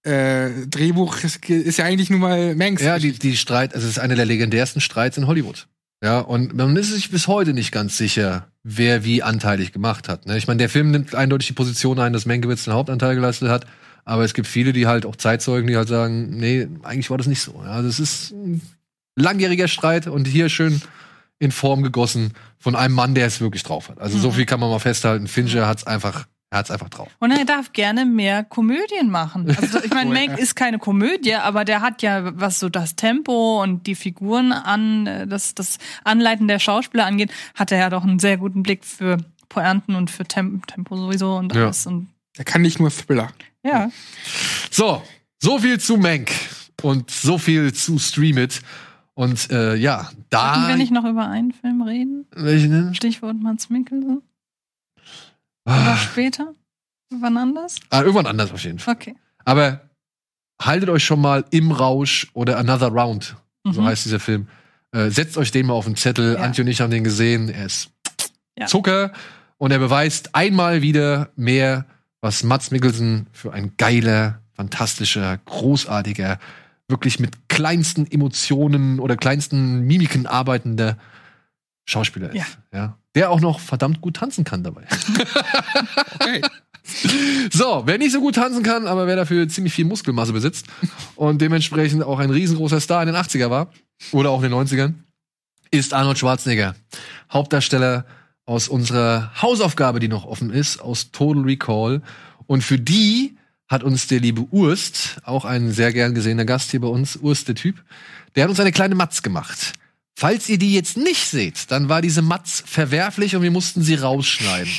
äh, 0.04 0.50
Drehbuch 0.68 1.24
ist, 1.24 1.44
ist 1.50 1.78
ja 1.78 1.86
eigentlich 1.86 2.10
nur 2.12 2.20
mal 2.20 2.56
Manx. 2.56 2.82
ja, 2.84 3.00
die, 3.00 3.14
die 3.14 3.36
Streit, 3.36 3.74
also 3.74 3.86
es 3.88 3.94
ist 3.94 4.00
einer 4.00 4.16
der 4.16 4.26
legendärsten 4.26 4.80
Streits 4.80 5.18
in 5.18 5.26
Hollywood. 5.28 5.68
Ja, 6.04 6.20
und 6.20 6.54
man 6.56 6.76
ist 6.76 6.94
sich 6.94 7.10
bis 7.10 7.28
heute 7.28 7.54
nicht 7.54 7.72
ganz 7.72 7.98
sicher, 7.98 8.48
wer 8.64 9.04
wie 9.04 9.24
anteilig 9.24 9.72
gemacht 9.72 10.08
hat. 10.10 10.28
Ne? 10.28 10.38
Ich 10.38 10.46
meine, 10.48 10.60
der 10.60 10.70
Film 10.70 10.92
nimmt 10.92 11.16
eindeutig 11.16 11.48
die 11.48 11.54
Position 11.54 11.98
ein, 12.00 12.14
dass 12.14 12.28
Mankiewicz 12.28 12.66
den 12.66 12.74
Hauptanteil 12.74 13.16
geleistet 13.16 13.50
hat. 13.50 13.66
Aber 14.06 14.24
es 14.24 14.36
gibt 14.36 14.48
viele, 14.48 14.72
die 14.72 14.86
halt 14.86 15.08
auch 15.08 15.16
Zeitzeugen, 15.16 15.68
die 15.68 15.76
halt 15.76 15.88
sagen, 15.88 16.38
nee, 16.38 16.68
eigentlich 16.84 17.10
war 17.10 17.18
das 17.18 17.26
nicht 17.26 17.42
so. 17.42 17.60
Ja, 17.66 17.72
Also 17.72 17.90
es 17.90 18.00
ist 18.00 18.32
ein 18.32 18.62
langjähriger 19.16 19.68
Streit 19.68 20.06
und 20.06 20.28
hier 20.28 20.48
schön 20.50 20.80
in 21.40 21.52
Form 21.52 21.84
gegossen 21.84 22.34
von 22.58 22.76
einem 22.76 22.96
Mann, 22.96 23.14
der 23.16 23.28
es 23.28 23.40
wirklich 23.42 23.64
drauf 23.64 23.90
hat. 23.90 24.00
Also 24.00 24.18
so 24.18 24.30
Mhm. 24.30 24.34
viel 24.34 24.46
kann 24.46 24.60
man 24.60 24.70
mal 24.70 24.80
festhalten. 24.80 25.28
Fincher 25.28 25.68
hat's 25.68 25.86
einfach, 25.86 26.26
er 26.50 26.60
hat's 26.60 26.72
einfach 26.72 26.90
drauf. 26.90 27.10
Und 27.20 27.32
er 27.32 27.46
darf 27.46 27.74
gerne 27.74 28.06
mehr 28.06 28.44
Komödien 28.44 29.10
machen. 29.12 29.48
Also 29.62 29.84
ich 29.84 29.92
meine, 29.92 30.14
ja. 30.20 30.28
Mank 30.28 30.40
ist 30.40 30.56
keine 30.56 30.80
Komödie, 30.80 31.36
aber 31.36 31.64
der 31.66 31.82
hat 31.82 32.02
ja, 32.02 32.40
was 32.40 32.60
so 32.60 32.70
das 32.70 32.96
Tempo 32.96 33.62
und 33.62 33.86
die 33.86 33.96
Figuren 33.96 34.52
an, 34.52 35.06
äh, 35.06 35.28
das, 35.28 35.54
das 35.54 35.78
Anleiten 36.04 36.48
der 36.48 36.60
Schauspieler 36.60 37.06
angeht, 37.06 37.32
hat 37.54 37.72
er 37.72 37.78
ja 37.80 37.90
doch 37.90 38.04
einen 38.04 38.20
sehr 38.20 38.38
guten 38.38 38.64
Blick 38.64 38.84
für 38.84 39.18
Pointen 39.50 39.96
und 39.96 40.10
für 40.10 40.26
Tem 40.26 40.62
Tempo 40.66 40.98
sowieso 40.98 41.36
und 41.38 41.54
Ja. 41.54 41.66
alles. 41.66 41.86
Und 41.86 42.10
Er 42.38 42.46
kann 42.46 42.62
nicht 42.64 42.80
nur 42.80 42.90
Thriller. 42.90 43.30
ja. 43.64 43.92
So, 44.72 45.04
so 45.40 45.60
viel 45.60 45.80
zu 45.80 45.98
Mank 45.98 46.32
und 46.82 47.12
so 47.12 47.38
viel 47.38 47.74
zu 47.74 48.00
Stream 48.00 48.38
It. 48.40 48.62
Und 49.18 49.50
äh, 49.50 49.74
ja, 49.76 50.04
Können 50.12 50.26
da. 50.30 50.68
wir 50.68 50.76
nicht 50.76 50.92
noch 50.92 51.04
über 51.04 51.28
einen 51.28 51.52
Film 51.52 51.82
reden? 51.82 52.28
Welchen 52.36 52.70
denn? 52.70 52.94
Stichwort 52.94 53.36
Mats 53.42 53.68
Mikkelsen. 53.72 54.22
Oder 55.66 55.76
Ah, 55.76 55.98
später? 55.98 56.54
Wann 57.10 57.36
anders? 57.38 57.78
ah, 57.90 58.02
irgendwann 58.02 58.28
anders 58.28 58.52
auf 58.52 58.64
jeden 58.64 58.78
Fall. 58.78 58.94
Okay. 58.94 59.16
Aber 59.44 59.82
haltet 60.62 60.90
euch 60.90 61.04
schon 61.04 61.20
mal 61.20 61.46
im 61.50 61.72
Rausch 61.72 62.28
oder 62.34 62.60
Another 62.60 62.90
Round, 62.90 63.36
so 63.64 63.82
Mhm. 63.82 63.86
heißt 63.88 64.06
dieser 64.06 64.20
Film. 64.20 64.48
Äh, 64.92 65.10
setzt 65.10 65.36
euch 65.38 65.52
den 65.52 65.66
mal 65.66 65.74
auf 65.74 65.86
den 65.86 65.96
Zettel. 65.96 66.36
Ja. 66.36 66.42
Antje 66.42 66.64
und 66.64 66.70
ich 66.70 66.80
haben 66.82 66.92
den 66.92 67.04
gesehen. 67.04 67.50
Er 67.50 67.66
ist 67.66 67.90
Ja. 68.58 68.68
Zucker 68.68 69.14
und 69.58 69.72
er 69.72 69.80
beweist 69.80 70.36
einmal 70.36 70.84
wieder 70.84 71.30
mehr, 71.36 71.86
was 72.22 72.44
Mats 72.44 72.70
Mikkelsen 72.70 73.26
für 73.32 73.52
ein 73.52 73.74
geiler, 73.78 74.42
fantastischer, 74.54 75.38
großartiger, 75.46 76.38
wirklich 76.88 77.20
mit 77.20 77.50
kleinsten 77.50 78.10
Emotionen 78.10 79.00
oder 79.00 79.18
kleinsten 79.18 79.82
Mimiken 79.82 80.26
arbeitender 80.26 80.98
Schauspieler 81.86 82.34
ist. 82.34 82.58
Ja. 82.74 82.98
Der 83.16 83.32
auch 83.32 83.40
noch 83.40 83.60
verdammt 83.60 84.02
gut 84.02 84.18
tanzen 84.18 84.44
kann 84.44 84.64
dabei. 84.64 84.84
Okay. 86.20 86.42
So, 87.52 87.84
wer 87.86 87.98
nicht 87.98 88.12
so 88.12 88.22
gut 88.22 88.36
tanzen 88.36 88.64
kann, 88.64 88.88
aber 88.88 89.08
wer 89.08 89.18
dafür 89.18 89.48
ziemlich 89.50 89.74
viel 89.74 89.86
Muskelmasse 89.86 90.34
besitzt 90.34 90.68
und 91.16 91.42
dementsprechend 91.42 92.04
auch 92.04 92.20
ein 92.20 92.30
riesengroßer 92.30 92.80
Star 92.80 93.02
in 93.02 93.08
den 93.08 93.16
80er 93.16 93.50
war 93.50 93.72
oder 94.14 94.30
auch 94.32 94.42
in 94.42 94.52
den 94.52 94.60
90ern, 94.60 94.94
ist 95.70 95.94
Arnold 95.94 96.18
Schwarzenegger. 96.18 96.76
Hauptdarsteller 97.32 98.06
aus 98.46 98.70
unserer 98.70 99.32
Hausaufgabe, 99.42 100.00
die 100.00 100.08
noch 100.08 100.26
offen 100.26 100.50
ist, 100.50 100.80
aus 100.80 101.12
Total 101.12 101.44
Recall. 101.44 102.02
Und 102.46 102.64
für 102.64 102.80
die 102.80 103.38
hat 103.68 103.84
uns 103.84 104.08
der 104.08 104.20
liebe 104.20 104.42
Urst, 104.52 105.18
auch 105.24 105.46
ein 105.46 105.72
sehr 105.72 105.92
gern 105.92 106.16
gesehener 106.16 106.46
Gast 106.46 106.72
hier 106.72 106.82
bei 106.82 106.88
uns, 106.88 107.18
Urst 107.18 107.48
der 107.48 107.56
Typ, 107.56 107.84
der 108.36 108.44
hat 108.44 108.50
uns 108.50 108.60
eine 108.60 108.72
kleine 108.72 108.96
Matz 108.96 109.22
gemacht. 109.22 109.74
Falls 110.16 110.50
ihr 110.50 110.58
die 110.58 110.74
jetzt 110.74 110.98
nicht 110.98 111.28
seht, 111.28 111.70
dann 111.70 111.90
war 111.90 112.02
diese 112.02 112.22
Matz 112.22 112.64
verwerflich 112.66 113.36
und 113.36 113.44
wir 113.44 113.52
mussten 113.52 113.84
sie 113.84 113.96
rausschneiden. 113.96 114.72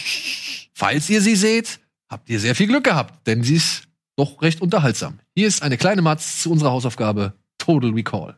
Falls 0.75 1.09
ihr 1.11 1.21
sie 1.21 1.37
seht, 1.37 1.79
habt 2.09 2.29
ihr 2.29 2.41
sehr 2.41 2.55
viel 2.55 2.67
Glück 2.67 2.85
gehabt, 2.85 3.27
denn 3.27 3.45
sie 3.45 3.57
ist 3.57 3.83
doch 4.17 4.43
recht 4.43 4.61
unterhaltsam. 4.61 5.21
Hier 5.37 5.47
ist 5.47 5.63
eine 5.63 5.77
kleine 5.77 6.03
Matz 6.03 6.43
zu 6.43 6.51
unserer 6.51 6.73
Hausaufgabe 6.73 7.35
Total 7.59 7.91
Recall. 7.91 8.37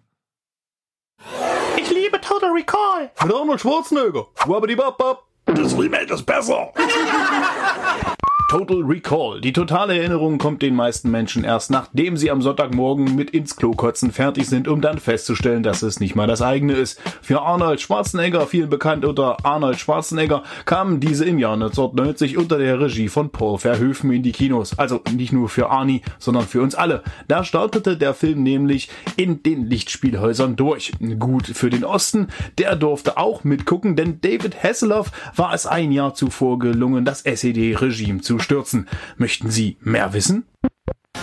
Ich 1.79 1.89
liebe 1.91 2.21
Total 2.21 2.51
Recall. 2.51 3.11
Mit 3.25 3.35
Arnold 3.35 3.61
Schwarzenegger. 3.61 4.27
Wabbidi-bab-bab. 4.45 5.25
Das 5.47 5.77
Remake 5.79 6.13
ist 6.13 6.27
besser. 6.27 6.73
Total 8.51 8.83
Recall. 8.83 9.41
Die 9.41 9.53
totale 9.53 9.97
Erinnerung 9.97 10.39
kommt 10.39 10.61
den 10.61 10.75
meisten 10.75 11.09
Menschen 11.09 11.45
erst 11.45 11.71
nachdem 11.71 12.17
sie 12.17 12.33
am 12.33 12.43
Sonntagmorgen 12.43 13.15
mit 13.15 13.31
ins 13.31 13.55
Klo 13.55 13.75
kotzen 13.75 14.11
fertig 14.11 14.49
sind, 14.49 14.67
um 14.67 14.81
dann 14.81 14.99
festzustellen, 14.99 15.63
dass 15.63 15.83
es 15.83 16.01
nicht 16.01 16.17
mal 16.17 16.27
das 16.27 16.43
eigene 16.43 16.73
ist. 16.73 17.01
Für 17.23 17.43
Arnold 17.43 17.81
Schwarzenegger, 17.81 18.49
vielen 18.49 18.69
bekannt 18.69 19.05
unter 19.05 19.47
Arnold 19.47 19.79
Schwarzenegger, 19.79 20.43
kamen 20.65 20.99
diese 20.99 21.27
im 21.27 21.39
Jahr 21.39 21.53
1990 21.53 22.39
unter 22.39 22.59
der 22.59 22.81
Regie 22.81 23.07
von 23.07 23.31
Paul 23.31 23.59
Verhoeven 23.59 24.11
in 24.11 24.25
die 24.25 24.33
Kinos. 24.33 24.77
Also 24.77 25.01
nicht 25.15 25.33
nur 25.33 25.49
für 25.49 25.71
Arnie, 25.71 26.03
sondern 26.19 26.49
für 26.49 26.61
uns 26.61 26.75
alle. 26.75 27.05
Da 27.29 27.45
startete 27.45 27.97
der 27.97 28.15
Film 28.15 28.43
nämlich 28.43 28.89
in 29.17 29.45
den 29.45 29.71
Lichtspielhäusern 29.71 30.57
durch. 30.57 30.91
Gut 31.21 31.47
für 31.47 31.71
den 31.71 31.85
Osten, 31.85 32.27
der 32.59 32.75
durfte 32.75 33.17
auch 33.17 33.45
mitgucken, 33.45 33.95
denn 33.95 34.21
David 34.21 34.61
Hasselhoff 34.61 35.13
war 35.37 35.55
es 35.55 35.67
ein 35.69 35.93
Jahr 35.93 36.15
zuvor 36.15 36.59
gelungen, 36.59 37.05
das 37.05 37.23
SED-Regime 37.23 38.23
zu 38.23 38.40
stürzen. 38.41 38.89
Möchten 39.17 39.51
Sie 39.51 39.77
mehr 39.81 40.13
wissen? 40.13 40.47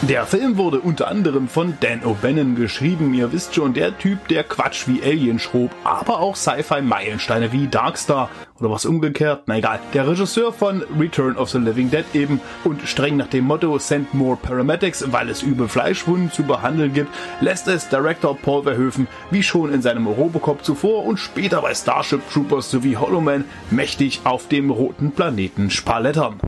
Der 0.03 0.27
Film 0.27 0.57
wurde 0.57 0.79
unter 0.79 1.07
anderem 1.07 1.47
von 1.47 1.73
Dan 1.79 2.01
O'Bannon 2.01 2.55
geschrieben. 2.55 3.15
Ihr 3.15 3.31
wisst 3.31 3.55
schon, 3.55 3.73
der 3.73 3.97
Typ, 3.97 4.27
der 4.27 4.43
Quatsch 4.43 4.87
wie 4.87 5.01
Alien 5.01 5.39
schrob, 5.39 5.71
aber 5.83 6.19
auch 6.19 6.35
Sci-Fi-Meilensteine 6.35 7.51
wie 7.51 7.67
Darkstar 7.67 8.29
oder 8.59 8.69
was 8.69 8.85
umgekehrt, 8.85 9.43
na 9.47 9.57
egal. 9.57 9.79
Der 9.95 10.07
Regisseur 10.07 10.53
von 10.53 10.83
Return 10.99 11.35
of 11.35 11.49
the 11.49 11.57
Living 11.57 11.89
Dead 11.89 12.05
eben 12.13 12.39
und 12.63 12.87
streng 12.87 13.17
nach 13.17 13.27
dem 13.27 13.45
Motto 13.45 13.79
Send 13.79 14.13
More 14.13 14.37
Paramedics, 14.37 15.11
weil 15.11 15.29
es 15.29 15.41
übel 15.41 15.67
Fleischwunden 15.67 16.31
zu 16.31 16.43
behandeln 16.43 16.93
gibt, 16.93 17.09
lässt 17.41 17.67
es 17.67 17.89
Director 17.89 18.37
Paul 18.37 18.63
Verhoeven, 18.63 19.07
wie 19.31 19.41
schon 19.41 19.73
in 19.73 19.81
seinem 19.81 20.05
Robocop 20.05 20.63
zuvor 20.63 21.05
und 21.05 21.17
später 21.17 21.63
bei 21.63 21.73
Starship 21.73 22.21
Troopers 22.31 22.69
sowie 22.69 22.97
Hollow 22.97 23.21
Man, 23.21 23.45
mächtig 23.71 24.21
auf 24.25 24.47
dem 24.47 24.69
roten 24.69 25.11
Planeten 25.11 25.71
spalettern. 25.71 26.39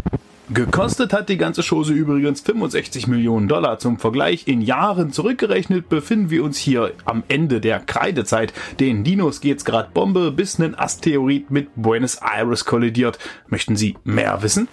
Gekostet 0.51 1.13
hat 1.13 1.29
die 1.29 1.37
ganze 1.37 1.61
Chose 1.61 1.93
übrigens 1.93 2.41
65 2.41 3.05
Millionen 3.05 3.47
Dollar. 3.47 3.77
Zum 3.77 3.99
Vergleich 3.99 4.47
in 4.47 4.61
Jahren 4.61 5.11
zurückgerechnet 5.11 5.89
befinden 5.89 6.31
wir 6.31 6.43
uns 6.43 6.57
hier 6.57 6.93
am 7.05 7.21
Ende 7.27 7.61
der 7.61 7.79
Kreidezeit. 7.79 8.51
Den 8.79 9.03
Dinos 9.03 9.41
geht's 9.41 9.63
grad 9.63 9.93
Bombe, 9.93 10.31
bis 10.31 10.57
nen 10.57 10.73
Asteroid 10.73 11.51
mit 11.51 11.67
Buenos 11.75 12.15
Aires 12.15 12.65
kollidiert. 12.65 13.19
Möchten 13.47 13.75
Sie 13.75 13.95
mehr 14.03 14.41
wissen? 14.41 14.67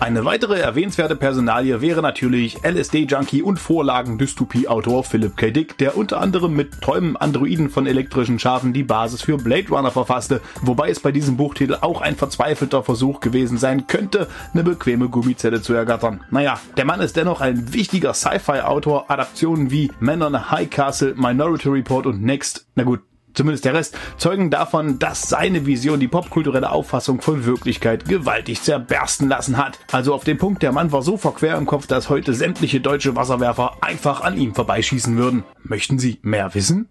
Eine 0.00 0.24
weitere 0.24 0.58
erwähnenswerte 0.58 1.14
Personalie 1.14 1.80
wäre 1.80 2.02
natürlich 2.02 2.58
LSD-Junkie 2.64 3.42
und 3.42 3.60
Vorlagen-Dystopie-Autor 3.60 5.04
Philip 5.04 5.36
K. 5.36 5.50
Dick, 5.52 5.78
der 5.78 5.96
unter 5.96 6.20
anderem 6.20 6.56
mit 6.56 6.80
Träumen 6.80 7.16
Androiden 7.16 7.70
von 7.70 7.86
elektrischen 7.86 8.40
Schafen 8.40 8.72
die 8.72 8.82
Basis 8.82 9.22
für 9.22 9.36
Blade 9.36 9.68
Runner 9.68 9.92
verfasste, 9.92 10.40
wobei 10.60 10.90
es 10.90 10.98
bei 10.98 11.12
diesem 11.12 11.36
Buchtitel 11.36 11.76
auch 11.80 12.00
ein 12.00 12.16
verzweifelter 12.16 12.82
Versuch 12.82 13.20
gewesen 13.20 13.58
sein 13.58 13.86
könnte, 13.86 14.26
eine 14.52 14.64
bequeme 14.64 15.08
Gummizelle 15.12 15.62
zu 15.62 15.74
ergattern. 15.74 16.24
Naja, 16.30 16.58
der 16.76 16.84
Mann 16.84 17.00
ist 17.00 17.16
dennoch 17.16 17.40
ein 17.40 17.72
wichtiger 17.72 18.14
Sci-Fi-Autor, 18.14 19.10
Adaptionen 19.10 19.70
wie 19.70 19.92
Men 20.00 20.22
on 20.22 20.34
a 20.34 20.50
High 20.50 20.68
Castle, 20.68 21.14
Minority 21.14 21.68
Report 21.68 22.06
und 22.06 22.22
Next. 22.22 22.66
Na 22.74 22.82
gut, 22.82 23.00
zumindest 23.34 23.64
der 23.64 23.74
Rest, 23.74 23.96
zeugen 24.16 24.50
davon, 24.50 24.98
dass 24.98 25.28
seine 25.28 25.66
Vision 25.66 26.00
die 26.00 26.08
popkulturelle 26.08 26.70
Auffassung 26.70 27.20
von 27.20 27.44
Wirklichkeit 27.44 28.06
gewaltig 28.06 28.62
zerbersten 28.62 29.28
lassen 29.28 29.56
hat. 29.56 29.78
Also 29.92 30.14
auf 30.14 30.24
dem 30.24 30.38
Punkt, 30.38 30.62
der 30.62 30.72
Mann 30.72 30.92
war 30.92 31.02
so 31.02 31.16
verquer 31.16 31.56
im 31.56 31.66
Kopf, 31.66 31.86
dass 31.86 32.08
heute 32.08 32.34
sämtliche 32.34 32.80
deutsche 32.80 33.16
Wasserwerfer 33.16 33.76
einfach 33.80 34.22
an 34.22 34.36
ihm 34.36 34.54
vorbeischießen 34.54 35.16
würden. 35.16 35.44
Möchten 35.62 35.98
Sie 35.98 36.18
mehr 36.22 36.54
wissen? 36.54 36.88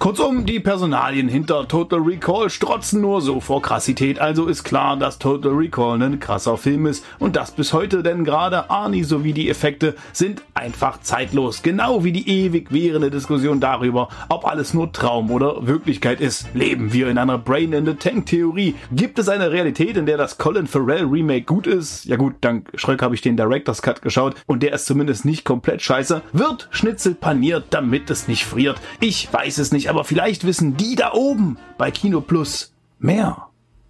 Kurzum, 0.00 0.44
die 0.44 0.60
Personalien 0.60 1.28
hinter 1.28 1.66
Total 1.66 1.98
Recall 1.98 2.50
strotzen 2.50 3.00
nur 3.00 3.22
so 3.22 3.40
vor 3.40 3.62
Krassität, 3.62 4.18
also 4.18 4.46
ist 4.48 4.62
klar, 4.62 4.98
dass 4.98 5.18
Total 5.18 5.52
Recall 5.52 6.02
ein 6.02 6.20
krasser 6.20 6.58
Film 6.58 6.84
ist 6.84 7.06
und 7.18 7.36
das 7.36 7.52
bis 7.52 7.72
heute, 7.72 8.02
denn 8.02 8.24
gerade 8.24 8.68
Arnie 8.68 9.04
sowie 9.04 9.32
die 9.32 9.48
Effekte 9.48 9.94
sind 10.12 10.42
einfach 10.52 11.00
zeitlos, 11.00 11.62
genau 11.62 12.04
wie 12.04 12.12
die 12.12 12.28
ewig 12.28 12.70
währende 12.70 13.10
Diskussion 13.10 13.60
darüber, 13.60 14.08
ob 14.28 14.46
alles 14.46 14.74
nur 14.74 14.92
Traum 14.92 15.30
oder 15.30 15.66
Wirklichkeit 15.66 16.20
ist. 16.20 16.48
Leben 16.52 16.92
wir 16.92 17.08
in 17.08 17.16
einer 17.16 17.38
Brain 17.38 17.72
in 17.72 17.86
the 17.86 17.94
Tank 17.94 18.26
Theorie? 18.26 18.74
Gibt 18.92 19.18
es 19.18 19.30
eine 19.30 19.52
Realität, 19.52 19.96
in 19.96 20.04
der 20.04 20.18
das 20.18 20.36
Colin 20.36 20.66
Farrell 20.66 21.04
Remake 21.04 21.46
gut 21.46 21.66
ist? 21.66 22.04
Ja 22.04 22.16
gut, 22.16 22.34
dank 22.42 22.70
Schröck 22.74 23.00
habe 23.00 23.14
ich 23.14 23.22
den 23.22 23.38
Director's 23.38 23.80
Cut 23.80 24.02
geschaut 24.02 24.34
und 24.46 24.62
der 24.62 24.74
ist 24.74 24.84
zumindest 24.84 25.24
nicht 25.24 25.44
komplett 25.44 25.80
scheiße. 25.80 26.20
Wird 26.32 26.68
Schnitzel 26.72 27.14
paniert, 27.14 27.66
damit 27.70 28.10
es 28.10 28.28
nicht 28.28 28.44
friert? 28.44 28.78
Ich 29.00 29.32
weiß 29.32 29.56
es 29.56 29.72
nicht, 29.72 29.83
aber 29.88 30.04
vielleicht 30.04 30.44
wissen 30.44 30.76
die 30.76 30.94
da 30.96 31.12
oben 31.12 31.58
bei 31.78 31.90
Kino 31.90 32.20
Plus 32.20 32.72
mehr. 32.98 33.48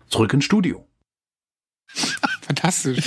Zurück 0.09 0.33
ins 0.35 0.45
Studio. 0.45 0.87
Fantastisch. 2.43 3.05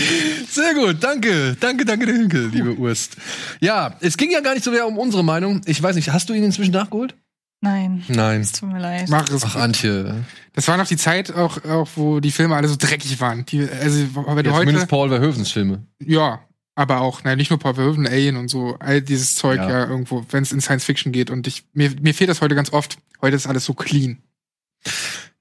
Sehr 0.49 0.73
gut, 0.73 0.97
danke. 1.03 1.55
Danke, 1.59 1.85
danke, 1.85 2.05
danke, 2.05 2.47
liebe 2.47 2.75
Urst. 2.75 3.17
Ja, 3.59 3.95
es 4.01 4.17
ging 4.17 4.31
ja 4.31 4.39
gar 4.41 4.53
nicht 4.53 4.63
so 4.63 4.71
sehr 4.71 4.87
um 4.87 4.97
unsere 4.97 5.23
Meinung. 5.23 5.61
Ich 5.65 5.81
weiß 5.81 5.95
nicht, 5.95 6.11
hast 6.11 6.29
du 6.29 6.33
ihn 6.33 6.43
inzwischen 6.43 6.71
nachgeholt? 6.71 7.15
Nein. 7.61 8.03
Nein. 8.07 8.41
Es 8.41 8.51
tut 8.53 8.71
mir 8.71 8.79
leid. 8.79 9.09
Mach 9.09 9.27
es. 9.29 9.43
Ach, 9.43 9.55
Antje. 9.55 10.23
Das 10.53 10.67
war 10.67 10.77
noch 10.77 10.87
die 10.87 10.97
Zeit 10.97 11.33
auch, 11.33 11.63
auch 11.65 11.89
wo 11.95 12.19
die 12.19 12.31
Filme 12.31 12.55
alle 12.55 12.67
so 12.67 12.75
dreckig 12.77 13.19
waren. 13.19 13.45
Die, 13.47 13.61
also, 13.67 13.99
wenn 14.15 14.43
du 14.43 14.49
Ja, 14.49 14.55
heute, 14.55 14.65
zumindest 14.67 14.87
Paul 14.89 15.09
Verhoevens 15.09 15.51
Filme. 15.51 15.83
ja, 16.03 16.39
aber 16.77 17.01
auch, 17.01 17.23
naja, 17.23 17.35
nicht 17.35 17.49
nur 17.49 17.57
Paul 17.57 17.73
Verhoeven, 17.73 18.05
Alien 18.05 18.37
und 18.37 18.49
so, 18.49 18.77
all 18.79 19.01
dieses 19.01 19.33
Zeug 19.33 19.57
Ja. 19.57 19.67
ja, 19.67 19.87
irgendwo, 19.87 20.23
wenn 20.29 20.43
es 20.43 20.51
in 20.51 20.61
Science 20.61 20.85
Fiction 20.85 21.11
geht. 21.11 21.31
Und 21.31 21.47
ich, 21.47 21.63
mir, 21.73 21.91
mir 22.01 22.13
fehlt 22.13 22.29
das 22.29 22.39
heute 22.39 22.53
ganz 22.53 22.71
oft. 22.71 22.99
Heute 23.19 23.35
ist 23.35 23.47
alles 23.47 23.65
so 23.65 23.73
clean. 23.73 24.19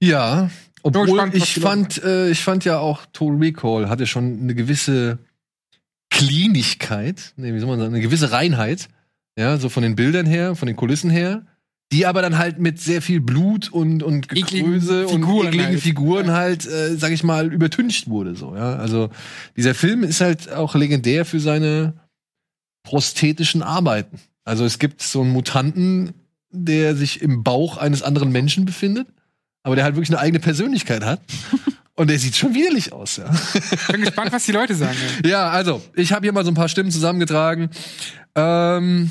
Ja, 0.01 0.51
obwohl 0.83 1.05
gespannt, 1.05 1.35
ich 1.35 1.55
fand, 1.61 2.03
äh, 2.03 2.31
ich 2.31 2.43
fand 2.43 2.65
ja 2.65 2.79
auch 2.79 3.05
Total 3.13 3.37
Recall 3.37 3.91
hatte 3.91 4.07
schon 4.07 4.41
eine 4.41 4.55
gewisse 4.55 5.19
Cleanigkeit, 6.09 7.35
nee, 7.37 7.53
wie 7.53 7.59
soll 7.59 7.69
man 7.69 7.81
sagen, 7.81 7.93
eine 7.93 8.03
gewisse 8.03 8.33
Reinheit, 8.33 8.89
ja, 9.37 9.59
so 9.59 9.69
von 9.69 9.83
den 9.83 9.95
Bildern 9.95 10.25
her, 10.25 10.57
von 10.57 10.67
den 10.67 10.77
Kulissen 10.77 11.11
her, 11.11 11.45
die 11.93 12.07
aber 12.07 12.21
dann 12.21 12.37
halt 12.37 12.59
mit 12.59 12.81
sehr 12.81 13.01
viel 13.01 13.21
Blut 13.21 13.71
und 13.71 14.03
und 14.03 14.29
Gekröse 14.29 15.07
und 15.07 15.23
ekligen 15.23 15.67
halt. 15.67 15.81
Figuren 15.81 16.33
halt, 16.33 16.67
äh, 16.67 16.97
sag 16.97 17.13
ich 17.13 17.23
mal, 17.23 17.53
übertüncht 17.53 18.09
wurde 18.09 18.35
so, 18.35 18.57
ja. 18.57 18.77
Also 18.77 19.11
dieser 19.57 19.75
Film 19.75 20.03
ist 20.03 20.21
halt 20.21 20.53
auch 20.53 20.75
legendär 20.75 21.25
für 21.25 21.41
seine 21.41 21.95
prosthetischen 22.83 23.63
Arbeiten. 23.63 24.19
Also 24.45 24.65
es 24.65 24.79
gibt 24.79 25.03
so 25.03 25.23
einen 25.23 25.31
Mutanten, 25.33 26.15
der 26.51 26.97
sich 26.97 27.23
im 27.23 27.43
Bauch 27.43 27.77
eines 27.77 28.03
anderen 28.03 28.31
Menschen 28.31 28.65
befindet, 28.65 29.09
aber 29.63 29.77
der 29.77 29.85
halt 29.85 29.97
wirklich 29.97 30.11
eine 30.11 30.21
eigene 30.21 30.41
Persönlichkeit 30.41 31.05
hat. 31.05 31.21
Und 31.99 32.11
der 32.11 32.19
sieht 32.19 32.37
schon 32.37 32.55
widerlich 32.55 32.93
aus, 32.93 33.17
ja. 33.17 33.31
Ich 33.73 33.87
bin 33.87 34.03
gespannt, 34.03 34.31
was 34.31 34.45
die 34.45 34.53
Leute 34.53 34.75
sagen. 34.75 34.99
ey. 35.23 35.31
Ja, 35.31 35.49
also, 35.49 35.81
ich 35.95 36.13
habe 36.13 36.27
hier 36.27 36.33
mal 36.33 36.45
so 36.45 36.51
ein 36.51 36.55
paar 36.55 36.69
Stimmen 36.69 36.91
zusammengetragen. 36.91 37.71
Ähm, 38.35 39.11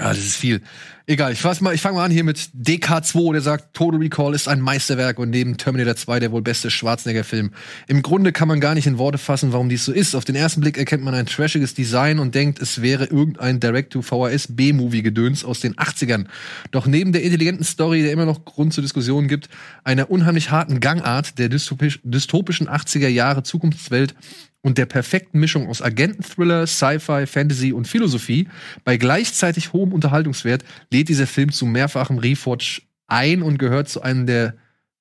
ja, 0.00 0.08
das 0.08 0.18
ist 0.18 0.36
viel. 0.36 0.62
Egal, 1.06 1.32
ich, 1.32 1.40
fass 1.40 1.60
mal- 1.60 1.74
ich 1.74 1.80
fange 1.80 1.96
mal 1.96 2.04
an 2.04 2.12
hier 2.12 2.22
mit 2.22 2.38
DK2, 2.56 3.32
der 3.32 3.42
sagt, 3.42 3.74
Total 3.74 3.98
Recall 3.98 4.32
ist 4.32 4.46
ein 4.46 4.60
Meisterwerk 4.60 5.18
und 5.18 5.30
neben 5.30 5.56
Terminator 5.56 5.96
2 5.96 6.20
der 6.20 6.30
wohl 6.30 6.40
beste 6.40 6.70
Schwarzenegger-Film. 6.70 7.50
Im 7.88 8.02
Grunde 8.02 8.30
kann 8.32 8.46
man 8.46 8.60
gar 8.60 8.74
nicht 8.74 8.86
in 8.86 8.96
Worte 8.96 9.18
fassen, 9.18 9.52
warum 9.52 9.68
dies 9.68 9.84
so 9.84 9.92
ist. 9.92 10.14
Auf 10.14 10.24
den 10.24 10.36
ersten 10.36 10.60
Blick 10.60 10.78
erkennt 10.78 11.02
man 11.02 11.14
ein 11.14 11.26
trashiges 11.26 11.74
Design 11.74 12.20
und 12.20 12.34
denkt, 12.36 12.60
es 12.62 12.80
wäre 12.80 13.06
irgendein 13.06 13.58
Direct-to-VHS-B-Movie-Gedöns 13.58 15.44
aus 15.44 15.60
den 15.60 15.74
80ern. 15.74 16.26
Doch 16.70 16.86
neben 16.86 17.12
der 17.12 17.22
intelligenten 17.24 17.64
Story, 17.64 18.02
der 18.02 18.12
immer 18.12 18.26
noch 18.26 18.44
Grund 18.44 18.72
zur 18.72 18.82
Diskussion 18.82 19.26
gibt, 19.26 19.48
einer 19.84 20.10
unheimlich 20.10 20.50
harten 20.50 20.80
Gangart 20.80 21.38
der 21.38 21.48
dystopisch, 21.48 22.00
dystopischen 22.04 22.68
80er 22.68 23.08
Jahre 23.08 23.42
Zukunftswelt 23.42 24.14
und 24.62 24.78
der 24.78 24.86
perfekten 24.86 25.40
Mischung 25.40 25.68
aus 25.68 25.82
Agenten-Thriller, 25.82 26.66
Sci-Fi, 26.66 27.26
Fantasy 27.26 27.72
und 27.72 27.88
Philosophie 27.88 28.48
bei 28.84 28.96
gleichzeitig 28.96 29.72
hohem 29.72 29.92
Unterhaltungswert 29.92 30.64
lädt 30.92 31.08
dieser 31.08 31.26
Film 31.26 31.50
zu 31.50 31.66
mehrfachem 31.66 32.18
Rewatch 32.18 32.82
ein 33.06 33.42
und 33.42 33.58
gehört 33.58 33.88
zu 33.88 34.02
einem 34.02 34.26
der 34.26 34.54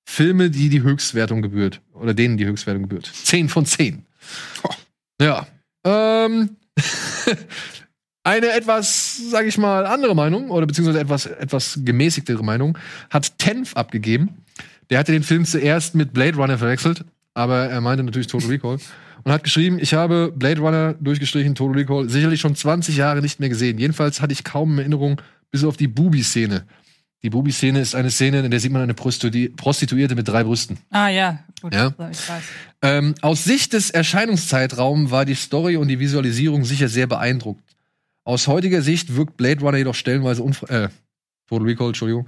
Filme, 0.06 0.50
die 0.50 0.70
die 0.70 0.82
Höchstwertung 0.82 1.42
gebührt. 1.42 1.82
Oder 1.94 2.14
denen 2.14 2.38
die 2.38 2.46
Höchstwertung 2.46 2.84
gebührt. 2.84 3.12
10 3.14 3.50
von 3.50 3.66
10. 3.66 4.06
Ja. 5.22 5.46
Ähm, 5.84 6.58
eine 8.24 8.52
etwas, 8.52 9.22
sag 9.30 9.46
ich 9.46 9.58
mal, 9.58 9.86
andere 9.86 10.16
Meinung, 10.16 10.50
oder 10.50 10.66
beziehungsweise 10.66 11.00
etwas, 11.00 11.26
etwas 11.26 11.80
gemäßigtere 11.84 12.44
Meinung, 12.44 12.78
hat 13.10 13.38
Tenf 13.38 13.76
abgegeben. 13.76 14.46
Der 14.90 14.98
hatte 14.98 15.12
den 15.12 15.24
Film 15.24 15.46
zuerst 15.46 15.94
mit 15.94 16.14
Blade 16.14 16.38
Runner 16.38 16.58
verwechselt, 16.58 17.06
aber 17.36 17.66
er 17.66 17.82
meinte 17.82 18.04
natürlich 18.04 18.28
Total 18.28 18.50
Recall. 18.50 18.80
Und 19.24 19.32
hat 19.32 19.44
geschrieben, 19.44 19.80
ich 19.80 19.94
habe 19.94 20.32
Blade 20.36 20.62
Runner 20.62 20.94
durchgestrichen, 21.00 21.56
Total 21.56 21.76
Recall, 21.78 22.10
sicherlich 22.10 22.40
schon 22.40 22.56
20 22.56 22.96
Jahre 22.98 23.22
nicht 23.22 23.40
mehr 23.40 23.50
gesehen. 23.50 23.78
Jedenfalls 23.78 24.22
hatte 24.22 24.34
ich 24.34 24.44
kaum 24.44 24.74
in 24.74 24.80
Erinnerung, 24.80 25.22
bis 25.52 25.64
auf 25.64 25.78
die 25.78 25.88
Bubi-Szene. 25.88 26.66
Die 27.22 27.30
Bubi-Szene 27.30 27.82
ist 27.82 27.96
eine 27.96 28.12
Szene, 28.12 28.40
in 28.40 28.52
der 28.52 28.60
sieht 28.62 28.72
man 28.72 28.82
eine 28.82 28.94
Prostitui- 28.94 29.54
Prostituierte 29.56 30.16
mit 30.16 30.28
drei 30.28 30.44
Brüsten. 30.44 30.78
Ah 30.90 31.10
ja, 31.10 31.40
gut. 31.62 31.74
Ja. 31.74 31.94
Ähm, 32.82 33.14
aus 33.22 33.44
Sicht 33.44 33.74
des 33.74 33.90
Erscheinungszeitraums 33.90 35.12
war 35.12 35.26
die 35.26 35.36
Story 35.36 35.76
und 35.76 35.90
die 35.90 36.00
Visualisierung 36.00 36.64
sicher 36.64 36.88
sehr 36.88 37.08
beeindruckt. 37.08 37.62
Aus 38.24 38.48
heutiger 38.48 38.82
Sicht 38.82 39.16
wirkt 39.16 39.36
Blade 39.36 39.60
Runner 39.60 39.78
jedoch 39.78 39.96
stellenweise 39.96 40.44
unfre 40.44 40.68
äh, 40.86 40.90
Total 41.50 41.68
Recall, 41.68 41.88
Entschuldigung, 41.88 42.28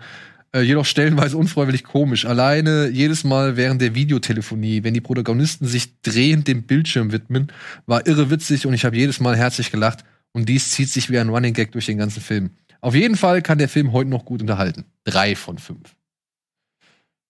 Äh, 0.54 0.62
jedoch 0.62 0.86
stellenweise 0.86 1.38
unfreiwillig 1.38 1.84
komisch. 1.84 2.26
Alleine 2.26 2.90
jedes 2.90 3.24
Mal 3.24 3.56
während 3.56 3.82
der 3.82 3.96
Videotelefonie, 3.96 4.84
wenn 4.84 4.94
die 4.94 5.02
Protagonisten 5.02 5.66
sich 5.66 6.02
drehend 6.02 6.48
dem 6.48 6.64
Bildschirm 6.64 7.12
widmen, 7.12 7.52
war 7.86 8.06
irre 8.06 8.30
witzig 8.30 8.66
und 8.66 8.74
ich 8.74 8.84
habe 8.84 8.98
jedes 8.98 9.20
Mal 9.22 9.38
herzlich 9.38 9.72
gelacht. 9.72 10.04
Und 10.34 10.50
dies 10.50 10.72
zieht 10.72 10.90
sich 10.90 11.10
wie 11.10 11.20
ein 11.20 11.30
Running 11.30 11.54
Gag 11.54 11.72
durch 11.72 11.86
den 11.86 11.98
ganzen 11.98 12.22
Film. 12.22 12.52
Auf 12.82 12.96
jeden 12.96 13.16
Fall 13.16 13.42
kann 13.42 13.60
der 13.60 13.70
Film 13.70 13.94
heute 13.94 14.10
noch 14.10 14.26
gut 14.26 14.42
unterhalten. 14.42 14.86
Drei 15.04 15.36
von 15.36 15.58
fünf. 15.58 15.96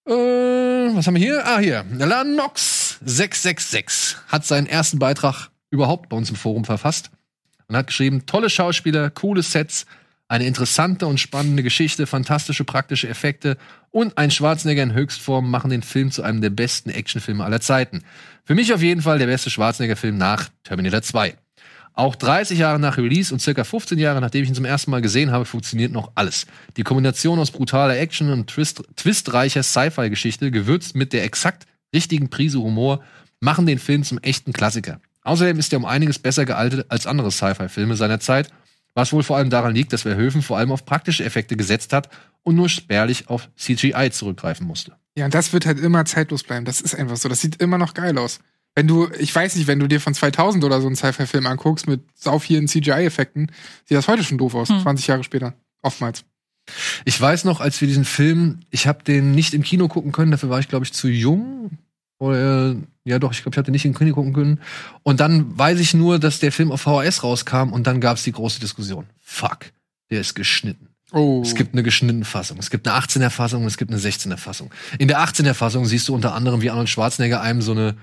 Äh, 0.08 0.14
was 0.14 1.06
haben 1.06 1.16
wir 1.16 1.22
hier? 1.22 1.46
Ah, 1.46 1.60
hier. 1.60 1.86
Lanox 1.92 3.00
666 3.06 4.18
hat 4.28 4.46
seinen 4.46 4.68
ersten 4.68 4.98
Beitrag 4.98 5.50
überhaupt 5.70 6.10
bei 6.10 6.18
uns 6.18 6.30
im 6.30 6.36
Forum 6.36 6.66
verfasst 6.66 7.12
und 7.68 7.76
hat 7.76 7.88
geschrieben, 7.88 8.26
tolle 8.26 8.50
Schauspieler, 8.50 9.10
coole 9.10 9.44
Sets, 9.44 9.86
eine 10.32 10.46
interessante 10.46 11.08
und 11.08 11.20
spannende 11.20 11.62
Geschichte, 11.62 12.08
fantastische 12.08 12.64
praktische 12.64 13.10
Effekte 13.10 13.58
und 13.90 14.18
ein 14.18 14.32
Schwarzenegger 14.32 14.82
in 14.82 14.94
Höchstform 14.94 15.52
machen 15.52 15.70
den 15.70 15.84
Film 15.84 16.10
zu 16.10 16.24
einem 16.24 16.40
der 16.40 16.52
besten 16.52 16.90
Actionfilme 16.90 17.44
aller 17.44 17.60
Zeiten. 17.60 18.02
Für 18.46 18.56
mich 18.56 18.74
auf 18.74 18.82
jeden 18.82 19.02
Fall 19.02 19.20
der 19.20 19.26
beste 19.26 19.50
Schwarzenegger-Film 19.50 20.18
nach 20.18 20.48
Terminator 20.64 21.02
2. 21.02 21.36
Auch 21.94 22.16
30 22.16 22.58
Jahre 22.58 22.80
nach 22.80 22.98
Release 22.98 23.34
und 23.34 23.42
circa 23.42 23.66
15 23.66 24.00
Jahre 24.00 24.22
nachdem 24.22 24.44
ich 24.44 24.50
ihn 24.50 24.56
zum 24.56 24.64
ersten 24.64 24.92
Mal 24.92 25.02
gesehen 25.02 25.32
habe, 25.32 25.44
funktioniert 25.44 25.92
noch 25.92 26.14
alles. 26.16 26.48
Die 26.78 26.84
Kombination 26.84 27.38
aus 27.38 27.52
brutaler 27.52 28.00
Action 28.00 28.32
und 28.32 28.48
twist 28.50 28.84
twistreicher 28.96 29.64
Sci-Fi-Geschichte, 29.64 30.50
gewürzt 30.50 30.96
mit 30.96 31.12
der 31.12 31.26
exakt 31.26 31.66
richtigen 31.94 32.30
Prise 32.30 32.62
Humor, 32.62 33.04
machen 33.42 33.66
den 33.66 33.80
Film 33.80 34.06
zum 34.06 34.18
echten 34.20 34.54
Klassiker. 34.54 35.02
Außerdem 35.24 35.60
ist 35.60 35.74
er 35.74 35.80
um 35.80 35.86
einiges 35.86 36.20
besser 36.20 36.46
gealtert 36.46 36.86
als 36.90 37.06
andere 37.06 37.32
Sci-Fi-Filme 37.32 37.98
seiner 37.98 38.22
Zeit, 38.22 38.50
was 38.94 39.14
wohl 39.14 39.24
vor 39.24 39.38
allem 39.38 39.50
daran 39.50 39.74
liegt, 39.74 39.94
dass 39.94 40.02
Verhoeven 40.04 40.42
vor 40.42 40.58
allem 40.58 40.72
auf 40.72 40.86
praktische 40.86 41.24
Effekte 41.24 41.56
gesetzt 41.56 41.94
hat 41.94 42.10
und 42.44 42.56
nur 42.56 42.70
spärlich 42.70 43.30
auf 43.30 43.50
CGI 43.56 44.10
zurückgreifen 44.12 44.66
musste. 44.68 44.96
Ja, 45.18 45.26
und 45.26 45.34
das 45.34 45.54
wird 45.54 45.66
halt 45.66 45.80
immer 45.80 46.06
zeitlos 46.06 46.44
bleiben. 46.44 46.66
Das 46.66 46.82
ist 46.82 46.96
einfach 46.96 47.18
so. 47.18 47.30
Das 47.30 47.42
sieht 47.42 47.62
immer 47.62 47.78
noch 47.78 47.94
geil 47.94 48.18
aus. 48.18 48.40
Wenn 48.76 48.88
du, 48.88 49.10
ich 49.20 49.36
weiß 49.36 49.56
nicht, 49.58 49.68
wenn 49.68 49.80
du 49.80 49.88
dir 49.88 50.00
von 50.00 50.14
2000 50.14 50.64
oder 50.64 50.80
so 50.80 50.88
einen 50.88 50.96
Sci-Fi-Film 50.96 51.46
anguckst 51.46 51.88
mit 51.88 52.02
sau 52.16 52.40
vielen 52.40 52.68
CGI-Effekten, 52.70 53.52
sieht 53.86 53.98
das 53.98 54.08
heute 54.08 54.24
schon 54.24 54.38
doof 54.38 54.56
aus, 54.56 54.70
Hm. 54.70 54.82
20 54.82 55.08
Jahre 55.08 55.24
später. 55.26 55.54
Oftmals. 55.82 56.24
Ich 57.04 57.20
weiß 57.20 57.44
noch, 57.44 57.60
als 57.60 57.82
wir 57.82 57.88
diesen 57.88 58.06
Film, 58.06 58.60
ich 58.70 58.88
habe 58.88 59.04
den 59.04 59.32
nicht 59.32 59.54
im 59.54 59.64
Kino 59.64 59.88
gucken 59.90 60.12
können, 60.14 60.32
dafür 60.32 60.50
war 60.50 60.60
ich, 60.60 60.70
glaube 60.70 60.86
ich, 60.86 60.94
zu 60.94 61.10
jung. 61.10 61.72
Oder, 62.22 62.76
ja 63.04 63.18
doch, 63.18 63.32
ich 63.32 63.42
glaube, 63.42 63.56
ich 63.56 63.58
hatte 63.58 63.72
nicht 63.72 63.84
im 63.84 63.96
Kino 63.96 64.14
gucken 64.14 64.32
können. 64.32 64.60
Und 65.02 65.20
dann 65.20 65.58
weiß 65.58 65.80
ich 65.80 65.96
nur, 65.96 66.20
dass 66.20 66.38
der 66.40 66.52
Film 66.52 66.72
auf 66.72 66.82
VHS 66.82 67.24
rauskam 67.24 67.74
und 67.74 67.88
dann 67.88 68.00
gab 68.00 68.18
es 68.18 68.24
die 68.24 68.32
große 68.32 68.60
Diskussion. 68.60 69.06
Fuck, 69.20 69.72
der 70.12 70.22
ist 70.22 70.36
geschnitten. 70.36 70.90
Oh. 71.12 71.42
Es 71.44 71.56
gibt 71.56 71.74
eine 71.74 71.82
geschnittene 71.82 72.24
Fassung. 72.24 72.60
Es 72.60 72.70
gibt 72.70 72.88
eine 72.88 72.96
18er 72.98 73.32
Fassung 73.32 73.64
und 73.64 73.68
es 73.68 73.78
gibt 73.78 73.90
eine 73.92 74.00
16er 74.00 74.38
Fassung. 74.38 74.72
In 75.00 75.08
der 75.08 75.20
18er 75.20 75.56
Fassung 75.56 75.88
siehst 75.88 76.08
du 76.10 76.14
unter 76.14 76.36
anderem, 76.36 76.62
wie 76.62 76.70
Arnold 76.70 76.90
Schwarzenegger 76.90 77.42
einem 77.42 77.64
so 77.64 77.72
eine 77.72 77.96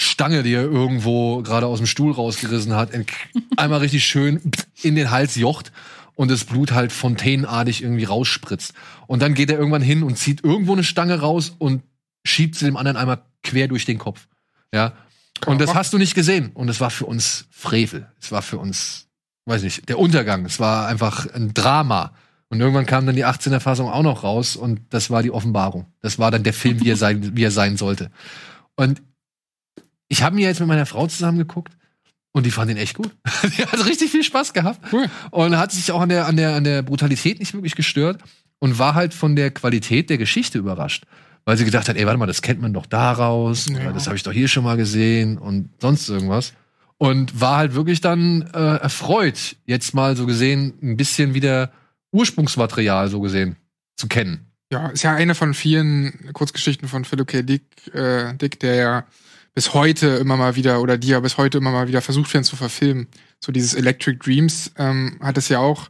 Stange, 0.00 0.42
die 0.42 0.54
er 0.54 0.62
irgendwo 0.62 1.42
gerade 1.42 1.66
aus 1.66 1.78
dem 1.78 1.86
Stuhl 1.86 2.10
rausgerissen 2.12 2.74
hat, 2.74 2.92
in- 2.94 3.04
einmal 3.58 3.80
richtig 3.80 4.06
schön 4.06 4.40
in 4.82 4.94
den 4.94 5.10
Hals 5.10 5.34
jocht 5.36 5.70
und 6.14 6.30
das 6.30 6.44
Blut 6.44 6.72
halt 6.72 6.92
fontänenartig 6.92 7.82
irgendwie 7.82 8.04
rausspritzt. 8.04 8.72
Und 9.06 9.20
dann 9.20 9.34
geht 9.34 9.50
er 9.50 9.58
irgendwann 9.58 9.82
hin 9.82 10.02
und 10.02 10.16
zieht 10.16 10.42
irgendwo 10.42 10.72
eine 10.72 10.82
Stange 10.84 11.20
raus 11.20 11.54
und 11.58 11.82
schiebt 12.24 12.56
sie 12.56 12.64
dem 12.64 12.76
anderen 12.76 12.96
einmal 12.96 13.22
quer 13.42 13.68
durch 13.68 13.84
den 13.84 13.98
Kopf. 13.98 14.28
Ja. 14.72 14.92
Und 15.46 15.60
das 15.60 15.74
hast 15.74 15.92
du 15.92 15.98
nicht 15.98 16.14
gesehen. 16.14 16.50
Und 16.52 16.68
es 16.68 16.80
war 16.80 16.90
für 16.90 17.06
uns 17.06 17.46
Frevel. 17.50 18.10
Es 18.20 18.30
war 18.30 18.42
für 18.42 18.58
uns, 18.58 19.08
weiß 19.46 19.62
nicht, 19.62 19.88
der 19.88 19.98
Untergang. 19.98 20.44
Es 20.44 20.60
war 20.60 20.86
einfach 20.86 21.26
ein 21.32 21.54
Drama. 21.54 22.12
Und 22.50 22.60
irgendwann 22.60 22.86
kam 22.86 23.06
dann 23.06 23.16
die 23.16 23.24
18er 23.24 23.60
Fassung 23.60 23.88
auch 23.88 24.02
noch 24.02 24.24
raus 24.24 24.56
und 24.56 24.80
das 24.90 25.08
war 25.08 25.22
die 25.22 25.30
Offenbarung. 25.30 25.86
Das 26.00 26.18
war 26.18 26.32
dann 26.32 26.42
der 26.42 26.52
Film, 26.52 26.80
wie 26.80 26.90
er 26.90 26.96
sein, 26.96 27.30
wie 27.36 27.44
er 27.44 27.52
sein 27.52 27.76
sollte. 27.76 28.10
Und 28.76 29.00
ich 30.08 30.22
habe 30.22 30.34
mir 30.34 30.48
jetzt 30.48 30.58
mit 30.58 30.68
meiner 30.68 30.86
Frau 30.86 31.06
zusammen 31.06 31.38
geguckt 31.38 31.72
und 32.32 32.44
die 32.44 32.50
fand 32.50 32.70
ihn 32.70 32.76
echt 32.76 32.96
gut. 32.96 33.10
die 33.56 33.62
hat 33.62 33.86
richtig 33.86 34.10
viel 34.10 34.24
Spaß 34.24 34.52
gehabt 34.52 34.92
Cool. 34.92 35.08
und 35.30 35.56
hat 35.56 35.70
sich 35.70 35.92
auch 35.92 36.00
an 36.00 36.08
der, 36.08 36.26
an 36.26 36.36
der, 36.36 36.54
an 36.56 36.64
der 36.64 36.82
Brutalität 36.82 37.38
nicht 37.38 37.54
wirklich 37.54 37.76
gestört 37.76 38.20
und 38.58 38.78
war 38.78 38.94
halt 38.94 39.14
von 39.14 39.36
der 39.36 39.52
Qualität 39.52 40.10
der 40.10 40.18
Geschichte 40.18 40.58
überrascht. 40.58 41.06
Weil 41.50 41.56
sie 41.56 41.64
gedacht 41.64 41.88
hat, 41.88 41.96
ey, 41.96 42.06
warte 42.06 42.16
mal, 42.16 42.26
das 42.26 42.42
kennt 42.42 42.60
man 42.60 42.72
doch 42.72 42.86
daraus, 42.86 43.66
Ja. 43.68 43.80
oder 43.80 43.92
das 43.92 44.06
habe 44.06 44.14
ich 44.14 44.22
doch 44.22 44.30
hier 44.30 44.46
schon 44.46 44.62
mal 44.62 44.76
gesehen 44.76 45.36
und 45.36 45.68
sonst 45.80 46.08
irgendwas. 46.08 46.52
Und 46.96 47.40
war 47.40 47.56
halt 47.56 47.74
wirklich 47.74 48.00
dann 48.00 48.42
äh, 48.54 48.76
erfreut, 48.76 49.56
jetzt 49.66 49.92
mal 49.92 50.16
so 50.16 50.26
gesehen, 50.26 50.74
ein 50.80 50.96
bisschen 50.96 51.34
wieder 51.34 51.72
Ursprungsmaterial 52.12 53.08
so 53.08 53.20
gesehen 53.20 53.56
zu 53.96 54.06
kennen. 54.06 54.46
Ja, 54.72 54.90
ist 54.90 55.02
ja 55.02 55.12
eine 55.12 55.34
von 55.34 55.52
vielen 55.52 56.30
Kurzgeschichten 56.34 56.86
von 56.86 57.04
Philip 57.04 57.26
K. 57.26 57.42
Dick, 57.42 57.64
äh, 57.94 58.32
Dick, 58.34 58.60
der 58.60 58.74
ja 58.76 59.04
bis 59.52 59.74
heute 59.74 60.06
immer 60.06 60.36
mal 60.36 60.54
wieder, 60.54 60.80
oder 60.80 60.98
die 60.98 61.08
ja 61.08 61.18
bis 61.18 61.36
heute 61.36 61.58
immer 61.58 61.72
mal 61.72 61.88
wieder 61.88 62.00
versucht 62.00 62.32
werden 62.32 62.44
zu 62.44 62.54
verfilmen. 62.54 63.08
So 63.40 63.50
dieses 63.50 63.74
Electric 63.74 64.18
Dreams 64.24 64.70
ähm, 64.78 65.18
hat 65.20 65.36
es 65.36 65.48
ja 65.48 65.58
auch 65.58 65.88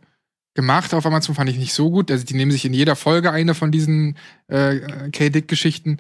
gemacht 0.55 0.95
auf 0.95 1.07
Amazon, 1.07 1.35
fand 1.35 1.51
ich 1.51 1.59
nicht 1.59 1.73
so 1.73 1.91
gut. 1.91 2.11
Also 2.11 2.25
die 2.25 2.35
nehmen 2.35 2.51
sich 2.51 2.65
in 2.65 2.75
jeder 2.75 2.97
Folge 2.97 3.33
eine 3.33 3.55
von 3.55 3.71
diesen 3.71 4.17
äh, 4.49 5.11
K. 5.11 5.29
Dick-Geschichten. 5.29 5.99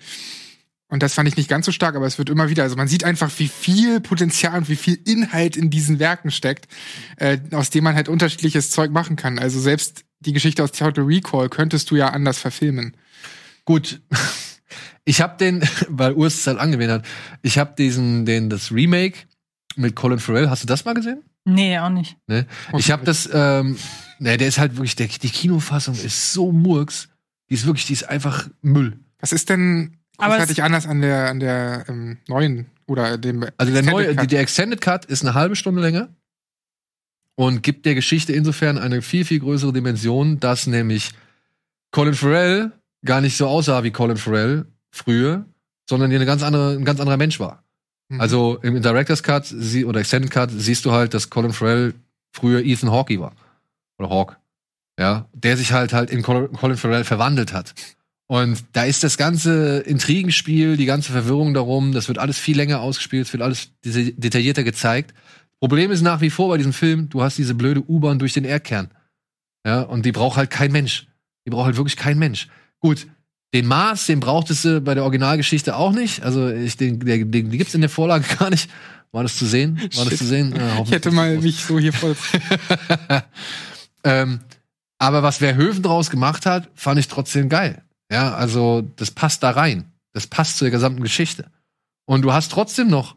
Und 0.88 1.04
das 1.04 1.14
fand 1.14 1.28
ich 1.28 1.36
nicht 1.36 1.48
ganz 1.48 1.66
so 1.66 1.72
stark, 1.72 1.94
aber 1.94 2.06
es 2.06 2.18
wird 2.18 2.30
immer 2.30 2.50
wieder, 2.50 2.64
also 2.64 2.74
man 2.74 2.88
sieht 2.88 3.04
einfach, 3.04 3.30
wie 3.38 3.46
viel 3.46 4.00
Potenzial 4.00 4.58
und 4.58 4.68
wie 4.68 4.76
viel 4.76 4.98
Inhalt 5.06 5.56
in 5.56 5.70
diesen 5.70 6.00
Werken 6.00 6.32
steckt, 6.32 6.66
äh, 7.16 7.38
aus 7.52 7.70
dem 7.70 7.84
man 7.84 7.94
halt 7.94 8.08
unterschiedliches 8.08 8.72
Zeug 8.72 8.90
machen 8.90 9.14
kann. 9.14 9.38
Also 9.38 9.60
selbst 9.60 10.04
die 10.18 10.32
Geschichte 10.32 10.64
aus 10.64 10.72
Total 10.72 11.04
Recall 11.04 11.48
könntest 11.48 11.90
du 11.90 11.96
ja 11.96 12.08
anders 12.08 12.38
verfilmen. 12.38 12.96
Gut. 13.64 14.00
Ich 15.06 15.20
habe 15.20 15.36
den, 15.38 15.66
weil 15.88 16.12
Urs 16.12 16.34
es 16.34 16.46
halt 16.46 16.58
angewählt 16.58 16.90
hat, 16.90 17.04
ich 17.42 17.58
habe 17.58 17.74
diesen, 17.76 18.26
den, 18.26 18.48
das 18.48 18.70
Remake 18.70 19.18
mit 19.74 19.96
Colin 19.96 20.20
Farrell, 20.20 20.50
hast 20.50 20.62
du 20.62 20.68
das 20.68 20.84
mal 20.84 20.92
gesehen? 20.92 21.24
Nee, 21.44 21.78
auch 21.78 21.88
nicht. 21.88 22.16
Ne? 22.28 22.46
Ich 22.76 22.92
habe 22.92 23.04
das, 23.04 23.28
ähm, 23.32 23.76
ne, 24.20 24.36
der 24.36 24.48
ist 24.48 24.58
halt 24.58 24.76
wirklich, 24.76 24.94
der, 24.96 25.08
die 25.08 25.30
Kinofassung 25.30 25.94
ist 25.94 26.32
so 26.32 26.52
murks. 26.52 27.08
Die 27.48 27.54
ist 27.54 27.66
wirklich, 27.66 27.86
die 27.86 27.94
ist 27.94 28.08
einfach 28.08 28.48
Müll. 28.62 28.98
Was 29.18 29.32
ist 29.32 29.48
denn 29.48 29.96
großartig 30.18 30.62
anders 30.62 30.86
an 30.86 31.00
der, 31.00 31.28
an 31.28 31.40
der 31.40 31.86
ähm, 31.88 32.18
neuen 32.28 32.66
oder 32.86 33.18
dem 33.18 33.44
Also 33.56 33.72
der 33.72 33.80
Extended 33.80 33.92
neue, 33.92 34.14
Cut? 34.14 34.22
die, 34.22 34.26
der 34.28 34.40
Extended 34.40 34.80
Cut 34.80 35.04
ist 35.06 35.22
eine 35.22 35.34
halbe 35.34 35.56
Stunde 35.56 35.80
länger 35.80 36.08
und 37.34 37.62
gibt 37.62 37.86
der 37.86 37.94
Geschichte 37.94 38.32
insofern 38.32 38.78
eine 38.78 39.02
viel, 39.02 39.24
viel 39.24 39.40
größere 39.40 39.72
Dimension, 39.72 40.38
dass 40.38 40.66
nämlich 40.66 41.10
Colin 41.90 42.14
Farrell 42.14 42.72
gar 43.04 43.20
nicht 43.20 43.36
so 43.36 43.48
aussah 43.48 43.82
wie 43.82 43.90
Colin 43.90 44.16
Farrell 44.16 44.66
früher, 44.90 45.46
sondern 45.88 46.12
eine 46.12 46.26
ganz 46.26 46.42
andere, 46.42 46.76
ein 46.76 46.84
ganz 46.84 47.00
anderer 47.00 47.16
Mensch 47.16 47.40
war. 47.40 47.64
Mhm. 48.08 48.20
Also 48.20 48.58
im 48.62 48.80
Director's 48.80 49.22
Cut 49.22 49.46
sie, 49.46 49.84
oder 49.84 50.00
Extended 50.00 50.30
Cut 50.30 50.50
siehst 50.52 50.84
du 50.84 50.92
halt, 50.92 51.14
dass 51.14 51.30
Colin 51.30 51.52
Farrell 51.52 51.94
früher 52.32 52.60
Ethan 52.60 52.90
Hawke 52.90 53.18
war. 53.18 53.34
Oder 54.00 54.10
Hawke. 54.10 54.36
Ja, 54.98 55.28
der 55.32 55.56
sich 55.56 55.72
halt 55.72 55.92
halt 55.92 56.10
in 56.10 56.22
Colin 56.22 56.76
Farrell 56.76 57.04
verwandelt 57.04 57.52
hat. 57.52 57.74
Und 58.26 58.64
da 58.72 58.84
ist 58.84 59.02
das 59.02 59.16
ganze 59.16 59.80
Intrigenspiel, 59.80 60.76
die 60.76 60.86
ganze 60.86 61.12
Verwirrung 61.12 61.52
darum, 61.52 61.92
das 61.92 62.08
wird 62.08 62.18
alles 62.18 62.38
viel 62.38 62.56
länger 62.56 62.80
ausgespielt, 62.80 63.26
es 63.26 63.32
wird 63.32 63.42
alles 63.42 63.72
deta- 63.84 64.14
detaillierter 64.16 64.62
gezeigt. 64.62 65.14
Problem 65.58 65.90
ist 65.90 66.00
nach 66.02 66.20
wie 66.20 66.30
vor 66.30 66.48
bei 66.48 66.56
diesem 66.56 66.72
Film, 66.72 67.08
du 67.08 67.22
hast 67.22 67.38
diese 67.38 67.54
blöde 67.54 67.82
U-Bahn 67.88 68.18
durch 68.18 68.32
den 68.32 68.44
Erdkern. 68.44 68.90
Ja, 69.66 69.82
und 69.82 70.06
die 70.06 70.12
braucht 70.12 70.36
halt 70.36 70.50
kein 70.50 70.72
Mensch. 70.72 71.06
Die 71.46 71.50
braucht 71.50 71.66
halt 71.66 71.76
wirklich 71.76 71.96
kein 71.96 72.18
Mensch. 72.18 72.48
Gut, 72.78 73.06
den 73.52 73.66
Mars, 73.66 74.06
den 74.06 74.20
brauchtest 74.20 74.64
du 74.64 74.80
bei 74.80 74.94
der 74.94 75.02
Originalgeschichte 75.02 75.74
auch 75.76 75.92
nicht. 75.92 76.22
Also 76.22 76.48
ich, 76.48 76.76
den, 76.76 77.00
der, 77.00 77.18
den, 77.18 77.32
den 77.32 77.50
gibt's 77.50 77.74
in 77.74 77.80
der 77.80 77.90
Vorlage 77.90 78.24
gar 78.38 78.48
nicht. 78.50 78.70
War 79.12 79.24
das 79.24 79.36
zu 79.36 79.44
sehen? 79.44 79.76
War 79.96 80.04
das 80.04 80.08
Shit. 80.10 80.18
zu 80.18 80.26
sehen? 80.26 80.54
Äh, 80.54 80.82
ich 80.84 80.92
hätte 80.92 81.10
mal 81.10 81.36
mich 81.38 81.64
so 81.64 81.78
hier 81.80 81.92
voll. 81.92 82.14
ähm, 84.04 84.40
aber 84.98 85.22
was 85.22 85.38
Verhoeven 85.38 85.82
draus 85.82 86.10
gemacht 86.10 86.46
hat, 86.46 86.68
fand 86.74 87.00
ich 87.00 87.08
trotzdem 87.08 87.48
geil. 87.48 87.82
Ja, 88.10 88.34
also 88.34 88.82
das 88.96 89.10
passt 89.10 89.42
da 89.42 89.50
rein. 89.50 89.92
Das 90.12 90.26
passt 90.26 90.58
zur 90.58 90.70
gesamten 90.70 91.02
Geschichte. 91.02 91.50
Und 92.06 92.22
du 92.22 92.32
hast 92.32 92.50
trotzdem 92.52 92.88
noch 92.88 93.16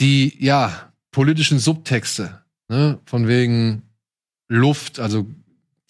die, 0.00 0.36
ja, 0.44 0.92
politischen 1.12 1.58
Subtexte, 1.58 2.42
ne? 2.68 2.98
von 3.06 3.28
wegen 3.28 3.82
Luft, 4.48 4.98
also 4.98 5.26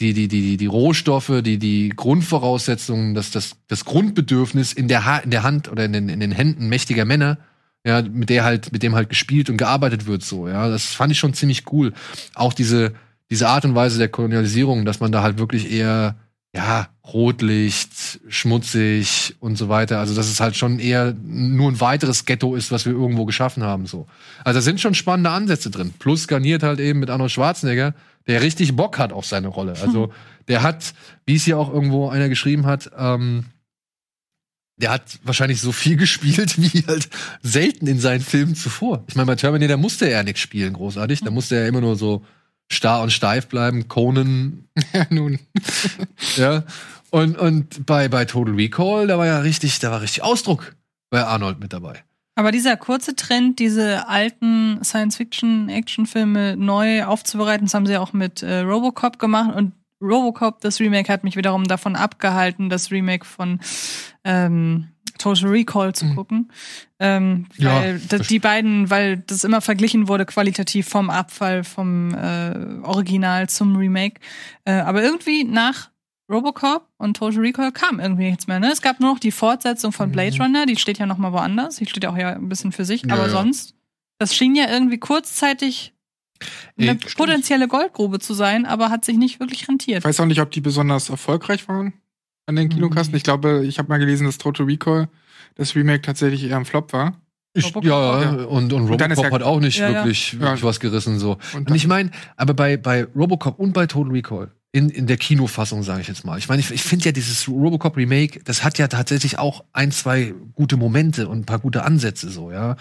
die, 0.00 0.12
die, 0.12 0.28
die, 0.28 0.56
die, 0.56 0.66
Rohstoffe, 0.66 1.40
die, 1.42 1.58
die 1.58 1.88
Grundvoraussetzungen, 1.88 3.14
dass 3.14 3.30
das, 3.30 3.56
das 3.68 3.84
Grundbedürfnis 3.84 4.72
in 4.72 4.88
der, 4.88 5.04
ha 5.04 5.18
in 5.18 5.30
der 5.30 5.42
Hand 5.42 5.70
oder 5.70 5.84
in 5.86 5.92
den, 5.92 6.08
in 6.08 6.20
den 6.20 6.32
Händen 6.32 6.68
mächtiger 6.68 7.04
Männer, 7.04 7.38
ja, 7.86 8.02
mit 8.02 8.28
der 8.28 8.44
halt, 8.44 8.72
mit 8.72 8.82
dem 8.82 8.94
halt 8.94 9.08
gespielt 9.08 9.48
und 9.48 9.56
gearbeitet 9.56 10.06
wird, 10.06 10.22
so, 10.22 10.48
ja. 10.48 10.68
Das 10.68 10.86
fand 10.86 11.12
ich 11.12 11.18
schon 11.18 11.34
ziemlich 11.34 11.72
cool. 11.72 11.92
Auch 12.34 12.52
diese, 12.52 12.92
diese 13.30 13.48
Art 13.48 13.64
und 13.64 13.74
Weise 13.74 13.98
der 13.98 14.08
Kolonialisierung, 14.08 14.84
dass 14.84 15.00
man 15.00 15.12
da 15.12 15.22
halt 15.22 15.38
wirklich 15.38 15.70
eher 15.70 16.16
ja, 16.54 16.88
Rotlicht, 17.04 18.20
schmutzig 18.28 19.34
und 19.40 19.56
so 19.56 19.68
weiter. 19.68 19.98
Also, 19.98 20.14
dass 20.14 20.28
es 20.28 20.38
halt 20.38 20.56
schon 20.56 20.78
eher 20.78 21.12
nur 21.24 21.70
ein 21.70 21.80
weiteres 21.80 22.26
Ghetto 22.26 22.54
ist, 22.54 22.70
was 22.70 22.86
wir 22.86 22.92
irgendwo 22.92 23.24
geschaffen 23.24 23.64
haben, 23.64 23.86
so. 23.86 24.06
Also, 24.44 24.58
da 24.58 24.62
sind 24.62 24.80
schon 24.80 24.94
spannende 24.94 25.30
Ansätze 25.30 25.70
drin. 25.70 25.92
Plus 25.98 26.28
garniert 26.28 26.62
halt 26.62 26.78
eben 26.78 27.00
mit 27.00 27.10
Arnold 27.10 27.32
Schwarzenegger, 27.32 27.94
der 28.28 28.40
richtig 28.40 28.76
Bock 28.76 28.98
hat 28.98 29.12
auf 29.12 29.26
seine 29.26 29.48
Rolle. 29.48 29.74
Also, 29.82 30.12
der 30.46 30.62
hat, 30.62 30.94
wie 31.26 31.34
es 31.34 31.44
hier 31.44 31.58
auch 31.58 31.72
irgendwo 31.72 32.08
einer 32.08 32.28
geschrieben 32.28 32.66
hat, 32.66 32.90
ähm, 32.96 33.46
der 34.76 34.90
hat 34.90 35.18
wahrscheinlich 35.24 35.60
so 35.60 35.72
viel 35.72 35.96
gespielt 35.98 36.60
wie 36.60 36.84
halt 36.86 37.08
selten 37.42 37.88
in 37.88 37.98
seinen 37.98 38.20
Filmen 38.20 38.54
zuvor. 38.54 39.02
Ich 39.08 39.16
meine, 39.16 39.26
bei 39.26 39.34
Terminator 39.34 39.76
musste 39.76 40.06
er 40.06 40.18
ja 40.18 40.22
nichts 40.22 40.40
spielen, 40.40 40.74
großartig. 40.74 41.22
Da 41.22 41.32
musste 41.32 41.56
er 41.56 41.66
immer 41.66 41.80
nur 41.80 41.96
so 41.96 42.24
starr 42.70 43.02
und 43.02 43.12
steif 43.12 43.48
bleiben. 43.48 43.88
Conan, 43.88 44.68
Ja, 44.92 45.06
nun. 45.10 45.38
ja. 46.36 46.64
Und, 47.10 47.38
und 47.38 47.86
bei, 47.86 48.08
bei 48.08 48.24
Total 48.24 48.54
Recall, 48.54 49.06
da 49.06 49.18
war 49.18 49.26
ja 49.26 49.38
richtig, 49.38 49.78
da 49.78 49.90
war 49.90 50.00
richtig 50.00 50.22
Ausdruck 50.22 50.74
bei 51.10 51.24
Arnold 51.24 51.60
mit 51.60 51.72
dabei. 51.72 52.02
Aber 52.36 52.50
dieser 52.50 52.76
kurze 52.76 53.14
Trend, 53.14 53.60
diese 53.60 54.08
alten 54.08 54.82
Science-Fiction-Actionfilme 54.82 56.56
neu 56.56 57.04
aufzubereiten, 57.04 57.66
das 57.66 57.74
haben 57.74 57.86
sie 57.86 57.96
auch 57.96 58.12
mit 58.12 58.42
äh, 58.42 58.60
Robocop 58.60 59.20
gemacht. 59.20 59.54
Und 59.54 59.72
Robocop, 60.02 60.60
das 60.60 60.80
Remake, 60.80 61.12
hat 61.12 61.22
mich 61.22 61.36
wiederum 61.36 61.64
davon 61.64 61.94
abgehalten, 61.94 62.68
das 62.68 62.90
Remake 62.90 63.24
von 63.24 63.60
ähm, 64.24 64.88
Total 65.18 65.48
Recall 65.48 65.94
zu 65.94 66.14
gucken. 66.14 66.50
Ähm, 66.98 67.46
Ja, 67.56 67.80
weil 67.80 68.00
das, 68.08 68.26
die 68.28 68.38
beiden, 68.38 68.90
weil 68.90 69.18
das 69.18 69.44
immer 69.44 69.60
verglichen 69.60 70.08
wurde, 70.08 70.26
qualitativ 70.26 70.88
vom 70.88 71.10
Abfall 71.10 71.64
vom 71.64 72.14
äh, 72.14 72.80
Original 72.82 73.48
zum 73.48 73.76
Remake. 73.76 74.20
Äh, 74.64 74.72
aber 74.72 75.02
irgendwie 75.02 75.44
nach 75.44 75.90
Robocop 76.30 76.88
und 76.96 77.16
Total 77.16 77.40
Recall 77.40 77.72
kam 77.72 78.00
irgendwie 78.00 78.30
nichts 78.30 78.46
mehr. 78.46 78.58
Ne? 78.58 78.70
Es 78.72 78.82
gab 78.82 79.00
nur 79.00 79.12
noch 79.12 79.18
die 79.18 79.30
Fortsetzung 79.30 79.92
von 79.92 80.10
Blade 80.10 80.36
Runner, 80.38 80.66
die 80.66 80.76
steht 80.76 80.98
ja 80.98 81.06
noch 81.06 81.18
mal 81.18 81.32
woanders. 81.32 81.76
Die 81.76 81.86
steht 81.86 82.04
ja 82.04 82.10
auch 82.10 82.16
ja 82.16 82.30
ein 82.30 82.48
bisschen 82.48 82.72
für 82.72 82.84
sich. 82.84 83.02
Ja, 83.02 83.14
aber 83.14 83.24
ja. 83.24 83.30
sonst, 83.30 83.74
das 84.18 84.34
schien 84.34 84.54
ja 84.54 84.70
irgendwie 84.70 84.98
kurzzeitig 84.98 85.92
eine 86.78 86.92
Ey, 86.92 86.98
potenzielle 87.16 87.68
Goldgrube 87.68 88.18
zu 88.18 88.34
sein, 88.34 88.66
aber 88.66 88.90
hat 88.90 89.04
sich 89.04 89.16
nicht 89.16 89.38
wirklich 89.38 89.68
rentiert. 89.68 89.98
Ich 89.98 90.04
weiß 90.04 90.20
auch 90.20 90.26
nicht, 90.26 90.40
ob 90.40 90.50
die 90.50 90.60
besonders 90.60 91.08
erfolgreich 91.10 91.68
waren 91.68 91.92
an 92.46 92.56
den 92.56 92.68
Kinokassen. 92.68 93.14
Ich 93.14 93.22
glaube, 93.22 93.64
ich 93.66 93.78
habe 93.78 93.88
mal 93.88 93.98
gelesen, 93.98 94.24
dass 94.26 94.38
Total 94.38 94.66
Recall 94.66 95.08
das 95.56 95.74
Remake 95.74 96.02
tatsächlich 96.02 96.44
eher 96.44 96.56
ein 96.56 96.64
Flop 96.64 96.92
war. 96.92 97.20
Ich, 97.56 97.66
Robocop, 97.66 97.84
ja, 97.84 98.22
ja. 98.22 98.30
und, 98.46 98.72
und 98.72 98.72
Und 98.72 98.88
Robocop 98.90 99.24
ja- 99.24 99.30
hat 99.30 99.42
auch 99.42 99.60
nicht 99.60 99.78
Ja, 99.78 99.92
wirklich, 99.92 100.32
Ja. 100.32 100.40
wirklich 100.40 100.64
was 100.64 100.80
gerissen 100.80 101.18
so. 101.20 101.38
Und 101.54 101.70
Und 101.70 101.76
ich 101.76 101.86
meine, 101.86 102.10
aber 102.36 102.52
bei, 102.54 102.76
bei 102.76 103.04
Robocop 103.14 103.58
und 103.60 103.72
bei 103.72 103.86
Total 103.86 104.10
Recall, 104.12 104.50
in, 104.72 104.90
in 104.90 105.06
der 105.06 105.18
Kinofassung, 105.18 105.84
sage 105.84 106.00
ich 106.00 106.08
jetzt 106.08 106.24
mal. 106.24 106.36
Ich 106.36 106.48
meine, 106.48 106.58
ich, 106.58 106.72
ich 106.72 106.82
finde 106.82 107.04
ja 107.04 107.12
dieses 107.12 107.46
Robocop 107.46 107.96
Remake, 107.96 108.40
das 108.44 108.64
hat 108.64 108.76
ja 108.78 108.88
tatsächlich 108.88 109.38
auch 109.38 109.62
ein, 109.72 109.92
zwei 109.92 110.34
gute 110.54 110.76
Momente 110.76 111.28
und 111.28 111.38
ein 111.42 111.44
paar 111.44 111.60
gute 111.60 111.84
Ansätze 111.84 112.28
so, 112.28 112.50
ja. 112.50 112.74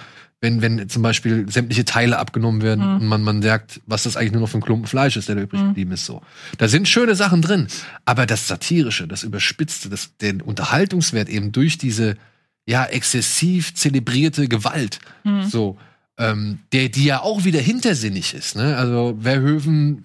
Wenn, 0.43 0.61
wenn 0.61 0.89
zum 0.89 1.01
Beispiel 1.01 1.49
sämtliche 1.49 1.85
Teile 1.85 2.19
abgenommen 2.19 2.61
werden 2.61 2.85
Mhm. 2.85 2.95
und 3.01 3.07
man, 3.07 3.21
man 3.23 3.39
merkt, 3.39 3.79
was 3.85 4.03
das 4.03 4.17
eigentlich 4.17 4.33
nur 4.33 4.41
noch 4.41 4.49
für 4.49 4.57
ein 4.57 4.61
Klumpen 4.61 4.87
Fleisch 4.87 5.15
ist, 5.15 5.29
der 5.29 5.35
da 5.35 5.41
übrig 5.41 5.61
Mhm. 5.61 5.67
geblieben 5.69 5.91
ist, 5.93 6.05
so. 6.05 6.21
Da 6.57 6.67
sind 6.67 6.89
schöne 6.89 7.15
Sachen 7.15 7.41
drin. 7.41 7.67
Aber 8.03 8.25
das 8.25 8.45
Satirische, 8.49 9.07
das 9.07 9.23
Überspitzte, 9.23 9.87
das, 9.87 10.17
den 10.17 10.41
Unterhaltungswert 10.41 11.29
eben 11.29 11.53
durch 11.53 11.77
diese, 11.77 12.17
ja, 12.65 12.83
exzessiv 12.85 13.73
zelebrierte 13.73 14.49
Gewalt, 14.49 14.99
Mhm. 15.23 15.43
so, 15.47 15.77
ähm, 16.17 16.59
der, 16.73 16.89
die 16.89 17.05
ja 17.05 17.21
auch 17.21 17.45
wieder 17.45 17.61
hintersinnig 17.61 18.33
ist. 18.33 18.57
Ne? 18.57 18.75
Also 18.75 19.17
Verhoeven, 19.21 20.03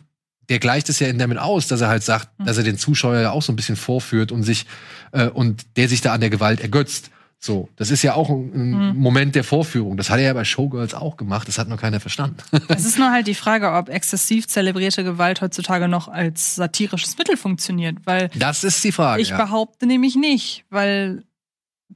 der 0.48 0.60
gleicht 0.60 0.88
es 0.88 1.00
ja 1.00 1.08
in 1.08 1.18
damit 1.18 1.38
aus, 1.38 1.66
dass 1.66 1.80
er 1.80 1.88
halt 1.88 2.04
sagt, 2.04 2.28
Mhm. 2.38 2.44
dass 2.46 2.56
er 2.58 2.62
den 2.62 2.78
Zuschauer 2.78 3.18
ja 3.18 3.30
auch 3.32 3.42
so 3.42 3.52
ein 3.52 3.56
bisschen 3.56 3.74
vorführt 3.76 4.30
und 4.30 4.44
sich 4.44 4.66
äh, 5.10 5.26
und 5.26 5.66
der 5.76 5.88
sich 5.88 6.00
da 6.00 6.12
an 6.12 6.20
der 6.20 6.30
Gewalt 6.30 6.60
ergötzt. 6.60 7.10
So, 7.40 7.68
das 7.76 7.90
ist 7.92 8.02
ja 8.02 8.14
auch 8.14 8.30
ein, 8.30 8.52
ein 8.52 8.88
Mhm. 8.94 8.98
Moment 9.00 9.34
der 9.36 9.44
Vorführung. 9.44 9.96
Das 9.96 10.10
hat 10.10 10.18
er 10.18 10.24
ja 10.24 10.32
bei 10.32 10.44
Showgirls 10.44 10.92
auch 10.94 11.16
gemacht. 11.16 11.46
Das 11.46 11.56
hat 11.58 11.68
noch 11.68 11.80
keiner 11.80 12.00
verstanden. 12.00 12.38
Es 12.68 12.84
ist 12.84 12.98
nur 12.98 13.10
halt 13.12 13.26
die 13.28 13.34
Frage, 13.34 13.72
ob 13.72 13.88
exzessiv 13.88 14.48
zelebrierte 14.48 15.04
Gewalt 15.04 15.40
heutzutage 15.40 15.86
noch 15.86 16.08
als 16.08 16.56
satirisches 16.56 17.16
Mittel 17.16 17.36
funktioniert, 17.36 17.98
weil 18.04 18.28
Das 18.34 18.64
ist 18.64 18.82
die 18.82 18.90
Frage. 18.92 19.22
ich 19.22 19.28
ja. 19.30 19.36
behaupte 19.36 19.86
nämlich 19.86 20.16
nicht, 20.16 20.64
weil 20.70 21.22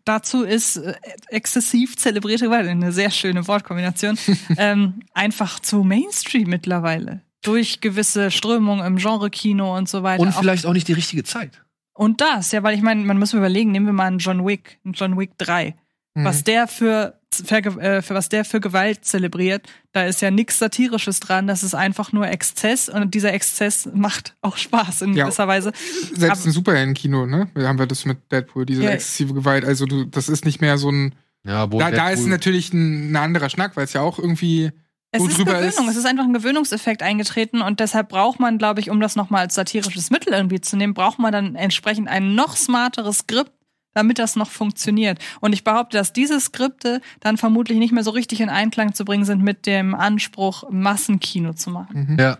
dazu 0.05 0.43
ist 0.45 0.77
äh, 0.77 0.95
exzessiv 1.29 1.97
zelebrierte 1.97 2.45
Gewalt 2.45 2.69
eine 2.69 2.93
sehr 2.93 3.11
schöne 3.11 3.47
Wortkombination 3.49 4.17
ähm, 4.57 5.01
einfach 5.13 5.59
zu 5.61 5.83
Mainstream 5.83 6.49
mittlerweile 6.49 7.21
durch 7.43 7.81
gewisse 7.81 8.31
Strömungen 8.31 8.87
im 8.87 8.97
Genre-Kino 8.99 9.77
und 9.77 9.89
so 9.89 10.05
weiter. 10.05 10.23
Und 10.23 10.29
Auch- 10.29 10.39
vielleicht 10.41 10.67
auch 10.67 10.73
nicht 10.73 10.87
die 10.87 10.93
richtige 10.93 11.25
Zeit. 11.25 11.61
Und 11.95 12.21
das, 12.21 12.53
ja, 12.53 12.63
weil 12.63 12.75
ich 12.75 12.83
meine, 12.83 13.05
man 13.05 13.19
muss 13.19 13.33
überlegen, 13.35 13.71
nehmen 13.73 13.87
wir 13.87 13.93
mal 13.93 14.07
einen 14.07 14.19
John 14.19 14.47
Wick, 14.47 14.79
einen 14.85 14.95
John 14.95 15.19
Wick 15.19 15.33
3. 15.39 15.75
Mhm. 16.15 16.25
Was 16.25 16.45
der 16.45 16.69
für, 16.69 17.19
für, 17.33 17.57
äh, 17.57 18.03
für 18.03 18.15
was 18.15 18.29
der 18.29 18.45
für 18.45 18.61
Gewalt 18.61 19.05
zelebriert, 19.05 19.67
da 19.93 20.05
ist 20.05 20.21
ja 20.21 20.31
nichts 20.31 20.59
Satirisches 20.59 21.21
dran, 21.21 21.47
das 21.47 21.63
ist 21.63 21.75
einfach 21.75 22.13
nur 22.13 22.29
Exzess 22.29 22.89
und 22.91 23.15
dieser 23.15 23.33
Exzess 23.33 23.89
macht 23.95 24.37
auch 24.43 24.57
Spaß 24.59 25.03
in 25.03 25.15
Ja. 25.15 25.25
gewisser 25.25 25.49
Weise. 25.49 25.73
Selbst 26.15 26.41
Aber- 26.41 26.47
im 26.47 26.53
Superhelden-Kino, 26.53 27.27
ne? 27.27 27.49
Da 27.55 27.67
haben 27.69 27.79
wir 27.79 27.87
das 27.87 28.05
mit 28.05 28.31
Deadpool, 28.31 28.67
diese 28.67 28.83
Ja. 28.85 28.91
exzessive 28.91 29.33
Gewalt. 29.35 29.65
Also 29.65 29.87
du, 29.87 30.05
das 30.05 30.29
ist 30.29 30.45
nicht 30.45 30.61
mehr 30.61 30.77
so 30.79 30.91
ein. 30.91 31.15
Ja, 31.45 31.67
Da, 31.67 31.91
da 31.91 32.11
ist 32.11 32.27
natürlich 32.29 32.73
ein, 32.73 33.11
ein 33.13 33.17
anderer 33.17 33.49
Schnack, 33.51 33.75
weil 33.77 33.85
es 33.85 33.95
ja 33.95 34.01
auch 34.03 34.19
irgendwie 34.21 34.71
Es 35.15 35.23
ist 35.23 35.39
Gewöhnung, 35.39 35.63
ist. 35.69 35.79
es 35.79 35.97
ist 35.97 36.07
einfach 36.07 36.25
ein 36.25 36.33
Gewöhnungseffekt 36.33 37.03
eingetreten 37.03 37.61
und 37.61 37.81
deshalb 37.81 38.09
braucht 38.09 38.41
man, 38.41 38.57
glaube 38.59 38.81
ich, 38.81 38.89
um 38.91 38.99
das 38.99 39.15
nochmal 39.15 39.43
als 39.43 39.55
satirisches 39.55 40.11
Mittel 40.11 40.33
irgendwie 40.33 40.61
zu 40.61 40.77
nehmen, 40.77 40.95
braucht 40.95 41.19
man 41.19 41.33
dann 41.33 41.55
entsprechend 41.55 42.09
ein 42.09 42.35
noch 42.35 42.57
smarteres 42.57 43.19
Skript, 43.19 43.53
damit 43.95 44.19
das 44.19 44.37
noch 44.37 44.51
funktioniert. 44.51 45.19
Und 45.41 45.53
ich 45.53 45.65
behaupte, 45.65 45.99
dass 45.99 46.15
diese 46.15 46.41
Skripte 46.41 47.03
dann 47.21 47.37
vermutlich 47.37 47.77
nicht 47.79 47.93
mehr 47.93 48.05
so 48.05 48.11
richtig 48.11 48.41
in 48.41 48.49
Einklang 48.49 48.95
zu 48.95 49.05
bringen 49.05 49.27
sind 49.27 49.43
mit 49.43 49.67
dem 49.67 49.95
Anspruch, 49.95 50.65
Massenkino 50.71 51.53
zu 51.53 51.69
machen. 51.71 52.17
Ja. 52.19 52.39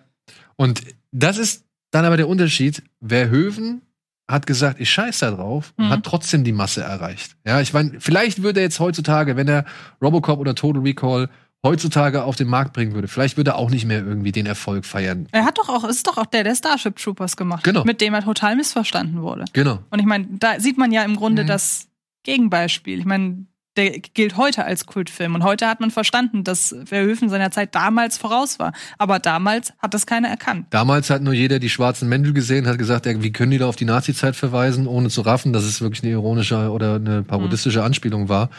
Und 0.57 0.81
das 1.11 1.37
ist 1.37 1.65
dann 1.91 2.07
aber 2.07 2.17
der 2.17 2.29
Unterschied. 2.29 2.83
Verhoeven 3.07 3.83
hat 4.31 4.47
gesagt, 4.47 4.81
ich 4.81 4.91
scheiß 4.91 5.19
da 5.19 5.31
drauf 5.31 5.75
und 5.77 5.87
Mhm. 5.87 5.91
hat 5.91 6.05
trotzdem 6.05 6.43
die 6.43 6.53
Masse 6.53 6.83
erreicht. 6.83 7.37
Ja, 7.47 7.61
ich 7.61 7.75
meine, 7.75 8.01
vielleicht 8.01 8.43
würde 8.43 8.61
er 8.61 8.65
jetzt 8.65 8.81
heutzutage, 8.81 9.37
wenn 9.37 9.47
er 9.49 9.67
Robocop 10.01 10.39
oder 10.39 10.55
Total 10.55 10.81
Recall 10.81 11.29
heutzutage 11.65 12.25
auf 12.25 12.37
den 12.37 12.49
Markt 12.49 12.73
bringen 12.73 12.93
würde, 12.95 13.09
vielleicht 13.09 13.37
würde 13.37 13.53
er 13.53 13.57
auch 13.57 13.71
nicht 13.71 13.85
mehr 13.85 13.99
irgendwie 14.05 14.33
den 14.33 14.47
Erfolg 14.47 14.85
feiern. 14.85 15.29
Er 15.33 15.45
hat 15.45 15.59
doch 15.59 15.69
auch, 15.69 15.85
es 15.85 15.97
ist 15.97 16.07
doch 16.07 16.19
auch 16.19 16.27
der, 16.27 16.43
der 16.45 16.55
Starship 16.57 16.97
Troopers 16.97 17.37
gemacht, 17.37 17.63
Genau. 17.65 17.85
mit 17.85 18.01
dem 18.01 18.15
er 18.15 18.23
total 18.23 18.57
missverstanden 18.57 19.23
wurde. 19.23 19.45
Genau. 19.53 19.79
Und 19.91 19.99
ich 20.01 20.07
meine, 20.07 20.27
da 20.31 20.59
sieht 20.59 20.77
man 20.79 20.91
ja 20.93 21.03
im 21.05 21.17
Grunde 21.17 21.45
Mhm. 21.45 21.49
das 21.49 21.89
Gegenbeispiel. 22.25 22.99
Ich 22.99 23.05
meine, 23.05 23.47
der 23.77 23.91
gilt 24.01 24.37
heute 24.37 24.65
als 24.67 24.85
Kultfilm. 24.85 25.35
Und 25.35 25.45
heute 25.45 25.67
hat 25.67 25.81
man 25.81 25.91
verstanden, 25.91 26.45
dass 26.45 26.75
Verhoeven 26.85 27.31
seiner 27.31 27.51
Zeit 27.51 27.75
damals 27.75 28.19
voraus 28.19 28.59
war. 28.59 28.73
Aber 28.99 29.19
damals 29.19 29.73
hat 29.79 29.95
das 29.95 30.05
keiner 30.05 30.29
erkannt. 30.29 30.67
Damals 30.71 31.09
hat 31.09 31.23
nur 31.23 31.33
jeder 31.33 31.59
die 31.59 31.71
schwarzen 31.71 32.07
Mäntel 32.09 32.35
gesehen, 32.35 32.67
hat 32.67 32.77
gesagt, 32.77 33.07
wie 33.07 33.33
können 33.33 33.51
die 33.51 33.57
da 33.59 33.67
auf 33.67 33.77
die 33.77 33.87
Nazi-Zeit 33.87 34.37
verweisen, 34.37 34.87
ohne 34.87 35.09
zu 35.09 35.23
raffen, 35.23 35.55
dass 35.55 35.65
es 35.65 35.81
wirklich 35.81 36.03
eine 36.03 36.13
ironische 36.13 36.71
oder 36.71 36.97
eine 36.97 37.23
parodistische 37.23 37.83
Anspielung 37.83 38.29
war. 38.29 38.51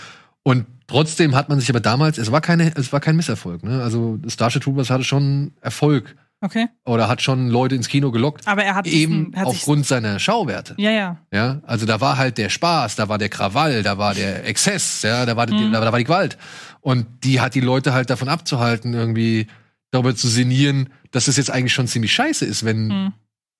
Und 0.43 0.65
trotzdem 0.87 1.35
hat 1.35 1.49
man 1.49 1.59
sich 1.59 1.69
aber 1.69 1.79
damals, 1.79 2.17
es 2.17 2.31
war 2.31 2.41
keine, 2.41 2.71
es 2.75 2.91
war 2.91 2.99
kein 2.99 3.15
Misserfolg. 3.15 3.63
Ne? 3.63 3.81
Also 3.81 4.19
Starship 4.27 4.61
Troopers 4.63 4.89
hatte 4.89 5.03
schon 5.03 5.53
Erfolg 5.61 6.15
Okay. 6.41 6.67
oder 6.83 7.07
hat 7.07 7.21
schon 7.21 7.47
Leute 7.47 7.75
ins 7.75 7.87
Kino 7.87 8.11
gelockt. 8.11 8.45
Aber 8.47 8.63
er 8.65 8.75
hat 8.75 8.85
eben 8.85 9.27
diesen- 9.31 9.35
hat 9.39 9.47
aufgrund 9.47 9.85
seiner 9.85 10.19
Schauwerte. 10.19 10.75
Ja, 10.77 10.91
ja. 10.91 11.17
Ja, 11.31 11.61
also 11.65 11.85
da 11.85 12.01
war 12.01 12.17
halt 12.17 12.37
der 12.37 12.49
Spaß, 12.49 12.97
da 12.97 13.07
war 13.07 13.17
der 13.17 13.29
Krawall, 13.29 13.81
da 13.83 13.97
war 13.97 14.13
der 14.13 14.45
Exzess, 14.45 15.01
ja, 15.03 15.25
da 15.25 15.37
war, 15.37 15.45
die, 15.45 15.71
da, 15.71 15.81
war 15.89 15.97
die 15.97 16.03
Gewalt. 16.03 16.37
Und 16.81 17.05
die 17.23 17.39
hat 17.39 17.55
die 17.55 17.61
Leute 17.61 17.93
halt 17.93 18.09
davon 18.09 18.27
abzuhalten, 18.27 18.93
irgendwie 18.93 19.47
darüber 19.91 20.13
zu 20.15 20.27
sinnieren, 20.27 20.89
dass 21.11 21.29
es 21.29 21.37
jetzt 21.37 21.49
eigentlich 21.51 21.73
schon 21.73 21.87
ziemlich 21.87 22.11
scheiße 22.13 22.43
ist, 22.45 22.65
wenn 22.65 22.89
Hm. 22.91 23.13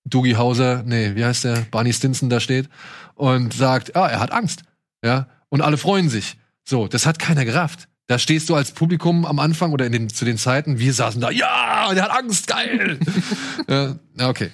Doogie 0.06 0.36
Hauser, 0.36 0.84
nee, 0.86 1.16
wie 1.16 1.24
heißt 1.24 1.46
der, 1.46 1.66
Barney 1.72 1.94
Stinson 1.94 2.30
da 2.30 2.42
steht 2.42 2.68
und 3.16 3.54
sagt, 3.54 3.96
ah, 3.96 4.08
er 4.08 4.20
hat 4.20 4.34
Angst. 4.34 4.64
Ja, 5.06 5.28
und 5.48 5.62
alle 5.62 5.78
freuen 5.78 6.10
sich. 6.10 6.36
So, 6.65 6.88
das 6.88 7.06
hat 7.06 7.19
keiner 7.19 7.45
gerafft. 7.45 7.88
Da 8.07 8.19
stehst 8.19 8.49
du 8.49 8.56
als 8.56 8.72
Publikum 8.72 9.26
am 9.26 9.40
Anfang 9.40 9.72
oder 9.72 9.85
in 9.85 9.91
den, 9.94 10.10
zu 10.10 10.26
den 10.26 10.38
Zeiten, 10.38 10.77
wir 10.77 10.94
saßen 10.94 11.22
da, 11.22 11.31
ja, 11.31 11.94
der 11.94 12.03
hat 12.03 12.11
Angst, 12.11 12.48
geil. 12.48 12.99
ja, 13.69 13.95
na, 14.15 14.30
okay. 14.30 14.49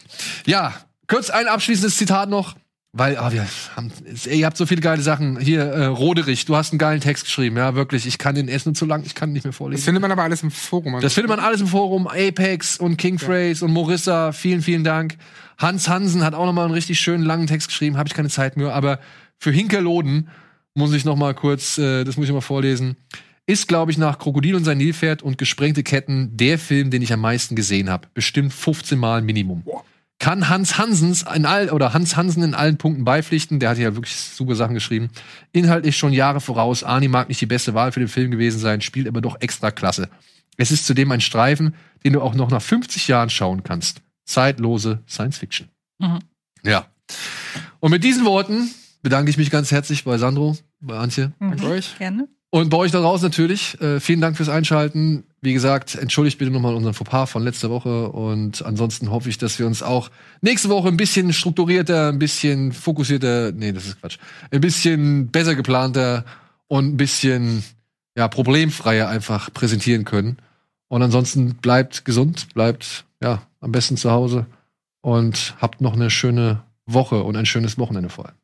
Ja, 0.46 0.74
kurz 1.08 1.32
ein 1.32 1.48
abschließendes 1.48 1.98
Zitat 1.98 2.30
noch, 2.30 2.56
weil, 2.92 3.18
ah, 3.18 3.32
wir 3.32 3.46
haben, 3.76 3.92
ihr 4.26 4.46
habt 4.46 4.58
so 4.58 4.66
viele 4.68 4.82
geile 4.82 5.02
Sachen. 5.02 5.40
Hier, 5.40 5.64
äh, 5.64 5.86
Roderich, 5.86 6.46
du 6.46 6.56
hast 6.56 6.72
einen 6.72 6.80
geilen 6.80 7.02
Text 7.02 7.26
geschrieben, 7.26 7.58
ja, 7.58 7.74
wirklich. 7.74 8.06
Ich 8.06 8.20
kann 8.20 8.36
den 8.36 8.48
Essen 8.48 8.76
zu 8.76 8.86
lang, 8.86 9.04
ich 9.04 9.16
kann 9.16 9.30
ihn 9.30 9.34
nicht 9.34 9.44
mehr 9.44 9.54
vorlesen. 9.54 9.80
Das 9.80 9.86
findet 9.86 10.02
man 10.02 10.12
aber 10.12 10.24
alles 10.24 10.44
im 10.44 10.52
Forum. 10.52 10.96
Also 10.96 11.06
Das 11.06 11.14
findet 11.14 11.30
man 11.30 11.40
alles 11.40 11.62
im 11.62 11.68
Forum. 11.68 12.08
Apex 12.08 12.78
und 12.78 12.98
King 12.98 13.18
Phrase 13.18 13.66
und 13.66 13.72
Morissa, 13.72 14.32
vielen, 14.32 14.62
vielen 14.62 14.84
Dank. 14.84 15.18
Hans 15.58 15.90
Hansen 15.90 16.24
hat 16.24 16.34
auch 16.34 16.46
noch 16.46 16.54
mal 16.54 16.66
einen 16.66 16.74
richtig 16.74 17.00
schönen 17.00 17.24
langen 17.24 17.48
Text 17.48 17.68
geschrieben, 17.68 17.98
habe 17.98 18.08
ich 18.08 18.14
keine 18.14 18.30
Zeit 18.30 18.58
mehr, 18.58 18.74
aber 18.74 19.00
für 19.38 19.52
Hinkerloden 19.52 20.30
muss 20.80 20.94
ich 20.94 21.06
noch 21.06 21.16
mal 21.16 21.36
kurz, 21.36 21.78
äh, 21.78 22.04
das 22.04 22.18
muss 22.18 22.28
ich 22.28 22.34
mal 22.34 22.42
vorlesen. 22.42 22.98
Ist, 23.46 23.68
glaube 23.68 23.92
ich, 23.92 23.98
nach 23.98 24.18
Krokodil 24.18 24.56
und 24.56 24.64
sein 24.64 24.78
Nilpferd 24.78 25.22
und 25.22 25.38
gesprengte 25.38 25.84
Ketten 25.84 26.36
der 26.38 26.58
Film, 26.58 26.90
den 26.90 27.02
ich 27.02 27.14
am 27.14 27.22
meisten 27.22 27.56
gesehen 27.56 27.90
habe. 27.90 28.08
Bestimmt 28.14 28.54
15 28.54 28.98
Mal 28.98 29.22
Minimum. 29.22 29.64
kann 30.20 30.50
Hans 30.50 30.78
Hansens 30.78 31.26
in 31.34 31.46
all, 31.46 31.70
oder 31.70 31.94
Hans 31.94 32.16
Hansen 32.16 32.44
in 32.44 32.54
allen 32.54 32.78
Punkten 32.78 33.06
beipflichten. 33.06 33.60
Der 33.60 33.70
hat 33.70 33.78
ja 33.78 33.96
wirklich 33.96 34.16
super 34.16 34.56
Sachen 34.56 34.74
geschrieben. 34.74 35.10
Inhaltlich 35.52 35.98
schon 35.98 36.14
Jahre 36.14 36.42
voraus. 36.42 36.84
Arnie 36.84 37.08
mag 37.08 37.30
nicht 37.30 37.42
die 37.42 37.46
beste 37.46 37.74
Wahl 37.74 37.92
für 37.92 38.00
den 38.00 38.10
Film 38.10 38.32
gewesen 38.32 38.60
sein, 38.60 38.82
spielt 38.82 39.08
aber 39.08 39.22
doch 39.22 39.40
extra 39.42 39.72
klasse. 39.72 40.10
Es 40.58 40.72
ist 40.72 40.86
zudem 40.86 41.12
ein 41.12 41.22
Streifen, 41.22 41.74
den 42.04 42.14
du 42.14 42.22
auch 42.22 42.36
noch 42.36 42.52
nach 42.52 42.62
50 42.62 43.08
Jahren 43.08 43.30
schauen 43.30 43.64
kannst. 43.64 44.02
Zeitlose 44.26 45.02
Science 45.08 45.38
Fiction. 45.38 45.70
Mhm. 46.00 46.20
Ja. 46.64 46.86
Und 47.80 47.92
mit 47.92 48.04
diesen 48.04 48.26
Worten 48.26 48.70
bedanke 49.02 49.32
ich 49.32 49.38
mich 49.38 49.50
ganz 49.50 49.72
herzlich 49.72 50.04
bei 50.04 50.18
Sandro, 50.18 50.58
bei 50.80 50.98
Antje 50.98 51.32
Mhm. 51.40 51.64
euch. 51.64 51.98
Gerne. 51.98 52.28
und 52.52 52.70
bei 52.70 52.78
euch 52.78 52.92
da 52.92 53.00
draußen 53.00 53.26
natürlich. 53.28 53.80
Äh, 53.82 54.00
vielen 54.00 54.22
Dank 54.22 54.36
fürs 54.38 54.50
Einschalten. 54.50 55.24
Wie 55.42 55.54
gesagt, 55.54 55.96
entschuldigt 55.96 56.38
bitte 56.40 56.52
nochmal 56.52 56.74
unseren 56.76 56.94
Fauxpas 56.94 57.28
von 57.28 57.44
letzter 57.44 57.70
Woche. 57.70 58.10
Und 58.10 58.66
ansonsten 58.66 59.10
hoffe 59.12 59.30
ich, 59.30 59.38
dass 59.38 59.60
wir 59.60 59.68
uns 59.68 59.84
auch 59.84 60.10
nächste 60.42 60.68
Woche 60.70 60.88
ein 60.90 60.98
bisschen 60.98 61.32
strukturierter, 61.32 62.10
ein 62.10 62.20
bisschen 62.20 62.72
fokussierter, 62.74 63.52
nee, 63.52 63.72
das 63.72 63.86
ist 63.86 64.02
Quatsch, 64.02 64.18
ein 64.52 64.62
bisschen 64.62 65.28
besser 65.28 65.56
geplanter 65.56 66.26
und 66.68 66.86
ein 66.94 66.98
bisschen 66.98 67.64
ja, 68.18 68.28
problemfreier 68.28 69.08
einfach 69.08 69.54
präsentieren 69.54 70.04
können. 70.04 70.38
Und 70.88 71.04
ansonsten 71.04 71.56
bleibt 71.56 72.04
gesund, 72.04 72.54
bleibt 72.54 73.06
ja 73.22 73.44
am 73.62 73.72
besten 73.72 73.96
zu 73.96 74.12
Hause 74.12 74.48
und 75.02 75.56
habt 75.62 75.82
noch 75.82 75.94
eine 75.94 76.10
schöne 76.10 76.64
Woche 76.88 77.24
und 77.24 77.36
ein 77.38 77.46
schönes 77.46 77.78
Wochenende 77.78 78.10
vor 78.10 78.26
allem. 78.26 78.36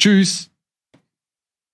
Tschüss! 0.00 0.49